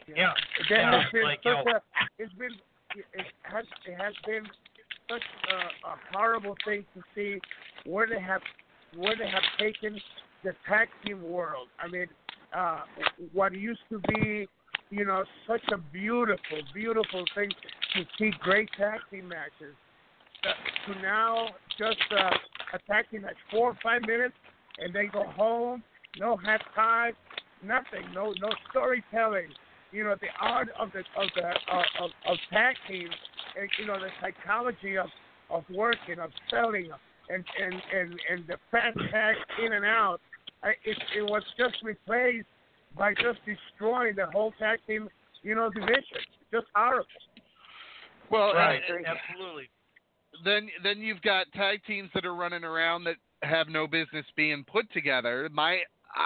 Yeah. 0.07 0.33
There 0.69 0.79
yeah, 0.79 1.01
has 1.03 1.11
been 1.11 1.23
like, 1.23 1.39
such 1.39 1.65
yo, 1.65 1.71
a, 1.71 1.81
it's 2.19 2.33
been 2.33 2.51
it 2.95 3.25
has 3.43 3.65
it 3.87 3.97
has 3.97 4.13
been 4.25 4.43
such 5.09 5.21
a, 5.51 5.87
a 5.89 5.95
horrible 6.13 6.55
thing 6.65 6.85
to 6.93 7.01
see 7.13 7.39
where 7.89 8.07
they 8.07 8.19
have 8.19 8.41
where 8.95 9.15
they 9.15 9.27
have 9.27 9.43
taken 9.59 9.99
the 10.43 10.53
tag 10.67 10.87
team 11.03 11.21
world. 11.23 11.67
I 11.79 11.87
mean, 11.87 12.07
uh, 12.55 12.81
what 13.33 13.53
used 13.53 13.81
to 13.89 13.99
be, 14.07 14.47
you 14.89 15.05
know, 15.05 15.23
such 15.47 15.63
a 15.73 15.77
beautiful, 15.77 16.61
beautiful 16.73 17.25
thing 17.33 17.49
to 17.95 18.05
see 18.17 18.31
great 18.41 18.69
tag 18.77 18.99
team 19.11 19.27
matches. 19.27 19.75
uh, 20.45 20.93
to 20.93 21.01
now 21.01 21.47
just 21.77 21.97
uh, 22.17 22.29
attacking 22.73 23.21
like 23.23 23.35
four 23.51 23.71
or 23.71 23.77
five 23.83 24.01
minutes 24.01 24.35
and 24.79 24.93
then 24.93 25.09
go 25.11 25.23
home. 25.23 25.83
No 26.19 26.37
half 26.37 26.61
time, 26.75 27.13
nothing. 27.63 28.13
No 28.13 28.33
no 28.39 28.49
storytelling. 28.69 29.49
You 29.95 30.03
know 30.03 30.15
the 30.19 30.27
art 30.41 30.67
of 30.77 30.91
the 30.91 30.99
of 30.99 31.29
the 31.35 31.45
uh, 31.45 32.03
of, 32.03 32.11
of 32.27 32.37
tag 32.51 32.75
teams, 32.85 33.15
and 33.57 33.69
you 33.79 33.87
know 33.87 33.97
the 33.97 34.09
psychology 34.19 34.97
of 34.97 35.07
of 35.49 35.63
working, 35.73 36.19
of 36.19 36.31
selling, 36.49 36.89
and 37.29 37.45
and 37.61 37.73
and 37.73 38.19
and 38.29 38.45
the 38.45 38.57
fat 38.71 38.93
tag 39.09 39.35
in 39.63 39.71
and 39.71 39.85
out. 39.85 40.19
I, 40.63 40.71
it 40.83 40.97
it 41.17 41.21
was 41.21 41.43
just 41.57 41.75
replaced 41.81 42.45
by 42.97 43.13
just 43.13 43.39
destroying 43.45 44.15
the 44.15 44.25
whole 44.33 44.51
tag 44.59 44.79
team, 44.85 45.07
you 45.43 45.55
know, 45.55 45.69
division. 45.69 46.03
Just 46.51 46.65
horrible. 46.75 47.05
Well, 48.29 48.53
right, 48.53 48.81
and- 48.89 49.05
absolutely. 49.05 49.69
then 50.43 50.67
then 50.83 50.99
you've 50.99 51.21
got 51.21 51.49
tag 51.53 51.79
teams 51.87 52.09
that 52.15 52.25
are 52.25 52.35
running 52.35 52.65
around 52.65 53.05
that 53.05 53.15
have 53.43 53.69
no 53.69 53.87
business 53.87 54.25
being 54.35 54.65
put 54.69 54.91
together. 54.91 55.47
My 55.53 55.83
I, 56.13 56.25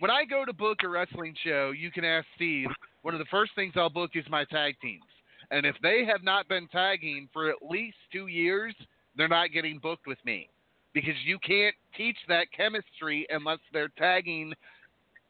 when 0.00 0.10
I 0.10 0.24
go 0.24 0.44
to 0.44 0.52
book 0.52 0.78
a 0.82 0.88
wrestling 0.88 1.36
show, 1.44 1.70
you 1.70 1.92
can 1.92 2.04
ask 2.04 2.26
Steve. 2.34 2.66
One 3.04 3.12
of 3.12 3.18
the 3.18 3.26
first 3.30 3.52
things 3.54 3.74
I'll 3.76 3.90
book 3.90 4.12
is 4.14 4.24
my 4.30 4.46
tag 4.46 4.76
teams, 4.80 5.04
and 5.50 5.66
if 5.66 5.76
they 5.82 6.06
have 6.10 6.22
not 6.22 6.48
been 6.48 6.66
tagging 6.68 7.28
for 7.34 7.50
at 7.50 7.56
least 7.60 7.98
two 8.10 8.28
years, 8.28 8.74
they're 9.14 9.28
not 9.28 9.52
getting 9.52 9.78
booked 9.78 10.06
with 10.06 10.16
me 10.24 10.48
because 10.94 11.12
you 11.26 11.38
can't 11.46 11.74
teach 11.94 12.16
that 12.28 12.46
chemistry 12.56 13.26
unless 13.28 13.58
they're 13.74 13.92
tagging 13.98 14.54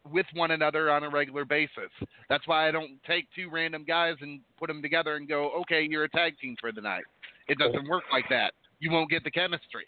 with 0.09 0.27
one 0.35 0.53
another 0.53 0.89
on 0.89 1.03
a 1.03 1.11
regular 1.11 1.45
basis. 1.45 1.91
That's 2.29 2.47
why 2.47 2.69
I 2.69 2.71
don't 2.71 3.03
take 3.09 3.27
two 3.35 3.51
random 3.51 3.85
guys 3.85 4.15
and 4.21 4.41
put 4.57 4.69
them 4.69 4.81
together 4.81 5.17
and 5.17 5.29
go, 5.29 5.51
okay, 5.63 5.83
you're 5.83 6.05
a 6.05 6.09
tag 6.09 6.35
team 6.41 6.55
for 6.61 6.71
the 6.71 6.81
night. 6.81 7.03
It 7.49 7.59
doesn't 7.59 7.89
work 7.89 8.05
like 8.13 8.27
that. 8.31 8.53
You 8.79 8.93
won't 8.93 9.11
get 9.11 9.25
the 9.25 9.33
chemistry. 9.33 9.87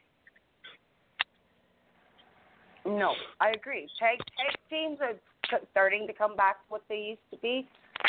No, 2.85 3.15
I 3.41 3.51
agree. 3.51 3.89
Tag 4.01 4.19
tag 4.19 4.57
teams 4.71 4.99
are 5.01 5.15
starting 5.71 6.07
to 6.07 6.13
come 6.13 6.37
back 6.37 6.57
to 6.57 6.65
what 6.69 6.83
they 6.89 6.99
used 6.99 7.27
to 7.33 7.39
be, 7.39 7.67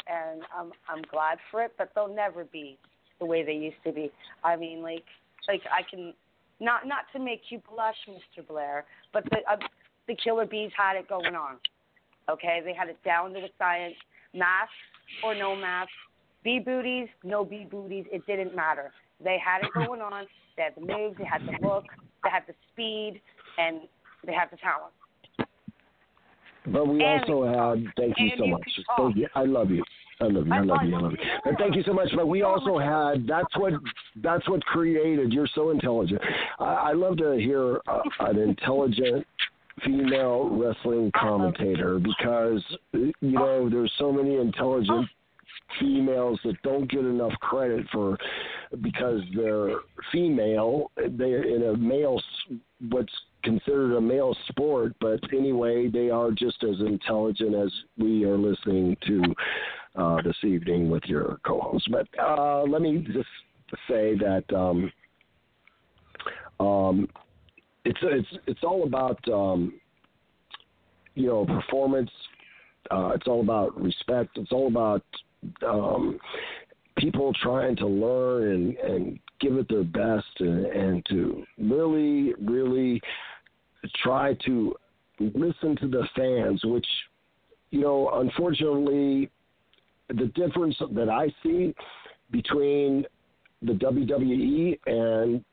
and 0.07 0.41
I'm 0.56 0.72
I'm 0.90 1.03
glad 1.11 1.38
for 1.51 1.64
it. 1.64 1.74
But 1.77 1.91
they'll 1.95 2.14
never 2.14 2.43
be 2.45 2.77
the 3.19 3.25
way 3.25 3.43
they 3.43 3.53
used 3.53 3.82
to 3.85 3.91
be. 3.91 4.11
I 4.43 4.56
mean, 4.56 4.82
like 4.82 5.03
like 5.48 5.61
I 5.72 5.82
can 5.90 6.14
not 6.59 6.88
not 6.88 7.06
to 7.14 7.19
make 7.19 7.41
you 7.49 7.61
blush, 7.69 7.98
Mr. 8.09 8.48
Blair, 8.48 8.85
but 9.14 9.24
the 9.25 9.38
uh, 9.49 9.57
the 10.07 10.16
Killer 10.16 10.45
Bees 10.45 10.72
had 10.77 10.95
it 10.95 11.07
going 11.07 11.35
on. 11.35 11.57
Okay, 12.30 12.61
they 12.64 12.74
had 12.74 12.90
it 12.90 12.98
down 13.03 13.33
to 13.33 13.40
a 13.40 13.49
science. 13.57 13.95
Mask 14.33 14.72
or 15.24 15.33
no 15.33 15.56
mask, 15.56 15.90
B 16.43 16.59
booties, 16.59 17.07
no 17.24 17.45
B 17.45 17.66
booties, 17.69 18.06
it 18.11 18.25
didn't 18.27 18.56
matter. 18.56 18.91
They 19.24 19.38
had 19.43 19.64
it 19.64 19.74
going 19.74 20.01
on. 20.01 20.25
They 20.56 20.64
had 20.64 20.75
the 20.75 20.82
moves, 20.82 21.17
they 21.17 21.25
had 21.25 21.41
the 21.41 21.66
look, 21.66 21.85
they 22.24 22.30
had 22.30 22.43
the 22.48 22.53
speed, 22.72 23.22
and 23.57 23.82
they 24.25 24.33
had 24.33 24.49
the 24.51 24.57
talent. 24.57 24.93
But 26.68 26.88
we 26.88 27.04
And- 27.04 27.22
also 27.24 27.46
had, 27.46 27.86
thank 27.96 28.20
you 28.20 28.32
so 28.38 28.46
you 28.46 28.52
much. 28.52 28.80
Thank 28.98 29.16
you. 29.16 29.28
I 29.36 29.44
love 29.44 29.72
you. 29.72 29.84
I 30.20 30.26
love 30.26 30.48
you. 30.48 30.54
I 30.54 30.60
love 30.62 30.80
you. 30.84 30.96
I 30.96 31.00
love 31.00 31.12
you. 31.12 31.18
But 31.46 31.58
thank 31.60 31.76
you 31.76 31.84
so 31.84 31.94
much. 31.94 32.10
But 32.16 32.28
we 32.28 32.42
also 32.42 32.78
had. 32.80 33.28
That's 33.28 33.56
what. 33.56 33.74
That's 34.24 34.48
what 34.50 34.66
created. 34.66 35.32
You're 35.32 35.50
so 35.54 35.70
intelligent. 35.70 36.22
I, 36.60 36.64
I 36.64 36.94
love 36.94 37.18
to 37.18 37.34
hear 37.34 37.80
uh, 37.88 38.00
an 38.22 38.40
intelligent 38.40 39.28
female 39.86 40.50
wrestling 40.50 41.12
commentator 41.16 42.00
because 42.00 42.64
you 42.94 43.14
know 43.22 43.70
there's 43.70 43.94
so 44.00 44.12
many 44.12 44.38
intelligent 44.38 45.08
females 45.80 46.40
that 46.44 46.61
don't 46.64 46.90
get 46.90 47.02
enough 47.02 47.34
credit 47.42 47.86
for 47.92 48.18
because 48.82 49.22
they're 49.36 49.77
female. 50.11 50.92
They're 50.95 51.44
in 51.44 51.64
a 51.64 51.77
male, 51.77 52.22
what's 52.90 53.14
considered 53.44 53.95
a 53.95 54.02
male 54.02 54.36
sport, 54.50 54.94
but 55.00 55.19
anyway, 55.34 55.90
they 55.90 56.10
are 56.10 56.32
just 56.32 56.64
as 56.64 56.80
intelligent 56.80 57.56
as 57.56 57.72
we 57.98 58.26
are 58.26 58.38
listening 58.38 58.98
to 59.08 59.24
uh, 59.95 60.22
this 60.22 60.36
evening 60.44 60.90
with 60.90 61.03
your 61.06 61.40
co-host. 61.45 61.90
But 61.92 62.08
uh, 62.19 62.64
let 62.64 62.82
me 62.82 63.06
just 63.14 63.27
say 63.88 64.16
that 64.18 64.44
um, 64.56 64.92
um, 66.60 67.08
it's 67.86 68.00
it's 68.03 68.27
it's 68.48 68.64
all 68.64 68.84
about 68.84 69.19
um, 69.30 69.80
you 71.16 71.27
know 71.27 71.45
performance. 71.45 72.11
Uh, 72.92 73.11
it's 73.16 73.27
all 73.27 73.42
about 73.42 73.80
respect. 73.80 74.38
It's 74.38 74.52
all 74.52 74.68
about 74.68 75.03
um, 75.66 76.19
people 76.98 77.34
trying 77.42 77.76
to 77.77 77.88
learn 77.88 78.43
and, 78.53 78.77
and 78.77 79.19
give 79.40 79.58
it 79.58 79.67
their 79.69 79.84
best 79.84 80.26
and, 80.40 80.66
and 80.66 81.06
to 81.09 81.43
really, 81.58 82.34
really 82.40 83.01
try 84.03 84.35
to 84.45 84.76
listen 85.19 85.76
to 85.77 85.88
the 85.88 86.08
fans, 86.16 86.61
which, 86.64 86.88
you 87.72 87.82
know, 87.82 88.09
unfortunately, 88.16 89.30
the 90.09 90.32
difference 90.35 90.76
that 90.93 91.09
I 91.09 91.34
see 91.43 91.74
between 92.32 93.06
the 93.61 93.74
WWE 93.74 94.80
and 94.85 95.43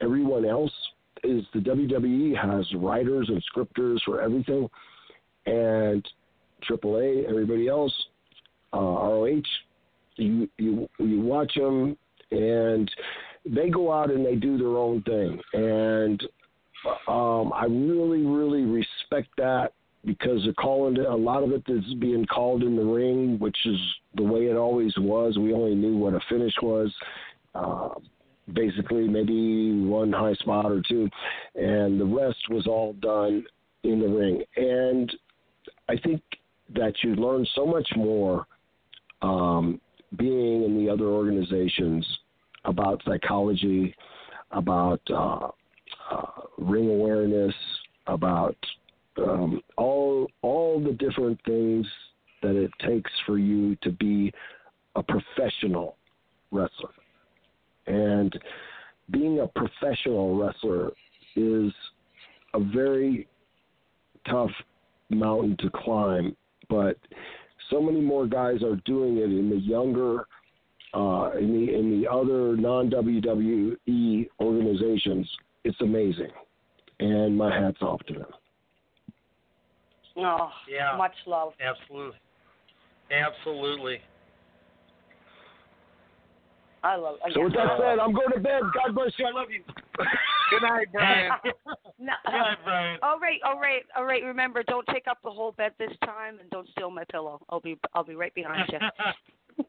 everyone 0.00 0.44
else 0.44 0.72
is 1.22 1.42
the 1.54 1.60
WWE 1.60 2.36
has 2.36 2.66
writers 2.76 3.28
and 3.28 3.42
scripters 3.44 4.02
for 4.04 4.20
everything, 4.20 4.68
and 5.46 6.06
AAA, 6.68 7.28
everybody 7.28 7.68
else, 7.68 7.92
uh, 8.74 8.78
ROH, 8.78 9.42
you 10.16 10.48
you 10.58 10.88
you 10.98 11.20
watch 11.20 11.54
them 11.54 11.96
and 12.30 12.90
they 13.46 13.68
go 13.68 13.92
out 13.92 14.10
and 14.10 14.24
they 14.24 14.36
do 14.36 14.58
their 14.58 14.76
own 14.76 15.02
thing, 15.02 15.40
and 15.52 16.22
um, 17.08 17.52
I 17.54 17.66
really 17.68 18.24
really 18.24 18.62
respect 18.62 19.28
that 19.38 19.72
because 20.04 20.42
they're 20.44 20.52
calling 20.54 20.98
a 20.98 21.16
lot 21.16 21.42
of 21.42 21.52
it 21.52 21.62
is 21.68 21.84
being 21.98 22.26
called 22.26 22.62
in 22.62 22.76
the 22.76 22.84
ring, 22.84 23.38
which 23.38 23.56
is 23.64 23.78
the 24.16 24.22
way 24.22 24.46
it 24.46 24.56
always 24.56 24.92
was. 24.98 25.38
We 25.38 25.54
only 25.54 25.74
knew 25.74 25.96
what 25.96 26.14
a 26.14 26.20
finish 26.28 26.52
was. 26.62 26.92
Uh, 27.54 27.90
basically, 28.52 29.08
maybe 29.08 29.80
one 29.86 30.12
high 30.12 30.34
spot 30.34 30.66
or 30.66 30.82
two, 30.86 31.08
and 31.54 32.00
the 32.00 32.04
rest 32.04 32.38
was 32.50 32.66
all 32.66 32.92
done 32.94 33.44
in 33.84 34.00
the 34.00 34.08
ring. 34.08 34.42
And 34.56 35.14
I 35.88 35.96
think 35.96 36.20
that 36.74 36.92
you 37.02 37.14
learn 37.14 37.46
so 37.54 37.66
much 37.66 37.88
more 37.96 38.46
um, 39.24 39.80
being 40.18 40.64
in 40.64 40.84
the 40.84 40.92
other 40.92 41.06
organizations 41.06 42.06
about 42.66 43.02
psychology, 43.06 43.94
about 44.50 45.00
uh, 45.10 45.48
uh, 46.10 46.26
ring 46.58 46.90
awareness, 46.90 47.54
about 48.06 48.56
um, 49.16 49.60
all 49.78 50.26
all 50.42 50.78
the 50.78 50.92
different 50.92 51.40
things 51.46 51.86
that 52.42 52.54
it 52.54 52.70
takes 52.86 53.10
for 53.24 53.38
you 53.38 53.76
to 53.76 53.90
be 53.92 54.32
a 54.96 55.02
professional 55.02 55.96
wrestler. 56.52 56.90
And 57.86 58.38
being 59.10 59.40
a 59.40 59.46
professional 59.46 60.38
wrestler 60.38 60.90
is 61.34 61.72
a 62.52 62.60
very 62.60 63.26
tough 64.28 64.50
mountain 65.10 65.56
to 65.60 65.70
climb, 65.70 66.36
but 66.68 66.96
so 67.70 67.80
many 67.80 68.00
more 68.00 68.26
guys 68.26 68.62
are 68.62 68.76
doing 68.84 69.16
it 69.18 69.24
in 69.30 69.50
the 69.50 69.56
younger 69.56 70.26
uh, 70.94 71.32
in 71.38 71.52
the 71.52 71.74
in 71.74 72.00
the 72.00 72.10
other 72.10 72.56
non 72.56 72.90
WWE 72.90 74.28
organizations. 74.40 75.28
It's 75.64 75.80
amazing, 75.80 76.30
and 77.00 77.36
my 77.36 77.52
hats 77.54 77.78
off 77.80 78.00
to 78.06 78.14
them. 78.14 78.26
Oh, 80.16 80.50
Yeah. 80.68 80.96
much 80.96 81.14
love. 81.26 81.54
Absolutely. 81.60 82.18
Absolutely. 83.10 84.00
I 86.84 86.96
love. 86.96 87.16
So 87.32 87.44
with 87.44 87.54
that 87.54 87.78
said, 87.80 87.98
I'm 87.98 88.12
going 88.12 88.30
to 88.34 88.40
bed. 88.40 88.60
God 88.74 88.94
bless 88.94 89.12
you. 89.16 89.24
I 89.24 89.30
love 89.32 89.48
you. 89.50 89.62
Good 90.50 90.62
night, 90.62 90.86
Brian. 90.92 91.32
no. 91.98 92.12
Yeah, 92.28 92.54
Brian. 92.62 92.98
All 93.02 93.18
right, 93.18 93.40
all 93.42 93.58
right, 93.58 93.82
all 93.96 94.04
right. 94.04 94.22
Remember, 94.22 94.62
don't 94.62 94.86
take 94.92 95.06
up 95.08 95.16
the 95.24 95.30
whole 95.30 95.52
bed 95.52 95.72
this 95.78 95.92
time, 96.04 96.38
and 96.40 96.50
don't 96.50 96.68
steal 96.72 96.90
my 96.90 97.04
pillow. 97.10 97.40
I'll 97.48 97.60
be, 97.60 97.78
I'll 97.94 98.04
be 98.04 98.16
right 98.16 98.34
behind 98.34 98.70
you. 98.70 98.78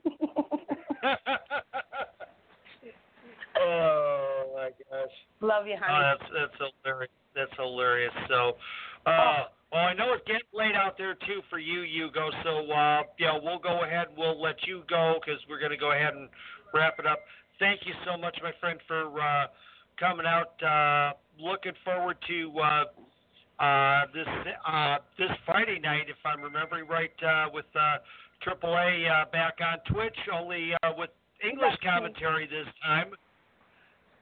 oh 3.62 4.52
my 4.54 4.70
gosh. 4.92 5.16
Love 5.40 5.68
you, 5.68 5.78
honey. 5.80 5.94
Oh, 5.96 6.18
that's 6.20 6.30
that's 6.34 6.72
hilarious. 6.84 7.12
That's 7.34 7.52
hilarious. 7.56 8.14
So, 8.28 8.58
uh, 9.06 9.46
well, 9.72 9.84
I 9.84 9.94
know 9.94 10.14
it's 10.14 10.28
getting 10.28 10.42
late 10.54 10.76
out 10.76 10.98
there 10.98 11.16
too 11.16 11.42
for 11.50 11.60
you, 11.60 11.84
Hugo. 11.84 12.30
So, 12.44 12.72
uh, 12.72 13.04
yeah, 13.20 13.38
we'll 13.42 13.60
go 13.60 13.84
ahead. 13.84 14.08
And 14.10 14.18
we'll 14.18 14.42
let 14.42 14.56
you 14.68 14.84
go 14.90 15.20
because 15.20 15.40
we're 15.50 15.60
going 15.60 15.72
to 15.72 15.78
go 15.78 15.92
ahead 15.94 16.14
and 16.14 16.30
wrap 16.74 17.00
it 17.00 17.06
up. 17.06 17.20
Thank 17.60 17.82
you 17.86 17.94
so 18.06 18.18
much, 18.18 18.38
my 18.44 18.52
friend, 18.60 18.80
for 18.88 19.08
uh, 19.20 19.48
coming 20.00 20.26
out. 20.26 20.62
Uh, 20.62 21.14
looking 21.40 21.74
forward 21.84 22.18
to 22.28 22.52
uh, 22.60 23.64
uh, 23.64 24.06
this 24.14 24.28
uh, 24.68 24.98
this 25.18 25.30
Friday 25.46 25.80
night, 25.80 26.10
if 26.10 26.18
I'm 26.26 26.42
remembering 26.42 26.88
right, 26.88 27.12
uh, 27.24 27.50
with 27.54 27.66
uh, 27.76 27.98
AAA 28.46 29.10
uh, 29.10 29.26
back 29.32 29.56
on 29.62 29.78
Twitch, 29.94 30.18
only 30.34 30.72
uh, 30.84 30.92
with 30.98 31.10
English 31.44 31.76
commentary 31.84 32.46
this 32.48 32.68
time. 32.84 33.12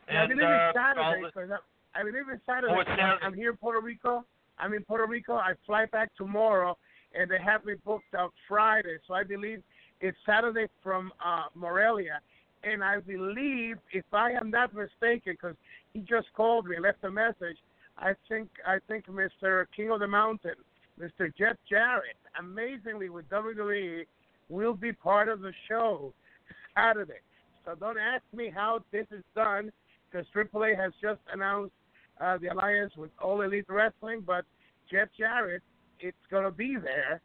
I 0.09 0.13
And, 0.13 0.29
believe 0.29 0.43
uh, 0.45 0.69
it's 0.69 0.77
Saturday. 0.77 1.21
the- 1.33 1.59
I'm- 1.95 2.05
believe 2.05 2.23
it's 2.31 2.45
Saturday. 2.45 2.73
Oh, 2.75 2.83
Saturday. 2.83 3.17
I'm 3.23 3.33
here 3.33 3.51
in 3.51 3.57
Puerto 3.57 3.79
Rico. 3.79 4.25
I'm 4.59 4.73
in 4.73 4.83
Puerto 4.83 5.05
Rico. 5.07 5.35
I 5.35 5.53
fly 5.65 5.85
back 5.85 6.11
tomorrow, 6.15 6.77
and 7.17 7.29
they 7.29 7.39
have 7.39 7.65
me 7.65 7.73
booked 7.85 8.13
out 8.15 8.33
Friday. 8.47 8.97
So 9.07 9.13
I 9.13 9.23
believe 9.23 9.61
it's 10.01 10.17
Saturday 10.25 10.67
from 10.83 11.11
uh, 11.23 11.45
Morelia. 11.55 12.19
And 12.63 12.83
I 12.83 12.99
believe, 12.99 13.77
if 13.91 14.05
I 14.13 14.31
am 14.31 14.49
not 14.49 14.73
mistaken, 14.73 15.33
because 15.33 15.55
he 15.93 15.99
just 16.01 16.27
called 16.35 16.65
me, 16.65 16.79
left 16.79 17.03
a 17.03 17.11
message. 17.11 17.57
I 17.97 18.13
think 18.29 18.49
I 18.65 18.77
think 18.87 19.05
Mr. 19.07 19.65
King 19.75 19.91
of 19.91 19.99
the 19.99 20.07
Mountain, 20.07 20.55
Mr. 20.99 21.31
Jeff 21.37 21.57
Jarrett, 21.69 22.17
amazingly 22.39 23.09
with 23.09 23.29
WWE, 23.29 24.05
will 24.49 24.73
be 24.73 24.93
part 24.93 25.29
of 25.29 25.41
the 25.41 25.51
show 25.67 26.13
Saturday. 26.75 27.21
So 27.65 27.75
don't 27.75 27.97
ask 27.97 28.23
me 28.33 28.51
how 28.53 28.79
this 28.91 29.05
is 29.11 29.23
done, 29.35 29.71
because 30.09 30.25
AAA 30.35 30.77
has 30.77 30.91
just 31.01 31.19
announced 31.31 31.73
uh, 32.19 32.37
the 32.37 32.47
alliance 32.47 32.93
with 32.97 33.11
All 33.21 33.41
Elite 33.41 33.65
Wrestling, 33.67 34.23
but 34.25 34.45
Jeff 34.91 35.09
Jarrett, 35.17 35.61
it's 35.99 36.17
to 36.31 36.51
be 36.51 36.77
there. 36.81 37.21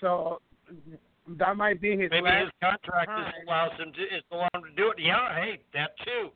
So 0.00 0.40
that 1.38 1.56
might 1.56 1.80
be 1.80 1.96
his 1.96 2.10
Maybe 2.10 2.24
last 2.24 2.40
his 2.44 2.50
contract 2.62 3.08
time. 3.08 3.28
is 3.28 3.34
allows 3.46 3.72
him 3.78 3.92
to 3.92 4.02
is 4.02 4.22
allow 4.32 4.48
him 4.54 4.62
to 4.64 4.72
do 4.76 4.90
it. 4.90 4.96
Yeah, 4.98 5.34
hey, 5.34 5.60
that 5.74 5.90
too. 6.04 6.30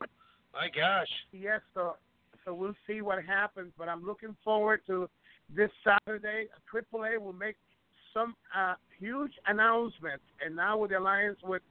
My 0.53 0.67
gosh. 0.73 1.07
Yes, 1.31 1.61
so 1.73 1.95
so 2.43 2.53
we'll 2.53 2.75
see 2.87 3.01
what 3.01 3.23
happens. 3.23 3.71
But 3.77 3.89
I'm 3.89 4.05
looking 4.05 4.35
forward 4.43 4.81
to 4.87 5.09
this 5.53 5.69
Saturday. 5.83 6.47
AAA 6.73 7.19
will 7.19 7.33
make 7.33 7.55
some 8.13 8.35
uh, 8.57 8.75
huge 8.99 9.33
announcement, 9.47 10.21
and 10.43 10.55
now 10.55 10.77
with 10.77 10.91
the 10.91 10.99
alliance 10.99 11.37
with 11.43 11.61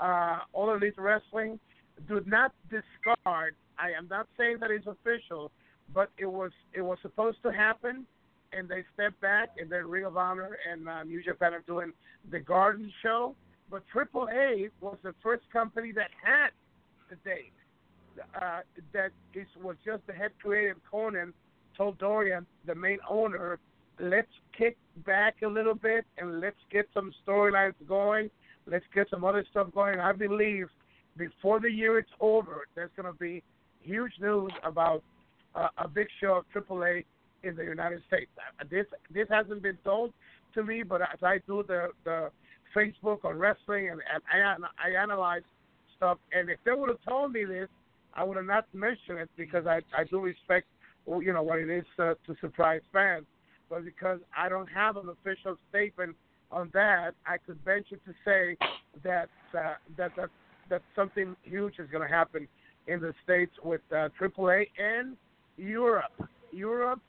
uh, 0.00 0.40
All 0.52 0.74
Elite 0.74 0.94
Wrestling, 0.98 1.60
do 2.08 2.20
not 2.26 2.52
discard. 2.70 3.54
I 3.78 3.90
am 3.96 4.08
not 4.10 4.26
saying 4.36 4.56
that 4.60 4.70
it's 4.70 4.86
official, 4.86 5.50
but 5.94 6.10
it 6.18 6.26
was 6.26 6.50
it 6.74 6.82
was 6.82 6.98
supposed 7.02 7.38
to 7.44 7.52
happen, 7.52 8.06
and 8.56 8.68
they 8.68 8.84
stepped 8.94 9.20
back, 9.20 9.50
and 9.58 9.70
then 9.70 9.88
Ring 9.88 10.04
of 10.04 10.16
Honor 10.16 10.56
and 10.70 10.88
uh, 10.88 11.02
New 11.04 11.22
Japan 11.22 11.54
are 11.54 11.64
doing 11.66 11.92
the 12.30 12.40
Garden 12.40 12.92
Show. 13.02 13.34
But 13.70 13.82
AAA 13.94 14.70
was 14.80 14.96
the 15.02 15.14
first 15.22 15.44
company 15.52 15.92
that 15.92 16.10
had 16.22 16.50
the 17.08 17.16
date 17.28 17.52
uh, 18.40 18.60
that 18.92 19.10
it 19.34 19.46
was 19.62 19.76
just 19.84 20.06
the 20.06 20.12
head 20.12 20.32
creative 20.40 20.76
Konnan 20.92 21.32
told 21.76 21.98
Dorian, 21.98 22.46
the 22.66 22.74
main 22.74 22.98
owner, 23.08 23.58
let's 23.98 24.28
kick 24.56 24.76
back 25.06 25.36
a 25.42 25.46
little 25.46 25.74
bit 25.74 26.04
and 26.18 26.40
let's 26.40 26.56
get 26.70 26.86
some 26.92 27.12
storylines 27.26 27.74
going. 27.88 28.30
Let's 28.66 28.84
get 28.94 29.08
some 29.10 29.24
other 29.24 29.44
stuff 29.50 29.68
going. 29.74 29.98
I 30.00 30.12
believe 30.12 30.68
before 31.16 31.60
the 31.60 31.70
year 31.70 31.98
is 31.98 32.04
over, 32.20 32.66
there's 32.74 32.90
going 32.96 33.12
to 33.12 33.18
be 33.18 33.42
huge 33.80 34.12
news 34.20 34.52
about 34.62 35.02
uh, 35.54 35.68
a 35.78 35.88
big 35.88 36.06
show 36.20 36.42
of 36.42 36.44
AAA 36.54 37.04
in 37.42 37.56
the 37.56 37.64
United 37.64 38.02
States. 38.06 38.30
Uh, 38.38 38.64
This 38.70 38.86
this 39.12 39.28
hasn't 39.30 39.62
been 39.62 39.78
told 39.84 40.12
to 40.54 40.62
me, 40.62 40.82
but 40.82 41.02
as 41.02 41.22
I 41.22 41.38
do 41.46 41.62
the 41.66 41.88
the 42.04 42.30
Facebook 42.74 43.24
on 43.24 43.38
wrestling 43.38 43.90
and, 43.90 44.00
and 44.12 44.64
I, 44.82 44.88
I 44.88 45.02
analyze 45.02 45.42
stuff, 45.96 46.18
and 46.32 46.48
if 46.48 46.58
they 46.64 46.72
would 46.72 46.88
have 46.88 47.02
told 47.06 47.32
me 47.32 47.44
this, 47.44 47.68
I 48.14 48.24
would 48.24 48.36
have 48.36 48.46
not 48.46 48.66
mentioned 48.72 49.18
it 49.18 49.30
because 49.36 49.66
I 49.66 49.80
I 49.96 50.04
do 50.04 50.20
respect 50.20 50.66
you 51.06 51.32
know 51.32 51.42
what 51.42 51.58
it 51.58 51.68
is 51.68 51.84
uh, 51.98 52.14
to 52.26 52.36
surprise 52.40 52.80
fans, 52.92 53.26
but 53.68 53.84
because 53.84 54.20
I 54.36 54.48
don't 54.48 54.68
have 54.68 54.96
an 54.96 55.08
official 55.08 55.56
statement 55.68 56.14
on 56.50 56.70
that, 56.74 57.12
I 57.26 57.38
could 57.38 57.58
venture 57.64 57.96
to 57.96 58.12
say 58.24 58.56
that 59.02 59.28
uh, 59.56 59.74
that 59.96 60.12
that 60.16 60.30
that 60.70 60.82
something 60.94 61.36
huge 61.42 61.78
is 61.78 61.88
going 61.90 62.06
to 62.06 62.14
happen 62.14 62.46
in 62.86 63.00
the 63.00 63.12
states 63.24 63.52
with 63.62 63.80
uh, 63.92 64.08
AAA 64.20 64.66
and 64.78 65.16
Europe, 65.56 66.12
Europe, 66.50 67.00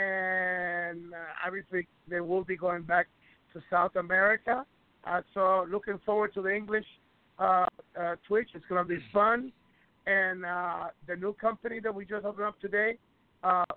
and 0.00 1.12
uh, 1.12 1.46
obviously 1.46 1.86
they 2.08 2.20
will 2.20 2.44
be 2.44 2.56
going 2.56 2.82
back 2.82 3.06
to 3.52 3.60
South 3.70 3.96
America. 3.96 4.64
Uh, 5.04 5.20
so 5.34 5.66
looking 5.70 5.98
forward 6.04 6.32
to 6.34 6.42
the 6.42 6.54
English 6.54 6.86
uh, 7.38 7.66
Twitch. 8.26 8.48
It's 8.54 8.64
going 8.68 8.82
to 8.82 8.88
be 8.88 9.02
fun 9.12 9.52
and 10.06 10.42
the 11.06 11.16
new 11.16 11.32
company 11.34 11.78
that 11.80 11.94
we 11.94 12.04
just 12.04 12.24
opened 12.24 12.46
up 12.46 12.60
today, 12.60 12.98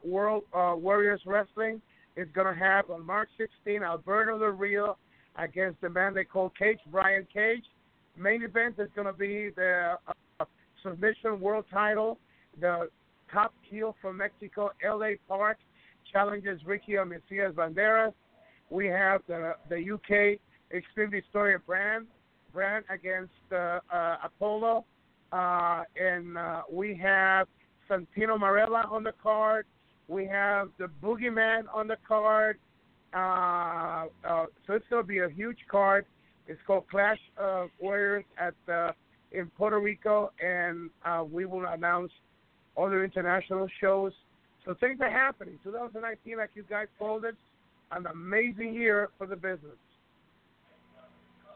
World 0.04 0.44
Warriors 0.54 1.22
Wrestling, 1.26 1.82
is 2.16 2.28
going 2.34 2.54
to 2.54 2.60
have 2.60 2.90
on 2.90 3.06
March 3.06 3.30
16 3.38 3.84
Alberto 3.84 4.40
Del 4.40 4.50
Rio 4.50 4.98
against 5.38 5.82
the 5.82 5.90
man 5.90 6.14
they 6.14 6.24
call 6.24 6.52
Cage, 6.58 6.80
Brian 6.92 7.28
Cage. 7.34 7.64
Main 8.18 8.44
event 8.44 8.76
is 8.78 8.90
going 8.96 9.08
to 9.08 9.14
be 9.14 9.50
the 9.56 9.96
uh, 10.40 10.46
submission 10.84 11.40
world 11.40 11.66
title. 11.72 12.20
The 12.60 12.90
top 13.32 13.54
heel 13.64 13.96
from 14.02 14.18
Mexico, 14.18 14.72
L.A. 14.86 15.18
Park, 15.28 15.58
challenges 16.14 16.62
Ricky 16.66 16.94
Mesías 16.94 17.54
Banderas. 17.54 18.14
We 18.70 18.88
have 18.88 19.22
the 19.28 19.56
the 19.70 19.92
UK 19.94 20.40
Extreme 20.74 21.22
Story 21.30 21.56
brand 21.66 22.08
brand 22.54 22.86
against 22.90 23.34
uh, 23.52 23.80
uh, 23.92 24.18
Apollo. 24.24 24.86
Uh, 25.32 25.84
and 26.00 26.38
uh, 26.38 26.62
we 26.72 26.96
have 26.96 27.48
Santino 27.90 28.38
Marella 28.40 28.90
on 28.92 29.04
the 29.04 29.14
card. 29.22 29.66
We 30.08 30.28
have 30.28 30.70
the 30.78 30.88
Boogeyman 31.04 31.64
on 31.74 31.88
the 31.88 31.98
card. 32.08 32.60
Uh, 33.14 33.18
uh, 34.28 34.46
so 34.68 34.74
it's 34.74 34.86
going 34.90 35.04
to 35.04 35.08
be 35.08 35.20
a 35.20 35.30
huge 35.30 35.58
card. 35.70 36.06
It's 36.48 36.60
called 36.68 36.88
Clash 36.90 37.20
of 37.38 37.70
Warriors 37.80 38.26
at 38.38 38.54
in 39.32 39.48
Puerto 39.58 39.80
Rico, 39.80 40.32
and 40.40 40.92
we 41.32 41.46
will 41.46 41.66
announce 41.66 42.12
other 42.78 43.04
international 43.04 43.68
shows. 43.82 44.12
So 44.66 44.74
things 44.80 45.00
are 45.02 45.10
happening. 45.10 45.60
2019, 45.64 46.38
like 46.38 46.52
you 46.56 46.64
guys 46.70 46.88
called 46.98 47.26
it, 47.26 47.36
an 47.92 48.06
amazing 48.08 48.74
year 48.74 49.10
for 49.18 49.28
the 49.28 49.36
business. 49.36 49.78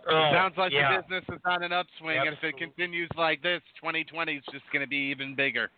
Oh, 0.10 0.30
sounds 0.34 0.56
like 0.58 0.72
yeah. 0.72 0.98
the 0.98 1.04
business 1.04 1.26
is 1.36 1.42
on 1.46 1.64
an 1.64 1.74
upswing, 1.74 2.20
and 2.20 2.30
if 2.30 2.44
it 2.44 2.58
continues 2.58 3.10
like 3.18 3.42
this, 3.42 3.62
2020 3.82 4.36
is 4.36 4.44
just 4.52 4.64
going 4.72 4.82
to 4.82 4.88
be 4.88 4.96
even 5.12 5.36
bigger. 5.36 5.70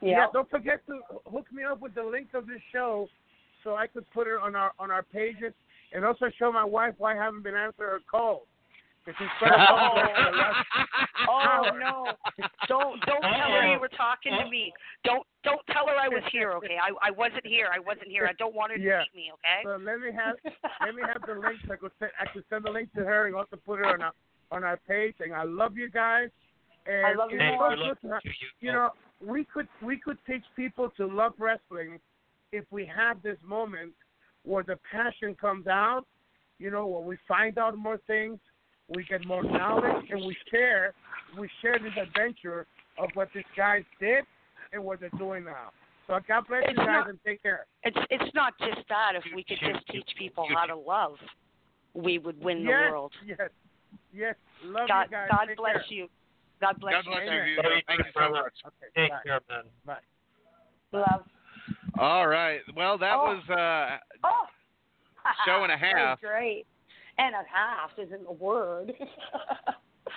Yeah. 0.00 0.26
Don't 0.32 0.48
forget 0.50 0.80
to 0.86 1.00
hook 1.30 1.46
me 1.52 1.62
up 1.64 1.80
with 1.80 1.94
the 1.94 2.02
link 2.02 2.28
of 2.34 2.46
this 2.46 2.60
show, 2.72 3.08
so 3.62 3.74
I 3.74 3.86
could 3.86 4.10
put 4.12 4.26
it 4.26 4.38
on 4.40 4.54
our 4.54 4.72
on 4.78 4.90
our 4.90 5.02
pages, 5.02 5.52
and 5.92 6.04
also 6.04 6.26
show 6.38 6.52
my 6.52 6.64
wife 6.64 6.94
why 6.98 7.14
I 7.14 7.22
haven't 7.22 7.42
been 7.42 7.54
answering 7.54 7.90
her 7.90 8.00
calls. 8.10 8.46
Because 9.04 9.18
she's 9.18 9.28
trying 9.38 9.52
to 9.60 9.66
talk 9.66 9.94
to 9.94 10.00
her 10.00 10.14
for 10.16 10.30
the 10.32 10.36
last 10.38 10.66
Oh 11.28 11.76
no! 11.78 12.06
Don't 12.68 13.00
don't 13.04 13.20
tell 13.22 13.50
her 13.52 13.66
you 13.68 13.76
oh. 13.76 13.80
were 13.80 13.88
talking 13.96 14.32
to 14.32 14.48
me. 14.48 14.72
Don't 15.04 15.26
don't 15.44 15.60
tell 15.70 15.86
her 15.86 15.94
I 15.94 16.08
was 16.08 16.22
here. 16.32 16.52
Okay, 16.52 16.76
I 16.80 16.90
I 17.06 17.10
wasn't 17.10 17.46
here. 17.46 17.68
I 17.72 17.78
wasn't 17.78 18.08
here. 18.08 18.26
I 18.26 18.32
don't 18.38 18.54
want 18.54 18.72
her 18.72 18.78
to 18.78 18.82
Yeah. 18.84 19.00
meet 19.00 19.14
me. 19.14 19.32
Okay. 19.32 19.60
So 19.64 19.76
let 19.82 20.00
me 20.00 20.10
have 20.12 20.36
let 20.80 20.94
me 20.94 21.02
have 21.06 21.22
the 21.26 21.34
link. 21.34 21.58
I 21.70 21.76
could 21.76 21.92
send, 21.98 22.12
I 22.18 22.26
could 22.32 22.44
send 22.48 22.64
the 22.64 22.70
link 22.70 22.92
to 22.94 23.04
her 23.04 23.26
and 23.26 23.34
also 23.34 23.56
put 23.56 23.80
it 23.80 23.86
on 23.86 24.00
our 24.02 24.12
on 24.50 24.64
our 24.64 24.78
page. 24.88 25.16
And 25.20 25.34
I 25.34 25.44
love 25.44 25.76
you 25.76 25.90
guys. 25.90 26.28
And 26.86 27.06
I 27.06 27.14
love 27.14 27.30
you 27.30 27.38
it's 27.40 27.56
more. 27.58 27.76
so 27.76 27.82
good 27.82 28.00
to 28.08 28.14
have- 28.14 28.22
you 28.60 28.72
know, 28.72 28.90
we 29.20 29.44
could 29.44 29.68
we 29.82 29.98
could 29.98 30.18
teach 30.26 30.44
people 30.56 30.90
to 30.96 31.06
love 31.06 31.34
wrestling 31.38 31.98
if 32.52 32.64
we 32.70 32.86
have 32.86 33.22
this 33.22 33.38
moment 33.44 33.92
where 34.44 34.62
the 34.62 34.78
passion 34.90 35.34
comes 35.34 35.66
out. 35.66 36.06
You 36.58 36.70
know, 36.70 36.86
where 36.86 37.02
we 37.02 37.16
find 37.26 37.58
out 37.58 37.76
more 37.76 37.98
things, 38.06 38.38
we 38.88 39.04
get 39.04 39.24
more 39.26 39.42
knowledge, 39.42 40.04
and 40.10 40.24
we 40.24 40.36
share 40.50 40.92
we 41.38 41.48
share 41.62 41.78
this 41.78 41.92
adventure 42.00 42.66
of 42.98 43.10
what 43.14 43.28
these 43.34 43.44
guys 43.56 43.82
did 43.98 44.24
and 44.72 44.82
what 44.84 45.00
they're 45.00 45.08
doing 45.18 45.44
now. 45.44 45.70
So 46.06 46.18
God 46.28 46.44
bless 46.48 46.62
It's 46.64 46.72
you 46.72 46.76
guys 46.76 46.86
not- 46.86 47.08
and 47.08 47.18
take 47.24 47.42
care. 47.42 47.66
It's 47.82 47.96
it's 48.10 48.34
not 48.34 48.52
just 48.58 48.86
that. 48.88 49.12
If 49.16 49.24
we 49.34 49.42
could 49.42 49.58
just 49.60 49.86
teach 49.88 50.08
people 50.18 50.46
how 50.54 50.66
to 50.66 50.76
love, 50.76 51.16
we 51.94 52.18
would 52.18 52.38
win 52.42 52.64
the 52.64 52.70
yes, 52.70 52.90
world. 52.90 53.12
Yes, 53.24 53.38
yes. 54.12 54.34
Love 54.64 54.88
God 54.88 55.06
you 55.10 55.10
guys. 55.12 55.28
God 55.30 55.44
Take 55.48 55.56
bless 55.56 55.72
care. 55.74 55.84
you. 55.88 56.08
God 56.60 56.80
bless 56.80 56.94
God 56.94 57.04
you. 57.06 57.10
bless 57.10 57.24
you. 57.24 57.58
Amen. 57.58 57.82
Thank 57.86 57.98
you 58.00 58.12
so 58.14 58.30
much. 58.30 58.52
Okay, 58.66 58.86
Take 58.94 59.10
bye. 59.10 59.20
care, 59.24 59.40
man. 59.48 59.64
Bye. 59.84 59.96
Love. 60.92 61.24
All 61.98 62.26
right. 62.28 62.60
Well, 62.76 62.98
that 62.98 63.14
Oh. 63.14 63.34
was 63.34 63.50
uh, 63.50 63.98
Oh. 64.24 64.46
show 65.46 65.62
and 65.64 65.72
a 65.72 65.76
That 65.76 65.80
was 65.94 65.94
half. 65.96 66.20
great. 66.20 66.66
And 67.18 67.34
a 67.34 67.44
half 67.50 67.90
isn't 67.98 68.26
a 68.28 68.32
word. 68.32 68.92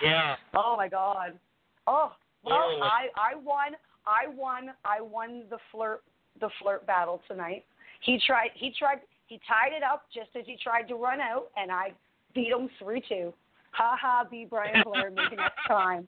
Yeah. 0.02 0.36
Oh 0.54 0.76
my 0.78 0.88
God. 0.88 1.40
Oh 1.88 2.12
well, 2.44 2.70
Literally. 2.70 2.82
I 2.82 3.08
I 3.16 3.36
won. 3.36 3.74
I 4.06 4.28
won. 4.28 4.70
I 4.86 5.02
won 5.02 5.44
the 5.50 5.58
flirt 5.72 6.04
the 6.40 6.50
flirt 6.62 6.86
battle 6.86 7.22
tonight. 7.28 7.66
He 8.02 8.20
tried. 8.26 8.50
He 8.54 8.72
tried. 8.78 9.00
He 9.28 9.40
tied 9.48 9.76
it 9.76 9.84
up 9.84 10.04
just 10.14 10.30
as 10.38 10.46
he 10.46 10.58
tried 10.62 10.84
to 10.90 10.96
run 10.96 11.20
out, 11.20 11.48
and 11.58 11.72
I 11.72 11.94
beat 12.36 12.50
him 12.50 12.70
three 12.80 13.02
two. 13.10 13.34
Ha 13.72 13.98
ha! 14.00 14.26
Be 14.30 14.46
Brian 14.50 14.84
Blair. 14.86 15.10
Maybe 15.10 15.36
next 15.36 15.66
time. 15.68 16.08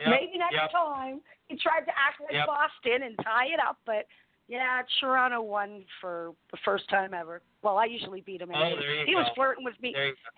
Yep, 0.00 0.08
Maybe 0.10 0.38
next 0.38 0.54
yep. 0.54 0.70
time. 0.70 1.20
He 1.48 1.56
tried 1.56 1.80
to 1.86 1.90
act 1.90 2.20
like 2.20 2.32
Yep. 2.32 2.46
Boston 2.46 3.02
and 3.04 3.16
tie 3.24 3.46
it 3.46 3.60
up, 3.66 3.78
but 3.86 4.04
Yeah, 4.48 4.80
Toronto 4.98 5.42
won 5.42 5.84
for 6.00 6.32
the 6.50 6.56
first 6.64 6.88
time 6.88 7.12
ever. 7.12 7.42
Well, 7.62 7.76
I 7.76 7.84
usually 7.84 8.22
beat 8.22 8.40
him. 8.40 8.50
Oh, 8.54 8.70
there 8.80 8.94
you 8.94 9.04
he 9.04 9.12
go. 9.12 9.18
was 9.18 9.30
flirting 9.34 9.62
with 9.62 9.74
me. 9.82 9.94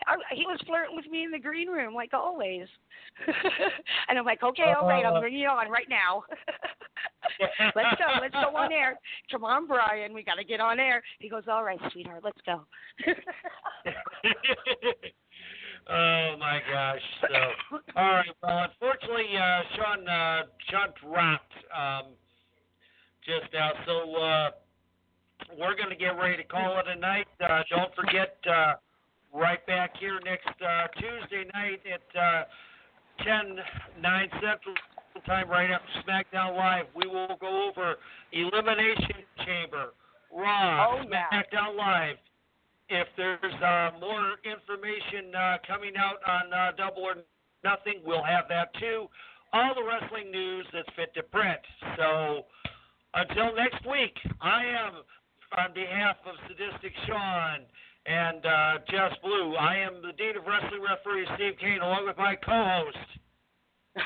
I, 0.07 0.17
he 0.35 0.45
was 0.47 0.59
flirting 0.67 0.97
with 0.97 1.07
me 1.07 1.23
in 1.23 1.31
the 1.31 1.39
green 1.39 1.69
room, 1.69 1.95
like 1.95 2.13
always. 2.13 2.67
and 4.09 4.19
I'm 4.19 4.25
like, 4.25 4.43
okay, 4.43 4.75
all 4.79 4.89
right. 4.89 5.05
I'm 5.07 5.21
bringing 5.21 5.39
you 5.39 5.49
on 5.49 5.71
right 5.71 5.89
now. 5.89 6.25
let's 7.77 7.97
go, 7.99 8.07
let's 8.21 8.35
go 8.35 8.57
on 8.57 8.73
air. 8.73 8.99
Come 9.31 9.45
on, 9.45 9.69
Brian, 9.69 10.13
we 10.13 10.25
got 10.25 10.35
to 10.37 10.45
get 10.45 10.61
on 10.61 10.81
air. 10.81 11.03
He 11.21 11.29
goes, 11.29 11.45
all 11.49 11.63
right, 11.63 11.79
sweetheart, 11.93 12.23
let's 12.25 12.41
go. 12.45 12.63
oh 15.89 16.35
my 16.39 16.61
gosh! 16.69 17.01
So, 17.21 17.29
all 17.97 18.13
right. 18.13 18.27
Well, 18.43 18.67
unfortunately, 18.71 19.37
uh, 19.37 19.61
Sean 19.77 20.09
uh, 20.09 20.43
Sean 20.69 20.89
dropped 21.01 21.53
um, 21.77 22.13
just 23.25 23.53
now, 23.53 23.71
so 23.87 24.15
uh, 24.17 24.51
we're 25.59 25.77
going 25.77 25.91
to 25.91 25.97
get 25.97 26.19
ready 26.19 26.37
to 26.37 26.45
call 26.45 26.79
it 26.79 26.87
a 26.89 26.99
night. 26.99 27.27
Uh, 27.41 27.63
don't 27.71 27.95
forget, 27.95 28.37
uh, 28.51 28.75
right 29.33 29.65
back 29.67 29.93
here 29.99 30.19
next 30.25 30.49
uh, 30.61 30.87
Tuesday 30.99 31.45
night 31.55 31.81
at 31.87 32.21
uh, 32.21 32.45
10 33.25 33.57
9 34.01 34.29
Central 34.35 34.75
Time, 35.27 35.49
right 35.51 35.71
after 35.71 35.87
SmackDown 36.09 36.57
Live. 36.57 36.87
We 36.95 37.07
will 37.07 37.37
go 37.41 37.69
over 37.69 37.97
Elimination 38.33 39.27
Chamber, 39.45 39.93
Raw, 40.35 40.87
Oh, 40.89 41.03
yeah. 41.11 41.27
SmackDown 41.33 41.77
Live. 41.77 42.17
If 42.89 43.07
there's 43.17 43.39
uh, 43.63 43.91
more 44.01 44.35
information 44.45 45.35
uh, 45.35 45.57
coming 45.67 45.93
out 45.97 46.17
on 46.27 46.53
uh, 46.53 46.73
Double 46.77 47.03
or 47.03 47.15
Nothing, 47.63 48.01
we'll 48.07 48.25
have 48.25 48.45
that 48.49 48.73
too. 48.81 49.07
All 49.53 49.75
the 49.75 49.83
wrestling 49.83 50.31
news 50.31 50.67
that's 50.73 50.89
fit 50.97 51.13
to 51.15 51.23
print. 51.25 51.61
So 51.99 52.47
until 53.15 53.55
next 53.55 53.85
week, 53.87 54.17
I 54.41 54.65
am 54.65 54.93
on 55.59 55.75
behalf 55.75 56.17
of 56.27 56.35
Sadistic 56.49 56.93
Sean 57.07 57.67
and 58.07 58.47
uh, 58.47 58.79
Jess 58.89 59.13
Blue. 59.23 59.55
I 59.57 59.77
am 59.77 60.03
the 60.03 60.13
Dean 60.13 60.37
of 60.37 60.45
Wrestling 60.47 60.83
Referee 60.83 61.27
Steve 61.35 61.55
Kane, 61.61 61.81
along 61.83 62.07
with 62.07 62.17
my 62.17 62.37
co-host. 62.37 62.97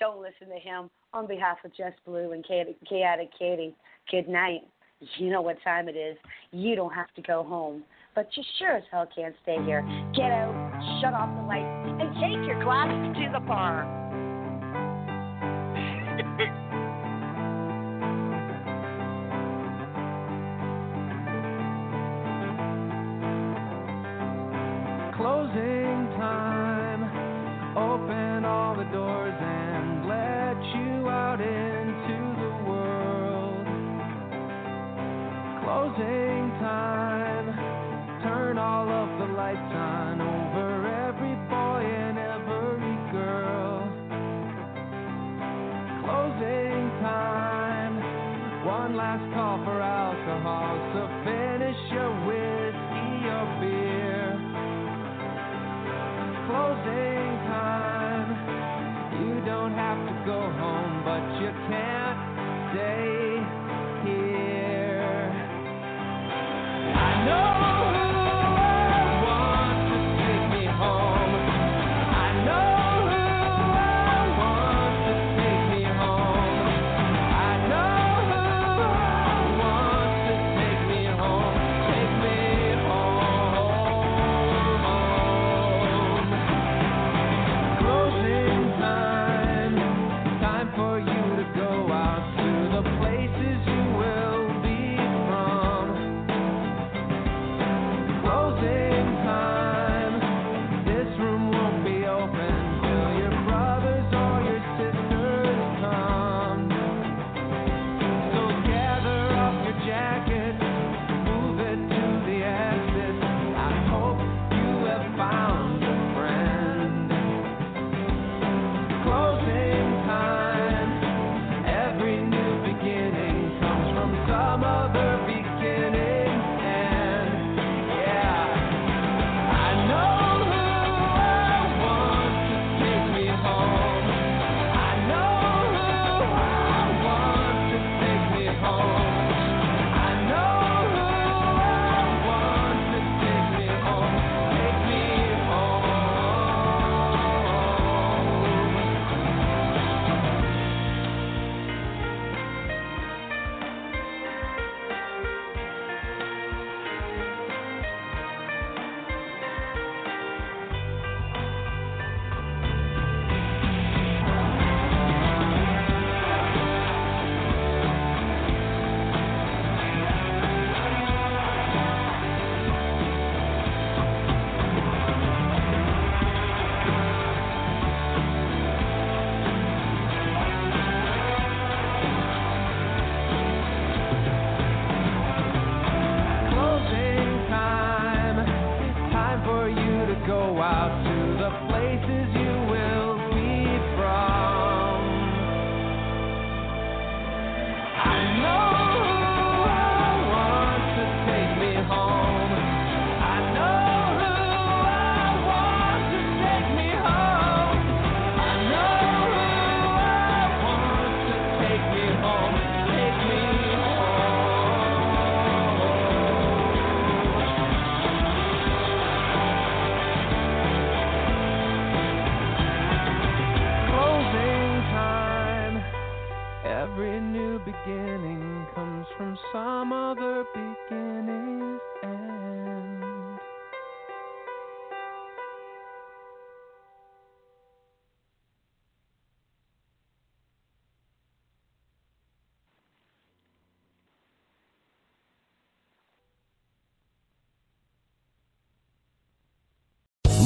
Don't 0.00 0.20
listen 0.20 0.48
to 0.48 0.60
him. 0.60 0.90
On 1.12 1.26
behalf 1.26 1.58
of 1.64 1.74
Jess 1.74 1.92
Blue 2.04 2.32
and 2.32 2.44
Chaotic 2.44 3.30
Katie, 3.38 3.74
good 4.10 4.28
night. 4.28 4.60
You 5.18 5.30
know 5.30 5.40
what 5.40 5.56
time 5.62 5.88
it 5.88 5.96
is. 5.96 6.16
You 6.52 6.74
don't 6.74 6.92
have 6.92 7.12
to 7.14 7.22
go 7.22 7.42
home, 7.42 7.84
but 8.14 8.28
you 8.34 8.42
sure 8.58 8.72
as 8.72 8.82
hell 8.90 9.06
can't 9.14 9.34
stay 9.42 9.56
here. 9.64 9.82
Get 10.14 10.30
out, 10.30 11.00
shut 11.00 11.14
off 11.14 11.34
the 11.36 11.46
lights, 11.46 12.00
and 12.00 12.14
take 12.14 12.46
your 12.46 12.62
glasses 12.64 13.14
to 13.16 13.30
the 13.32 13.40
bar. 13.40 14.05